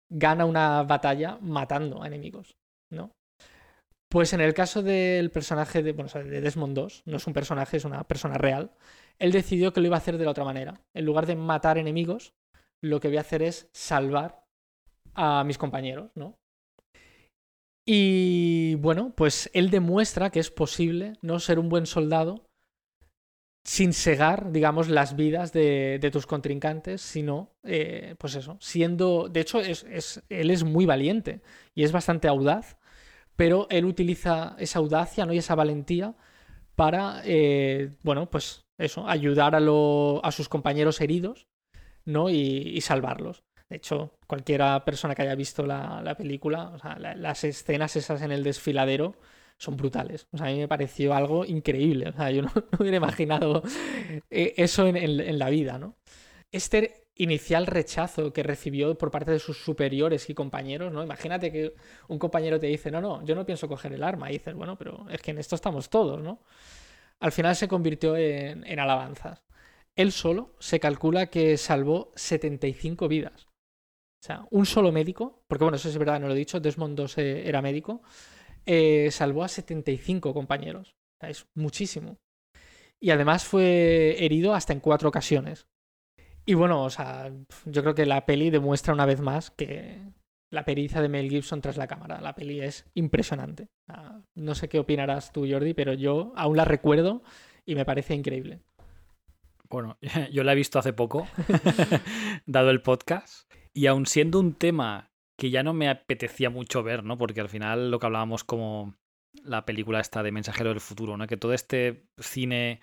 gana 0.09 0.45
una 0.45 0.83
batalla 0.83 1.37
matando 1.41 2.01
a 2.01 2.07
enemigos, 2.07 2.55
¿no? 2.91 3.11
Pues 4.09 4.33
en 4.33 4.41
el 4.41 4.53
caso 4.53 4.81
del 4.81 5.31
personaje 5.31 5.83
de, 5.83 5.91
bueno, 5.93 6.09
de 6.13 6.41
Desmond 6.41 6.75
2, 6.75 7.03
no 7.05 7.17
es 7.17 7.27
un 7.27 7.33
personaje, 7.33 7.77
es 7.77 7.85
una 7.85 8.03
persona 8.03 8.37
real, 8.37 8.71
él 9.19 9.31
decidió 9.31 9.73
que 9.73 9.81
lo 9.81 9.87
iba 9.87 9.95
a 9.95 9.99
hacer 9.99 10.17
de 10.17 10.25
la 10.25 10.31
otra 10.31 10.45
manera. 10.45 10.81
En 10.93 11.05
lugar 11.05 11.25
de 11.25 11.35
matar 11.35 11.77
enemigos, 11.77 12.33
lo 12.83 12.99
que 12.99 13.07
voy 13.07 13.17
a 13.17 13.21
hacer 13.21 13.41
es 13.41 13.67
salvar 13.73 14.45
a 15.15 15.43
mis 15.43 15.57
compañeros, 15.57 16.11
¿no? 16.15 16.37
Y 17.87 18.75
bueno, 18.75 19.13
pues 19.15 19.49
él 19.53 19.69
demuestra 19.69 20.29
que 20.29 20.39
es 20.39 20.49
posible 20.49 21.13
no 21.21 21.39
ser 21.39 21.59
un 21.59 21.69
buen 21.69 21.85
soldado 21.85 22.45
sin 23.65 23.93
segar, 23.93 24.51
digamos, 24.51 24.89
las 24.89 25.15
vidas 25.15 25.51
de, 25.51 26.09
tus 26.13 26.27
contrincantes, 26.27 27.01
sino, 27.01 27.49
eh, 27.63 28.15
pues 28.19 28.35
eso, 28.35 28.57
siendo, 28.61 29.27
de 29.27 29.41
hecho, 29.41 29.59
es, 29.59 30.23
él 30.29 30.51
es 30.51 30.63
muy 30.63 30.85
valiente 30.85 31.41
y 31.73 31.83
es 31.83 31.91
bastante 31.91 32.27
audaz, 32.27 32.77
pero 33.35 33.67
él 33.69 33.85
utiliza 33.85 34.55
esa 34.59 34.79
audacia 34.79 35.25
¿no? 35.25 35.33
y 35.33 35.39
esa 35.39 35.55
valentía 35.55 36.15
para, 36.75 37.21
eh, 37.25 37.89
bueno, 38.03 38.29
pues 38.29 38.65
eso, 38.77 39.09
ayudar 39.09 39.55
a, 39.55 39.59
a 39.59 40.31
sus 40.31 40.47
compañeros 40.47 41.01
heridos, 41.01 41.47
¿no? 42.05 42.29
y 42.29 42.79
salvarlos. 42.81 43.43
De 43.69 43.77
hecho, 43.77 44.13
cualquiera 44.27 44.85
persona 44.85 45.15
que 45.15 45.23
haya 45.23 45.35
visto 45.35 45.65
la, 45.65 46.15
película, 46.17 46.69
o 46.69 46.77
sea, 46.77 46.97
las 46.99 47.43
escenas 47.43 47.95
esas 47.95 48.21
en 48.21 48.31
el 48.31 48.43
desfiladero 48.43 49.15
son 49.57 49.77
brutales. 49.77 50.27
O 50.31 50.37
sea, 50.37 50.47
a 50.47 50.49
mí 50.51 50.59
me 50.59 50.67
pareció 50.67 51.13
algo 51.13 51.45
increíble. 51.45 52.09
O 52.09 52.13
sea, 52.13 52.31
yo 52.31 52.41
no, 52.43 52.51
hubiera 52.79 52.97
imaginado 52.97 53.63
eh, 54.29 54.53
eso 54.57 54.87
en, 54.87 55.39
la 55.39 55.49
vida, 55.49 55.77
¿no? 55.77 55.95
Este 56.51 57.07
inicial 57.15 57.65
rechazo 57.65 58.33
que 58.33 58.43
recibió 58.43 58.97
por 58.97 59.09
parte 59.11 59.31
de 59.31 59.39
sus 59.39 59.57
superiores 59.57 60.29
y 60.29 60.33
compañeros, 60.33 60.91
¿no? 60.91 61.03
Imagínate 61.03 61.51
que 61.51 61.75
un 62.09 62.19
compañero 62.19 62.59
te 62.59 62.67
dice, 62.67 62.91
no, 62.91 62.99
no, 62.99 63.25
yo 63.25 63.35
no 63.35 63.45
pienso 63.45 63.67
coger 63.67 63.93
el 63.93 64.03
arma. 64.03 64.29
Y 64.29 64.33
dices, 64.33 64.53
bueno, 64.53 64.77
pero 64.77 65.05
es 65.09 65.21
que 65.21 65.31
en 65.31 65.37
esto 65.37 65.55
estamos 65.55 65.89
todos, 65.89 66.21
¿no? 66.21 66.41
Al 67.19 67.31
final 67.31 67.55
se 67.55 67.67
convirtió 67.67 68.17
en, 68.17 68.65
en 68.65 68.79
alabanzas. 68.79 69.43
Él 69.95 70.11
solo 70.11 70.55
se 70.59 70.79
calcula 70.79 71.27
que 71.27 71.57
salvó 71.57 72.11
75 72.15 73.07
vidas. 73.07 73.47
O 74.21 74.25
sea, 74.25 74.47
un 74.49 74.65
solo 74.65 74.91
médico, 74.91 75.43
porque 75.47 75.63
bueno, 75.63 75.77
eso 75.77 75.87
es 75.87 75.97
verdad, 75.97 76.19
no 76.19 76.27
lo 76.27 76.33
he 76.33 76.37
dicho, 76.37 76.59
Desmond 76.59 76.99
II 76.99 77.05
eh, 77.17 77.43
era 77.45 77.61
médico, 77.61 78.01
eh, 78.65 79.09
salvó 79.11 79.43
a 79.43 79.47
75 79.47 80.33
compañeros. 80.33 80.91
O 80.91 81.17
sea, 81.19 81.29
es 81.29 81.47
muchísimo. 81.55 82.17
Y 83.01 83.11
además 83.11 83.43
fue 83.43 84.23
herido 84.23 84.53
hasta 84.53 84.73
en 84.73 84.79
cuatro 84.79 85.09
ocasiones. 85.09 85.67
Y 86.45 86.53
bueno, 86.53 86.83
o 86.83 86.89
sea, 86.89 87.31
yo 87.65 87.81
creo 87.81 87.95
que 87.95 88.05
la 88.05 88.25
peli 88.25 88.49
demuestra 88.49 88.93
una 88.93 89.05
vez 89.05 89.19
más 89.19 89.51
que 89.51 89.99
la 90.51 90.63
pericia 90.63 91.01
de 91.01 91.09
Mel 91.09 91.29
Gibson 91.29 91.61
tras 91.61 91.77
la 91.77 91.87
cámara. 91.87 92.21
La 92.21 92.35
peli 92.35 92.61
es 92.61 92.85
impresionante. 92.93 93.67
No 94.35 94.55
sé 94.55 94.69
qué 94.69 94.79
opinarás 94.79 95.31
tú, 95.31 95.47
Jordi, 95.49 95.73
pero 95.73 95.93
yo 95.93 96.33
aún 96.35 96.57
la 96.57 96.65
recuerdo 96.65 97.23
y 97.65 97.75
me 97.75 97.85
parece 97.85 98.13
increíble. 98.13 98.61
Bueno, 99.69 99.97
yo 100.31 100.43
la 100.43 100.53
he 100.53 100.55
visto 100.55 100.79
hace 100.79 100.93
poco, 100.93 101.27
dado 102.45 102.69
el 102.69 102.81
podcast. 102.81 103.51
Y 103.73 103.87
aun 103.87 104.05
siendo 104.05 104.39
un 104.39 104.53
tema 104.53 105.11
que 105.37 105.49
ya 105.49 105.63
no 105.63 105.73
me 105.73 105.89
apetecía 105.89 106.49
mucho 106.49 106.83
ver, 106.83 107.03
¿no? 107.03 107.17
Porque 107.17 107.41
al 107.41 107.49
final 107.49 107.91
lo 107.91 107.99
que 107.99 108.05
hablábamos 108.05 108.43
como 108.43 108.95
la 109.43 109.65
película 109.65 109.99
esta 109.99 110.23
de 110.23 110.31
Mensajero 110.31 110.69
del 110.69 110.79
Futuro, 110.79 111.17
¿no? 111.17 111.27
Que 111.27 111.37
todo 111.37 111.53
este 111.53 112.05
cine 112.17 112.79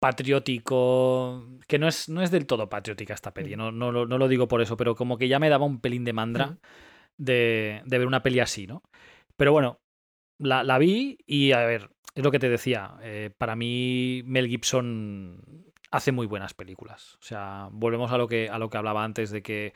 patriótico, 0.00 1.46
que 1.66 1.78
no 1.78 1.88
es, 1.88 2.08
no 2.08 2.22
es 2.22 2.30
del 2.30 2.46
todo 2.46 2.68
patriótica 2.68 3.14
esta 3.14 3.32
peli, 3.32 3.56
mm. 3.56 3.58
no, 3.58 3.72
no, 3.72 3.92
no, 3.92 4.18
lo 4.18 4.28
digo 4.28 4.48
por 4.48 4.60
eso, 4.60 4.76
pero 4.76 4.94
como 4.94 5.16
que 5.16 5.28
ya 5.28 5.38
me 5.38 5.48
daba 5.48 5.64
un 5.64 5.80
pelín 5.80 6.04
de 6.04 6.12
mandra 6.12 6.58
de, 7.16 7.80
de, 7.86 7.98
ver 7.98 8.06
una 8.06 8.22
peli 8.22 8.40
así, 8.40 8.66
¿no? 8.66 8.82
Pero 9.36 9.52
bueno, 9.52 9.80
la, 10.38 10.62
la, 10.62 10.78
vi 10.78 11.16
y 11.26 11.52
a 11.52 11.64
ver, 11.64 11.90
es 12.14 12.22
lo 12.22 12.30
que 12.30 12.38
te 12.38 12.50
decía, 12.50 12.96
eh, 13.02 13.30
para 13.36 13.56
mí 13.56 14.22
Mel 14.26 14.48
Gibson 14.48 15.40
hace 15.90 16.12
muy 16.12 16.26
buenas 16.26 16.54
películas. 16.54 17.16
O 17.20 17.22
sea, 17.22 17.68
volvemos 17.72 18.12
a 18.12 18.18
lo 18.18 18.28
que, 18.28 18.48
a 18.48 18.58
lo 18.58 18.68
que 18.68 18.76
hablaba 18.76 19.04
antes 19.04 19.30
de 19.30 19.42
que 19.42 19.72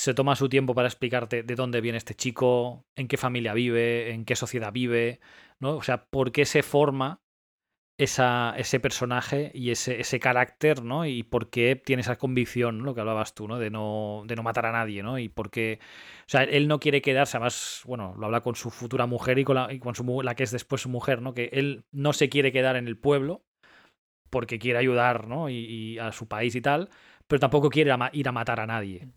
se 0.00 0.14
toma 0.14 0.34
su 0.34 0.48
tiempo 0.48 0.74
para 0.74 0.88
explicarte 0.88 1.42
de 1.42 1.54
dónde 1.56 1.82
viene 1.82 1.98
este 1.98 2.14
chico, 2.14 2.86
en 2.96 3.06
qué 3.06 3.18
familia 3.18 3.52
vive, 3.52 4.12
en 4.12 4.24
qué 4.24 4.34
sociedad 4.34 4.72
vive, 4.72 5.20
¿no? 5.58 5.76
O 5.76 5.82
sea, 5.82 6.06
por 6.06 6.32
qué 6.32 6.46
se 6.46 6.62
forma 6.62 7.20
esa, 7.98 8.54
ese 8.56 8.80
personaje 8.80 9.50
y 9.52 9.70
ese, 9.72 10.00
ese 10.00 10.18
carácter, 10.18 10.82
¿no? 10.82 11.04
Y 11.04 11.22
por 11.22 11.50
qué 11.50 11.76
tiene 11.76 12.00
esa 12.00 12.16
convicción, 12.16 12.82
lo 12.82 12.94
que 12.94 13.02
hablabas 13.02 13.34
tú, 13.34 13.46
¿no? 13.46 13.58
De 13.58 13.68
no, 13.68 14.22
de 14.26 14.36
no 14.36 14.42
matar 14.42 14.64
a 14.64 14.72
nadie, 14.72 15.02
¿no? 15.02 15.18
Y 15.18 15.28
por 15.28 15.50
qué... 15.50 15.80
O 16.20 16.30
sea, 16.30 16.44
él 16.44 16.66
no 16.66 16.80
quiere 16.80 17.02
quedarse, 17.02 17.36
además, 17.36 17.82
bueno, 17.84 18.14
lo 18.16 18.24
habla 18.24 18.40
con 18.40 18.54
su 18.54 18.70
futura 18.70 19.04
mujer 19.04 19.38
y 19.38 19.44
con 19.44 19.56
la, 19.56 19.68
con 19.80 19.94
su, 19.94 20.22
la 20.22 20.34
que 20.34 20.44
es 20.44 20.50
después 20.50 20.80
su 20.80 20.88
mujer, 20.88 21.20
¿no? 21.20 21.34
Que 21.34 21.50
él 21.52 21.84
no 21.92 22.14
se 22.14 22.30
quiere 22.30 22.52
quedar 22.52 22.76
en 22.76 22.88
el 22.88 22.96
pueblo 22.96 23.44
porque 24.30 24.58
quiere 24.58 24.78
ayudar, 24.78 25.28
¿no? 25.28 25.50
Y, 25.50 25.98
a 25.98 26.12
su 26.12 26.26
país 26.26 26.54
y 26.54 26.62
tal, 26.62 26.88
pero 27.26 27.40
tampoco 27.40 27.68
quiere 27.68 27.94
ir 28.14 28.28
a 28.28 28.32
matar 28.32 28.60
a 28.60 28.66
nadie. 28.66 29.10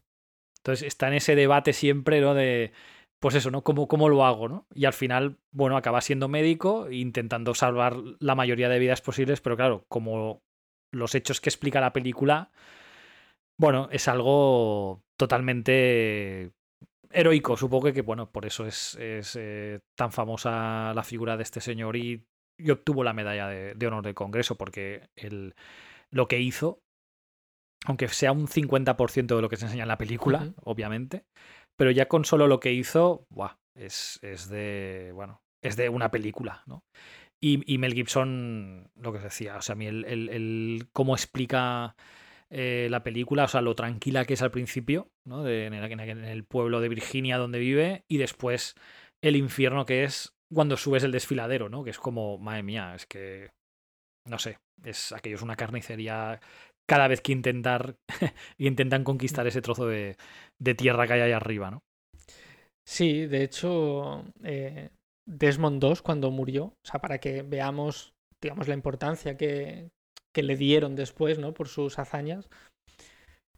Entonces 0.63 0.87
está 0.87 1.09
en 1.09 1.15
ese 1.15 1.35
debate 1.35 1.73
siempre, 1.73 2.21
¿no? 2.21 2.33
De, 2.33 2.71
pues 3.19 3.35
eso, 3.35 3.51
¿no? 3.51 3.63
¿Cómo, 3.63 3.89
¿Cómo, 3.89 4.07
lo 4.07 4.25
hago, 4.25 4.47
¿no? 4.47 4.65
Y 4.73 4.85
al 4.85 4.93
final, 4.93 5.37
bueno, 5.51 5.75
acaba 5.75 5.99
siendo 5.99 6.29
médico, 6.29 6.89
intentando 6.89 7.53
salvar 7.53 7.97
la 8.19 8.35
mayoría 8.35 8.69
de 8.69 8.79
vidas 8.79 9.01
posibles, 9.01 9.41
pero 9.41 9.57
claro, 9.57 9.85
como 9.89 10.41
los 10.93 11.15
hechos 11.15 11.41
que 11.41 11.49
explica 11.49 11.81
la 11.81 11.91
película, 11.91 12.49
bueno, 13.57 13.89
es 13.91 14.07
algo 14.07 15.03
totalmente 15.17 16.51
heroico, 17.11 17.57
supongo 17.57 17.91
que, 17.91 18.01
bueno, 18.01 18.31
por 18.31 18.45
eso 18.45 18.65
es, 18.65 18.95
es 18.95 19.35
eh, 19.37 19.81
tan 19.95 20.13
famosa 20.13 20.93
la 20.93 21.03
figura 21.03 21.35
de 21.35 21.43
este 21.43 21.59
señor 21.59 21.97
y, 21.97 22.25
obtuvo 22.71 23.03
la 23.03 23.13
medalla 23.13 23.49
de, 23.49 23.73
de 23.73 23.87
honor 23.87 24.03
del 24.05 24.13
Congreso, 24.13 24.55
porque 24.55 25.09
el, 25.17 25.55
lo 26.09 26.27
que 26.29 26.39
hizo 26.39 26.82
aunque 27.85 28.07
sea 28.07 28.31
un 28.31 28.47
50% 28.47 29.35
de 29.35 29.41
lo 29.41 29.49
que 29.49 29.57
se 29.57 29.65
enseña 29.65 29.83
en 29.83 29.89
la 29.89 29.97
película, 29.97 30.53
obviamente, 30.63 31.25
pero 31.77 31.91
ya 31.91 32.07
con 32.07 32.25
solo 32.25 32.47
lo 32.47 32.59
que 32.59 32.73
hizo, 32.73 33.25
buah, 33.29 33.57
es, 33.75 34.19
es, 34.21 34.49
de, 34.49 35.11
bueno, 35.13 35.41
es 35.63 35.75
de 35.75 35.89
una 35.89 36.11
película, 36.11 36.63
¿no? 36.65 36.83
Y, 37.45 37.77
Mel 37.77 37.93
Gibson, 37.93 38.89
lo 38.95 39.11
que 39.11 39.19
decía, 39.19 39.57
o 39.57 39.61
sea, 39.61 39.73
a 39.73 39.75
mí 39.75 39.85
el, 39.85 40.05
el, 40.05 40.87
cómo 40.93 41.13
explica 41.13 41.93
eh, 42.49 42.87
la 42.89 43.03
película, 43.03 43.43
o 43.43 43.47
sea, 43.49 43.59
lo 43.59 43.75
tranquila 43.75 44.23
que 44.23 44.35
es 44.35 44.41
al 44.41 44.51
principio, 44.51 45.09
¿no? 45.25 45.43
De, 45.43 45.65
en, 45.65 45.73
el, 45.73 46.45
pueblo 46.45 46.79
de 46.79 46.87
Virginia 46.87 47.37
donde 47.37 47.59
vive, 47.59 48.05
y 48.07 48.15
después 48.17 48.75
el 49.21 49.35
infierno 49.35 49.85
que 49.85 50.05
es 50.05 50.33
cuando 50.53 50.77
subes 50.77 51.03
el 51.03 51.11
desfiladero, 51.11 51.67
¿no? 51.67 51.83
Que 51.83 51.89
es 51.89 51.99
como, 51.99 52.37
madre 52.37 52.63
mía, 52.63 52.95
es 52.95 53.05
que, 53.07 53.49
no 54.25 54.39
sé, 54.39 54.59
es 54.81 55.11
aquello 55.11 55.35
es 55.35 55.41
una 55.41 55.57
carnicería 55.57 56.39
cada 56.87 57.07
vez 57.07 57.21
que 57.21 57.31
intentar 57.31 57.95
intentan 58.57 59.03
conquistar 59.03 59.47
ese 59.47 59.61
trozo 59.61 59.87
de, 59.87 60.15
tierra 60.77 61.07
que 61.07 61.13
hay 61.13 61.21
ahí 61.21 61.31
arriba, 61.31 61.71
¿no? 61.71 61.83
Sí, 62.85 63.25
de 63.27 63.43
hecho, 63.43 64.25
eh, 64.43 64.89
Desmond 65.25 65.81
II 65.83 65.93
cuando 66.03 66.31
murió, 66.31 66.65
o 66.65 66.85
sea, 66.85 66.99
para 66.99 67.19
que 67.19 67.41
veamos, 67.43 68.13
digamos, 68.41 68.67
la 68.67 68.73
importancia 68.73 69.37
que, 69.37 69.89
que 70.33 70.43
le 70.43 70.57
dieron 70.57 70.95
después, 70.95 71.39
¿no? 71.39 71.53
Por 71.53 71.69
sus 71.69 71.97
hazañas, 71.97 72.49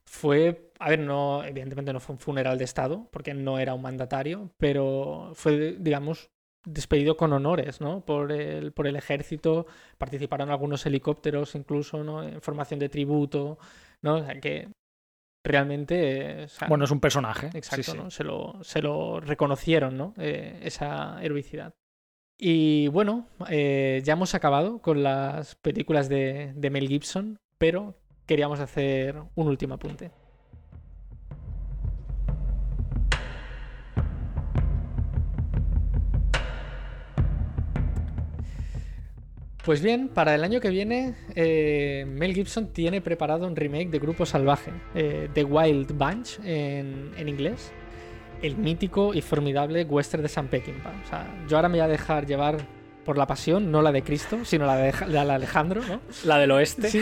fue, 0.08 0.72
a 0.80 0.90
ver, 0.90 1.00
no, 1.00 1.44
evidentemente 1.44 1.92
no 1.92 2.00
fue 2.00 2.14
un 2.14 2.20
funeral 2.20 2.58
de 2.58 2.64
Estado, 2.64 3.10
porque 3.12 3.34
no 3.34 3.58
era 3.58 3.74
un 3.74 3.82
mandatario, 3.82 4.52
pero 4.58 5.32
fue, 5.34 5.76
digamos, 5.80 6.30
despedido 6.66 7.18
con 7.18 7.34
honores, 7.34 7.82
¿no? 7.82 8.06
Por 8.06 8.32
el, 8.32 8.72
por 8.72 8.88
el 8.88 8.96
ejército, 8.96 9.66
participaron 9.98 10.50
algunos 10.50 10.86
helicópteros 10.86 11.56
incluso, 11.56 12.04
¿no? 12.04 12.24
En 12.24 12.42
formación 12.42 12.80
de 12.80 12.90
tributo, 12.90 13.58
¿no? 14.02 14.16
O 14.16 14.24
sea, 14.24 14.40
que 14.40 14.70
realmente... 15.44 16.48
bueno, 16.68 16.86
es 16.86 16.92
un 16.92 17.00
personaje. 17.00 17.50
Exacto, 17.54 17.94
¿no? 17.94 18.10
Se, 18.10 18.24
lo, 18.24 18.64
se 18.64 18.82
lo 18.82 19.20
reconocieron, 19.20 19.98
¿no? 19.98 20.14
Eh, 20.18 20.60
esa 20.64 21.24
heroicidad. 21.24 21.74
Y 22.38 22.88
bueno, 22.90 23.28
eh, 23.50 24.02
ya 24.04 24.14
hemos 24.14 24.36
acabado 24.36 24.80
con 24.80 25.04
las 25.04 25.56
películas 25.56 26.10
de, 26.10 26.52
de 26.56 26.70
Mel 26.70 26.88
Gibson, 26.88 27.38
pero 27.58 27.96
queríamos 28.26 28.60
hacer 28.60 29.22
un 29.36 29.48
último 29.48 29.76
apunte. 29.76 30.12
Pues 39.66 39.82
bien, 39.82 40.10
para 40.10 40.36
el 40.36 40.44
año 40.44 40.62
que 40.62 40.70
viene, 40.70 41.16
eh, 41.34 42.06
Mel 42.08 42.36
Gibson 42.36 42.68
tiene 42.68 43.02
preparado 43.02 43.48
un 43.48 43.56
remake 43.56 43.90
de 43.90 43.98
Grupo 43.98 44.24
Salvaje, 44.24 44.72
eh, 44.94 45.28
The 45.34 45.44
Wild 45.44 45.98
Bunch 45.98 46.40
en, 46.44 47.28
inglés, 47.28 47.72
el 48.44 48.58
mítico 48.58 49.16
y 49.16 49.22
formidable 49.22 49.84
western 49.86 50.22
de 50.22 50.30
Sam 50.30 50.50
Peckinpah. 50.50 50.94
O 51.04 51.10
sea, 51.10 51.46
yo 51.50 51.58
ahora 51.58 51.70
me 51.70 51.80
voy 51.80 51.86
a 51.86 51.88
dejar 51.88 52.28
llevar 52.28 52.58
por 53.04 53.18
la 53.18 53.26
pasión, 53.26 53.72
no 53.72 53.82
la 53.82 53.92
de 53.92 54.04
Cristo, 54.04 54.46
sino 54.46 54.68
la 54.68 54.76
de, 54.76 55.18
Alejandro, 55.18 55.82
¿no? 55.88 56.00
La 56.26 56.38
del 56.38 56.52
oeste. 56.52 56.90
Sí. 56.90 57.02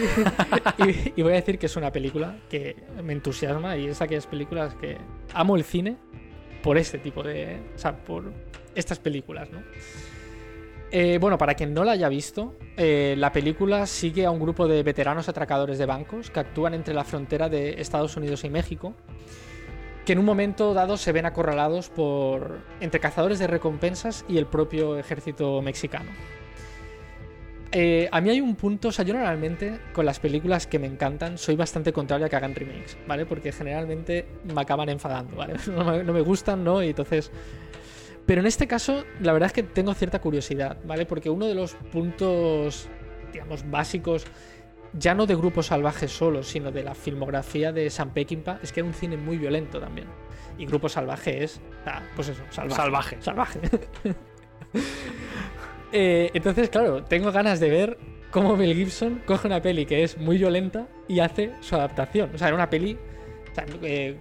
y, 1.18 1.22
voy 1.22 1.34
a 1.34 1.35
decir 1.35 1.60
que 1.60 1.65
es 1.65 1.76
una 1.76 1.91
película 1.91 2.38
que 2.49 2.77
me 3.03 3.11
entusiasma 3.11 3.76
y 3.76 3.88
es 3.88 4.02
aquellas 4.02 4.27
películas 4.27 4.73
que 4.76 4.98
amo 5.34 5.57
el 5.57 5.65
cine 5.65 5.98
por 6.61 6.77
este 6.77 6.98
tipo 6.98 7.23
de. 7.23 7.60
O 7.76 7.77
sea, 7.77 7.94
por 7.94 8.31
estas 8.73 8.99
películas, 8.99 9.49
¿no? 9.52 9.60
Eh, 10.95 11.18
bueno, 11.18 11.40
para 11.40 11.56
quien 11.56 11.74
no 11.74 11.84
la 11.84 11.94
haya 11.94 12.07
visto, 12.07 12.53
eh, 12.78 13.15
la 13.18 13.32
película 13.32 13.88
sigue 13.88 14.28
a 14.28 14.30
un 14.30 14.40
grupo 14.40 14.68
de 14.68 14.84
veteranos 14.84 15.28
atracadores 15.28 15.80
de 15.80 15.88
bancos 15.88 16.30
que 16.30 16.40
actúan 16.40 16.76
entre 16.76 16.94
la 16.94 17.03
frontera 17.03 17.49
de 17.49 17.82
Estados 17.82 18.15
Unidos 18.15 18.44
y 18.44 18.52
México, 18.52 18.94
que 20.06 20.14
en 20.14 20.20
un 20.20 20.26
momento 20.26 20.76
dado 20.76 20.95
se 20.98 21.11
ven 21.11 21.26
acorralados 21.26 21.90
por 21.90 22.60
entre 22.80 22.99
cazadores 22.99 23.40
de 23.40 23.48
recompensas 23.48 24.24
y 24.30 24.38
el 24.38 24.45
propio 24.45 24.99
ejército 24.99 25.64
mexicano. 25.64 26.11
Eh, 27.72 28.07
a 28.11 28.22
mí 28.22 28.30
hay 28.30 28.40
un 28.40 28.53
punto, 28.53 28.90
o 28.90 28.91
sea, 28.91 29.03
yo 29.03 29.15
normalmente 29.15 29.80
con 29.94 30.06
las 30.06 30.20
películas 30.20 30.68
que 30.68 30.78
me 30.78 30.86
encantan 30.86 31.40
soy 31.40 31.56
bastante 31.56 31.91
contrario 31.91 32.28
a 32.28 32.30
que 32.30 32.36
hagan 32.36 32.53
remakes, 32.53 32.99
¿vale? 33.07 33.26
Porque 33.26 33.52
generalmente 33.52 34.28
me 34.44 34.61
acaban 34.61 34.90
enfadando, 34.90 35.38
¿vale? 35.38 35.56
No 35.76 35.86
me, 35.86 36.03
no 36.03 36.14
me 36.14 36.22
gustan, 36.22 36.64
¿no? 36.64 36.84
Y 36.84 36.90
entonces... 36.90 37.32
Pero 38.25 38.41
en 38.41 38.47
este 38.47 38.67
caso, 38.67 39.03
la 39.19 39.33
verdad 39.33 39.47
es 39.47 39.53
que 39.53 39.63
tengo 39.63 39.93
cierta 39.93 40.19
curiosidad, 40.19 40.77
¿vale? 40.85 41.05
Porque 41.05 41.29
uno 41.29 41.45
de 41.45 41.55
los 41.55 41.73
puntos, 41.91 42.87
digamos, 43.33 43.69
básicos, 43.69 44.25
ya 44.93 45.13
no 45.13 45.25
de 45.25 45.35
grupos 45.35 45.67
salvajes 45.67 46.11
solo, 46.11 46.43
sino 46.43 46.71
de 46.71 46.83
la 46.83 46.95
filmografía 46.95 47.71
de 47.71 47.89
Sam 47.89 48.13
Peckinpah, 48.13 48.59
es 48.61 48.71
que 48.71 48.79
era 48.79 48.87
un 48.87 48.93
cine 48.93 49.17
muy 49.17 49.37
violento 49.37 49.79
también. 49.79 50.07
Y 50.57 50.65
Grupo 50.65 50.87
Salvaje 50.87 51.43
es, 51.43 51.59
ah, 51.85 52.01
pues 52.15 52.29
eso, 52.29 52.43
salvaje. 52.51 52.75
Salvaje. 52.75 53.17
Salvaje. 53.21 53.59
Eh, 55.95 56.31
entonces, 56.33 56.69
claro, 56.69 57.03
tengo 57.03 57.31
ganas 57.31 57.59
de 57.59 57.69
ver 57.69 57.99
cómo 58.31 58.57
Mel 58.57 58.73
Gibson 58.73 59.21
coge 59.27 59.45
una 59.45 59.61
peli 59.61 59.85
que 59.85 60.01
es 60.01 60.17
muy 60.17 60.39
violenta 60.39 60.87
y 61.07 61.19
hace 61.19 61.51
su 61.61 61.75
adaptación. 61.75 62.31
O 62.33 62.37
sea, 62.39 62.47
era 62.47 62.55
una 62.55 62.67
peli. 62.67 62.97
o 63.51 63.53
sea, 63.53 63.63
eh, 63.83 64.17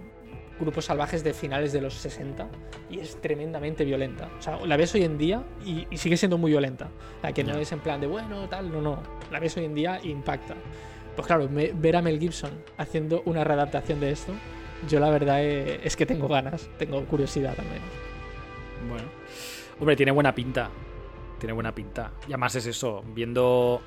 grupos 0.63 0.85
salvajes 0.85 1.23
de 1.23 1.33
finales 1.33 1.71
de 1.73 1.81
los 1.81 1.93
60 1.93 2.47
y 2.89 2.99
es 2.99 3.19
tremendamente 3.21 3.85
violenta. 3.85 4.29
O 4.39 4.41
sea, 4.41 4.57
la 4.65 4.75
ves 4.77 4.93
hoy 4.95 5.03
en 5.03 5.17
día 5.17 5.43
y, 5.65 5.87
y 5.89 5.97
sigue 5.97 6.17
siendo 6.17 6.37
muy 6.37 6.51
violenta. 6.51 6.89
La 7.21 7.31
que 7.33 7.43
no 7.43 7.57
es 7.57 7.71
en 7.71 7.79
plan 7.79 8.01
de 8.01 8.07
bueno, 8.07 8.47
tal, 8.49 8.71
no, 8.71 8.81
no. 8.81 9.01
La 9.31 9.39
ves 9.39 9.55
hoy 9.57 9.65
en 9.65 9.75
día 9.75 9.97
e 10.03 10.07
impacta. 10.09 10.55
Pues 11.15 11.27
claro, 11.27 11.47
me- 11.49 11.71
ver 11.73 11.95
a 11.95 12.01
Mel 12.01 12.19
Gibson 12.19 12.51
haciendo 12.77 13.21
una 13.25 13.43
readaptación 13.43 13.99
de 13.99 14.11
esto, 14.11 14.33
yo 14.89 14.99
la 14.99 15.09
verdad 15.09 15.43
eh, 15.43 15.79
es 15.83 15.95
que 15.95 16.05
tengo 16.05 16.27
ganas, 16.27 16.69
tengo 16.77 17.03
curiosidad 17.05 17.53
al 17.57 17.65
menos. 17.65 17.87
Bueno. 18.89 19.07
Hombre, 19.79 19.95
tiene 19.95 20.11
buena 20.11 20.33
pinta. 20.35 20.69
Tiene 21.39 21.53
buena 21.53 21.73
pinta. 21.75 22.11
Y 22.27 22.31
además 22.31 22.55
es 22.55 22.65
eso, 22.67 23.03
viendo 23.13 23.81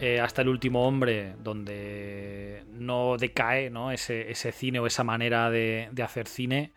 eh, 0.00 0.20
hasta 0.20 0.42
el 0.42 0.48
último 0.48 0.86
hombre, 0.86 1.34
donde 1.38 2.64
no 2.68 3.16
decae 3.16 3.70
¿no? 3.70 3.92
Ese, 3.92 4.30
ese 4.30 4.52
cine 4.52 4.78
o 4.80 4.86
esa 4.86 5.04
manera 5.04 5.50
de, 5.50 5.88
de 5.92 6.02
hacer 6.02 6.26
cine. 6.26 6.72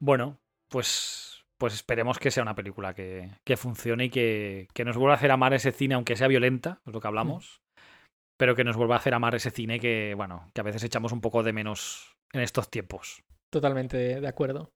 Bueno, 0.00 0.38
pues, 0.68 1.44
pues 1.58 1.74
esperemos 1.74 2.18
que 2.18 2.30
sea 2.30 2.42
una 2.42 2.54
película 2.54 2.94
que, 2.94 3.30
que 3.44 3.56
funcione 3.56 4.06
y 4.06 4.10
que, 4.10 4.68
que 4.72 4.84
nos 4.84 4.96
vuelva 4.96 5.14
a 5.14 5.16
hacer 5.16 5.30
amar 5.30 5.54
ese 5.54 5.72
cine, 5.72 5.94
aunque 5.94 6.16
sea 6.16 6.28
violenta, 6.28 6.80
es 6.86 6.92
lo 6.92 7.00
que 7.00 7.08
hablamos. 7.08 7.62
Pero 8.36 8.56
que 8.56 8.64
nos 8.64 8.76
vuelva 8.76 8.96
a 8.96 8.98
hacer 8.98 9.14
amar 9.14 9.34
ese 9.34 9.50
cine 9.50 9.78
que, 9.78 10.14
bueno, 10.16 10.50
que 10.52 10.60
a 10.60 10.64
veces 10.64 10.82
echamos 10.82 11.12
un 11.12 11.20
poco 11.20 11.42
de 11.42 11.52
menos 11.52 12.16
en 12.32 12.40
estos 12.40 12.68
tiempos. 12.70 13.22
Totalmente 13.50 13.96
de, 13.96 14.20
de 14.20 14.28
acuerdo. 14.28 14.72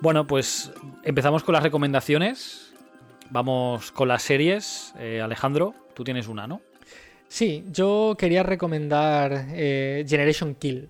Bueno, 0.00 0.26
pues 0.26 0.72
empezamos 1.04 1.42
con 1.42 1.54
las 1.54 1.62
recomendaciones. 1.62 2.74
Vamos 3.30 3.90
con 3.92 4.08
las 4.08 4.22
series. 4.22 4.94
Eh, 4.98 5.20
Alejandro, 5.20 5.74
tú 5.94 6.04
tienes 6.04 6.28
una, 6.28 6.46
¿no? 6.46 6.60
Sí, 7.28 7.64
yo 7.72 8.14
quería 8.18 8.42
recomendar 8.42 9.46
eh, 9.50 10.04
Generation 10.06 10.54
Kill. 10.54 10.88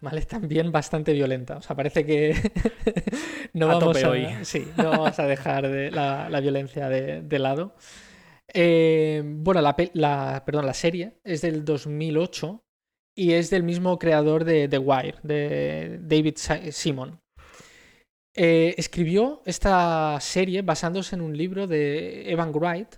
¿Vale? 0.00 0.22
También 0.26 0.70
bastante 0.70 1.12
violenta. 1.12 1.56
O 1.56 1.62
sea, 1.62 1.74
parece 1.74 2.06
que 2.06 2.34
no 3.54 3.70
A 3.70 3.74
vamos 3.74 4.02
a. 4.02 4.10
hoy. 4.10 4.26
Sí, 4.44 4.66
no 4.76 4.90
vamos 4.90 5.18
a 5.18 5.26
dejar 5.26 5.68
de- 5.68 5.90
la, 5.90 6.28
la 6.30 6.40
violencia 6.40 6.88
de, 6.88 7.22
de 7.22 7.38
lado. 7.38 7.74
Eh, 8.52 9.22
bueno, 9.24 9.60
la, 9.60 9.74
la- 9.94 10.42
perdón, 10.44 10.66
la 10.66 10.74
serie 10.74 11.14
es 11.24 11.40
del 11.42 11.64
2008 11.64 12.62
y 13.16 13.32
es 13.32 13.50
del 13.50 13.62
mismo 13.64 13.98
creador 13.98 14.44
de 14.44 14.68
The 14.68 14.78
Wire, 14.78 15.16
de 15.22 15.98
David 16.02 16.34
Si- 16.36 16.72
Simon. 16.72 17.18
Eh, 18.34 18.74
escribió 18.78 19.42
esta 19.44 20.18
serie 20.20 20.62
basándose 20.62 21.16
en 21.16 21.20
un 21.20 21.36
libro 21.36 21.66
de 21.66 22.30
Evan 22.30 22.52
Wright, 22.52 22.96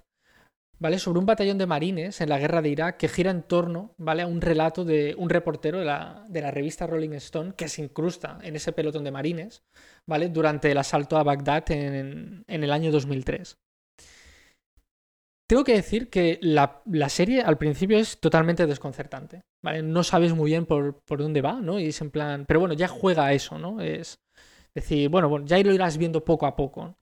¿vale? 0.78 0.98
Sobre 0.98 1.20
un 1.20 1.26
batallón 1.26 1.56
de 1.56 1.66
marines 1.66 2.20
en 2.20 2.28
la 2.28 2.38
guerra 2.38 2.60
de 2.60 2.68
Irak 2.68 2.98
que 2.98 3.08
gira 3.08 3.30
en 3.30 3.42
torno, 3.42 3.94
¿vale? 3.96 4.22
A 4.22 4.26
un 4.26 4.42
relato 4.42 4.84
de 4.84 5.14
un 5.16 5.30
reportero 5.30 5.78
de 5.78 5.86
la, 5.86 6.26
de 6.28 6.42
la 6.42 6.50
revista 6.50 6.86
Rolling 6.86 7.14
Stone 7.14 7.54
que 7.56 7.68
se 7.68 7.82
incrusta 7.82 8.38
en 8.42 8.56
ese 8.56 8.72
pelotón 8.72 9.04
de 9.04 9.10
marines, 9.10 9.62
¿vale? 10.06 10.28
Durante 10.28 10.70
el 10.70 10.78
asalto 10.78 11.16
a 11.16 11.22
Bagdad 11.22 11.70
en, 11.70 12.44
en 12.46 12.64
el 12.64 12.70
año 12.70 12.90
2003. 12.90 13.56
Tengo 15.48 15.64
que 15.64 15.74
decir 15.74 16.08
que 16.08 16.38
la, 16.40 16.82
la 16.86 17.08
serie 17.08 17.42
al 17.42 17.58
principio 17.58 17.98
es 17.98 18.18
totalmente 18.20 18.66
desconcertante, 18.66 19.42
¿vale? 19.62 19.82
No 19.82 20.02
sabes 20.02 20.34
muy 20.34 20.50
bien 20.50 20.66
por, 20.66 21.00
por 21.04 21.20
dónde 21.20 21.42
va, 21.42 21.60
¿no? 21.60 21.78
Y 21.78 21.88
es 21.88 22.00
en 22.00 22.10
plan... 22.10 22.44
Pero 22.46 22.60
bueno, 22.60 22.74
ya 22.74 22.88
juega 22.88 23.26
a 23.26 23.32
eso, 23.34 23.58
¿no? 23.58 23.80
Es 23.80 24.18
decir, 24.74 25.08
bueno, 25.08 25.28
bueno, 25.28 25.46
ya 25.46 25.58
lo 25.62 25.72
irás 25.72 25.98
viendo 25.98 26.24
poco 26.24 26.46
a 26.46 26.56
poco. 26.56 26.96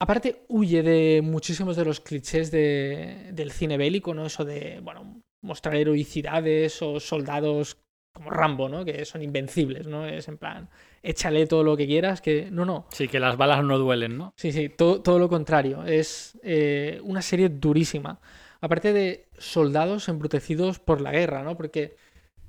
Aparte, 0.00 0.44
huye 0.48 0.82
de 0.82 1.22
muchísimos 1.22 1.76
de 1.76 1.84
los 1.84 2.00
clichés 2.00 2.50
de- 2.50 3.30
del 3.32 3.50
cine 3.50 3.76
bélico, 3.76 4.14
¿no? 4.14 4.26
Eso 4.26 4.44
de, 4.44 4.80
bueno, 4.82 5.20
mostrar 5.42 5.74
heroicidades 5.74 6.80
o 6.82 7.00
soldados 7.00 7.78
como 8.14 8.30
Rambo, 8.30 8.68
¿no? 8.68 8.84
Que 8.84 9.04
son 9.04 9.22
invencibles, 9.22 9.86
¿no? 9.86 10.06
Es 10.06 10.28
en 10.28 10.38
plan, 10.38 10.68
échale 11.02 11.46
todo 11.46 11.64
lo 11.64 11.76
que 11.76 11.86
quieras, 11.86 12.20
que... 12.20 12.48
No, 12.50 12.64
no. 12.64 12.86
Sí, 12.90 13.08
que 13.08 13.18
las 13.20 13.36
balas 13.36 13.64
no 13.64 13.76
duelen, 13.78 14.16
¿no? 14.18 14.32
Sí, 14.36 14.52
sí, 14.52 14.68
todo, 14.68 15.02
todo 15.02 15.18
lo 15.18 15.28
contrario. 15.28 15.84
Es 15.84 16.38
eh, 16.42 17.00
una 17.02 17.22
serie 17.22 17.48
durísima. 17.48 18.20
Aparte 18.60 18.92
de 18.92 19.26
soldados 19.36 20.08
embrutecidos 20.08 20.78
por 20.78 21.00
la 21.00 21.10
guerra, 21.12 21.42
¿no? 21.42 21.56
Porque 21.56 21.96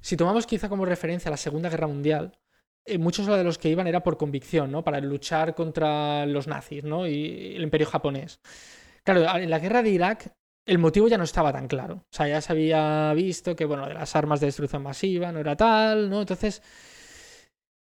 si 0.02 0.18
tomamos 0.18 0.48
quizá 0.48 0.70
como 0.70 0.86
referencia 0.86 1.30
la 1.32 1.38
Segunda 1.38 1.70
Guerra 1.70 1.88
Mundial, 1.88 2.39
muchos 2.98 3.28
de 3.28 3.44
los 3.44 3.58
que 3.58 3.70
iban 3.70 3.88
era 3.88 4.02
por 4.02 4.18
convicción, 4.18 4.72
¿no? 4.72 4.84
Para 4.84 5.00
luchar 5.00 5.54
contra 5.56 6.26
los 6.26 6.48
nazis, 6.48 6.84
¿no? 6.84 7.08
Y 7.08 7.56
el 7.56 7.64
imperio 7.64 7.88
japonés. 7.88 8.40
Claro, 9.04 9.38
en 9.38 9.50
la 9.50 9.60
guerra 9.60 9.84
de 9.84 9.90
Irak 9.90 10.34
el 10.70 10.78
motivo 10.78 11.08
ya 11.08 11.18
no 11.18 11.24
estaba 11.24 11.52
tan 11.52 11.68
claro. 11.68 11.96
O 11.96 12.16
sea, 12.16 12.28
ya 12.28 12.42
se 12.42 12.54
había 12.54 13.12
visto 13.14 13.56
que, 13.56 13.66
bueno, 13.66 13.88
de 13.88 13.96
las 13.96 14.16
armas 14.16 14.40
de 14.40 14.48
destrucción 14.48 14.84
masiva 14.84 15.32
no 15.32 15.40
era 15.40 15.56
tal, 15.56 16.10
¿no? 16.10 16.22
Entonces, 16.22 16.62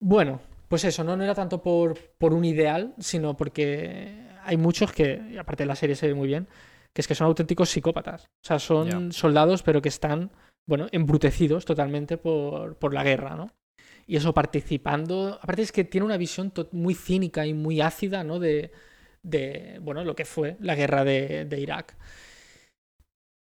bueno, 0.01 0.41
pues 0.69 0.85
eso, 0.85 1.05
no, 1.05 1.16
no 1.16 1.23
era 1.23 1.35
tanto 1.35 1.62
por, 1.62 1.97
por 2.19 2.35
un 2.35 2.45
ideal, 2.45 2.95
sino 2.99 3.37
porque 3.37 4.27
hay 4.43 4.57
muchos 4.57 4.93
que, 4.93 5.23
y 5.31 5.37
aparte 5.37 5.65
la 5.65 5.77
serie 5.77 5.95
se 5.95 6.09
ve 6.09 6.15
muy 6.15 6.27
bien, 6.27 6.49
que 6.93 7.03
es 7.03 7.07
que 7.07 7.15
son 7.15 7.29
auténticos 7.29 7.70
psicópatas. 7.70 8.24
O 8.24 8.47
sea, 8.47 8.59
son 8.59 9.12
soldados, 9.12 9.62
pero 9.62 9.81
que 9.81 9.89
están, 9.89 10.33
bueno, 10.66 10.89
embrutecidos 10.91 11.65
totalmente 11.65 12.16
por, 12.19 12.77
por 12.77 12.95
la 12.95 13.05
guerra, 13.05 13.37
¿no? 13.37 13.51
Y 14.12 14.16
eso 14.16 14.34
participando. 14.34 15.39
Aparte 15.40 15.62
es 15.62 15.72
que 15.72 15.84
tiene 15.84 16.05
una 16.05 16.18
visión 16.18 16.52
muy 16.72 16.94
cínica 16.94 17.47
y 17.47 17.55
muy 17.55 17.80
ácida, 17.80 18.22
¿no? 18.24 18.39
De, 18.39 18.70
de 19.22 19.78
bueno, 19.80 20.05
lo 20.05 20.14
que 20.14 20.26
fue 20.26 20.59
la 20.60 20.74
guerra 20.74 21.02
de, 21.02 21.59
Irak. 21.59 21.97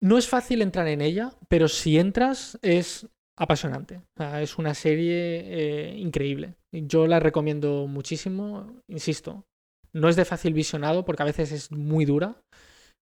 No 0.00 0.16
es 0.16 0.28
fácil 0.28 0.62
entrar 0.62 0.86
en 0.86 1.00
ella, 1.00 1.32
pero 1.48 1.66
si 1.66 1.98
entras 1.98 2.56
es 2.62 3.08
apasionante. 3.36 4.00
Es 4.40 4.58
una 4.58 4.74
serie 4.74 5.40
eh, 5.44 5.98
increíble. 5.98 6.54
Yo 6.70 7.08
la 7.08 7.18
recomiendo 7.18 7.88
muchísimo, 7.88 8.80
insisto. 8.86 9.46
No 9.92 10.08
es 10.08 10.14
de 10.14 10.24
fácil 10.24 10.54
visionado 10.54 11.04
porque 11.04 11.24
a 11.24 11.26
veces 11.26 11.50
es 11.50 11.72
muy 11.72 12.04
dura, 12.04 12.44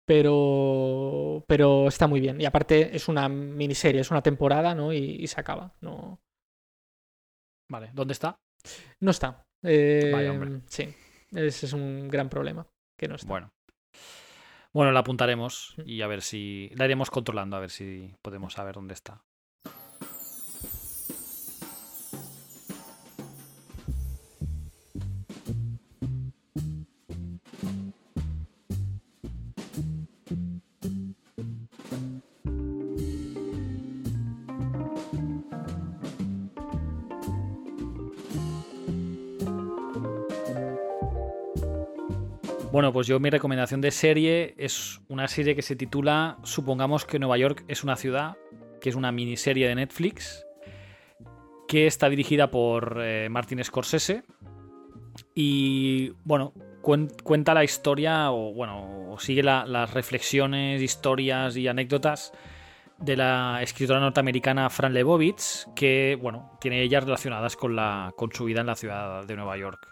pero, 0.08 1.46
pero 1.48 1.88
está 1.88 2.08
muy 2.08 2.22
bien. 2.22 2.42
Y 2.42 2.46
aparte 2.46 2.96
es 2.96 3.08
una 3.08 3.30
miniserie, 3.30 4.02
es 4.02 4.10
una 4.10 4.24
temporada, 4.24 4.74
¿no? 4.74 4.92
Y, 4.92 4.98
y 4.98 5.28
se 5.28 5.40
acaba. 5.40 5.76
No, 5.80 6.20
Vale, 7.72 7.90
¿dónde 7.94 8.12
está? 8.14 8.38
no 9.00 9.12
está. 9.12 9.48
Eh, 9.64 10.12
Vaya, 10.14 10.32
hombre. 10.32 10.62
Sí, 10.68 10.94
ese 11.32 11.66
es 11.66 11.74
un 11.74 12.10
gran 12.10 12.30
problema, 12.30 12.68
que 12.98 13.08
no 13.08 13.16
está. 13.16 13.28
Bueno. 13.28 13.54
Bueno, 14.74 14.92
la 14.92 15.00
apuntaremos 15.00 15.74
Mm. 15.78 15.82
y 15.86 16.02
a 16.02 16.08
ver 16.08 16.22
si. 16.22 16.70
La 16.76 16.86
iremos 16.86 17.10
controlando, 17.10 17.56
a 17.58 17.60
ver 17.60 17.70
si 17.72 18.14
podemos 18.22 18.54
saber 18.54 18.76
dónde 18.76 18.94
está. 18.94 19.24
Bueno, 42.82 42.94
pues 42.94 43.06
yo 43.06 43.20
mi 43.20 43.30
recomendación 43.30 43.80
de 43.80 43.92
serie 43.92 44.56
es 44.58 45.02
una 45.08 45.28
serie 45.28 45.56
que 45.56 45.62
se 45.62 45.76
titula 45.76 46.40
Supongamos 46.42 47.06
que 47.06 47.20
Nueva 47.20 47.38
York 47.38 47.64
es 47.68 47.84
una 47.84 47.96
ciudad, 47.96 48.38
que 48.82 48.90
es 48.90 48.96
una 48.96 49.12
miniserie 49.12 49.68
de 49.68 49.76
Netflix, 49.76 50.48
que 51.68 51.86
está 51.86 52.10
dirigida 52.10 52.50
por 52.50 52.98
eh, 53.00 53.30
Martin 53.30 53.64
Scorsese. 53.64 54.24
Y 55.36 56.14
bueno, 56.24 56.54
cuenta 56.82 57.54
la 57.54 57.64
historia, 57.64 58.32
o 58.32 58.52
bueno, 58.52 59.16
sigue 59.20 59.44
las 59.44 59.94
reflexiones, 59.94 60.82
historias 60.82 61.56
y 61.58 61.68
anécdotas 61.68 62.34
de 62.98 63.16
la 63.16 63.60
escritora 63.62 64.00
norteamericana 64.00 64.72
Fran 64.72 64.96
Lebowitz, 64.96 65.68
que 65.76 66.18
bueno, 66.20 66.58
tiene 66.60 66.82
ellas 66.82 67.04
relacionadas 67.04 67.56
con, 67.56 67.76
la, 67.76 68.12
con 68.18 68.32
su 68.32 68.46
vida 68.46 68.62
en 68.62 68.66
la 68.66 68.76
ciudad 68.76 69.24
de 69.24 69.36
Nueva 69.36 69.56
York. 69.56 69.88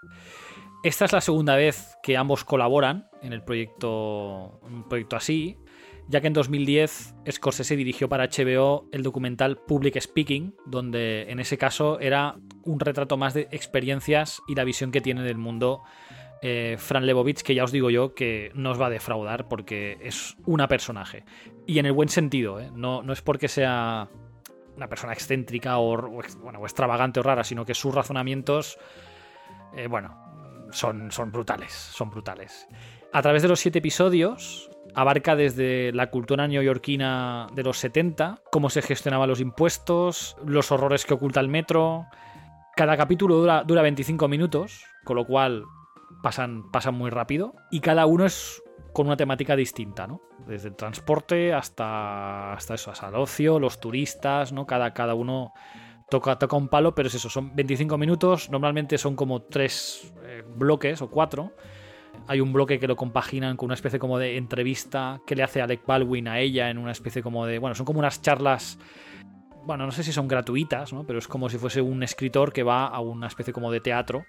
Esta 0.81 1.03
es 1.03 1.11
la 1.11 1.19
segunda 1.19 1.57
vez 1.57 1.97
que 2.01 2.15
ambos 2.15 2.45
colaboran 2.45 3.09
en 3.21 3.33
el 3.33 3.43
proyecto, 3.43 4.59
un 4.61 4.87
proyecto 4.87 5.17
así, 5.17 5.57
ya 6.07 6.21
que 6.21 6.27
en 6.27 6.33
2010 6.33 7.15
Scorsese 7.29 7.75
dirigió 7.75 8.07
para 8.07 8.29
HBO 8.29 8.87
el 8.93 9.03
documental 9.03 9.57
Public 9.57 9.99
Speaking, 9.99 10.55
donde 10.65 11.29
en 11.29 11.41
ese 11.41 11.57
caso 11.57 11.99
era 11.99 12.37
un 12.63 12.79
retrato 12.79 13.17
más 13.17 13.33
de 13.33 13.49
experiencias 13.51 14.41
y 14.47 14.55
la 14.55 14.63
visión 14.63 14.91
que 14.91 15.01
tiene 15.01 15.21
del 15.21 15.37
mundo 15.37 15.83
eh, 16.41 16.77
Fran 16.79 17.05
Lebowitz, 17.05 17.43
que 17.43 17.55
ya 17.55 17.65
os 17.65 17.73
digo 17.73 17.89
yo 17.89 18.15
que 18.15 18.51
no 18.55 18.71
os 18.71 18.79
va 18.79 18.85
a 18.85 18.89
defraudar 18.89 19.49
porque 19.49 19.97
es 20.01 20.37
una 20.45 20.69
personaje. 20.69 21.25
Y 21.67 21.79
en 21.79 21.87
el 21.87 21.91
buen 21.91 22.07
sentido, 22.07 22.59
¿eh? 22.61 22.71
no, 22.73 23.03
no 23.03 23.11
es 23.11 23.21
porque 23.21 23.49
sea 23.49 24.07
una 24.77 24.87
persona 24.87 25.11
excéntrica 25.11 25.77
o, 25.77 26.21
bueno, 26.41 26.63
extravagante 26.63 27.19
o 27.19 27.23
rara, 27.23 27.43
sino 27.43 27.65
que 27.65 27.73
sus 27.73 27.93
razonamientos, 27.93 28.77
eh, 29.75 29.87
bueno, 29.87 30.28
son, 30.71 31.11
son 31.11 31.31
brutales, 31.31 31.71
son 31.71 32.09
brutales. 32.09 32.67
A 33.11 33.21
través 33.21 33.41
de 33.41 33.47
los 33.47 33.59
siete 33.59 33.79
episodios 33.79 34.69
abarca 34.95 35.35
desde 35.35 35.91
la 35.93 36.09
cultura 36.09 36.47
neoyorquina 36.47 37.47
de 37.53 37.63
los 37.63 37.77
70, 37.79 38.41
cómo 38.51 38.69
se 38.69 38.81
gestionaban 38.81 39.29
los 39.29 39.39
impuestos, 39.39 40.35
los 40.45 40.71
horrores 40.71 41.05
que 41.05 41.13
oculta 41.13 41.39
el 41.39 41.47
metro. 41.47 42.05
Cada 42.75 42.97
capítulo 42.97 43.35
dura, 43.35 43.63
dura 43.63 43.81
25 43.81 44.27
minutos, 44.27 44.83
con 45.03 45.15
lo 45.15 45.25
cual 45.25 45.63
pasan, 46.23 46.71
pasan 46.71 46.95
muy 46.95 47.09
rápido. 47.09 47.53
Y 47.71 47.81
cada 47.81 48.05
uno 48.05 48.25
es 48.25 48.63
con 48.93 49.07
una 49.07 49.17
temática 49.17 49.55
distinta, 49.55 50.07
¿no? 50.07 50.21
Desde 50.47 50.69
el 50.69 50.75
transporte 50.75 51.53
hasta, 51.53 52.53
hasta 52.53 52.75
eso, 52.75 52.91
hasta 52.91 53.09
el 53.09 53.15
ocio, 53.15 53.59
los 53.59 53.79
turistas, 53.79 54.51
¿no? 54.51 54.65
Cada, 54.65 54.93
cada 54.93 55.13
uno 55.13 55.53
toca, 56.09 56.37
toca 56.37 56.55
un 56.55 56.67
palo, 56.67 56.93
pero 56.95 57.07
es 57.07 57.15
eso, 57.15 57.29
son 57.29 57.55
25 57.55 57.97
minutos, 57.97 58.49
normalmente 58.49 58.97
son 58.97 59.15
como 59.15 59.41
tres 59.43 60.13
eh, 60.23 60.43
bloques 60.55 61.01
o 61.01 61.09
cuatro. 61.09 61.53
Hay 62.27 62.41
un 62.41 62.51
bloque 62.51 62.79
que 62.79 62.87
lo 62.87 62.95
compaginan 62.95 63.55
con 63.55 63.67
una 63.67 63.75
especie 63.75 63.99
como 63.99 64.17
de 64.19 64.37
entrevista 64.37 65.21
que 65.25 65.35
le 65.35 65.43
hace 65.43 65.61
Alec 65.61 65.85
Baldwin 65.85 66.27
a 66.27 66.39
ella 66.39 66.69
en 66.69 66.77
una 66.77 66.91
especie 66.91 67.23
como 67.23 67.45
de, 67.45 67.59
bueno, 67.59 67.75
son 67.75 67.85
como 67.85 67.99
unas 67.99 68.21
charlas, 68.21 68.77
bueno, 69.65 69.85
no 69.85 69.91
sé 69.91 70.03
si 70.03 70.11
son 70.11 70.27
gratuitas, 70.27 70.93
¿no? 70.93 71.05
Pero 71.05 71.19
es 71.19 71.27
como 71.27 71.49
si 71.49 71.57
fuese 71.57 71.81
un 71.81 72.03
escritor 72.03 72.51
que 72.51 72.63
va 72.63 72.87
a 72.87 72.99
una 72.99 73.27
especie 73.27 73.53
como 73.53 73.71
de 73.71 73.79
teatro 73.79 74.25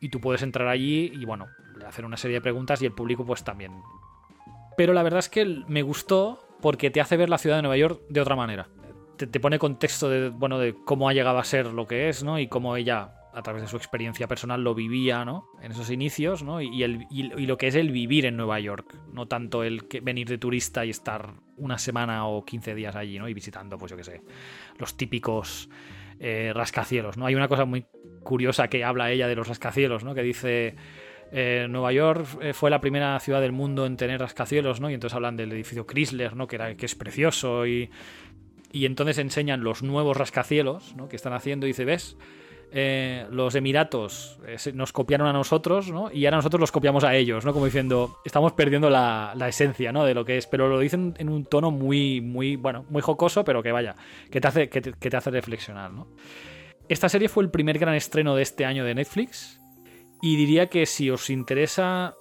y 0.00 0.10
tú 0.10 0.20
puedes 0.20 0.42
entrar 0.42 0.68
allí 0.68 1.10
y, 1.14 1.24
bueno, 1.24 1.48
hacer 1.86 2.04
una 2.04 2.16
serie 2.16 2.36
de 2.36 2.40
preguntas 2.40 2.80
y 2.82 2.86
el 2.86 2.92
público 2.92 3.24
pues 3.24 3.44
también. 3.44 3.72
Pero 4.76 4.92
la 4.92 5.02
verdad 5.02 5.20
es 5.20 5.28
que 5.28 5.62
me 5.68 5.82
gustó 5.82 6.46
porque 6.60 6.90
te 6.90 7.00
hace 7.00 7.16
ver 7.16 7.30
la 7.30 7.38
ciudad 7.38 7.56
de 7.56 7.62
Nueva 7.62 7.76
York 7.76 8.00
de 8.08 8.20
otra 8.20 8.36
manera 8.36 8.68
te, 9.16 9.40
pone 9.40 9.58
contexto 9.58 10.08
de, 10.08 10.28
bueno, 10.28 10.58
de 10.58 10.74
cómo 10.74 11.08
ha 11.08 11.12
llegado 11.12 11.38
a 11.38 11.44
ser 11.44 11.66
lo 11.66 11.86
que 11.86 12.08
es, 12.08 12.22
¿no? 12.22 12.38
Y 12.38 12.48
cómo 12.48 12.76
ella, 12.76 13.14
a 13.32 13.42
través 13.42 13.62
de 13.62 13.68
su 13.68 13.76
experiencia 13.76 14.26
personal, 14.26 14.62
lo 14.62 14.74
vivía, 14.74 15.24
¿no? 15.24 15.46
En 15.62 15.72
esos 15.72 15.90
inicios, 15.90 16.42
¿no? 16.42 16.60
Y, 16.60 16.82
el, 16.82 17.06
y, 17.10 17.46
lo 17.46 17.56
que 17.56 17.68
es 17.68 17.74
el 17.74 17.90
vivir 17.90 18.26
en 18.26 18.36
Nueva 18.36 18.60
York, 18.60 18.94
no 19.12 19.26
tanto 19.26 19.64
el 19.64 19.88
que 19.88 20.00
venir 20.00 20.28
de 20.28 20.38
turista 20.38 20.84
y 20.84 20.90
estar 20.90 21.34
una 21.56 21.78
semana 21.78 22.26
o 22.26 22.44
15 22.44 22.74
días 22.74 22.96
allí, 22.96 23.18
¿no? 23.18 23.28
Y 23.28 23.34
visitando, 23.34 23.78
pues 23.78 23.90
yo 23.90 23.96
qué 23.96 24.04
sé, 24.04 24.22
los 24.78 24.96
típicos 24.96 25.68
eh, 26.18 26.52
rascacielos, 26.54 27.16
¿no? 27.16 27.26
Hay 27.26 27.34
una 27.34 27.48
cosa 27.48 27.64
muy 27.64 27.86
curiosa 28.22 28.68
que 28.68 28.84
habla 28.84 29.10
ella 29.10 29.28
de 29.28 29.36
los 29.36 29.48
rascacielos, 29.48 30.04
¿no? 30.04 30.14
Que 30.14 30.22
dice... 30.22 30.76
Eh, 31.36 31.66
Nueva 31.68 31.90
York 31.90 32.28
eh, 32.42 32.52
fue 32.52 32.70
la 32.70 32.80
primera 32.80 33.18
ciudad 33.18 33.40
del 33.40 33.50
mundo 33.50 33.86
en 33.86 33.96
tener 33.96 34.20
rascacielos, 34.20 34.80
¿no? 34.80 34.88
Y 34.88 34.94
entonces 34.94 35.16
hablan 35.16 35.36
del 35.36 35.50
edificio 35.50 35.84
Chrysler, 35.84 36.36
¿no? 36.36 36.46
Que, 36.46 36.54
era, 36.54 36.76
que 36.76 36.86
es 36.86 36.94
precioso 36.94 37.66
y, 37.66 37.90
y 38.74 38.86
entonces 38.86 39.18
enseñan 39.18 39.62
los 39.62 39.84
nuevos 39.84 40.16
rascacielos 40.16 40.96
que 41.08 41.14
están 41.14 41.32
haciendo 41.32 41.64
y 41.64 41.68
dice, 41.68 41.84
¿ves? 41.84 42.16
Eh, 42.72 43.24
los 43.30 43.54
Emiratos 43.54 44.40
eh, 44.48 44.56
nos 44.74 44.90
copiaron 44.90 45.28
a 45.28 45.32
nosotros, 45.32 45.92
¿no? 45.92 46.10
Y 46.10 46.26
ahora 46.26 46.38
nosotros 46.38 46.58
los 46.58 46.72
copiamos 46.72 47.04
a 47.04 47.14
ellos, 47.14 47.44
¿no? 47.44 47.52
Como 47.52 47.66
diciendo, 47.66 48.18
estamos 48.24 48.52
perdiendo 48.54 48.90
la, 48.90 49.32
esencia, 49.46 49.92
¿no? 49.92 50.04
De 50.04 50.12
lo 50.12 50.24
que 50.24 50.38
es. 50.38 50.48
Pero 50.48 50.68
lo 50.68 50.80
dicen 50.80 51.14
en 51.18 51.28
un 51.28 51.44
tono 51.44 51.70
muy, 51.70 52.20
muy, 52.20 52.56
bueno, 52.56 52.84
muy 52.90 53.00
jocoso, 53.00 53.44
pero 53.44 53.62
que 53.62 53.70
vaya, 53.70 53.94
que 54.28 54.40
te 54.40 54.48
hace, 54.48 54.68
que 54.68 54.80
te, 54.80 55.16
hace 55.16 55.30
reflexionar. 55.30 55.92
Esta 56.88 57.08
serie 57.08 57.28
fue 57.28 57.44
el 57.44 57.52
primer 57.52 57.78
gran 57.78 57.94
estreno 57.94 58.34
de 58.34 58.42
este 58.42 58.64
año 58.64 58.84
de 58.84 58.96
Netflix. 58.96 59.60
Y 60.20 60.34
diría 60.34 60.66
que 60.66 60.86
si 60.86 61.10
os 61.10 61.30
interesa 61.30 62.16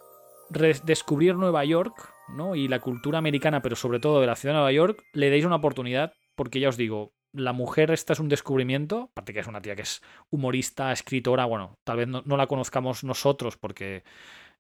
descubrir 0.86 1.34
Nueva 1.34 1.66
York, 1.66 2.14
¿no? 2.38 2.54
Y 2.54 2.68
la 2.68 2.80
cultura 2.80 3.18
americana, 3.18 3.64
pero 3.64 3.76
sobre 3.76 4.00
todo 4.00 4.22
de 4.22 4.28
la 4.28 4.36
ciudad 4.36 4.54
de 4.54 4.60
Nueva 4.60 4.72
York, 4.72 5.02
le 5.14 5.32
deis 5.32 5.46
una 5.46 5.56
oportunidad 5.56 6.14
porque 6.36 6.60
ya 6.60 6.70
os 6.70 6.78
digo, 6.78 7.14
la 7.34 7.54
mujer 7.54 7.92
esta 7.92 8.14
es 8.14 8.20
un 8.20 8.30
descubrimiento, 8.30 9.10
aparte 9.12 9.34
que 9.34 9.40
es 9.40 9.48
una 9.48 9.62
tía 9.62 9.76
que 9.76 9.82
es 9.82 10.02
humorista, 10.30 10.92
escritora, 10.92 11.46
bueno, 11.46 11.78
tal 11.84 11.98
vez 11.98 12.08
no, 12.08 12.38
la 12.38 12.48
conozcamos 12.48 13.04
nosotros 13.04 13.58
porque, 13.58 14.04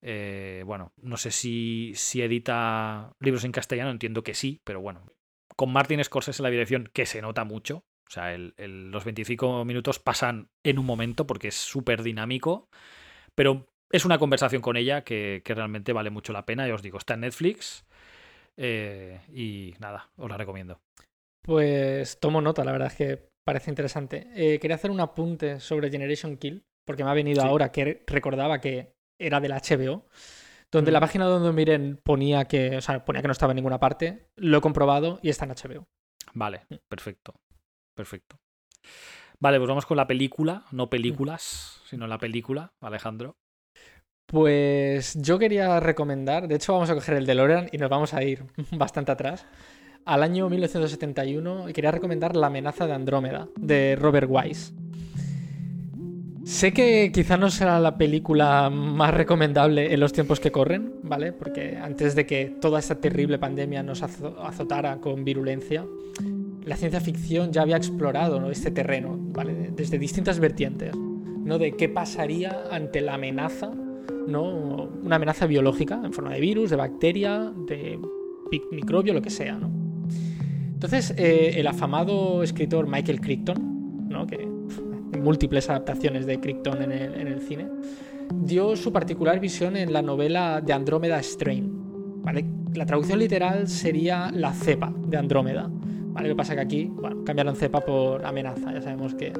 eh, 0.01 0.63
bueno, 0.65 0.91
no 1.01 1.17
sé 1.17 1.31
si, 1.31 1.93
si 1.95 2.21
edita 2.21 3.15
libros 3.19 3.43
en 3.43 3.51
castellano, 3.51 3.91
entiendo 3.91 4.23
que 4.23 4.33
sí, 4.33 4.59
pero 4.63 4.81
bueno, 4.81 5.05
con 5.55 5.71
Martin 5.71 6.03
Scorsese 6.03 6.41
en 6.41 6.43
la 6.43 6.49
dirección, 6.49 6.89
que 6.93 7.05
se 7.05 7.21
nota 7.21 7.43
mucho, 7.43 7.85
o 8.07 8.11
sea, 8.11 8.35
los 8.37 9.05
25 9.05 9.65
minutos 9.65 9.99
pasan 9.99 10.49
en 10.63 10.79
un 10.79 10.85
momento 10.85 11.25
porque 11.25 11.47
es 11.49 11.55
súper 11.55 12.03
dinámico, 12.03 12.69
pero 13.35 13.67
es 13.93 14.05
una 14.05 14.17
conversación 14.17 14.61
con 14.61 14.75
ella 14.75 15.03
que, 15.03 15.41
realmente 15.45 15.93
vale 15.93 16.09
mucho 16.09 16.33
la 16.33 16.45
pena, 16.45 16.67
ya 16.67 16.73
os 16.73 16.81
digo, 16.81 16.97
está 16.97 17.13
en 17.13 17.21
Netflix. 17.21 17.85
Eh, 18.57 19.21
y 19.33 19.75
nada, 19.79 20.09
os 20.17 20.29
la 20.29 20.37
recomiendo. 20.37 20.79
Pues 21.43 22.19
tomo 22.19 22.41
nota, 22.41 22.63
la 22.63 22.71
verdad 22.71 22.87
es 22.87 22.95
que 22.95 23.29
parece 23.45 23.69
interesante. 23.69 24.27
Eh, 24.33 24.59
quería 24.59 24.75
hacer 24.75 24.91
un 24.91 25.01
apunte 25.01 25.59
sobre 25.59 25.91
Generation 25.91 26.37
Kill, 26.37 26.63
porque 26.85 27.03
me 27.03 27.09
ha 27.09 27.13
venido 27.13 27.43
ahora 27.43 27.71
que 27.71 28.03
recordaba 28.07 28.61
que 28.61 28.93
era 29.19 29.41
del 29.41 29.51
HBO, 29.51 30.05
donde 30.71 30.91
la 30.91 31.01
página 31.01 31.25
donde 31.25 31.51
miren 31.51 31.99
ponía 32.01 32.45
que, 32.45 32.77
o 32.77 32.81
sea, 32.81 33.03
ponía 33.03 33.21
que 33.21 33.27
no 33.27 33.33
estaba 33.33 33.51
en 33.51 33.57
ninguna 33.57 33.79
parte. 33.79 34.29
Lo 34.37 34.57
he 34.57 34.61
comprobado 34.61 35.19
y 35.21 35.29
está 35.29 35.45
en 35.45 35.51
HBO. 35.51 35.87
Vale, 36.33 36.61
mm. 36.69 36.75
perfecto. 36.87 37.33
Perfecto. 37.93 38.37
Vale, 39.39 39.57
pues 39.57 39.67
vamos 39.67 39.85
con 39.85 39.97
la 39.97 40.07
película, 40.07 40.63
no 40.71 40.89
películas, 40.89 41.81
sino 41.85 42.07
la 42.07 42.17
película, 42.17 42.71
Alejandro. 42.81 43.35
Pues 44.25 45.21
yo 45.21 45.37
quería 45.37 45.81
recomendar, 45.81 46.47
de 46.47 46.55
hecho 46.55 46.71
vamos 46.71 46.89
a 46.89 46.95
coger 46.95 47.15
el 47.15 47.25
de 47.25 47.35
Lorean 47.35 47.67
y 47.73 47.77
nos 47.77 47.89
vamos 47.89 48.13
a 48.13 48.23
ir 48.23 48.45
bastante 48.71 49.11
atrás 49.11 49.45
al 50.05 50.23
año 50.23 50.49
1971 50.49 51.69
y 51.69 51.73
quería 51.73 51.91
recomendar 51.91 52.35
La 52.35 52.47
amenaza 52.47 52.87
de 52.87 52.93
Andrómeda, 52.93 53.47
de 53.57 53.95
Robert 53.95 54.27
Wise. 54.29 54.73
Sé 56.43 56.73
que 56.73 57.11
quizá 57.13 57.37
no 57.37 57.49
será 57.49 57.79
la 57.79 57.97
película 57.97 58.69
más 58.69 59.13
recomendable 59.13 59.93
en 59.93 59.99
los 59.99 60.11
tiempos 60.11 60.41
que 60.41 60.51
corren, 60.51 60.95
¿vale? 61.01 61.31
Porque 61.31 61.77
antes 61.81 62.15
de 62.15 62.25
que 62.25 62.53
toda 62.59 62.79
esta 62.79 62.95
terrible 62.95 63.39
pandemia 63.39 63.81
nos 63.81 64.03
azotara 64.03 64.97
con 64.97 65.23
virulencia, 65.23 65.85
la 66.65 66.75
ciencia 66.75 66.99
ficción 66.99 67.53
ya 67.53 67.61
había 67.61 67.77
explorado 67.77 68.51
este 68.51 68.71
terreno, 68.71 69.17
¿vale? 69.17 69.71
Desde 69.73 69.97
distintas 69.97 70.39
vertientes, 70.39 70.93
¿no? 70.95 71.57
De 71.57 71.77
qué 71.77 71.87
pasaría 71.87 72.63
ante 72.71 72.99
la 72.99 73.13
amenaza, 73.13 73.71
¿no? 74.27 74.43
Una 75.01 75.15
amenaza 75.15 75.45
biológica 75.45 76.01
en 76.03 76.11
forma 76.11 76.33
de 76.33 76.41
virus, 76.41 76.71
de 76.71 76.75
bacteria, 76.75 77.53
de 77.67 77.97
microbio, 78.71 79.13
lo 79.13 79.21
que 79.21 79.29
sea, 79.29 79.55
¿no? 79.55 79.82
Entonces, 80.83 81.15
eh, 81.17 81.53
el 81.61 81.67
afamado 81.67 82.43
escritor 82.43 82.87
Michael 82.87 83.21
Crichton, 83.21 84.09
¿no? 84.09 84.27
que 84.27 84.45
múltiples 85.17 85.69
adaptaciones 85.69 86.25
de 86.25 86.41
Crichton 86.41 86.81
en 86.81 86.91
el, 86.91 87.39
cine, 87.39 87.69
dio 88.33 88.75
su 88.75 88.91
particular 88.91 89.39
visión 89.39 89.77
en 89.77 89.93
la 89.93 90.01
novela 90.01 90.59
de 90.59 90.73
Andrómeda 90.73 91.23
Strain. 91.23 91.71
¿vale? 92.21 92.43
La 92.73 92.85
traducción 92.85 93.19
literal 93.19 93.69
sería 93.69 94.29
la 94.29 94.51
cepa 94.51 94.93
de 95.07 95.15
Andrómeda. 95.15 95.71
¿vale? 95.71 96.27
Lo 96.27 96.35
que 96.35 96.37
pasa 96.37 96.53
que 96.53 96.61
aquí 96.61 96.91
bueno, 96.91 97.23
cambiaron 97.23 97.55
cepa 97.55 97.79
por 97.79 98.25
amenaza. 98.25 98.73
Ya 98.73 98.81
sabemos 98.81 99.15
que 99.15 99.31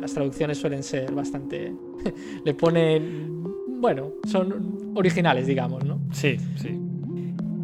las 0.00 0.12
traducciones 0.12 0.58
suelen 0.58 0.82
ser 0.82 1.12
bastante... 1.12 1.72
le 2.44 2.54
ponen... 2.54 3.44
Bueno, 3.80 4.14
son 4.26 4.92
originales, 4.96 5.46
digamos, 5.46 5.84
¿no? 5.84 6.00
Sí, 6.10 6.38
sí. 6.56 6.76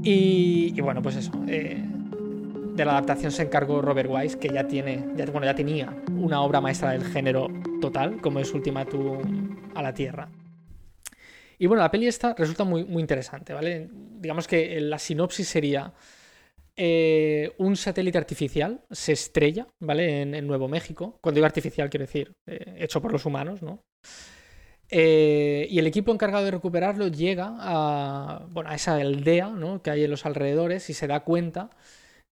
Y, 0.05 0.81
bueno, 0.81 1.03
pues 1.03 1.17
eso. 1.17 1.33
Eh, 1.49 1.83
de 2.75 2.85
la 2.85 2.93
adaptación 2.93 3.31
se 3.31 3.43
encargó 3.43 3.81
Robert 3.81 4.11
Wise, 4.11 4.39
que 4.39 4.49
ya 4.49 4.67
tiene, 4.67 5.05
ya, 5.17 5.27
bueno, 5.27 5.47
ya 5.47 5.55
tenía 5.55 5.95
una 6.11 6.43
obra 6.43 6.61
maestra 6.61 6.91
del 6.91 7.05
género 7.05 7.49
total, 7.81 8.21
como 8.21 8.41
es 8.41 8.53
Ultimatum 8.53 9.57
a 9.75 9.83
la 9.83 9.95
Tierra. 9.95 10.29
Y 11.59 11.67
bueno, 11.67 11.83
la 11.83 11.91
peli 11.91 12.09
esta 12.09 12.35
resulta 12.35 12.65
muy, 12.65 12.85
muy 12.85 13.01
interesante, 13.01 13.53
¿vale? 13.53 13.89
Digamos 13.93 14.49
que 14.49 14.81
la 14.81 14.99
sinopsis 14.99 15.49
sería 15.49 15.93
eh, 16.77 17.53
un 17.59 17.77
satélite 17.77 18.19
artificial 18.19 18.83
se 18.91 19.13
estrella, 19.13 19.69
¿vale? 19.79 20.23
En, 20.23 20.47
Nuevo 20.47 20.67
México. 20.67 21.19
Cuando 21.21 21.37
digo 21.37 21.47
artificial, 21.47 21.89
quiero 21.89 22.07
decir, 22.07 22.33
eh, 22.47 22.75
hecho 22.79 23.01
por 23.01 23.13
los 23.13 23.25
humanos, 23.25 23.63
¿no? 23.63 23.85
Eh, 24.91 25.67
y 25.71 25.79
el 25.79 25.87
equipo 25.87 26.13
encargado 26.13 26.45
de 26.45 26.51
recuperarlo 26.51 27.09
llega 27.09 27.55
a, 27.59 28.47
bueno, 28.51 28.71
a 28.71 28.75
esa 28.75 28.97
aldea 28.97 29.49
¿no? 29.49 29.83
que 29.83 29.91
hay 29.91 30.05
en 30.05 30.11
los 30.11 30.27
alrededores 30.27 30.91
y 30.91 30.95
se 30.95 31.07
da 31.07 31.21
cuenta 31.21 31.71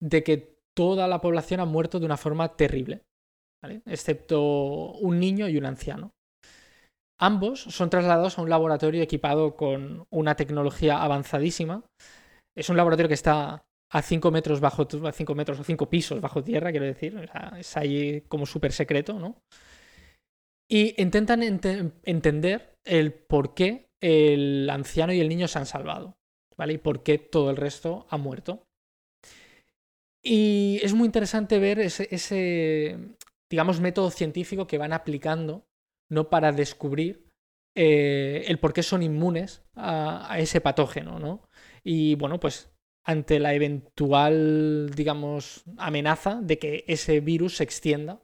de 0.02 0.24
que 0.24 0.56
toda 0.76 1.06
la 1.06 1.20
población 1.20 1.60
ha 1.60 1.64
muerto 1.64 2.00
de 2.00 2.06
una 2.06 2.16
forma 2.16 2.56
terrible, 2.56 3.02
excepto 3.86 4.92
un 4.92 5.20
niño 5.20 5.48
y 5.48 5.56
un 5.56 5.64
anciano. 5.64 6.10
Ambos 7.20 7.60
son 7.60 7.88
trasladados 7.88 8.36
a 8.36 8.42
un 8.42 8.50
laboratorio 8.50 9.00
equipado 9.00 9.54
con 9.54 10.06
una 10.10 10.34
tecnología 10.34 11.02
avanzadísima. 11.02 11.84
Es 12.56 12.68
un 12.68 12.76
laboratorio 12.76 13.08
que 13.08 13.14
está 13.14 13.64
a 13.92 14.02
5 14.02 14.30
metros 14.32 14.60
bajo, 14.60 14.88
a 15.06 15.12
5 15.12 15.34
metros 15.36 15.60
o 15.60 15.64
5 15.64 15.88
pisos 15.88 16.20
bajo 16.20 16.42
tierra, 16.42 16.72
quiero 16.72 16.86
decir. 16.86 17.30
es 17.58 17.76
ahí 17.76 18.22
como 18.22 18.44
súper 18.44 18.72
secreto, 18.72 19.20
¿no? 19.20 19.36
Y 20.68 21.00
intentan 21.00 21.42
entender 21.42 22.74
el 22.84 23.12
por 23.12 23.54
qué 23.54 23.86
el 24.02 24.68
anciano 24.68 25.12
y 25.12 25.20
el 25.20 25.28
niño 25.28 25.46
se 25.46 25.58
han 25.60 25.66
salvado, 25.66 26.16
¿vale? 26.56 26.72
Y 26.72 26.78
por 26.78 27.04
qué 27.04 27.18
todo 27.18 27.50
el 27.50 27.56
resto 27.56 28.06
ha 28.10 28.16
muerto. 28.16 28.64
Y 30.22 30.80
es 30.82 30.94
muy 30.94 31.06
interesante 31.06 31.58
ver 31.58 31.80
ese, 31.80 32.98
digamos, 33.50 33.80
método 33.80 34.10
científico 34.10 34.66
que 34.66 34.78
van 34.78 34.92
aplicando, 34.92 35.66
¿no? 36.08 36.30
Para 36.30 36.52
descubrir 36.52 37.26
eh, 37.74 38.44
el 38.46 38.58
por 38.58 38.72
qué 38.72 38.82
son 38.82 39.02
inmunes 39.02 39.64
a, 39.74 40.32
a, 40.32 40.38
ese 40.38 40.60
patógeno, 40.60 41.18
¿no? 41.18 41.42
Y 41.82 42.14
bueno, 42.14 42.38
pues 42.38 42.70
ante 43.04 43.40
la 43.40 43.54
eventual, 43.54 44.90
digamos, 44.94 45.64
amenaza 45.78 46.40
de 46.40 46.58
que 46.58 46.84
ese 46.86 47.20
virus 47.20 47.56
se 47.56 47.64
extienda 47.64 48.20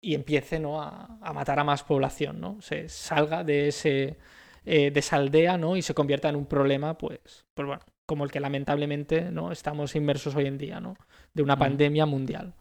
y 0.00 0.14
empiece 0.14 0.60
¿no? 0.60 0.80
a, 0.82 1.18
matar 1.34 1.58
a 1.58 1.64
más 1.64 1.82
población, 1.82 2.40
¿no? 2.40 2.60
Se 2.60 2.88
salga 2.88 3.44
de 3.44 3.68
ese 3.68 4.18
eh, 4.64 4.90
de 4.90 5.00
esa 5.00 5.16
aldea, 5.16 5.56
¿no? 5.56 5.76
Y 5.76 5.82
se 5.82 5.94
convierta 5.94 6.28
en 6.28 6.36
un 6.36 6.46
problema, 6.46 6.98
pues, 6.98 7.46
pues 7.54 7.66
bueno, 7.66 7.82
como 8.08 8.24
el 8.24 8.30
que 8.30 8.40
lamentablemente 8.40 9.30
¿no? 9.30 9.52
estamos 9.52 9.94
inmersos 9.94 10.34
hoy 10.34 10.46
en 10.46 10.56
día, 10.56 10.80
¿no? 10.80 10.96
De 11.34 11.42
una 11.42 11.58
pandemia 11.58 12.06
mundial. 12.06 12.54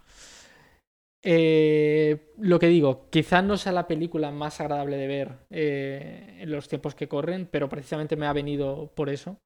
Eh, 1.24 2.34
lo 2.38 2.60
que 2.60 2.68
digo, 2.68 3.07
quizás 3.10 3.45
no 3.45 3.56
sea 3.56 3.72
la 3.72 3.88
película 3.88 4.30
más 4.30 4.60
agradable 4.60 4.98
de 4.98 5.07
ver 5.07 5.38
eh, 5.49 6.40
en 6.41 6.52
los 6.52 6.68
tiempos 6.68 6.95
que 6.95 7.07
corren, 7.07 7.48
pero 7.49 7.69
precisamente 7.69 8.18
me 8.18 8.28
ha 8.28 8.34
venido 8.34 8.91
por 8.94 9.10
eso. 9.10 9.40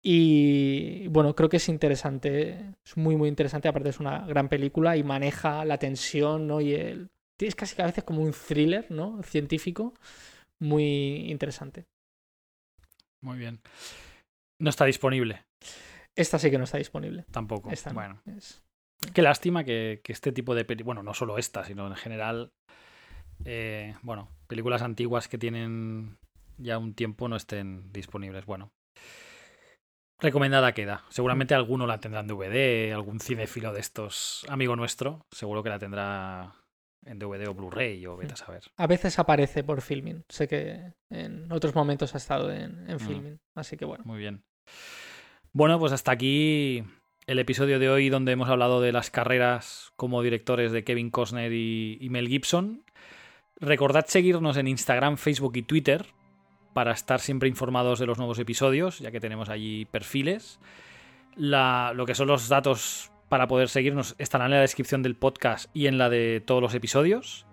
Y 0.00 1.08
bueno, 1.08 1.34
creo 1.34 1.48
que 1.48 1.56
es 1.56 1.68
interesante, 1.68 2.76
es 2.84 2.96
muy 2.96 3.16
muy 3.16 3.28
interesante, 3.28 3.66
aparte 3.66 3.88
es 3.88 3.98
una 3.98 4.24
gran 4.26 4.48
película 4.48 4.96
y 4.96 5.02
maneja 5.02 5.64
la 5.64 5.78
tensión, 5.78 6.46
¿no? 6.46 6.60
Y 6.60 6.74
el... 6.74 7.10
Es 7.40 7.56
casi 7.56 7.74
que 7.74 7.82
a 7.82 7.86
veces 7.86 8.04
como 8.04 8.22
un 8.22 8.32
thriller, 8.32 8.86
¿no? 8.90 9.20
Científico, 9.24 9.94
muy 10.60 11.30
interesante. 11.30 11.86
Muy 13.22 13.38
bien. 13.38 13.60
No 14.60 14.70
está 14.70 14.84
disponible. 14.84 15.44
Esta 16.16 16.38
sí 16.38 16.50
que 16.50 16.58
no 16.58 16.64
está 16.64 16.78
disponible. 16.78 17.24
Tampoco. 17.30 17.70
bueno. 17.92 18.22
Qué 19.14 19.22
lástima 19.22 19.64
que, 19.64 20.02
este 20.04 20.32
tipo 20.32 20.54
de 20.54 20.64
películas, 20.64 20.86
bueno, 20.86 21.02
no 21.02 21.14
solo 21.14 21.38
esta, 21.38 21.64
sino 21.64 21.86
en 21.86 21.96
general, 21.96 22.52
eh, 23.44 23.94
bueno, 24.02 24.28
películas 24.46 24.82
antiguas 24.82 25.26
que 25.26 25.38
tienen 25.38 26.18
ya 26.58 26.78
un 26.78 26.94
tiempo 26.94 27.26
no 27.26 27.36
estén 27.36 27.90
disponibles. 27.92 28.44
Bueno, 28.44 28.70
Recomendada 30.20 30.72
queda. 30.72 31.04
Seguramente 31.08 31.54
alguno 31.54 31.86
la 31.86 31.98
tendrá 31.98 32.20
en 32.20 32.26
DVD, 32.26 32.92
algún 32.92 33.20
cinéfilo 33.20 33.72
de 33.72 33.80
estos, 33.80 34.44
amigo 34.48 34.76
nuestro, 34.76 35.24
seguro 35.30 35.62
que 35.62 35.70
la 35.70 35.78
tendrá 35.78 36.54
en 37.06 37.18
DVD 37.18 37.48
o 37.48 37.54
Blu-ray 37.54 38.04
o 38.06 38.18
vete 38.18 38.34
a 38.34 38.36
saber. 38.36 38.64
A 38.76 38.86
veces 38.86 39.18
aparece 39.18 39.64
por 39.64 39.80
filming. 39.80 40.22
Sé 40.28 40.46
que 40.46 40.92
en 41.10 41.50
otros 41.50 41.74
momentos 41.74 42.14
ha 42.14 42.18
estado 42.18 42.52
en, 42.52 42.88
en 42.90 42.96
mm. 42.96 43.00
filming. 43.00 43.40
Así 43.56 43.78
que 43.78 43.86
bueno. 43.86 44.04
Muy 44.04 44.18
bien. 44.18 44.44
Bueno, 45.52 45.78
pues 45.78 45.92
hasta 45.92 46.12
aquí 46.12 46.84
el 47.26 47.38
episodio 47.38 47.78
de 47.78 47.88
hoy 47.88 48.08
donde 48.08 48.32
hemos 48.32 48.48
hablado 48.48 48.80
de 48.80 48.92
las 48.92 49.10
carreras 49.10 49.92
como 49.96 50.22
directores 50.22 50.72
de 50.72 50.84
Kevin 50.84 51.10
Costner 51.10 51.52
y 51.52 52.06
Mel 52.10 52.28
Gibson. 52.28 52.84
Recordad 53.60 54.06
seguirnos 54.06 54.56
en 54.56 54.68
Instagram, 54.68 55.18
Facebook 55.18 55.56
y 55.56 55.62
Twitter 55.62 56.06
para 56.72 56.92
estar 56.92 57.20
siempre 57.20 57.48
informados 57.48 57.98
de 57.98 58.06
los 58.06 58.18
nuevos 58.18 58.38
episodios, 58.38 58.98
ya 59.00 59.10
que 59.10 59.20
tenemos 59.20 59.48
allí 59.48 59.84
perfiles. 59.86 60.58
lo 61.36 62.04
que 62.06 62.14
son 62.14 62.28
los 62.28 62.48
datos 62.48 63.10
para 63.28 63.46
poder 63.46 63.68
seguirnos 63.68 64.14
estarán 64.18 64.46
en 64.46 64.56
la 64.56 64.60
descripción 64.62 65.02
del 65.02 65.14
podcast 65.14 65.70
y 65.74 65.86
en 65.86 65.98
la 65.98 66.08
de 66.08 66.42
todos 66.44 66.62
los 66.62 66.74
episodios. 66.74 67.46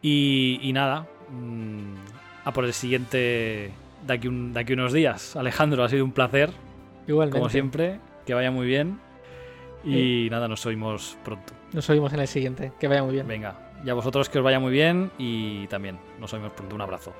Y, 0.00 0.70
nada, 0.72 1.08
mm, 1.30 1.94
a 2.44 2.52
por 2.52 2.64
el 2.64 2.72
siguiente 2.72 3.72
de 4.06 4.12
aquí, 4.12 4.28
de 4.30 4.60
aquí 4.60 4.72
unos 4.72 4.92
días. 4.92 5.36
Alejandro, 5.36 5.84
ha 5.84 5.88
sido 5.88 6.04
un 6.04 6.12
placer. 6.12 6.50
Igualmente. 7.06 7.38
Como 7.38 7.50
siempre, 7.50 8.00
que 8.26 8.34
vaya 8.34 8.50
muy 8.50 8.66
bien. 8.66 9.00
Y 9.84 10.28
nada, 10.30 10.46
nos 10.46 10.64
oímos 10.64 11.16
pronto. 11.24 11.52
Nos 11.72 11.88
oímos 11.90 12.12
en 12.12 12.20
el 12.20 12.28
siguiente. 12.28 12.72
Que 12.78 12.86
vaya 12.86 13.02
muy 13.02 13.14
bien. 13.14 13.26
Venga, 13.26 13.72
y 13.84 13.90
a 13.90 13.94
vosotros 13.94 14.28
que 14.28 14.38
os 14.38 14.44
vaya 14.44 14.60
muy 14.60 14.72
bien 14.72 15.10
y 15.18 15.66
también 15.66 15.98
nos 16.20 16.32
oímos 16.32 16.52
pronto. 16.52 16.74
Un 16.74 16.82
abrazo. 16.82 17.12